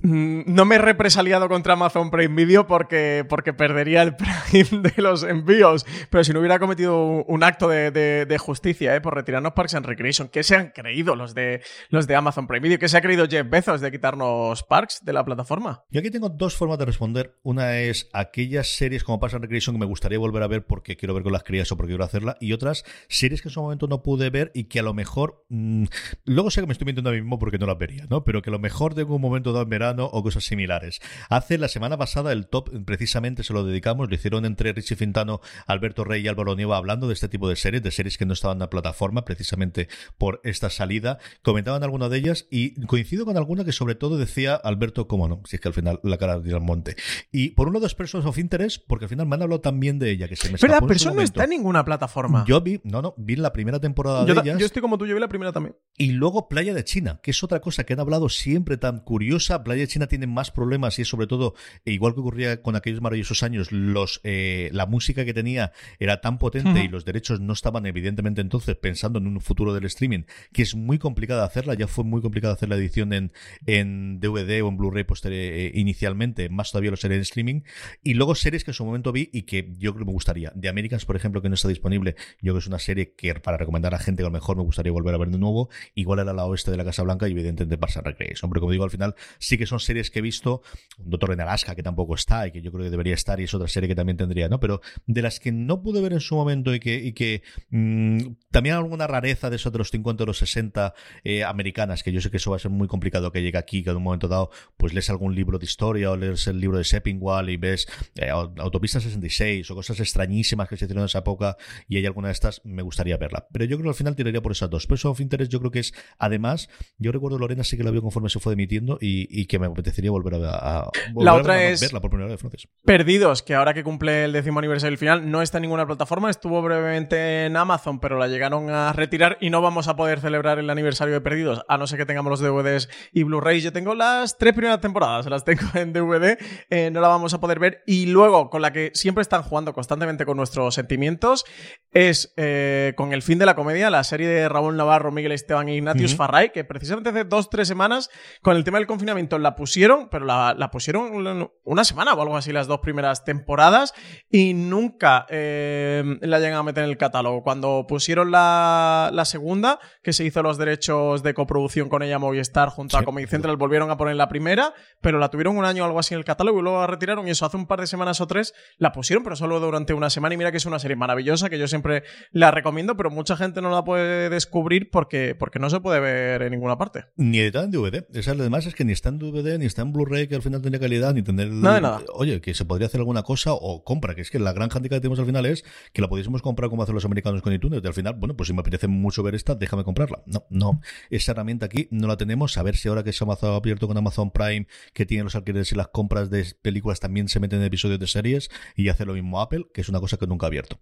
no 0.02 0.64
me 0.64 0.76
he 0.76 0.78
represaliado 0.78 1.48
contra 1.48 1.74
Amazon 1.74 2.10
Prime 2.10 2.34
Video 2.34 2.66
porque, 2.66 3.24
porque 3.28 3.52
perdería 3.52 4.02
el 4.02 4.16
Prime 4.50 4.82
de 4.82 5.02
los 5.02 5.22
envíos, 5.22 5.86
pero 6.10 6.24
si 6.24 6.32
no 6.32 6.40
hubiera 6.40 6.58
cometido 6.58 7.24
un, 7.26 7.42
acto 7.42 7.68
de, 7.68 8.36
justicia 8.38 8.94
¿eh? 8.94 9.00
por 9.00 9.14
retirarnos 9.14 9.52
Parks 9.52 9.74
and 9.74 9.86
Recreation, 9.86 10.28
¿qué 10.28 10.42
se 10.42 10.56
han 10.56 10.70
creído 10.70 11.16
los 11.16 11.34
de, 11.34 11.62
los 11.88 12.06
de 12.06 12.14
Amazon 12.14 12.46
Prime 12.46 12.60
Video? 12.60 12.78
¿Qué 12.78 12.88
se 12.88 12.96
ha 12.96 13.00
creído 13.00 13.26
Jeff 13.28 13.48
Bezos 13.48 13.80
de 13.80 13.90
quitarnos 13.90 14.62
Parks 14.62 15.04
de 15.04 15.12
la 15.12 15.24
plataforma? 15.24 15.84
Yo 15.90 16.00
aquí 16.00 16.10
tengo 16.10 16.28
dos 16.28 16.56
formas 16.56 16.78
de 16.78 16.84
responder. 16.84 17.38
Una 17.42 17.78
es 17.78 18.08
aquellas 18.12 18.68
series 18.68 19.04
como 19.04 19.18
Parks 19.20 19.34
and 19.34 19.42
Recreation 19.42 19.74
que 19.74 19.80
me 19.80 19.86
gustaría 19.86 20.18
volver 20.18 20.42
a 20.42 20.48
ver 20.48 20.66
porque 20.66 20.96
quiero 20.96 21.14
ver 21.14 21.22
con 21.22 21.32
las 21.32 21.44
crías 21.44 21.70
o 21.72 21.76
porque 21.76 21.92
quiero 21.92 22.04
hacerla, 22.04 22.36
y 22.40 22.52
otras 22.52 22.84
series 23.08 23.42
que 23.42 23.48
en 23.48 23.52
su 23.52 23.62
momento 23.62 23.86
no 23.86 24.02
pude 24.02 24.30
ver 24.30 24.50
y 24.54 24.64
que 24.64 24.80
a 24.80 24.82
lo 24.82 24.94
mejor, 24.94 25.44
mm, 25.48 25.84
luego 26.24 26.50
sé 26.50 26.60
que 26.60 26.66
me 26.66 26.72
estoy 26.72 26.86
mintiendo 26.86 27.10
a 27.10 27.12
mí 27.12 27.20
mismo 27.20 27.38
porque 27.38 27.58
no 27.58 27.66
las 27.66 27.78
vería, 27.78 28.06
¿no? 28.08 28.24
Pero 28.24 28.42
que 28.42 28.50
a 28.50 28.52
lo 28.52 28.58
mejor 28.58 28.94
tengo 28.94 29.16
un 29.16 29.22
momento 29.22 29.52
dado 29.52 29.64
en 29.64 29.70
verano 29.70 29.87
o 29.96 30.22
cosas 30.22 30.44
similares. 30.44 31.00
Hace 31.28 31.58
la 31.58 31.68
semana 31.68 31.96
pasada 31.96 32.32
el 32.32 32.46
top 32.46 32.70
precisamente 32.84 33.42
se 33.42 33.52
lo 33.52 33.64
dedicamos, 33.64 34.08
lo 34.08 34.14
hicieron 34.14 34.44
entre 34.44 34.72
Richie 34.72 34.96
Fintano, 34.96 35.40
Alberto 35.66 36.04
Rey 36.04 36.24
y 36.24 36.28
Álvaro 36.28 36.54
Nieva 36.54 36.76
hablando 36.76 37.08
de 37.08 37.14
este 37.14 37.28
tipo 37.28 37.48
de 37.48 37.56
series, 37.56 37.82
de 37.82 37.90
series 37.90 38.18
que 38.18 38.26
no 38.26 38.32
estaban 38.32 38.56
en 38.56 38.60
la 38.60 38.70
plataforma 38.70 39.24
precisamente 39.24 39.88
por 40.18 40.40
esta 40.44 40.70
salida. 40.70 41.18
Comentaban 41.42 41.82
alguna 41.82 42.08
de 42.08 42.18
ellas 42.18 42.46
y 42.50 42.80
coincido 42.86 43.24
con 43.24 43.36
alguna 43.36 43.64
que 43.64 43.72
sobre 43.72 43.94
todo 43.94 44.18
decía 44.18 44.54
Alberto, 44.54 45.08
cómo 45.08 45.28
no, 45.28 45.42
si 45.46 45.56
es 45.56 45.60
que 45.60 45.68
al 45.68 45.74
final 45.74 46.00
la 46.02 46.18
cara 46.18 46.38
de 46.38 46.48
al 46.54 46.60
monte. 46.60 46.96
Y 47.32 47.50
por 47.50 47.68
uno 47.68 47.78
de 47.78 47.84
los 47.84 47.94
Persons 47.94 48.24
of 48.24 48.38
Interest, 48.38 48.82
porque 48.86 49.04
al 49.04 49.08
final 49.08 49.26
me 49.26 49.36
han 49.36 49.42
hablado 49.42 49.60
también 49.60 49.98
de 49.98 50.10
ella, 50.10 50.28
que 50.28 50.36
se 50.36 50.50
me 50.50 50.58
Pero 50.58 50.72
la 50.72 50.80
persona 50.80 51.14
no 51.14 51.22
está 51.22 51.44
en 51.44 51.50
ninguna 51.50 51.84
plataforma. 51.84 52.44
Yo 52.46 52.60
vi, 52.60 52.80
no, 52.84 53.02
no, 53.02 53.14
vi 53.16 53.36
la 53.36 53.52
primera 53.52 53.80
temporada 53.80 54.24
de 54.24 54.32
ellas. 54.32 54.58
Yo 54.58 54.66
estoy 54.66 54.82
como 54.82 54.98
tú, 54.98 55.06
yo 55.06 55.14
vi 55.14 55.20
la 55.20 55.28
primera 55.28 55.52
también. 55.52 55.76
Y 55.96 56.12
luego 56.12 56.48
Playa 56.48 56.74
de 56.74 56.84
China, 56.84 57.20
que 57.22 57.30
es 57.30 57.42
otra 57.42 57.60
cosa 57.60 57.84
que 57.84 57.92
han 57.92 58.00
hablado 58.00 58.28
siempre 58.28 58.76
tan 58.76 59.00
curiosa. 59.00 59.62
Playa 59.64 59.77
de 59.80 59.88
China 59.88 60.06
tiene 60.06 60.26
más 60.26 60.50
problemas 60.50 60.98
y 60.98 61.02
es 61.02 61.08
sobre 61.08 61.26
todo, 61.26 61.54
e 61.84 61.92
igual 61.92 62.14
que 62.14 62.20
ocurría 62.20 62.62
con 62.62 62.76
aquellos 62.76 63.00
maravillosos 63.00 63.42
años, 63.42 63.72
los 63.72 64.20
eh, 64.24 64.70
la 64.72 64.86
música 64.86 65.24
que 65.24 65.34
tenía 65.34 65.72
era 65.98 66.20
tan 66.20 66.38
potente 66.38 66.82
y 66.82 66.88
los 66.88 67.04
derechos 67.04 67.40
no 67.40 67.52
estaban 67.52 67.86
evidentemente 67.86 68.40
entonces 68.40 68.76
pensando 68.76 69.18
en 69.18 69.26
un 69.26 69.40
futuro 69.40 69.74
del 69.74 69.84
streaming, 69.84 70.24
que 70.52 70.62
es 70.62 70.74
muy 70.74 70.98
complicada 70.98 71.44
hacerla. 71.44 71.74
Ya 71.74 71.86
fue 71.86 72.04
muy 72.04 72.20
complicado 72.20 72.54
hacer 72.54 72.68
la 72.68 72.76
edición 72.76 73.12
en, 73.12 73.32
en 73.66 74.20
DVD 74.20 74.62
o 74.62 74.68
en 74.68 74.76
Blu-ray 74.76 75.04
eh, 75.24 75.72
inicialmente, 75.74 76.48
más 76.48 76.70
todavía 76.70 76.90
lo 76.90 76.96
sería 76.96 77.16
en 77.16 77.22
streaming. 77.22 77.62
Y 78.02 78.14
luego 78.14 78.34
series 78.34 78.64
que 78.64 78.70
en 78.70 78.74
su 78.74 78.84
momento 78.84 79.12
vi 79.12 79.30
y 79.32 79.42
que 79.42 79.72
yo 79.78 79.92
creo 79.92 80.04
que 80.04 80.10
me 80.10 80.12
gustaría. 80.12 80.52
The 80.58 80.68
Americans, 80.68 81.04
por 81.04 81.16
ejemplo, 81.16 81.42
que 81.42 81.48
no 81.48 81.54
está 81.54 81.68
disponible, 81.68 82.14
yo 82.40 82.52
creo 82.52 82.54
que 82.54 82.60
es 82.60 82.66
una 82.66 82.78
serie 82.78 83.14
que 83.14 83.34
para 83.34 83.56
recomendar 83.56 83.94
a 83.94 83.98
gente 83.98 84.22
que 84.22 84.26
a 84.26 84.30
lo 84.30 84.32
mejor 84.32 84.56
me 84.56 84.62
gustaría 84.62 84.92
volver 84.92 85.14
a 85.14 85.18
ver 85.18 85.28
de 85.28 85.38
nuevo. 85.38 85.68
Igual 85.94 86.20
era 86.20 86.32
la 86.32 86.44
oeste 86.44 86.70
de 86.70 86.76
la 86.76 86.84
Casa 86.84 87.02
Blanca 87.02 87.28
y 87.28 87.32
evidentemente 87.32 87.78
Parks 87.78 87.98
and 87.98 88.06
Recreation. 88.06 88.50
Pero 88.50 88.60
como 88.60 88.72
digo, 88.72 88.84
al 88.84 88.90
final 88.90 89.14
sí 89.38 89.58
que 89.58 89.66
son 89.68 89.80
series 89.80 90.10
que 90.10 90.18
he 90.18 90.22
visto. 90.22 90.62
Doctor 90.98 91.32
en 91.32 91.40
Alaska, 91.40 91.74
que 91.74 91.82
tampoco 91.82 92.14
está 92.14 92.46
y 92.46 92.52
que 92.52 92.62
yo 92.62 92.72
creo 92.72 92.84
que 92.84 92.90
debería 92.90 93.14
estar 93.14 93.40
y 93.40 93.44
es 93.44 93.54
otra 93.54 93.68
serie 93.68 93.88
que 93.88 93.94
también 93.94 94.16
tendría, 94.16 94.48
¿no? 94.48 94.60
Pero 94.60 94.80
de 95.06 95.22
las 95.22 95.40
que 95.40 95.52
no 95.52 95.82
pude 95.82 96.00
ver 96.00 96.12
en 96.12 96.20
su 96.20 96.34
momento 96.34 96.74
y 96.74 96.80
que, 96.80 96.96
y 96.96 97.12
que 97.12 97.42
mm, 97.70 98.18
también 98.50 98.76
alguna 98.76 99.06
rareza 99.06 99.50
de 99.50 99.56
esos 99.56 99.72
de 99.72 99.78
los 99.78 99.90
50 99.90 100.24
o 100.24 100.26
los 100.26 100.38
60 100.38 100.94
eh, 101.24 101.44
americanas, 101.44 102.02
que 102.02 102.12
yo 102.12 102.20
sé 102.20 102.30
que 102.30 102.38
eso 102.38 102.50
va 102.50 102.56
a 102.56 102.60
ser 102.60 102.70
muy 102.70 102.88
complicado 102.88 103.30
que 103.32 103.42
llegue 103.42 103.58
aquí, 103.58 103.82
que 103.82 103.90
en 103.90 103.96
un 103.96 104.02
momento 104.02 104.28
dado 104.28 104.50
pues 104.76 104.94
lees 104.94 105.10
algún 105.10 105.34
libro 105.34 105.58
de 105.58 105.64
historia 105.64 106.10
o 106.10 106.16
lees 106.16 106.46
el 106.46 106.60
libro 106.60 106.78
de 106.78 106.84
Seppingwall 106.84 107.50
y 107.50 107.56
ves 107.56 107.86
eh, 108.16 108.30
Autopista 108.30 109.00
66 109.00 109.70
o 109.70 109.74
cosas 109.74 110.00
extrañísimas 110.00 110.68
que 110.68 110.76
se 110.76 110.84
hicieron 110.84 111.02
en 111.02 111.06
esa 111.06 111.20
época 111.20 111.56
y 111.88 111.96
hay 111.96 112.06
alguna 112.06 112.28
de 112.28 112.32
estas, 112.32 112.64
me 112.64 112.82
gustaría 112.82 113.16
verla. 113.16 113.46
Pero 113.52 113.64
yo 113.64 113.76
creo 113.76 113.84
que 113.84 113.88
al 113.90 113.94
final 113.94 114.16
tiraría 114.16 114.42
por 114.42 114.52
esas 114.52 114.70
dos. 114.70 114.86
Person 114.86 115.12
of 115.12 115.20
Interest 115.20 115.50
yo 115.50 115.58
creo 115.60 115.70
que 115.70 115.80
es, 115.80 115.94
además, 116.18 116.68
yo 116.98 117.12
recuerdo 117.12 117.38
Lorena 117.38 117.64
sí 117.64 117.76
que 117.76 117.84
la 117.84 117.90
vio 117.90 118.02
conforme 118.02 118.28
se 118.28 118.40
fue 118.40 118.52
emitiendo 118.52 118.98
y, 119.00 119.46
que 119.46 119.57
me 119.58 119.66
apetecería 119.66 120.10
volver 120.10 120.34
a, 120.44 120.88
la 121.16 121.34
otra 121.34 121.64
es 121.64 121.80
verla 121.80 122.00
por 122.00 122.10
primera 122.10 122.30
vez, 122.30 122.40
Perdidos, 122.84 123.42
que 123.42 123.54
ahora 123.54 123.74
que 123.74 123.84
cumple 123.84 124.24
el 124.24 124.32
décimo 124.32 124.58
aniversario 124.58 124.92
del 124.92 124.98
final, 124.98 125.30
no 125.30 125.42
está 125.42 125.58
en 125.58 125.62
ninguna 125.62 125.86
plataforma, 125.86 126.30
estuvo 126.30 126.62
brevemente 126.62 127.46
en 127.46 127.56
Amazon, 127.56 128.00
pero 128.00 128.18
la 128.18 128.28
llegaron 128.28 128.70
a 128.70 128.92
retirar 128.92 129.38
y 129.40 129.50
no 129.50 129.60
vamos 129.60 129.88
a 129.88 129.96
poder 129.96 130.20
celebrar 130.20 130.58
el 130.58 130.70
aniversario 130.70 131.14
de 131.14 131.20
Perdidos, 131.20 131.62
a 131.68 131.78
no 131.78 131.86
ser 131.86 131.98
que 131.98 132.06
tengamos 132.06 132.30
los 132.30 132.40
DVDs 132.40 132.88
y 133.12 133.22
Blu-rays. 133.22 133.62
Yo 133.64 133.72
tengo 133.72 133.94
las 133.94 134.38
tres 134.38 134.54
primeras 134.54 134.80
temporadas, 134.80 135.26
las 135.26 135.44
tengo 135.44 135.62
en 135.74 135.92
DVD, 135.92 136.38
eh, 136.70 136.90
no 136.90 137.00
la 137.00 137.08
vamos 137.08 137.34
a 137.34 137.40
poder 137.40 137.58
ver. 137.58 137.82
Y 137.86 138.06
luego, 138.06 138.50
con 138.50 138.62
la 138.62 138.72
que 138.72 138.90
siempre 138.94 139.22
están 139.22 139.42
jugando 139.42 139.72
constantemente 139.72 140.24
con 140.24 140.36
nuestros 140.36 140.74
sentimientos, 140.74 141.44
es 141.92 142.32
eh, 142.36 142.94
con 142.96 143.12
el 143.12 143.22
fin 143.22 143.38
de 143.38 143.46
la 143.46 143.54
comedia, 143.54 143.90
la 143.90 144.04
serie 144.04 144.28
de 144.28 144.48
Raúl 144.48 144.76
Navarro, 144.76 145.10
Miguel 145.10 145.32
Esteban 145.32 145.68
y 145.68 145.76
Ignatius 145.76 146.16
Farray, 146.16 146.50
que 146.50 146.64
precisamente 146.64 147.10
hace 147.10 147.24
dos, 147.24 147.50
tres 147.50 147.68
semanas, 147.68 148.10
con 148.42 148.56
el 148.56 148.64
tema 148.64 148.78
del 148.78 148.86
confinamiento, 148.86 149.38
la 149.38 149.47
pusieron, 149.54 150.08
pero 150.10 150.24
la, 150.24 150.54
la 150.56 150.70
pusieron 150.70 151.50
una 151.64 151.84
semana 151.84 152.14
o 152.14 152.22
algo 152.22 152.36
así 152.36 152.52
las 152.52 152.66
dos 152.66 152.80
primeras 152.80 153.24
temporadas 153.24 153.94
y 154.30 154.54
nunca 154.54 155.26
eh, 155.28 156.18
la 156.20 156.38
llegan 156.38 156.58
a 156.58 156.62
meter 156.62 156.84
en 156.84 156.90
el 156.90 156.96
catálogo. 156.96 157.42
Cuando 157.42 157.86
pusieron 157.88 158.30
la, 158.30 159.10
la, 159.12 159.24
segunda, 159.24 159.78
que 160.02 160.12
se 160.12 160.24
hizo 160.24 160.42
los 160.42 160.58
derechos 160.58 161.22
de 161.22 161.34
coproducción 161.34 161.88
con 161.88 162.02
ella 162.02 162.18
Movistar 162.18 162.68
junto 162.68 162.98
a 162.98 163.02
Comic 163.02 163.28
Central, 163.28 163.56
volvieron 163.56 163.90
a 163.90 163.96
poner 163.96 164.16
la 164.16 164.28
primera, 164.28 164.74
pero 165.00 165.18
la 165.18 165.28
tuvieron 165.28 165.56
un 165.56 165.64
año 165.64 165.82
o 165.82 165.86
algo 165.86 165.98
así 165.98 166.14
en 166.14 166.18
el 166.18 166.24
catálogo 166.24 166.60
y 166.60 166.62
luego 166.62 166.80
la 166.80 166.86
retiraron 166.86 167.26
y 167.28 167.30
eso 167.30 167.46
hace 167.46 167.56
un 167.56 167.66
par 167.66 167.80
de 167.80 167.86
semanas 167.86 168.20
o 168.20 168.26
tres 168.26 168.54
la 168.76 168.92
pusieron, 168.92 169.24
pero 169.24 169.36
solo 169.36 169.60
durante 169.60 169.94
una 169.94 170.10
semana 170.10 170.34
y 170.34 170.38
mira 170.38 170.50
que 170.50 170.58
es 170.58 170.66
una 170.66 170.78
serie 170.78 170.96
maravillosa 170.96 171.50
que 171.50 171.58
yo 171.58 171.68
siempre 171.68 172.04
la 172.32 172.50
recomiendo, 172.50 172.96
pero 172.96 173.10
mucha 173.10 173.36
gente 173.36 173.60
no 173.60 173.70
la 173.70 173.84
puede 173.84 174.30
descubrir 174.30 174.90
porque, 174.90 175.34
porque 175.38 175.58
no 175.58 175.70
se 175.70 175.80
puede 175.80 176.00
ver 176.00 176.42
en 176.42 176.52
ninguna 176.52 176.78
parte. 176.78 177.06
Ni 177.16 177.40
está 177.40 177.64
en 177.64 177.70
DVD. 177.70 178.06
Esa, 178.12 178.32
además 178.32 178.66
es 178.66 178.74
que 178.74 178.84
ni 178.84 178.92
está 178.92 179.08
en 179.08 179.18
DVD, 179.18 179.37
ni 179.42 179.66
está 179.66 179.82
en 179.82 179.92
Blu-ray, 179.92 180.28
que 180.28 180.34
al 180.34 180.42
final 180.42 180.60
tiene 180.62 180.78
calidad, 180.78 181.14
ni 181.14 181.22
tener... 181.22 181.50
Nada 181.50 181.80
nada. 181.80 182.02
Oye, 182.14 182.40
que 182.40 182.54
se 182.54 182.64
podría 182.64 182.86
hacer 182.86 183.00
alguna 183.00 183.22
cosa 183.22 183.52
o 183.52 183.84
compra, 183.84 184.14
que 184.14 184.22
es 184.22 184.30
que 184.30 184.38
la 184.38 184.52
gran 184.52 184.70
handicap 184.70 184.96
que 184.96 185.00
tenemos 185.00 185.18
al 185.18 185.26
final 185.26 185.46
es 185.46 185.64
que 185.92 186.02
la 186.02 186.08
pudiésemos 186.08 186.42
comprar 186.42 186.70
como 186.70 186.82
hacen 186.82 186.94
los 186.94 187.04
americanos 187.04 187.42
con 187.42 187.52
iTunes, 187.52 187.80
y 187.82 187.86
al 187.86 187.94
final, 187.94 188.14
bueno, 188.14 188.36
pues 188.36 188.48
si 188.48 188.52
me 188.52 188.60
apetece 188.60 188.88
mucho 188.88 189.22
ver 189.22 189.34
esta, 189.34 189.54
déjame 189.54 189.84
comprarla. 189.84 190.22
No, 190.26 190.44
no. 190.50 190.80
Esa 191.10 191.32
herramienta 191.32 191.66
aquí 191.66 191.88
no 191.90 192.08
la 192.08 192.16
tenemos. 192.16 192.58
A 192.58 192.62
ver 192.62 192.76
si 192.76 192.88
ahora 192.88 193.04
que 193.04 193.12
se 193.12 193.24
ha 193.24 193.56
abierto 193.56 193.86
con 193.86 193.96
Amazon 193.96 194.30
Prime, 194.30 194.66
que 194.92 195.06
tiene 195.06 195.24
los 195.24 195.34
alquileres 195.34 195.72
y 195.72 195.74
las 195.74 195.88
compras 195.88 196.30
de 196.30 196.44
películas 196.62 197.00
también 197.00 197.28
se 197.28 197.40
meten 197.40 197.60
en 197.60 197.66
episodios 197.66 198.00
de 198.00 198.06
series 198.06 198.50
y 198.74 198.88
hace 198.88 199.04
lo 199.04 199.14
mismo 199.14 199.40
Apple, 199.40 199.66
que 199.72 199.80
es 199.80 199.88
una 199.88 200.00
cosa 200.00 200.16
que 200.16 200.26
nunca 200.26 200.46
ha 200.46 200.48
abierto. 200.48 200.80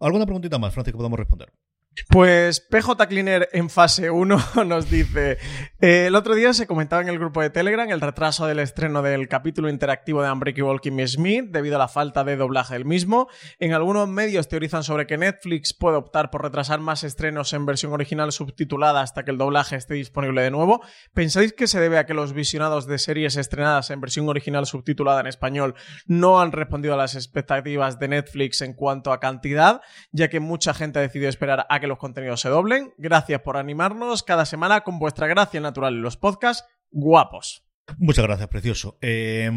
¿Alguna 0.00 0.26
preguntita 0.26 0.58
más, 0.58 0.72
Francis, 0.72 0.92
que 0.92 0.96
podamos 0.96 1.18
responder? 1.18 1.52
Pues 2.08 2.60
PJ 2.60 3.06
Cleaner 3.08 3.48
en 3.52 3.68
fase 3.68 4.10
1 4.10 4.38
nos 4.66 4.88
dice, 4.88 5.38
eh, 5.80 6.06
el 6.06 6.14
otro 6.14 6.34
día 6.34 6.52
se 6.54 6.66
comentaba 6.66 7.02
en 7.02 7.08
el 7.08 7.18
grupo 7.18 7.42
de 7.42 7.50
Telegram 7.50 7.88
el 7.90 8.00
retraso 8.00 8.46
del 8.46 8.60
estreno 8.60 9.02
del 9.02 9.28
capítulo 9.28 9.68
interactivo 9.68 10.22
de 10.22 10.30
Unbreakable 10.30 10.78
Kimmy 10.80 11.06
Smith 11.06 11.46
debido 11.50 11.76
a 11.76 11.78
la 11.78 11.88
falta 11.88 12.24
de 12.24 12.36
doblaje 12.36 12.74
del 12.74 12.84
mismo. 12.84 13.28
En 13.58 13.72
algunos 13.72 14.08
medios 14.08 14.48
teorizan 14.48 14.84
sobre 14.84 15.06
que 15.06 15.18
Netflix 15.18 15.74
puede 15.74 15.96
optar 15.96 16.30
por 16.30 16.42
retrasar 16.42 16.80
más 16.80 17.02
estrenos 17.02 17.52
en 17.52 17.66
versión 17.66 17.92
original 17.92 18.32
subtitulada 18.32 19.02
hasta 19.02 19.24
que 19.24 19.32
el 19.32 19.38
doblaje 19.38 19.76
esté 19.76 19.94
disponible 19.94 20.42
de 20.42 20.50
nuevo. 20.50 20.82
¿Pensáis 21.14 21.52
que 21.52 21.66
se 21.66 21.80
debe 21.80 21.98
a 21.98 22.06
que 22.06 22.14
los 22.14 22.32
visionados 22.32 22.86
de 22.86 22.98
series 22.98 23.36
estrenadas 23.36 23.90
en 23.90 24.00
versión 24.00 24.28
original 24.28 24.66
subtitulada 24.66 25.20
en 25.20 25.26
español 25.26 25.74
no 26.06 26.40
han 26.40 26.52
respondido 26.52 26.94
a 26.94 26.98
las 26.98 27.16
expectativas 27.16 27.98
de 27.98 28.08
Netflix 28.08 28.62
en 28.62 28.74
cuanto 28.74 29.12
a 29.12 29.20
cantidad, 29.20 29.80
ya 30.12 30.28
que 30.28 30.40
mucha 30.40 30.74
gente 30.74 31.00
ha 31.00 31.02
decidido 31.02 31.28
esperar 31.28 31.66
a 31.68 31.80
que 31.80 31.87
los 31.88 31.98
contenidos 31.98 32.40
se 32.40 32.48
doblen. 32.48 32.94
Gracias 32.98 33.40
por 33.40 33.56
animarnos 33.56 34.22
cada 34.22 34.46
semana 34.46 34.82
con 34.82 34.98
vuestra 34.98 35.26
gracia 35.26 35.60
natural 35.60 35.94
en 35.94 36.02
los 36.02 36.16
podcasts 36.16 36.68
guapos. 36.90 37.67
Muchas 37.96 38.24
gracias, 38.24 38.48
precioso. 38.48 38.98
Eh, 39.00 39.50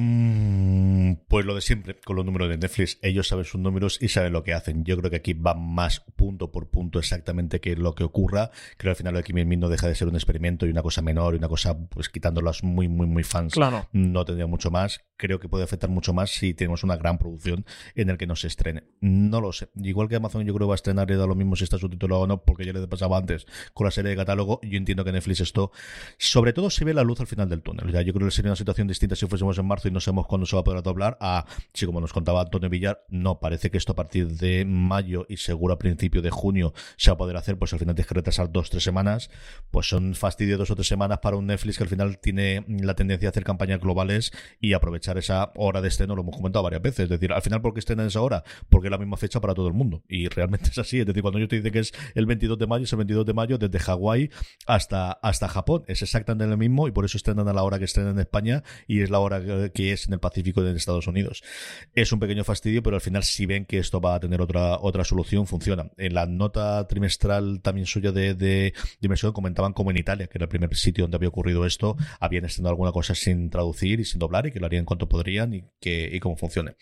pues 1.27 1.45
lo 1.45 1.55
de 1.55 1.61
siempre, 1.61 1.99
con 1.99 2.15
los 2.15 2.25
números 2.25 2.49
de 2.49 2.57
Netflix, 2.57 2.97
ellos 3.01 3.27
saben 3.27 3.45
sus 3.45 3.59
números 3.59 3.97
y 4.01 4.07
saben 4.07 4.33
lo 4.33 4.43
que 4.43 4.53
hacen. 4.53 4.83
Yo 4.85 4.97
creo 4.97 5.09
que 5.09 5.17
aquí 5.17 5.33
va 5.33 5.53
más 5.53 6.01
punto 6.15 6.51
por 6.51 6.69
punto 6.69 6.99
exactamente 6.99 7.59
que 7.59 7.75
lo 7.75 7.95
que 7.95 8.03
ocurra. 8.03 8.51
Creo 8.77 8.89
que 8.89 8.89
al 8.89 8.95
final 8.95 9.13
lo 9.13 9.21
de 9.21 9.57
no 9.57 9.69
deja 9.69 9.87
de 9.87 9.95
ser 9.95 10.07
un 10.07 10.15
experimento 10.15 10.65
y 10.65 10.69
una 10.69 10.81
cosa 10.81 11.01
menor 11.01 11.33
y 11.33 11.37
una 11.37 11.49
cosa, 11.49 11.77
pues 11.89 12.09
quitándolas 12.09 12.63
muy, 12.63 12.87
muy, 12.87 13.07
muy 13.07 13.23
fans. 13.23 13.53
Claro. 13.53 13.87
No 13.91 14.25
tendría 14.25 14.47
mucho 14.47 14.71
más. 14.71 15.01
Creo 15.17 15.39
que 15.39 15.49
puede 15.49 15.63
afectar 15.63 15.89
mucho 15.89 16.13
más 16.13 16.31
si 16.31 16.53
tenemos 16.53 16.83
una 16.83 16.97
gran 16.97 17.17
producción 17.17 17.65
en 17.95 18.09
el 18.09 18.17
que 18.17 18.27
no 18.27 18.35
se 18.35 18.47
estrene. 18.47 18.83
No 19.01 19.41
lo 19.41 19.51
sé. 19.51 19.69
Igual 19.75 20.07
que 20.07 20.15
Amazon 20.15 20.45
yo 20.45 20.53
creo 20.53 20.67
que 20.67 20.69
va 20.69 20.73
a 20.73 20.75
estrenar 20.75 21.11
y 21.11 21.15
da 21.15 21.27
lo 21.27 21.35
mismo 21.35 21.55
si 21.55 21.63
está 21.63 21.77
subtitulado 21.77 22.21
o 22.21 22.27
no, 22.27 22.43
porque 22.43 22.65
ya 22.65 22.73
le 22.73 22.83
he 22.83 22.87
pasado 22.87 23.15
antes 23.15 23.45
con 23.73 23.85
la 23.85 23.91
serie 23.91 24.11
de 24.11 24.17
catálogo. 24.17 24.59
Yo 24.63 24.77
entiendo 24.77 25.03
que 25.03 25.11
Netflix 25.11 25.41
esto, 25.41 25.71
sobre 26.17 26.53
todo 26.53 26.69
se 26.69 26.85
ve 26.85 26.93
la 26.93 27.03
luz 27.03 27.19
al 27.19 27.27
final 27.27 27.49
del 27.49 27.61
túnel. 27.61 27.91
Ya 27.91 28.01
yo 28.01 28.13
creo 28.13 28.20
sería 28.29 28.51
una 28.51 28.55
situación 28.55 28.87
distinta 28.87 29.15
si 29.15 29.25
fuésemos 29.25 29.57
en 29.57 29.65
marzo 29.65 29.87
y 29.87 29.91
no 29.91 29.99
sabemos 29.99 30.27
cuándo 30.27 30.45
se 30.45 30.55
va 30.55 30.61
a 30.61 30.63
poder 30.63 30.83
doblar 30.83 31.17
a, 31.19 31.45
si 31.73 31.85
como 31.85 32.01
nos 32.01 32.13
contaba 32.13 32.41
Antonio 32.41 32.69
Villar, 32.69 33.03
no, 33.09 33.39
parece 33.39 33.71
que 33.71 33.77
esto 33.77 33.93
a 33.93 33.95
partir 33.95 34.27
de 34.27 34.65
mayo 34.65 35.25
y 35.29 35.37
seguro 35.37 35.73
a 35.73 35.79
principio 35.79 36.21
de 36.21 36.29
junio 36.29 36.73
se 36.97 37.09
va 37.09 37.15
a 37.15 37.17
poder 37.17 37.37
hacer, 37.37 37.57
pues 37.57 37.73
al 37.73 37.79
final 37.79 37.95
tienes 37.95 38.07
que 38.07 38.15
retrasar 38.15 38.51
dos, 38.51 38.69
tres 38.69 38.83
semanas, 38.83 39.29
pues 39.71 39.87
son 39.87 40.13
fastidio 40.15 40.57
dos 40.57 40.69
o 40.71 40.75
tres 40.75 40.87
semanas 40.87 41.19
para 41.19 41.37
un 41.37 41.47
Netflix 41.47 41.77
que 41.77 41.83
al 41.83 41.89
final 41.89 42.19
tiene 42.19 42.65
la 42.67 42.95
tendencia 42.95 43.29
a 43.29 43.31
hacer 43.31 43.43
campañas 43.43 43.79
globales 43.79 44.31
y 44.59 44.73
aprovechar 44.73 45.17
esa 45.17 45.51
hora 45.55 45.81
de 45.81 45.87
estreno, 45.87 46.15
lo 46.15 46.21
hemos 46.21 46.35
comentado 46.35 46.63
varias 46.63 46.81
veces, 46.81 47.05
es 47.05 47.09
decir, 47.09 47.31
al 47.31 47.41
final 47.41 47.61
¿por 47.61 47.73
qué 47.73 47.79
estrenan 47.79 48.07
esa 48.07 48.21
hora? 48.21 48.43
Porque 48.69 48.87
es 48.87 48.91
la 48.91 48.97
misma 48.97 49.17
fecha 49.17 49.39
para 49.39 49.53
todo 49.53 49.67
el 49.67 49.73
mundo 49.73 50.03
y 50.07 50.27
realmente 50.27 50.69
es 50.69 50.77
así, 50.77 50.99
es 50.99 51.05
decir, 51.05 51.21
cuando 51.21 51.39
yo 51.39 51.47
te 51.47 51.55
dice 51.55 51.71
que 51.71 51.79
es 51.79 51.93
el 52.15 52.25
22 52.25 52.57
de 52.57 52.67
mayo, 52.67 52.83
es 52.83 52.91
el 52.91 52.97
22 52.97 53.25
de 53.25 53.33
mayo 53.33 53.57
desde 53.57 53.79
Hawái 53.79 54.29
hasta, 54.65 55.11
hasta 55.11 55.47
Japón, 55.47 55.83
es 55.87 56.01
exactamente 56.01 56.47
lo 56.47 56.57
mismo 56.57 56.87
y 56.87 56.91
por 56.91 57.05
eso 57.05 57.17
estrenan 57.17 57.47
a 57.47 57.53
la 57.53 57.63
hora 57.63 57.79
que 57.79 57.85
estrenan 57.85 58.10
en 58.11 58.19
España 58.19 58.63
y 58.87 59.01
es 59.01 59.09
la 59.09 59.19
hora 59.19 59.69
que 59.71 59.91
es 59.91 60.07
en 60.07 60.13
el 60.13 60.19
Pacífico 60.19 60.61
de 60.61 60.75
Estados 60.75 61.07
Unidos. 61.07 61.43
Es 61.93 62.11
un 62.11 62.19
pequeño 62.19 62.43
fastidio, 62.43 62.83
pero 62.83 62.95
al 62.95 63.01
final 63.01 63.23
si 63.23 63.45
ven 63.45 63.65
que 63.65 63.77
esto 63.79 64.01
va 64.01 64.15
a 64.15 64.19
tener 64.19 64.41
otra, 64.41 64.77
otra 64.79 65.03
solución, 65.03 65.47
funciona. 65.47 65.91
En 65.97 66.13
la 66.13 66.25
nota 66.25 66.87
trimestral 66.87 67.61
también 67.61 67.85
suya 67.85 68.11
de, 68.11 68.33
de 68.33 68.73
Dimensión 68.99 69.33
comentaban 69.33 69.73
como 69.73 69.91
en 69.91 69.97
Italia, 69.97 70.27
que 70.27 70.37
era 70.37 70.45
el 70.45 70.49
primer 70.49 70.75
sitio 70.75 71.03
donde 71.03 71.17
había 71.17 71.29
ocurrido 71.29 71.65
esto, 71.65 71.97
habían 72.19 72.45
estado 72.45 72.69
alguna 72.69 72.91
cosa 72.91 73.15
sin 73.15 73.49
traducir 73.49 73.99
y 73.99 74.05
sin 74.05 74.19
doblar 74.19 74.47
y 74.47 74.51
que 74.51 74.59
lo 74.59 74.65
harían 74.65 74.85
cuanto 74.85 75.07
podrían 75.07 75.53
y 75.53 75.63
que 75.79 76.09
y 76.11 76.19
cómo 76.19 76.35
funcione 76.35 76.75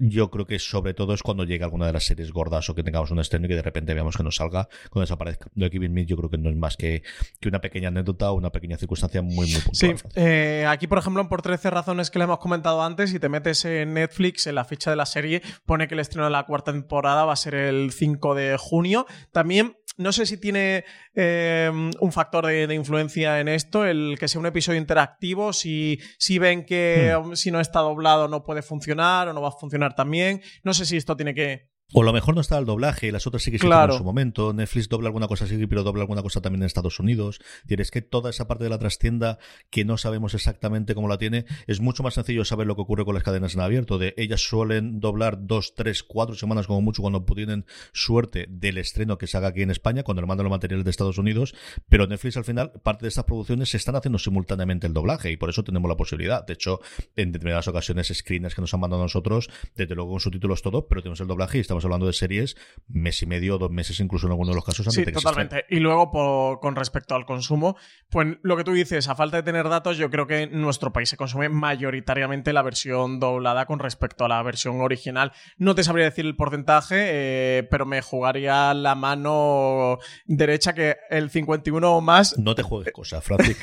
yo 0.00 0.30
creo 0.30 0.46
que 0.46 0.58
sobre 0.58 0.94
todo 0.94 1.12
es 1.12 1.22
cuando 1.22 1.44
llega 1.44 1.66
alguna 1.66 1.86
de 1.86 1.92
las 1.92 2.04
series 2.04 2.32
gordas 2.32 2.68
o 2.70 2.74
que 2.74 2.82
tengamos 2.82 3.10
un 3.10 3.20
estreno 3.20 3.46
y 3.46 3.50
que 3.50 3.56
de 3.56 3.62
repente 3.62 3.92
veamos 3.92 4.16
que 4.16 4.22
nos 4.22 4.36
salga 4.36 4.68
cuando 4.88 5.02
desaparezca. 5.02 5.50
De 5.54 5.70
Kevin 5.70 5.92
Smith 5.92 6.08
yo 6.08 6.16
creo 6.16 6.30
que 6.30 6.38
no 6.38 6.48
es 6.48 6.56
más 6.56 6.76
que, 6.76 7.02
que 7.38 7.48
una 7.48 7.60
pequeña 7.60 7.88
anécdota 7.88 8.30
o 8.32 8.34
una 8.34 8.50
pequeña 8.50 8.78
circunstancia 8.78 9.20
muy, 9.20 9.50
muy 9.50 9.60
puntual. 9.60 9.98
Sí, 9.98 10.04
eh, 10.14 10.64
aquí 10.66 10.86
por 10.86 10.98
ejemplo, 10.98 11.28
por 11.28 11.42
13 11.42 11.70
razones 11.70 12.10
que 12.10 12.18
le 12.18 12.24
hemos 12.24 12.38
comentado 12.38 12.82
antes, 12.82 13.10
si 13.10 13.20
te 13.20 13.28
metes 13.28 13.64
en 13.66 13.94
Netflix, 13.94 14.46
en 14.46 14.54
la 14.54 14.64
ficha 14.64 14.90
de 14.90 14.96
la 14.96 15.06
serie, 15.06 15.42
pone 15.66 15.86
que 15.86 15.94
el 15.94 16.00
estreno 16.00 16.24
de 16.24 16.30
la 16.30 16.46
cuarta 16.46 16.72
temporada 16.72 17.26
va 17.26 17.34
a 17.34 17.36
ser 17.36 17.54
el 17.54 17.92
5 17.92 18.34
de 18.34 18.56
junio. 18.58 19.06
También 19.32 19.76
no 20.00 20.12
sé 20.12 20.24
si 20.24 20.38
tiene 20.38 20.84
eh, 21.14 21.70
un 22.00 22.12
factor 22.12 22.46
de, 22.46 22.74
influencia 22.74 23.38
en 23.38 23.48
esto, 23.48 23.84
el 23.84 24.16
que 24.18 24.28
sea 24.28 24.40
un 24.40 24.46
episodio 24.46 24.78
interactivo, 24.78 25.52
si, 25.52 26.00
si 26.18 26.38
ven 26.38 26.64
que 26.64 27.14
hmm. 27.22 27.34
si 27.34 27.50
no 27.50 27.60
está 27.60 27.80
doblado 27.80 28.26
no 28.26 28.42
puede 28.42 28.62
funcionar 28.62 29.28
o 29.28 29.34
no 29.34 29.42
va 29.42 29.48
a 29.48 29.52
funcionar 29.52 29.94
también. 29.94 30.40
No 30.64 30.72
sé 30.72 30.86
si 30.86 30.96
esto 30.96 31.16
tiene 31.16 31.34
que, 31.34 31.69
o 31.92 32.02
a 32.02 32.04
lo 32.04 32.12
mejor 32.12 32.34
no 32.34 32.40
está 32.40 32.58
el 32.58 32.66
doblaje 32.66 33.08
y 33.08 33.10
las 33.10 33.26
otras 33.26 33.42
sí 33.42 33.50
que 33.50 33.58
claro. 33.58 33.94
en 33.94 33.98
su 33.98 34.04
momento. 34.04 34.52
Netflix 34.52 34.88
dobla 34.88 35.08
alguna 35.08 35.26
cosa 35.26 35.44
así, 35.44 35.66
pero 35.66 35.82
dobla 35.82 36.02
alguna 36.02 36.22
cosa 36.22 36.40
también 36.40 36.62
en 36.62 36.66
Estados 36.66 37.00
Unidos. 37.00 37.40
Tienes 37.66 37.90
que 37.90 38.02
toda 38.02 38.30
esa 38.30 38.46
parte 38.46 38.64
de 38.64 38.70
la 38.70 38.78
trastienda 38.78 39.38
que 39.70 39.84
no 39.84 39.96
sabemos 39.98 40.34
exactamente 40.34 40.94
cómo 40.94 41.08
la 41.08 41.18
tiene, 41.18 41.46
es 41.66 41.80
mucho 41.80 42.02
más 42.02 42.14
sencillo 42.14 42.44
saber 42.44 42.66
lo 42.66 42.76
que 42.76 42.82
ocurre 42.82 43.04
con 43.04 43.14
las 43.14 43.24
cadenas 43.24 43.54
en 43.54 43.60
abierto. 43.60 43.98
De 43.98 44.14
ellas 44.16 44.42
suelen 44.42 45.00
doblar 45.00 45.46
dos, 45.46 45.74
tres, 45.74 46.02
cuatro 46.02 46.34
semanas 46.34 46.66
como 46.66 46.80
mucho 46.80 47.02
cuando 47.02 47.24
tienen 47.24 47.64
suerte 47.92 48.46
del 48.48 48.78
estreno 48.78 49.18
que 49.18 49.26
se 49.26 49.36
haga 49.36 49.48
aquí 49.48 49.62
en 49.62 49.70
España, 49.70 50.02
cuando 50.02 50.22
le 50.22 50.28
mandan 50.28 50.44
los 50.44 50.50
materiales 50.50 50.84
de 50.84 50.90
Estados 50.90 51.18
Unidos. 51.18 51.54
Pero 51.88 52.06
Netflix 52.06 52.36
al 52.36 52.44
final, 52.44 52.72
parte 52.82 53.04
de 53.04 53.08
estas 53.08 53.24
producciones 53.24 53.70
se 53.70 53.76
están 53.76 53.96
haciendo 53.96 54.18
simultáneamente 54.18 54.86
el 54.86 54.92
doblaje 54.92 55.30
y 55.30 55.36
por 55.36 55.50
eso 55.50 55.64
tenemos 55.64 55.88
la 55.88 55.96
posibilidad. 55.96 56.46
De 56.46 56.52
hecho, 56.54 56.80
en 57.16 57.32
determinadas 57.32 57.68
ocasiones, 57.68 58.12
screeners 58.14 58.54
que 58.54 58.60
nos 58.60 58.72
han 58.74 58.80
mandado 58.80 59.02
a 59.02 59.06
nosotros, 59.06 59.50
desde 59.74 59.94
luego 59.94 60.12
con 60.12 60.20
subtítulos 60.20 60.62
todo, 60.62 60.86
pero 60.86 61.02
tenemos 61.02 61.20
el 61.20 61.26
doblaje 61.26 61.58
y 61.58 61.60
estamos 61.60 61.79
hablando 61.84 62.06
de 62.06 62.12
series 62.12 62.56
mes 62.88 63.22
y 63.22 63.26
medio, 63.26 63.58
dos 63.58 63.70
meses 63.70 64.00
incluso 64.00 64.26
en 64.26 64.32
algunos 64.32 64.52
de 64.52 64.56
los 64.56 64.64
casos. 64.64 64.86
Antes 64.86 65.04
sí, 65.04 65.12
totalmente. 65.12 65.64
Y 65.68 65.80
luego 65.80 66.58
con 66.60 66.76
respecto 66.76 67.14
al 67.14 67.24
consumo, 67.24 67.76
pues 68.10 68.38
lo 68.42 68.56
que 68.56 68.64
tú 68.64 68.72
dices, 68.72 69.08
a 69.08 69.14
falta 69.14 69.36
de 69.36 69.42
tener 69.42 69.68
datos, 69.68 69.96
yo 69.96 70.10
creo 70.10 70.26
que 70.26 70.42
en 70.42 70.60
nuestro 70.60 70.92
país 70.92 71.08
se 71.08 71.16
consume 71.16 71.48
mayoritariamente 71.48 72.52
la 72.52 72.62
versión 72.62 73.20
doblada 73.20 73.66
con 73.66 73.78
respecto 73.78 74.24
a 74.24 74.28
la 74.28 74.42
versión 74.42 74.80
original. 74.80 75.32
No 75.56 75.74
te 75.74 75.84
sabría 75.84 76.06
decir 76.06 76.26
el 76.26 76.36
porcentaje, 76.36 76.96
eh, 76.98 77.68
pero 77.70 77.86
me 77.86 78.02
jugaría 78.02 78.74
la 78.74 78.94
mano 78.94 79.98
derecha 80.26 80.74
que 80.74 80.96
el 81.10 81.30
51 81.30 81.96
o 81.96 82.00
más... 82.00 82.36
No 82.50 82.54
te 82.54 82.62
juegues 82.62 82.92
cosas, 82.92 83.22
Francis. 83.22 83.56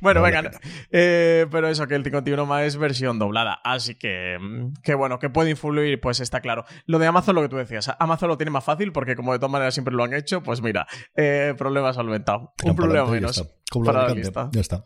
bueno, 0.00 0.22
venga. 0.22 0.50
Eh, 0.90 1.46
pero 1.50 1.68
eso, 1.68 1.86
que 1.86 1.94
el 1.94 2.04
51 2.04 2.46
más 2.46 2.64
es 2.64 2.76
versión 2.76 3.18
doblada. 3.18 3.60
Así 3.64 3.94
que, 3.94 4.36
mm, 4.38 4.74
que 4.82 4.94
bueno, 4.94 5.18
que 5.18 5.30
puede 5.30 5.50
influir, 5.50 6.00
pues 6.00 6.20
está 6.20 6.40
claro. 6.40 6.64
Lo 6.86 6.98
de 6.98 7.06
Amazon, 7.06 7.36
lo 7.36 7.42
que 7.42 7.47
tú 7.48 7.56
decías, 7.56 7.90
Amazon 7.98 8.28
lo 8.28 8.36
tiene 8.36 8.50
más 8.50 8.64
fácil 8.64 8.92
porque 8.92 9.16
como 9.16 9.32
de 9.32 9.38
todas 9.38 9.52
maneras 9.52 9.74
siempre 9.74 9.94
lo 9.94 10.04
han 10.04 10.14
hecho, 10.14 10.42
pues 10.42 10.62
mira, 10.62 10.86
eh, 11.16 11.54
problema 11.56 11.92
solventado. 11.92 12.52
Un 12.64 12.76
problema 12.76 13.06
menos. 13.06 13.44
Para 13.84 14.08
la 14.08 14.14
lista. 14.14 14.48
Ya 14.52 14.60
está. 14.60 14.84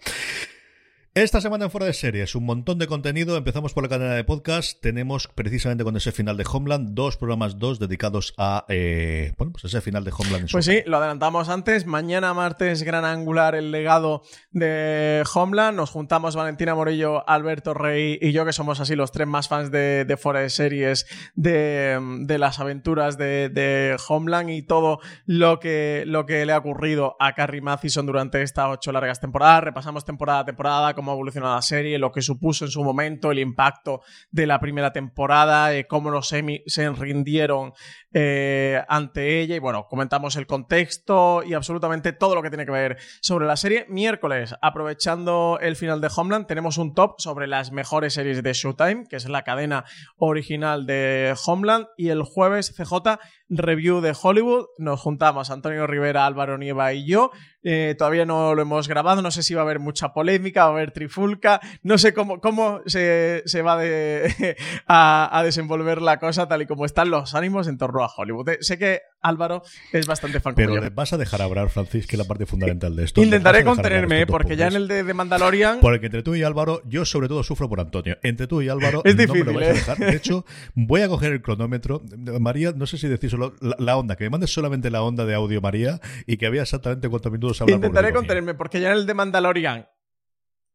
Esta 1.15 1.43
semana 1.43 1.67
en 1.67 1.71
Fuera 1.71 1.85
de 1.85 1.93
Series, 1.93 2.35
un 2.35 2.47
montón 2.47 2.79
de 2.79 2.87
contenido. 2.87 3.37
Empezamos 3.37 3.75
por 3.75 3.83
la 3.83 3.91
cadena 3.91 4.15
de 4.15 4.25
podcast. 4.25 4.81
Tenemos 4.81 5.29
precisamente 5.29 5.85
con 5.85 5.95
ese 5.95 6.11
final 6.11 6.39
de 6.39 6.47
Homeland, 6.51 6.95
dos 6.95 7.19
programas, 7.19 7.59
dos 7.59 7.79
dedicados 7.79 8.33
a 8.39 8.65
eh, 8.71 9.35
bueno, 9.37 9.53
pues 9.53 9.65
ese 9.65 9.83
final 9.83 10.05
de 10.05 10.13
Homeland. 10.17 10.51
pues 10.51 10.65
sí, 10.65 10.81
lo 10.87 10.97
adelantamos 10.97 11.51
antes. 11.51 11.85
Mañana 11.85 12.33
martes, 12.33 12.83
gran 12.83 13.05
angular, 13.05 13.55
el 13.55 13.73
legado 13.73 14.23
de 14.53 15.23
Homeland. 15.35 15.77
Nos 15.77 15.91
juntamos 15.91 16.35
Valentina 16.35 16.75
Morillo, 16.75 17.29
Alberto 17.29 17.75
Rey 17.75 18.19
y 18.19 18.33
yo, 18.33 18.47
que 18.47 18.55
somos 18.55 18.81
así 18.81 18.97
los 18.97 19.13
tres 19.13 19.29
más 19.29 19.49
fans 19.49 19.71
de, 19.71 20.07
de 20.07 20.17
Fuera 20.17 20.41
de 20.41 20.49
Series, 20.49 21.05
de, 21.35 22.25
las 22.39 22.59
aventuras 22.59 23.19
de, 23.19 23.99
Homeland 24.09 24.49
y 24.49 24.63
todo 24.63 25.01
lo 25.27 25.61
que, 25.61 26.05
lo 26.07 26.25
que 26.25 26.47
le 26.47 26.55
ha 26.55 26.59
ocurrido 26.59 27.17
a 27.21 27.35
Carrie 27.35 27.61
Mathison 27.61 28.07
durante 28.07 28.41
estas 28.41 28.69
ocho 28.71 28.93
largas 28.93 29.21
temporadas. 29.21 29.63
Repasamos 29.63 30.07
temporada 30.07 30.39
a 30.39 30.45
temporada 30.47 30.95
cómo 31.03 31.11
ha 31.11 31.15
evolucionado 31.15 31.57
la 31.57 31.63
serie, 31.63 31.99
lo 31.99 32.13
que 32.13 32.23
supuso 32.23 32.65
en 32.65 32.71
su 32.71 32.85
momento, 32.85 33.33
el 33.33 33.41
impacto 33.41 34.03
de 34.31 34.47
la 34.47 34.61
primera 34.61 34.93
temporada, 34.93 35.75
eh, 35.75 35.89
cómo 35.89 36.11
los 36.11 36.29
semi 36.29 36.63
se 36.67 36.89
rindieron 36.91 37.73
eh, 38.15 38.83
ante 38.89 39.41
ella. 39.41 39.57
Y 39.57 39.59
bueno, 39.59 39.87
comentamos 39.89 40.37
el 40.37 40.47
contexto 40.47 41.43
y 41.43 41.55
absolutamente 41.55 42.13
todo 42.13 42.35
lo 42.35 42.43
que 42.43 42.51
tiene 42.51 42.67
que 42.67 42.73
ver 42.73 42.99
sobre 43.21 43.47
la 43.47 43.57
serie. 43.57 43.87
Miércoles, 43.89 44.55
aprovechando 44.61 45.59
el 45.61 45.77
final 45.77 46.01
de 46.01 46.11
Homeland, 46.15 46.47
tenemos 46.47 46.79
un 46.79 46.95
top 46.95 47.21
sobre 47.21 47.47
las 47.47 47.73
mejores 47.73 48.15
series 48.15 48.43
de 48.43 48.53
Showtime, 48.53 49.05
que 49.09 49.17
es 49.17 49.29
la 49.29 49.43
cadena 49.43 49.85
original 50.17 50.87
de 50.87 51.35
Homeland. 51.47 51.87
Y 51.97 52.09
el 52.09 52.23
jueves, 52.23 52.75
CJ, 52.77 53.19
review 53.49 54.01
de 54.01 54.15
Hollywood. 54.21 54.67
Nos 54.79 55.01
juntamos 55.01 55.51
Antonio 55.51 55.87
Rivera, 55.87 56.27
Álvaro 56.27 56.59
Nieva 56.59 56.93
y 56.93 57.07
yo. 57.07 57.31
Eh, 57.65 57.95
todavía 57.97 58.25
no 58.25 58.55
lo 58.55 58.63
hemos 58.63 58.89
grabado, 58.89 59.23
no 59.23 59.31
sé 59.31 59.45
si 59.45 59.55
va 59.55 59.61
a 59.61 59.65
haber 59.65 59.79
mucha 59.79 60.13
polémica, 60.13 60.65
va 60.65 60.71
a 60.71 60.73
haber 60.73 60.91
trifulca, 60.91 61.61
no 61.85 61.97
sé 61.97 62.13
cómo, 62.13 62.41
cómo 62.41 62.81
se, 62.87 63.45
va 63.65 63.79
a, 65.39 65.43
desenvolver 65.45 66.03
la 66.03 66.19
cosa 66.19 66.49
tal 66.49 66.63
y 66.63 66.67
como 66.67 66.85
están 66.85 67.11
los 67.11 67.37
ánimos 67.37 67.69
en 67.69 67.79
torno 67.79 68.02
a 68.05 68.11
Hollywood. 68.15 68.49
Eh, 68.49 68.59
sé 68.61 68.79
que 68.79 69.01
Álvaro 69.21 69.63
es 69.93 70.07
bastante 70.07 70.41
fan 70.41 70.55
Pero 70.55 70.81
le 70.81 70.91
vas 70.91 71.13
a 71.13 71.19
dejar 71.19 71.43
hablar, 71.43 71.71
Francis, 71.71 72.07
que 72.07 72.17
es 72.17 72.19
la 72.19 72.25
parte 72.25 72.47
fundamental 72.47 72.95
de 72.97 73.05
esto. 73.05 73.23
Intentaré 73.23 73.65
contenerme, 73.65 74.27
porque 74.27 74.57
ya 74.57 74.69
en 74.69 74.75
el 74.75 74.89
de, 74.89 75.15
Mandalorian... 75.15 75.81
Porque 75.81 76.07
entre 76.07 76.23
tú 76.23 76.35
y 76.35 76.43
Álvaro, 76.43 76.83
yo 76.87 77.05
sobre 77.05 77.29
todo 77.29 77.43
sufro 77.43 77.69
por 77.69 77.81
Antonio. 77.81 78.19
Entre 78.23 78.47
tú 78.47 78.63
y 78.63 78.69
Álvaro 78.69 79.03
es 79.05 79.17
difícil, 79.17 79.47
no 79.47 79.53
me 79.53 79.61
lo 79.61 79.67
vais 79.67 79.71
a 79.71 79.73
dejar. 79.75 79.99
De 79.99 80.17
hecho, 80.17 80.45
voy 80.75 81.03
a 81.03 81.09
coger 81.09 81.33
el 81.33 81.43
cronómetro. 81.43 82.03
María, 82.41 82.73
no 82.73 82.87
sé 82.87 82.99
si 82.99 83.09
decís 83.09 83.31
solo 83.31 83.55
la, 83.61 83.97
onda, 83.97 84.17
que 84.17 84.25
me 84.25 84.31
mandes 84.31 84.53
solamente 84.53 84.91
la 84.91 85.03
onda 85.03 85.25
de 85.25 85.35
audio, 85.35 85.61
María, 85.61 86.01
y 86.27 86.37
que 86.37 86.47
había 86.47 86.63
exactamente 86.63 87.09
cuántos 87.09 87.31
minutos 87.31 87.61
hablamos. 87.61 87.85
Intentaré 87.85 88.13
contenerme, 88.13 88.55
porque 88.55 88.81
ya 88.81 88.91
en 88.91 88.99
el 88.99 89.07
de 89.07 89.15
Mandalorian 89.15 89.87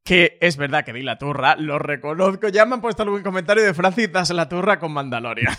que 0.08 0.38
es 0.39 0.55
verdad 0.55 0.86
que 0.86 0.93
di 0.93 1.01
la 1.01 1.18
turra, 1.18 1.58
lo 1.58 1.80
reconozco. 1.80 2.47
Ya 2.47 2.66
me 2.66 2.76
han 2.76 2.82
puesto 2.82 3.03
algún 3.03 3.24
comentario 3.24 3.62
de 3.62 3.74
Francis, 3.74 4.10
das 4.10 4.30
la 4.30 4.47
turra 4.47 4.80
con 4.80 4.93
Mandalorian. 4.93 5.53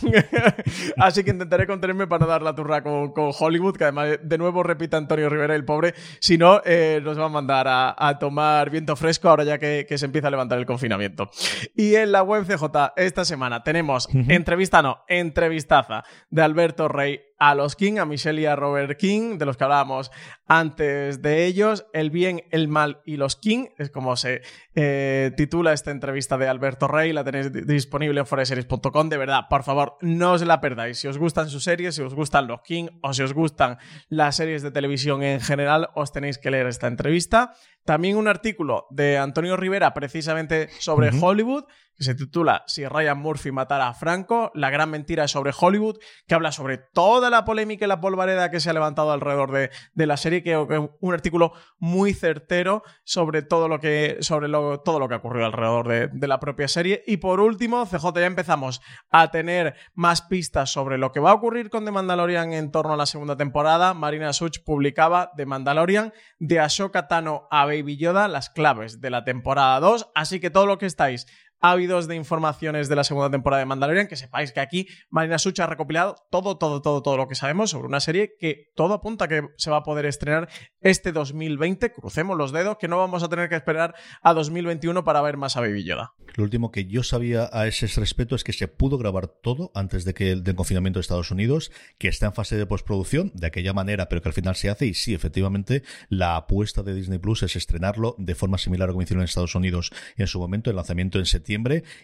Así 0.97 1.23
que 1.23 1.33
intentaré 1.33 1.67
contenerme 1.67 2.07
para 2.07 2.25
dar 2.25 2.41
la 2.41 2.55
turra 2.55 2.83
con, 2.83 3.13
Hollywood, 3.15 3.77
que 3.77 3.85
además, 3.85 4.21
de 4.23 4.39
nuevo 4.39 4.63
repita 4.63 4.97
Antonio 4.97 5.29
Rivera, 5.29 5.55
el 5.55 5.67
pobre. 5.67 5.93
Si 6.19 6.39
no, 6.39 6.63
eh, 6.65 6.99
nos 7.05 7.21
va 7.21 7.27
a 7.27 7.29
mandar 7.29 7.67
a, 7.69 8.19
tomar 8.19 8.71
viento 8.71 8.97
fresco 8.97 9.29
ahora 9.29 9.45
ya 9.45 9.59
que, 9.59 9.87
se 9.99 10.07
empieza 10.07 10.29
a 10.29 10.31
levantar 10.31 10.59
el 10.59 10.65
confinamiento. 10.65 11.29
Y 11.77 11.97
en 11.97 12.11
la 12.11 12.23
web 12.23 12.47
CJ, 12.47 12.95
esta 12.97 13.27
semana 13.27 13.63
tenemos 13.63 14.09
entrevista, 14.15 14.81
no, 14.81 15.05
entrevistaza 15.09 16.05
de 16.31 16.41
Alberto 16.41 16.89
Rey 16.89 17.21
a 17.39 17.55
los 17.55 17.77
King, 17.77 17.99
a 17.99 18.05
Michelle 18.05 18.41
y 18.41 18.47
a 18.47 18.57
Robert 18.57 18.99
King, 18.99 19.39
de 19.39 19.47
los 19.47 19.57
que 19.57 19.65
hablábamos 19.65 20.11
antes 20.47 21.23
de 21.23 21.47
ellos. 21.47 21.87
El 21.93 22.11
bien, 22.11 22.45
el 22.51 22.69
mal 22.69 23.01
y 23.05 23.17
los 23.17 23.37
King, 23.37 23.67
es 23.79 23.91
como 23.91 24.17
se 24.17 24.43
eh, 24.75 25.31
titula 25.37 25.73
esta 25.73 25.91
entrevista 25.91 26.37
de 26.37 26.49
Alberto 26.49 26.89
Rey. 26.89 27.13
La 27.13 27.25
tenéis 27.25 27.53
disponible 27.67 28.21
en 28.21 28.27
foreseries.com. 28.27 29.09
De 29.09 29.17
verdad, 29.17 29.43
por 29.49 29.63
favor, 29.63 29.97
no 30.01 30.33
os 30.33 30.43
la 30.43 30.61
perdáis. 30.61 30.99
Si 30.99 31.07
os 31.07 31.19
gustan 31.19 31.49
sus 31.49 31.65
series, 31.65 31.95
si 31.95 32.03
os 32.03 32.15
gustan 32.15 32.49
los 32.49 32.61
King 32.63 32.89
o 33.03 33.15
si 33.15 33.23
os 33.23 33.33
gustan 33.33 33.79
las 34.09 34.37
series 34.37 34.63
de 34.63 34.71
televisión 34.71 35.23
en 35.23 35.41
general, 35.41 35.91
os 35.95 36.13
tenéis 36.13 36.39
que 36.39 36.51
leer 36.51 36.67
esta 36.67 36.89
entrevista. 36.89 37.55
También 37.85 38.17
un 38.17 38.29
artículo 38.29 38.87
de 38.91 39.17
Antonio 39.17 39.57
Rivera 39.57 39.95
precisamente 39.95 40.69
sobre 40.79 41.11
Hollywood 41.19 41.65
que 41.99 42.05
se 42.05 42.15
titula 42.15 42.63
Si 42.67 42.87
Ryan 42.87 43.19
Murphy 43.19 43.51
matara 43.51 43.89
a 43.89 43.95
Franco, 43.95 44.51
la 44.55 44.71
gran 44.71 44.91
mentira 44.91 45.25
es 45.25 45.33
sobre 45.33 45.53
Hollywood, 45.59 45.99
que 46.27 46.35
habla 46.35 46.53
sobre 46.53 46.79
toda 46.79 47.29
la 47.29 47.45
polémica 47.45 47.85
y 47.85 47.89
la 47.89 48.01
polvareda 48.01 48.51
que 48.51 48.61
se 48.61 48.71
ha 48.71 48.73
levantado 48.73 49.11
alrededor 49.11 49.51
de, 49.53 50.07
la 50.07 50.17
serie, 50.17 50.43
que 50.43 50.53
es 50.53 50.81
un 51.01 51.13
artículo 51.13 51.53
muy 51.79 52.15
certero 52.15 52.83
sobre 53.05 53.43
todo 53.43 53.69
lo 53.69 53.81
que, 53.81 54.19
sobre 54.21 54.49
todo 54.49 54.99
lo 54.99 55.09
que 55.09 55.15
ha 55.15 55.19
ocurrido 55.19 55.47
alrededor 55.47 55.89
de, 56.13 56.29
la 56.29 56.41
propia 56.41 56.69
serie. 56.69 57.03
Y 57.07 57.17
por 57.17 57.41
último, 57.41 57.85
CJ, 57.87 58.15
ya 58.15 58.27
empezamos 58.27 58.81
a 59.11 59.31
tener 59.31 59.75
más 59.95 60.23
pistas 60.23 60.71
sobre 60.71 60.99
lo 60.99 61.11
que 61.11 61.21
va 61.21 61.31
a 61.31 61.35
ocurrir 61.35 61.71
con 61.71 61.85
The 61.85 61.91
Mandalorian 61.91 62.53
en 62.53 62.71
torno 62.71 62.93
a 62.93 62.97
la 62.97 63.07
segunda 63.07 63.37
temporada. 63.37 63.95
Marina 63.95 64.33
Such 64.33 64.59
publicaba 64.65 65.33
The 65.37 65.47
Mandalorian 65.47 66.13
de 66.39 66.61
Ashoka 66.61 67.09
Tano 67.09 67.49
a 67.51 67.65
Baby 67.65 67.97
Yoda, 67.97 68.29
las 68.29 68.51
claves 68.51 69.01
de 69.01 69.11
la 69.11 69.25
temporada 69.25 69.81
2. 69.81 70.11
Así 70.15 70.39
que 70.39 70.51
todo 70.51 70.67
lo 70.67 70.79
que 70.79 70.87
estáis 70.87 71.27
ávidos 71.61 72.09
de 72.09 72.17
informaciones 72.17 72.89
de 72.89 72.97
la 72.97 73.05
segunda 73.05 73.31
temporada 73.31 73.61
de 73.61 73.67
Mandalorian, 73.67 74.09
que 74.09 74.17
sepáis 74.17 74.53
que 74.53 74.61
aquí 74.61 74.87
Marina 75.11 75.39
Sucha 75.39 75.65
ha 75.65 75.67
recopilado 75.67 76.17
todo, 76.31 76.59
todo, 76.59 76.83
todo, 76.83 77.03
todo 77.03 77.17
lo 77.17 77.29
que 77.29 77.35
sabemos 77.35 77.71
sobre 77.71 77.89
una 77.89 78.01
serie 78.01 78.35
que 78.39 78.71
todo 78.75 78.95
apunta 78.95 79.25
a 79.25 79.29
que 79.29 79.49
se 79.57 79.71
va 79.71 79.79
a 79.79 79.83
poder 79.83 80.07
estrenar 80.07 80.49
este 80.81 81.13
2020. 81.13 81.93
Crucemos 81.93 82.37
los 82.37 82.53
dedos, 82.53 82.79
que 82.79 82.89
no 82.89 82.99
vamos 82.99 83.23
a 83.23 83.29
tener 83.29 83.49
que 83.49 83.57
esperar 83.57 83.95
a 84.23 84.35
2021 84.35 85.05
para 85.05 85.21
ver 85.21 85.37
más 85.37 85.57
a 85.57 85.61
Baby 85.61 85.85
Yoda. 85.85 86.15
Lo 86.35 86.45
último 86.45 86.71
que 86.71 86.87
yo 86.87 87.03
sabía 87.03 87.49
a 87.53 87.67
ese 87.67 87.87
respecto 88.01 88.37
es 88.37 88.45
que 88.45 88.53
se 88.53 88.69
pudo 88.69 88.99
grabar 88.99 89.27
todo 89.27 89.73
antes 89.75 90.05
de 90.05 90.15
que 90.15 90.31
el 90.31 90.45
del 90.45 90.55
confinamiento 90.55 90.99
de 90.99 91.03
Estados 91.03 91.31
Unidos, 91.31 91.73
que 91.99 92.09
está 92.09 92.27
en 92.27 92.35
fase 92.35 92.57
de 92.57 92.67
postproducción 92.67 93.33
de 93.35 93.47
aquella 93.49 93.73
manera, 93.73 94.09
pero 94.09 94.23
que 94.23 94.29
al 94.29 94.35
final 94.35 94.55
se 94.55 94.71
hace 94.71 94.87
y 94.87 94.95
sí, 94.95 95.15
efectivamente, 95.15 95.83
la 96.09 96.37
apuesta 96.37 96.83
de 96.83 96.95
Disney 96.95 97.19
Plus 97.19 97.43
es 97.43 97.57
estrenarlo 97.57 98.15
de 98.19 98.35
forma 98.35 98.59
similar 98.59 98.89
a 98.91 98.93
como 98.93 99.03
hicieron 99.03 99.23
en 99.23 99.25
Estados 99.25 99.55
Unidos 99.55 99.91
en 100.17 100.27
su 100.27 100.39
momento, 100.39 100.71
el 100.71 100.77
lanzamiento 100.77 101.19
en 101.19 101.27
septiembre 101.27 101.48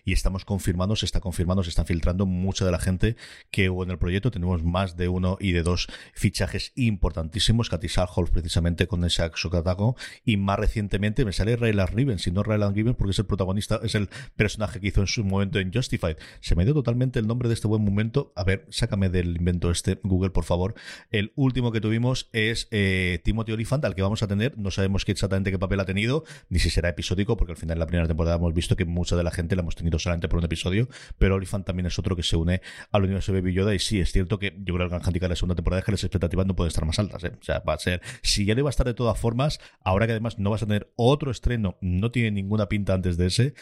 y 0.04 0.12
estamos 0.12 0.44
confirmando, 0.44 0.96
se 0.96 1.04
está 1.04 1.20
confirmando, 1.20 1.62
se 1.62 1.68
está 1.68 1.84
filtrando 1.84 2.24
mucha 2.24 2.64
de 2.64 2.70
la 2.70 2.78
gente 2.78 3.16
que 3.50 3.68
hubo 3.68 3.84
en 3.84 3.90
el 3.90 3.98
proyecto. 3.98 4.30
Tenemos 4.30 4.62
más 4.62 4.96
de 4.96 5.08
uno 5.08 5.36
y 5.40 5.52
de 5.52 5.62
dos 5.62 5.88
fichajes 6.14 6.72
importantísimos. 6.76 7.68
Katy 7.68 7.88
Holmes 8.14 8.30
precisamente 8.30 8.86
con 8.86 9.04
ese 9.04 9.30
Socatago 9.34 9.96
y 10.24 10.36
más 10.36 10.58
recientemente 10.58 11.24
me 11.24 11.32
sale 11.32 11.56
Raylan 11.56 11.88
Riven, 11.88 12.18
si 12.18 12.30
no 12.30 12.42
Raylan 12.42 12.74
Riven 12.74 12.94
porque 12.94 13.12
es 13.12 13.18
el 13.18 13.26
protagonista, 13.26 13.80
es 13.82 13.94
el 13.94 14.08
personaje 14.36 14.80
que 14.80 14.88
hizo 14.88 15.00
en 15.00 15.06
su 15.06 15.24
momento 15.24 15.58
en 15.58 15.72
Justified. 15.72 16.16
Se 16.40 16.54
me 16.54 16.64
dio 16.64 16.74
totalmente 16.74 17.18
el 17.18 17.26
nombre 17.26 17.48
de 17.48 17.54
este 17.54 17.68
buen 17.68 17.84
momento. 17.84 18.32
A 18.36 18.44
ver, 18.44 18.66
sácame 18.70 19.08
del 19.08 19.36
invento 19.36 19.70
este, 19.70 20.00
Google, 20.02 20.30
por 20.30 20.44
favor. 20.44 20.74
El 21.10 21.32
último 21.36 21.72
que 21.72 21.80
tuvimos 21.80 22.28
es 22.32 22.68
eh, 22.70 23.20
Timothy 23.24 23.52
Olyphant, 23.52 23.84
al 23.84 23.94
que 23.94 24.02
vamos 24.02 24.22
a 24.22 24.28
tener. 24.28 24.56
No 24.58 24.70
sabemos 24.70 25.04
exactamente 25.06 25.50
qué 25.50 25.58
papel 25.58 25.80
ha 25.80 25.84
tenido, 25.84 26.24
ni 26.48 26.58
si 26.58 26.70
será 26.70 26.88
episódico, 26.88 27.36
porque 27.36 27.52
al 27.52 27.58
final 27.58 27.76
en 27.76 27.80
la 27.80 27.86
primera 27.86 28.06
temporada 28.06 28.36
hemos 28.36 28.54
visto 28.54 28.76
que 28.76 28.84
mucha 28.84 29.16
de 29.16 29.22
la 29.22 29.30
gente 29.34 29.56
la 29.56 29.62
hemos 29.62 29.76
tenido 29.76 29.98
solamente 29.98 30.28
por 30.28 30.38
un 30.38 30.44
episodio, 30.44 30.88
pero 31.18 31.34
Olyphant 31.34 31.66
también 31.66 31.86
es 31.86 31.98
otro 31.98 32.16
que 32.16 32.22
se 32.22 32.36
une 32.36 32.62
al 32.90 33.02
universo 33.02 33.32
de 33.32 33.40
Baby 33.40 33.54
Yoda. 33.54 33.74
Y 33.74 33.78
sí, 33.78 34.00
es 34.00 34.12
cierto 34.12 34.38
que 34.38 34.54
yo 34.64 34.74
creo 34.74 34.88
que 34.88 34.96
el 34.96 35.20
de 35.20 35.28
la 35.28 35.36
segunda 35.36 35.54
temporada 35.54 35.80
es 35.80 35.84
que 35.84 35.92
las 35.92 36.04
expectativas 36.04 36.46
no 36.46 36.56
pueden 36.56 36.68
estar 36.68 36.84
más 36.84 36.98
altas. 36.98 37.24
¿eh? 37.24 37.32
O 37.38 37.44
sea, 37.44 37.60
va 37.60 37.74
a 37.74 37.78
ser, 37.78 38.00
si 38.22 38.44
ya 38.44 38.54
le 38.54 38.62
va 38.62 38.68
a 38.68 38.70
estar 38.70 38.86
de 38.86 38.94
todas 38.94 39.18
formas, 39.18 39.60
ahora 39.82 40.06
que 40.06 40.12
además 40.12 40.38
no 40.38 40.50
vas 40.50 40.62
a 40.62 40.66
tener 40.66 40.92
otro 40.96 41.30
estreno, 41.30 41.76
no 41.80 42.10
tiene 42.10 42.30
ninguna 42.30 42.68
pinta 42.68 42.94
antes 42.94 43.16
de 43.16 43.26
ese 43.26 43.54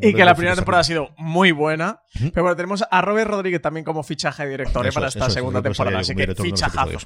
y 0.00 0.14
que 0.14 0.24
la 0.24 0.34
primera 0.34 0.54
temporada 0.54 0.80
ha 0.80 0.84
sido 0.84 1.14
muy 1.16 1.52
buena. 1.52 2.02
Pero 2.12 2.42
bueno, 2.42 2.56
tenemos 2.56 2.84
a 2.90 3.02
Robert 3.02 3.30
Rodríguez 3.30 3.60
también 3.60 3.84
como 3.84 4.02
fichaje 4.02 4.44
de 4.44 4.50
director 4.50 4.86
¿eh? 4.86 4.92
para 4.92 5.08
esta 5.08 5.30
segunda 5.30 5.62
temporada. 5.62 5.98
Así 6.00 6.14
que 6.14 6.34
fichajazo. 6.34 6.98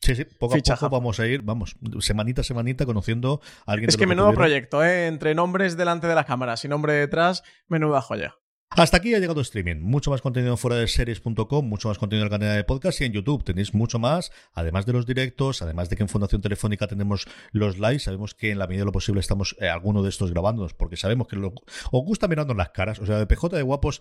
Sí, 0.00 0.16
sí, 0.16 0.24
poco 0.24 0.56
a 0.56 0.76
poco 0.76 0.90
vamos 0.90 1.20
a 1.20 1.26
ir, 1.26 1.42
vamos, 1.42 1.76
semanita 2.00 2.40
a 2.40 2.44
semanita 2.44 2.84
conociendo 2.84 3.40
a 3.66 3.72
alguien. 3.72 3.88
Es 3.88 3.96
que 3.96 4.06
menudo 4.06 4.32
proyecto, 4.32 4.82
¿eh? 4.82 5.06
Entre 5.06 5.34
nombres 5.34 5.76
delante 5.76 6.08
de 6.08 6.14
las 6.16 6.26
cámaras 6.26 6.64
y 6.64 6.68
nombre 6.68 6.94
detrás, 6.94 7.44
menuda 7.68 8.00
joya. 8.00 8.34
Hasta 8.74 8.96
aquí 8.96 9.14
ha 9.14 9.18
llegado 9.18 9.42
streaming. 9.42 9.82
Mucho 9.82 10.10
más 10.10 10.22
contenido 10.22 10.56
fuera 10.56 10.76
de 10.76 10.88
series.com, 10.88 11.66
mucho 11.66 11.88
más 11.88 11.98
contenido 11.98 12.26
en 12.26 12.32
el 12.32 12.38
canal 12.38 12.56
de 12.56 12.64
podcast 12.64 13.02
y 13.02 13.04
en 13.04 13.12
YouTube 13.12 13.44
tenéis 13.44 13.74
mucho 13.74 13.98
más, 13.98 14.32
además 14.54 14.86
de 14.86 14.94
los 14.94 15.04
directos, 15.04 15.60
además 15.60 15.90
de 15.90 15.96
que 15.96 16.02
en 16.02 16.08
Fundación 16.08 16.40
Telefónica 16.40 16.86
tenemos 16.86 17.26
los 17.52 17.78
lives. 17.78 18.04
Sabemos 18.04 18.34
que 18.34 18.50
en 18.50 18.58
la 18.58 18.66
medida 18.66 18.82
de 18.82 18.86
lo 18.86 18.92
posible 18.92 19.20
estamos 19.20 19.56
eh, 19.60 19.68
alguno 19.68 20.02
de 20.02 20.08
estos 20.08 20.30
grabándonos 20.30 20.72
porque 20.72 20.96
sabemos 20.96 21.28
que 21.28 21.36
os 21.36 21.52
gusta 21.90 22.28
mirando 22.28 22.54
las 22.54 22.70
caras. 22.70 22.98
O 22.98 23.04
sea, 23.04 23.18
de 23.18 23.26
PJ 23.26 23.56
de 23.56 23.62
guapos 23.62 24.00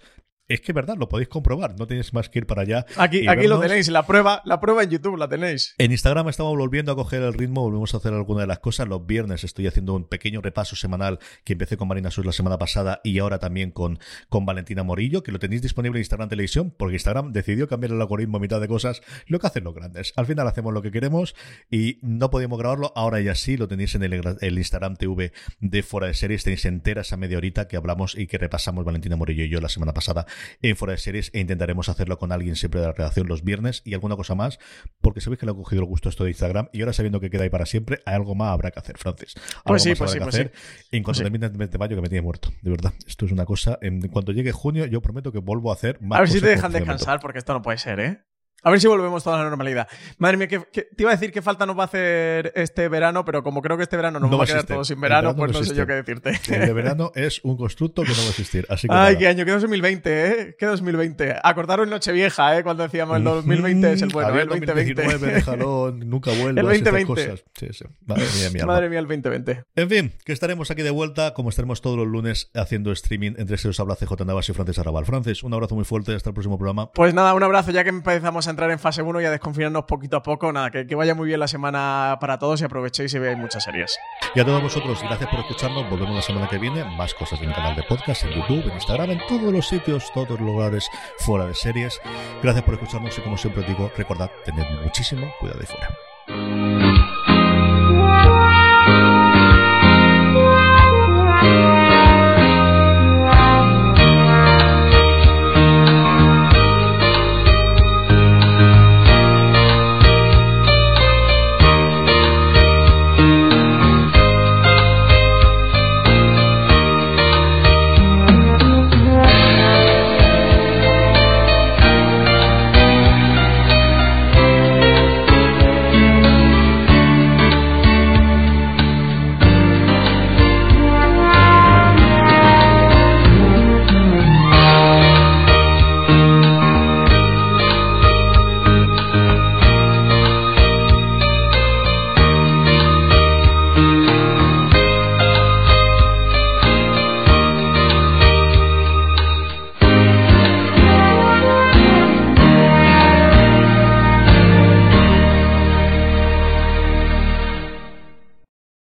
es 0.53 0.61
que 0.61 0.73
verdad, 0.73 0.95
lo 0.97 1.09
podéis 1.09 1.29
comprobar, 1.29 1.77
no 1.77 1.87
tenéis 1.87 2.13
más 2.13 2.29
que 2.29 2.39
ir 2.39 2.45
para 2.45 2.61
allá. 2.63 2.85
Aquí, 2.97 3.27
aquí 3.27 3.47
lo 3.47 3.59
tenéis, 3.59 3.89
la 3.89 4.05
prueba, 4.05 4.41
la 4.45 4.59
prueba 4.59 4.83
en 4.83 4.89
YouTube 4.89 5.17
la 5.17 5.27
tenéis. 5.27 5.75
En 5.77 5.91
Instagram 5.91 6.29
estamos 6.29 6.57
volviendo 6.57 6.91
a 6.91 6.95
coger 6.95 7.21
el 7.21 7.33
ritmo, 7.33 7.61
volvemos 7.61 7.93
a 7.93 7.97
hacer 7.97 8.13
alguna 8.13 8.41
de 8.41 8.47
las 8.47 8.59
cosas. 8.59 8.87
Los 8.87 9.05
viernes 9.05 9.43
estoy 9.43 9.67
haciendo 9.67 9.93
un 9.93 10.05
pequeño 10.05 10.41
repaso 10.41 10.75
semanal 10.75 11.19
que 11.43 11.53
empecé 11.53 11.77
con 11.77 11.87
Marina 11.87 12.11
Sus 12.11 12.25
la 12.25 12.31
semana 12.31 12.57
pasada 12.57 13.01
y 13.03 13.19
ahora 13.19 13.39
también 13.39 13.71
con, 13.71 13.99
con 14.29 14.45
Valentina 14.45 14.83
Morillo, 14.83 15.23
que 15.23 15.31
lo 15.31 15.39
tenéis 15.39 15.61
disponible 15.61 15.97
en 15.97 16.01
Instagram 16.01 16.29
Televisión, 16.29 16.73
porque 16.77 16.95
Instagram 16.95 17.31
decidió 17.33 17.67
cambiar 17.67 17.91
el 17.91 18.01
algoritmo 18.01 18.37
a 18.37 18.39
mitad 18.39 18.61
de 18.61 18.67
cosas, 18.67 19.01
lo 19.27 19.39
que 19.39 19.47
hacen 19.47 19.63
los 19.63 19.73
grandes. 19.73 20.13
Al 20.15 20.25
final 20.25 20.47
hacemos 20.47 20.73
lo 20.73 20.81
que 20.81 20.91
queremos 20.91 21.35
y 21.69 21.99
no 22.01 22.29
podíamos 22.29 22.59
grabarlo, 22.59 22.91
ahora 22.95 23.19
ya 23.21 23.35
sí, 23.35 23.57
lo 23.57 23.67
tenéis 23.67 23.95
en 23.95 24.03
el, 24.03 24.57
Instagram 24.57 24.95
TV 24.95 25.31
de 25.59 25.83
Fuera 25.83 26.07
de 26.07 26.13
Series, 26.13 26.43
tenéis 26.43 26.65
entera 26.65 27.01
esa 27.01 27.17
media 27.17 27.37
horita 27.37 27.67
que 27.67 27.77
hablamos 27.77 28.17
y 28.17 28.27
que 28.27 28.37
repasamos 28.37 28.85
Valentina 28.85 29.15
Morillo 29.15 29.43
y 29.43 29.49
yo 29.49 29.61
la 29.61 29.69
semana 29.69 29.93
pasada 29.93 30.25
en 30.61 30.75
Fuera 30.75 30.93
de 30.93 30.97
Series 30.97 31.31
e 31.33 31.39
intentaremos 31.39 31.89
hacerlo 31.89 32.17
con 32.17 32.31
alguien 32.31 32.55
siempre 32.55 32.81
de 32.81 32.87
la 32.87 32.93
redacción 32.93 33.27
los 33.27 33.43
viernes 33.43 33.81
y 33.85 33.93
alguna 33.93 34.15
cosa 34.15 34.35
más, 34.35 34.59
porque 35.01 35.21
sabéis 35.21 35.39
que 35.39 35.45
le 35.45 35.51
ha 35.51 35.55
cogido 35.55 35.81
el 35.81 35.87
gusto 35.87 36.09
esto 36.09 36.23
de 36.23 36.31
Instagram 36.31 36.69
y 36.71 36.81
ahora 36.81 36.93
sabiendo 36.93 37.19
que 37.19 37.29
queda 37.29 37.43
ahí 37.43 37.49
para 37.49 37.65
siempre, 37.65 37.99
hay 38.05 38.15
algo 38.15 38.35
más 38.35 38.51
habrá 38.51 38.71
que 38.71 38.79
hacer, 38.79 38.97
Francis. 38.97 39.35
pues 39.65 39.83
sí, 39.83 39.95
pues 39.95 40.11
sí, 40.11 40.19
pues 40.19 40.35
hacer. 40.35 40.51
En 40.91 41.03
cuanto 41.03 41.23
termine 41.23 41.45
el 41.45 41.53
mes 41.53 41.71
de 41.71 41.77
mayo 41.77 41.95
que 41.95 42.01
me 42.01 42.09
tiene 42.09 42.21
muerto, 42.21 42.49
de 42.61 42.69
verdad. 42.69 42.93
Esto 43.07 43.25
es 43.25 43.31
una 43.31 43.45
cosa, 43.45 43.77
en 43.81 44.01
cuanto 44.09 44.31
llegue 44.31 44.51
junio 44.51 44.85
yo 44.85 45.01
prometo 45.01 45.31
que 45.31 45.39
vuelvo 45.39 45.71
a 45.71 45.75
hacer 45.75 46.01
más 46.01 46.17
A 46.17 46.21
ver 46.21 46.29
si 46.29 46.41
te 46.41 46.47
dejan 46.47 46.71
descansar, 46.71 47.19
porque 47.19 47.39
esto 47.39 47.53
no 47.53 47.61
puede 47.61 47.77
ser, 47.77 47.99
¿eh? 47.99 48.23
A 48.63 48.69
ver 48.69 48.79
si 48.79 48.87
volvemos 48.87 49.23
toda 49.23 49.37
la 49.37 49.49
normalidad. 49.49 49.87
Madre 50.19 50.37
mía, 50.37 50.47
que, 50.47 50.59
te 50.59 50.87
iba 50.97 51.09
a 51.09 51.15
decir 51.15 51.31
qué 51.31 51.41
falta 51.41 51.65
nos 51.65 51.77
va 51.77 51.83
a 51.83 51.85
hacer 51.85 52.51
este 52.55 52.87
verano, 52.89 53.25
pero 53.25 53.41
como 53.41 53.61
creo 53.61 53.75
que 53.75 53.83
este 53.83 53.95
verano 53.95 54.19
nos 54.19 54.29
no 54.29 54.37
va 54.37 54.43
a 54.43 54.47
quedar 54.47 54.65
todo 54.65 54.83
sin 54.83 55.01
verano, 55.01 55.35
pues 55.35 55.51
no, 55.51 55.63
sé 55.63 55.73
yo 55.73 55.87
qué 55.87 55.93
decirte. 55.93 56.39
El 56.47 56.67
de 56.67 56.73
verano 56.73 57.11
es 57.15 57.41
un 57.43 57.57
constructo 57.57 58.03
que 58.03 58.09
no 58.09 58.17
va 58.17 58.25
a 58.25 58.29
existir. 58.29 58.67
Así 58.69 58.87
que 58.87 58.93
Ay, 58.93 59.17
qué 59.17 59.27
año, 59.27 59.45
qué 59.45 59.51
2020, 59.51 60.27
¿eh? 60.27 60.55
Qué 60.59 60.65
2020. 60.67 61.37
Acordaros 61.43 61.87
Nochevieja, 61.87 62.57
¿eh? 62.57 62.63
Cuando 62.63 62.83
decíamos 62.83 63.17
el 63.17 63.23
2020 63.23 63.93
es 63.93 64.01
el 64.03 64.09
bueno, 64.09 64.29
el 64.39 64.47
2020. 64.47 64.95
2019, 65.01 65.33
déjalo, 65.33 65.91
nunca 65.91 66.31
vuelvas. 66.31 66.63
El 66.63 66.81
2020. 66.81 67.05
Cosas. 67.05 67.43
Sí, 67.57 67.67
sí. 67.71 67.85
Madre 68.05 68.25
mía, 68.37 68.49
mi 68.53 68.59
Madre 68.61 68.89
mía, 68.89 68.99
el 68.99 69.07
2020. 69.07 69.63
En 69.75 69.89
fin, 69.89 70.13
que 70.23 70.33
estaremos 70.33 70.69
aquí 70.69 70.83
de 70.83 70.91
vuelta, 70.91 71.33
como 71.33 71.49
estaremos 71.49 71.81
todos 71.81 71.97
los 71.97 72.07
lunes 72.07 72.51
haciendo 72.53 72.91
streaming 72.91 73.33
entre 73.37 73.57
se 73.57 73.69
os 73.69 73.79
habla 73.79 73.95
CJ 73.95 74.23
Navas 74.25 74.47
y 74.49 74.53
Francis 74.53 74.77
Arrabal. 74.77 75.05
Francis, 75.05 75.41
un 75.41 75.53
abrazo 75.53 75.73
muy 75.73 75.83
fuerte, 75.83 76.13
hasta 76.13 76.29
el 76.29 76.35
próximo 76.35 76.57
programa. 76.59 76.91
Pues 76.91 77.13
nada, 77.15 77.33
un 77.33 77.41
abrazo 77.41 77.71
ya 77.71 77.83
que 77.83 77.89
empezamos 77.89 78.47
a 78.47 78.50
entrar 78.51 78.69
en 78.71 78.79
fase 78.79 79.01
1 79.01 79.21
y 79.21 79.23
desconfinarnos 79.23 79.85
poquito 79.85 80.17
a 80.17 80.23
poco. 80.23 80.51
Nada, 80.51 80.69
que, 80.71 80.85
que, 80.85 80.95
vaya 80.95 81.15
muy 81.15 81.27
bien 81.27 81.39
la 81.39 81.47
semana 81.47 82.17
para 82.19 82.37
todos 82.37 82.61
y 82.61 82.65
aprovechéis 82.65 83.13
y 83.13 83.19
veáis 83.19 83.37
muchas 83.37 83.63
series. 83.63 83.97
Y 84.35 84.39
a 84.39 84.45
todos 84.45 84.61
vosotros, 84.61 85.01
gracias 85.01 85.29
por 85.29 85.39
escucharnos. 85.39 85.89
Volvemos 85.89 86.15
la 86.15 86.21
semana 86.21 86.47
que 86.47 86.57
viene. 86.57 86.83
Más 86.97 87.13
cosas 87.13 87.41
en 87.41 87.49
el 87.49 87.55
canal 87.55 87.75
de 87.75 87.83
podcast, 87.83 88.23
en 88.23 88.31
YouTube, 88.31 88.67
en 88.67 88.73
Instagram, 88.73 89.11
en 89.11 89.21
todos 89.27 89.51
los 89.51 89.67
sitios, 89.67 90.11
todos 90.13 90.29
los 90.29 90.41
lugares 90.41 90.89
fuera 91.19 91.45
de 91.45 91.55
series. 91.55 91.99
Gracias 92.43 92.63
por 92.63 92.75
escucharnos 92.75 93.17
y 93.17 93.21
como 93.21 93.37
siempre 93.37 93.63
digo, 93.63 93.91
recordad, 93.97 94.29
tened 94.45 94.65
muchísimo 94.83 95.31
cuidado 95.39 95.59
de 95.59 95.65
fuera. 95.65 96.90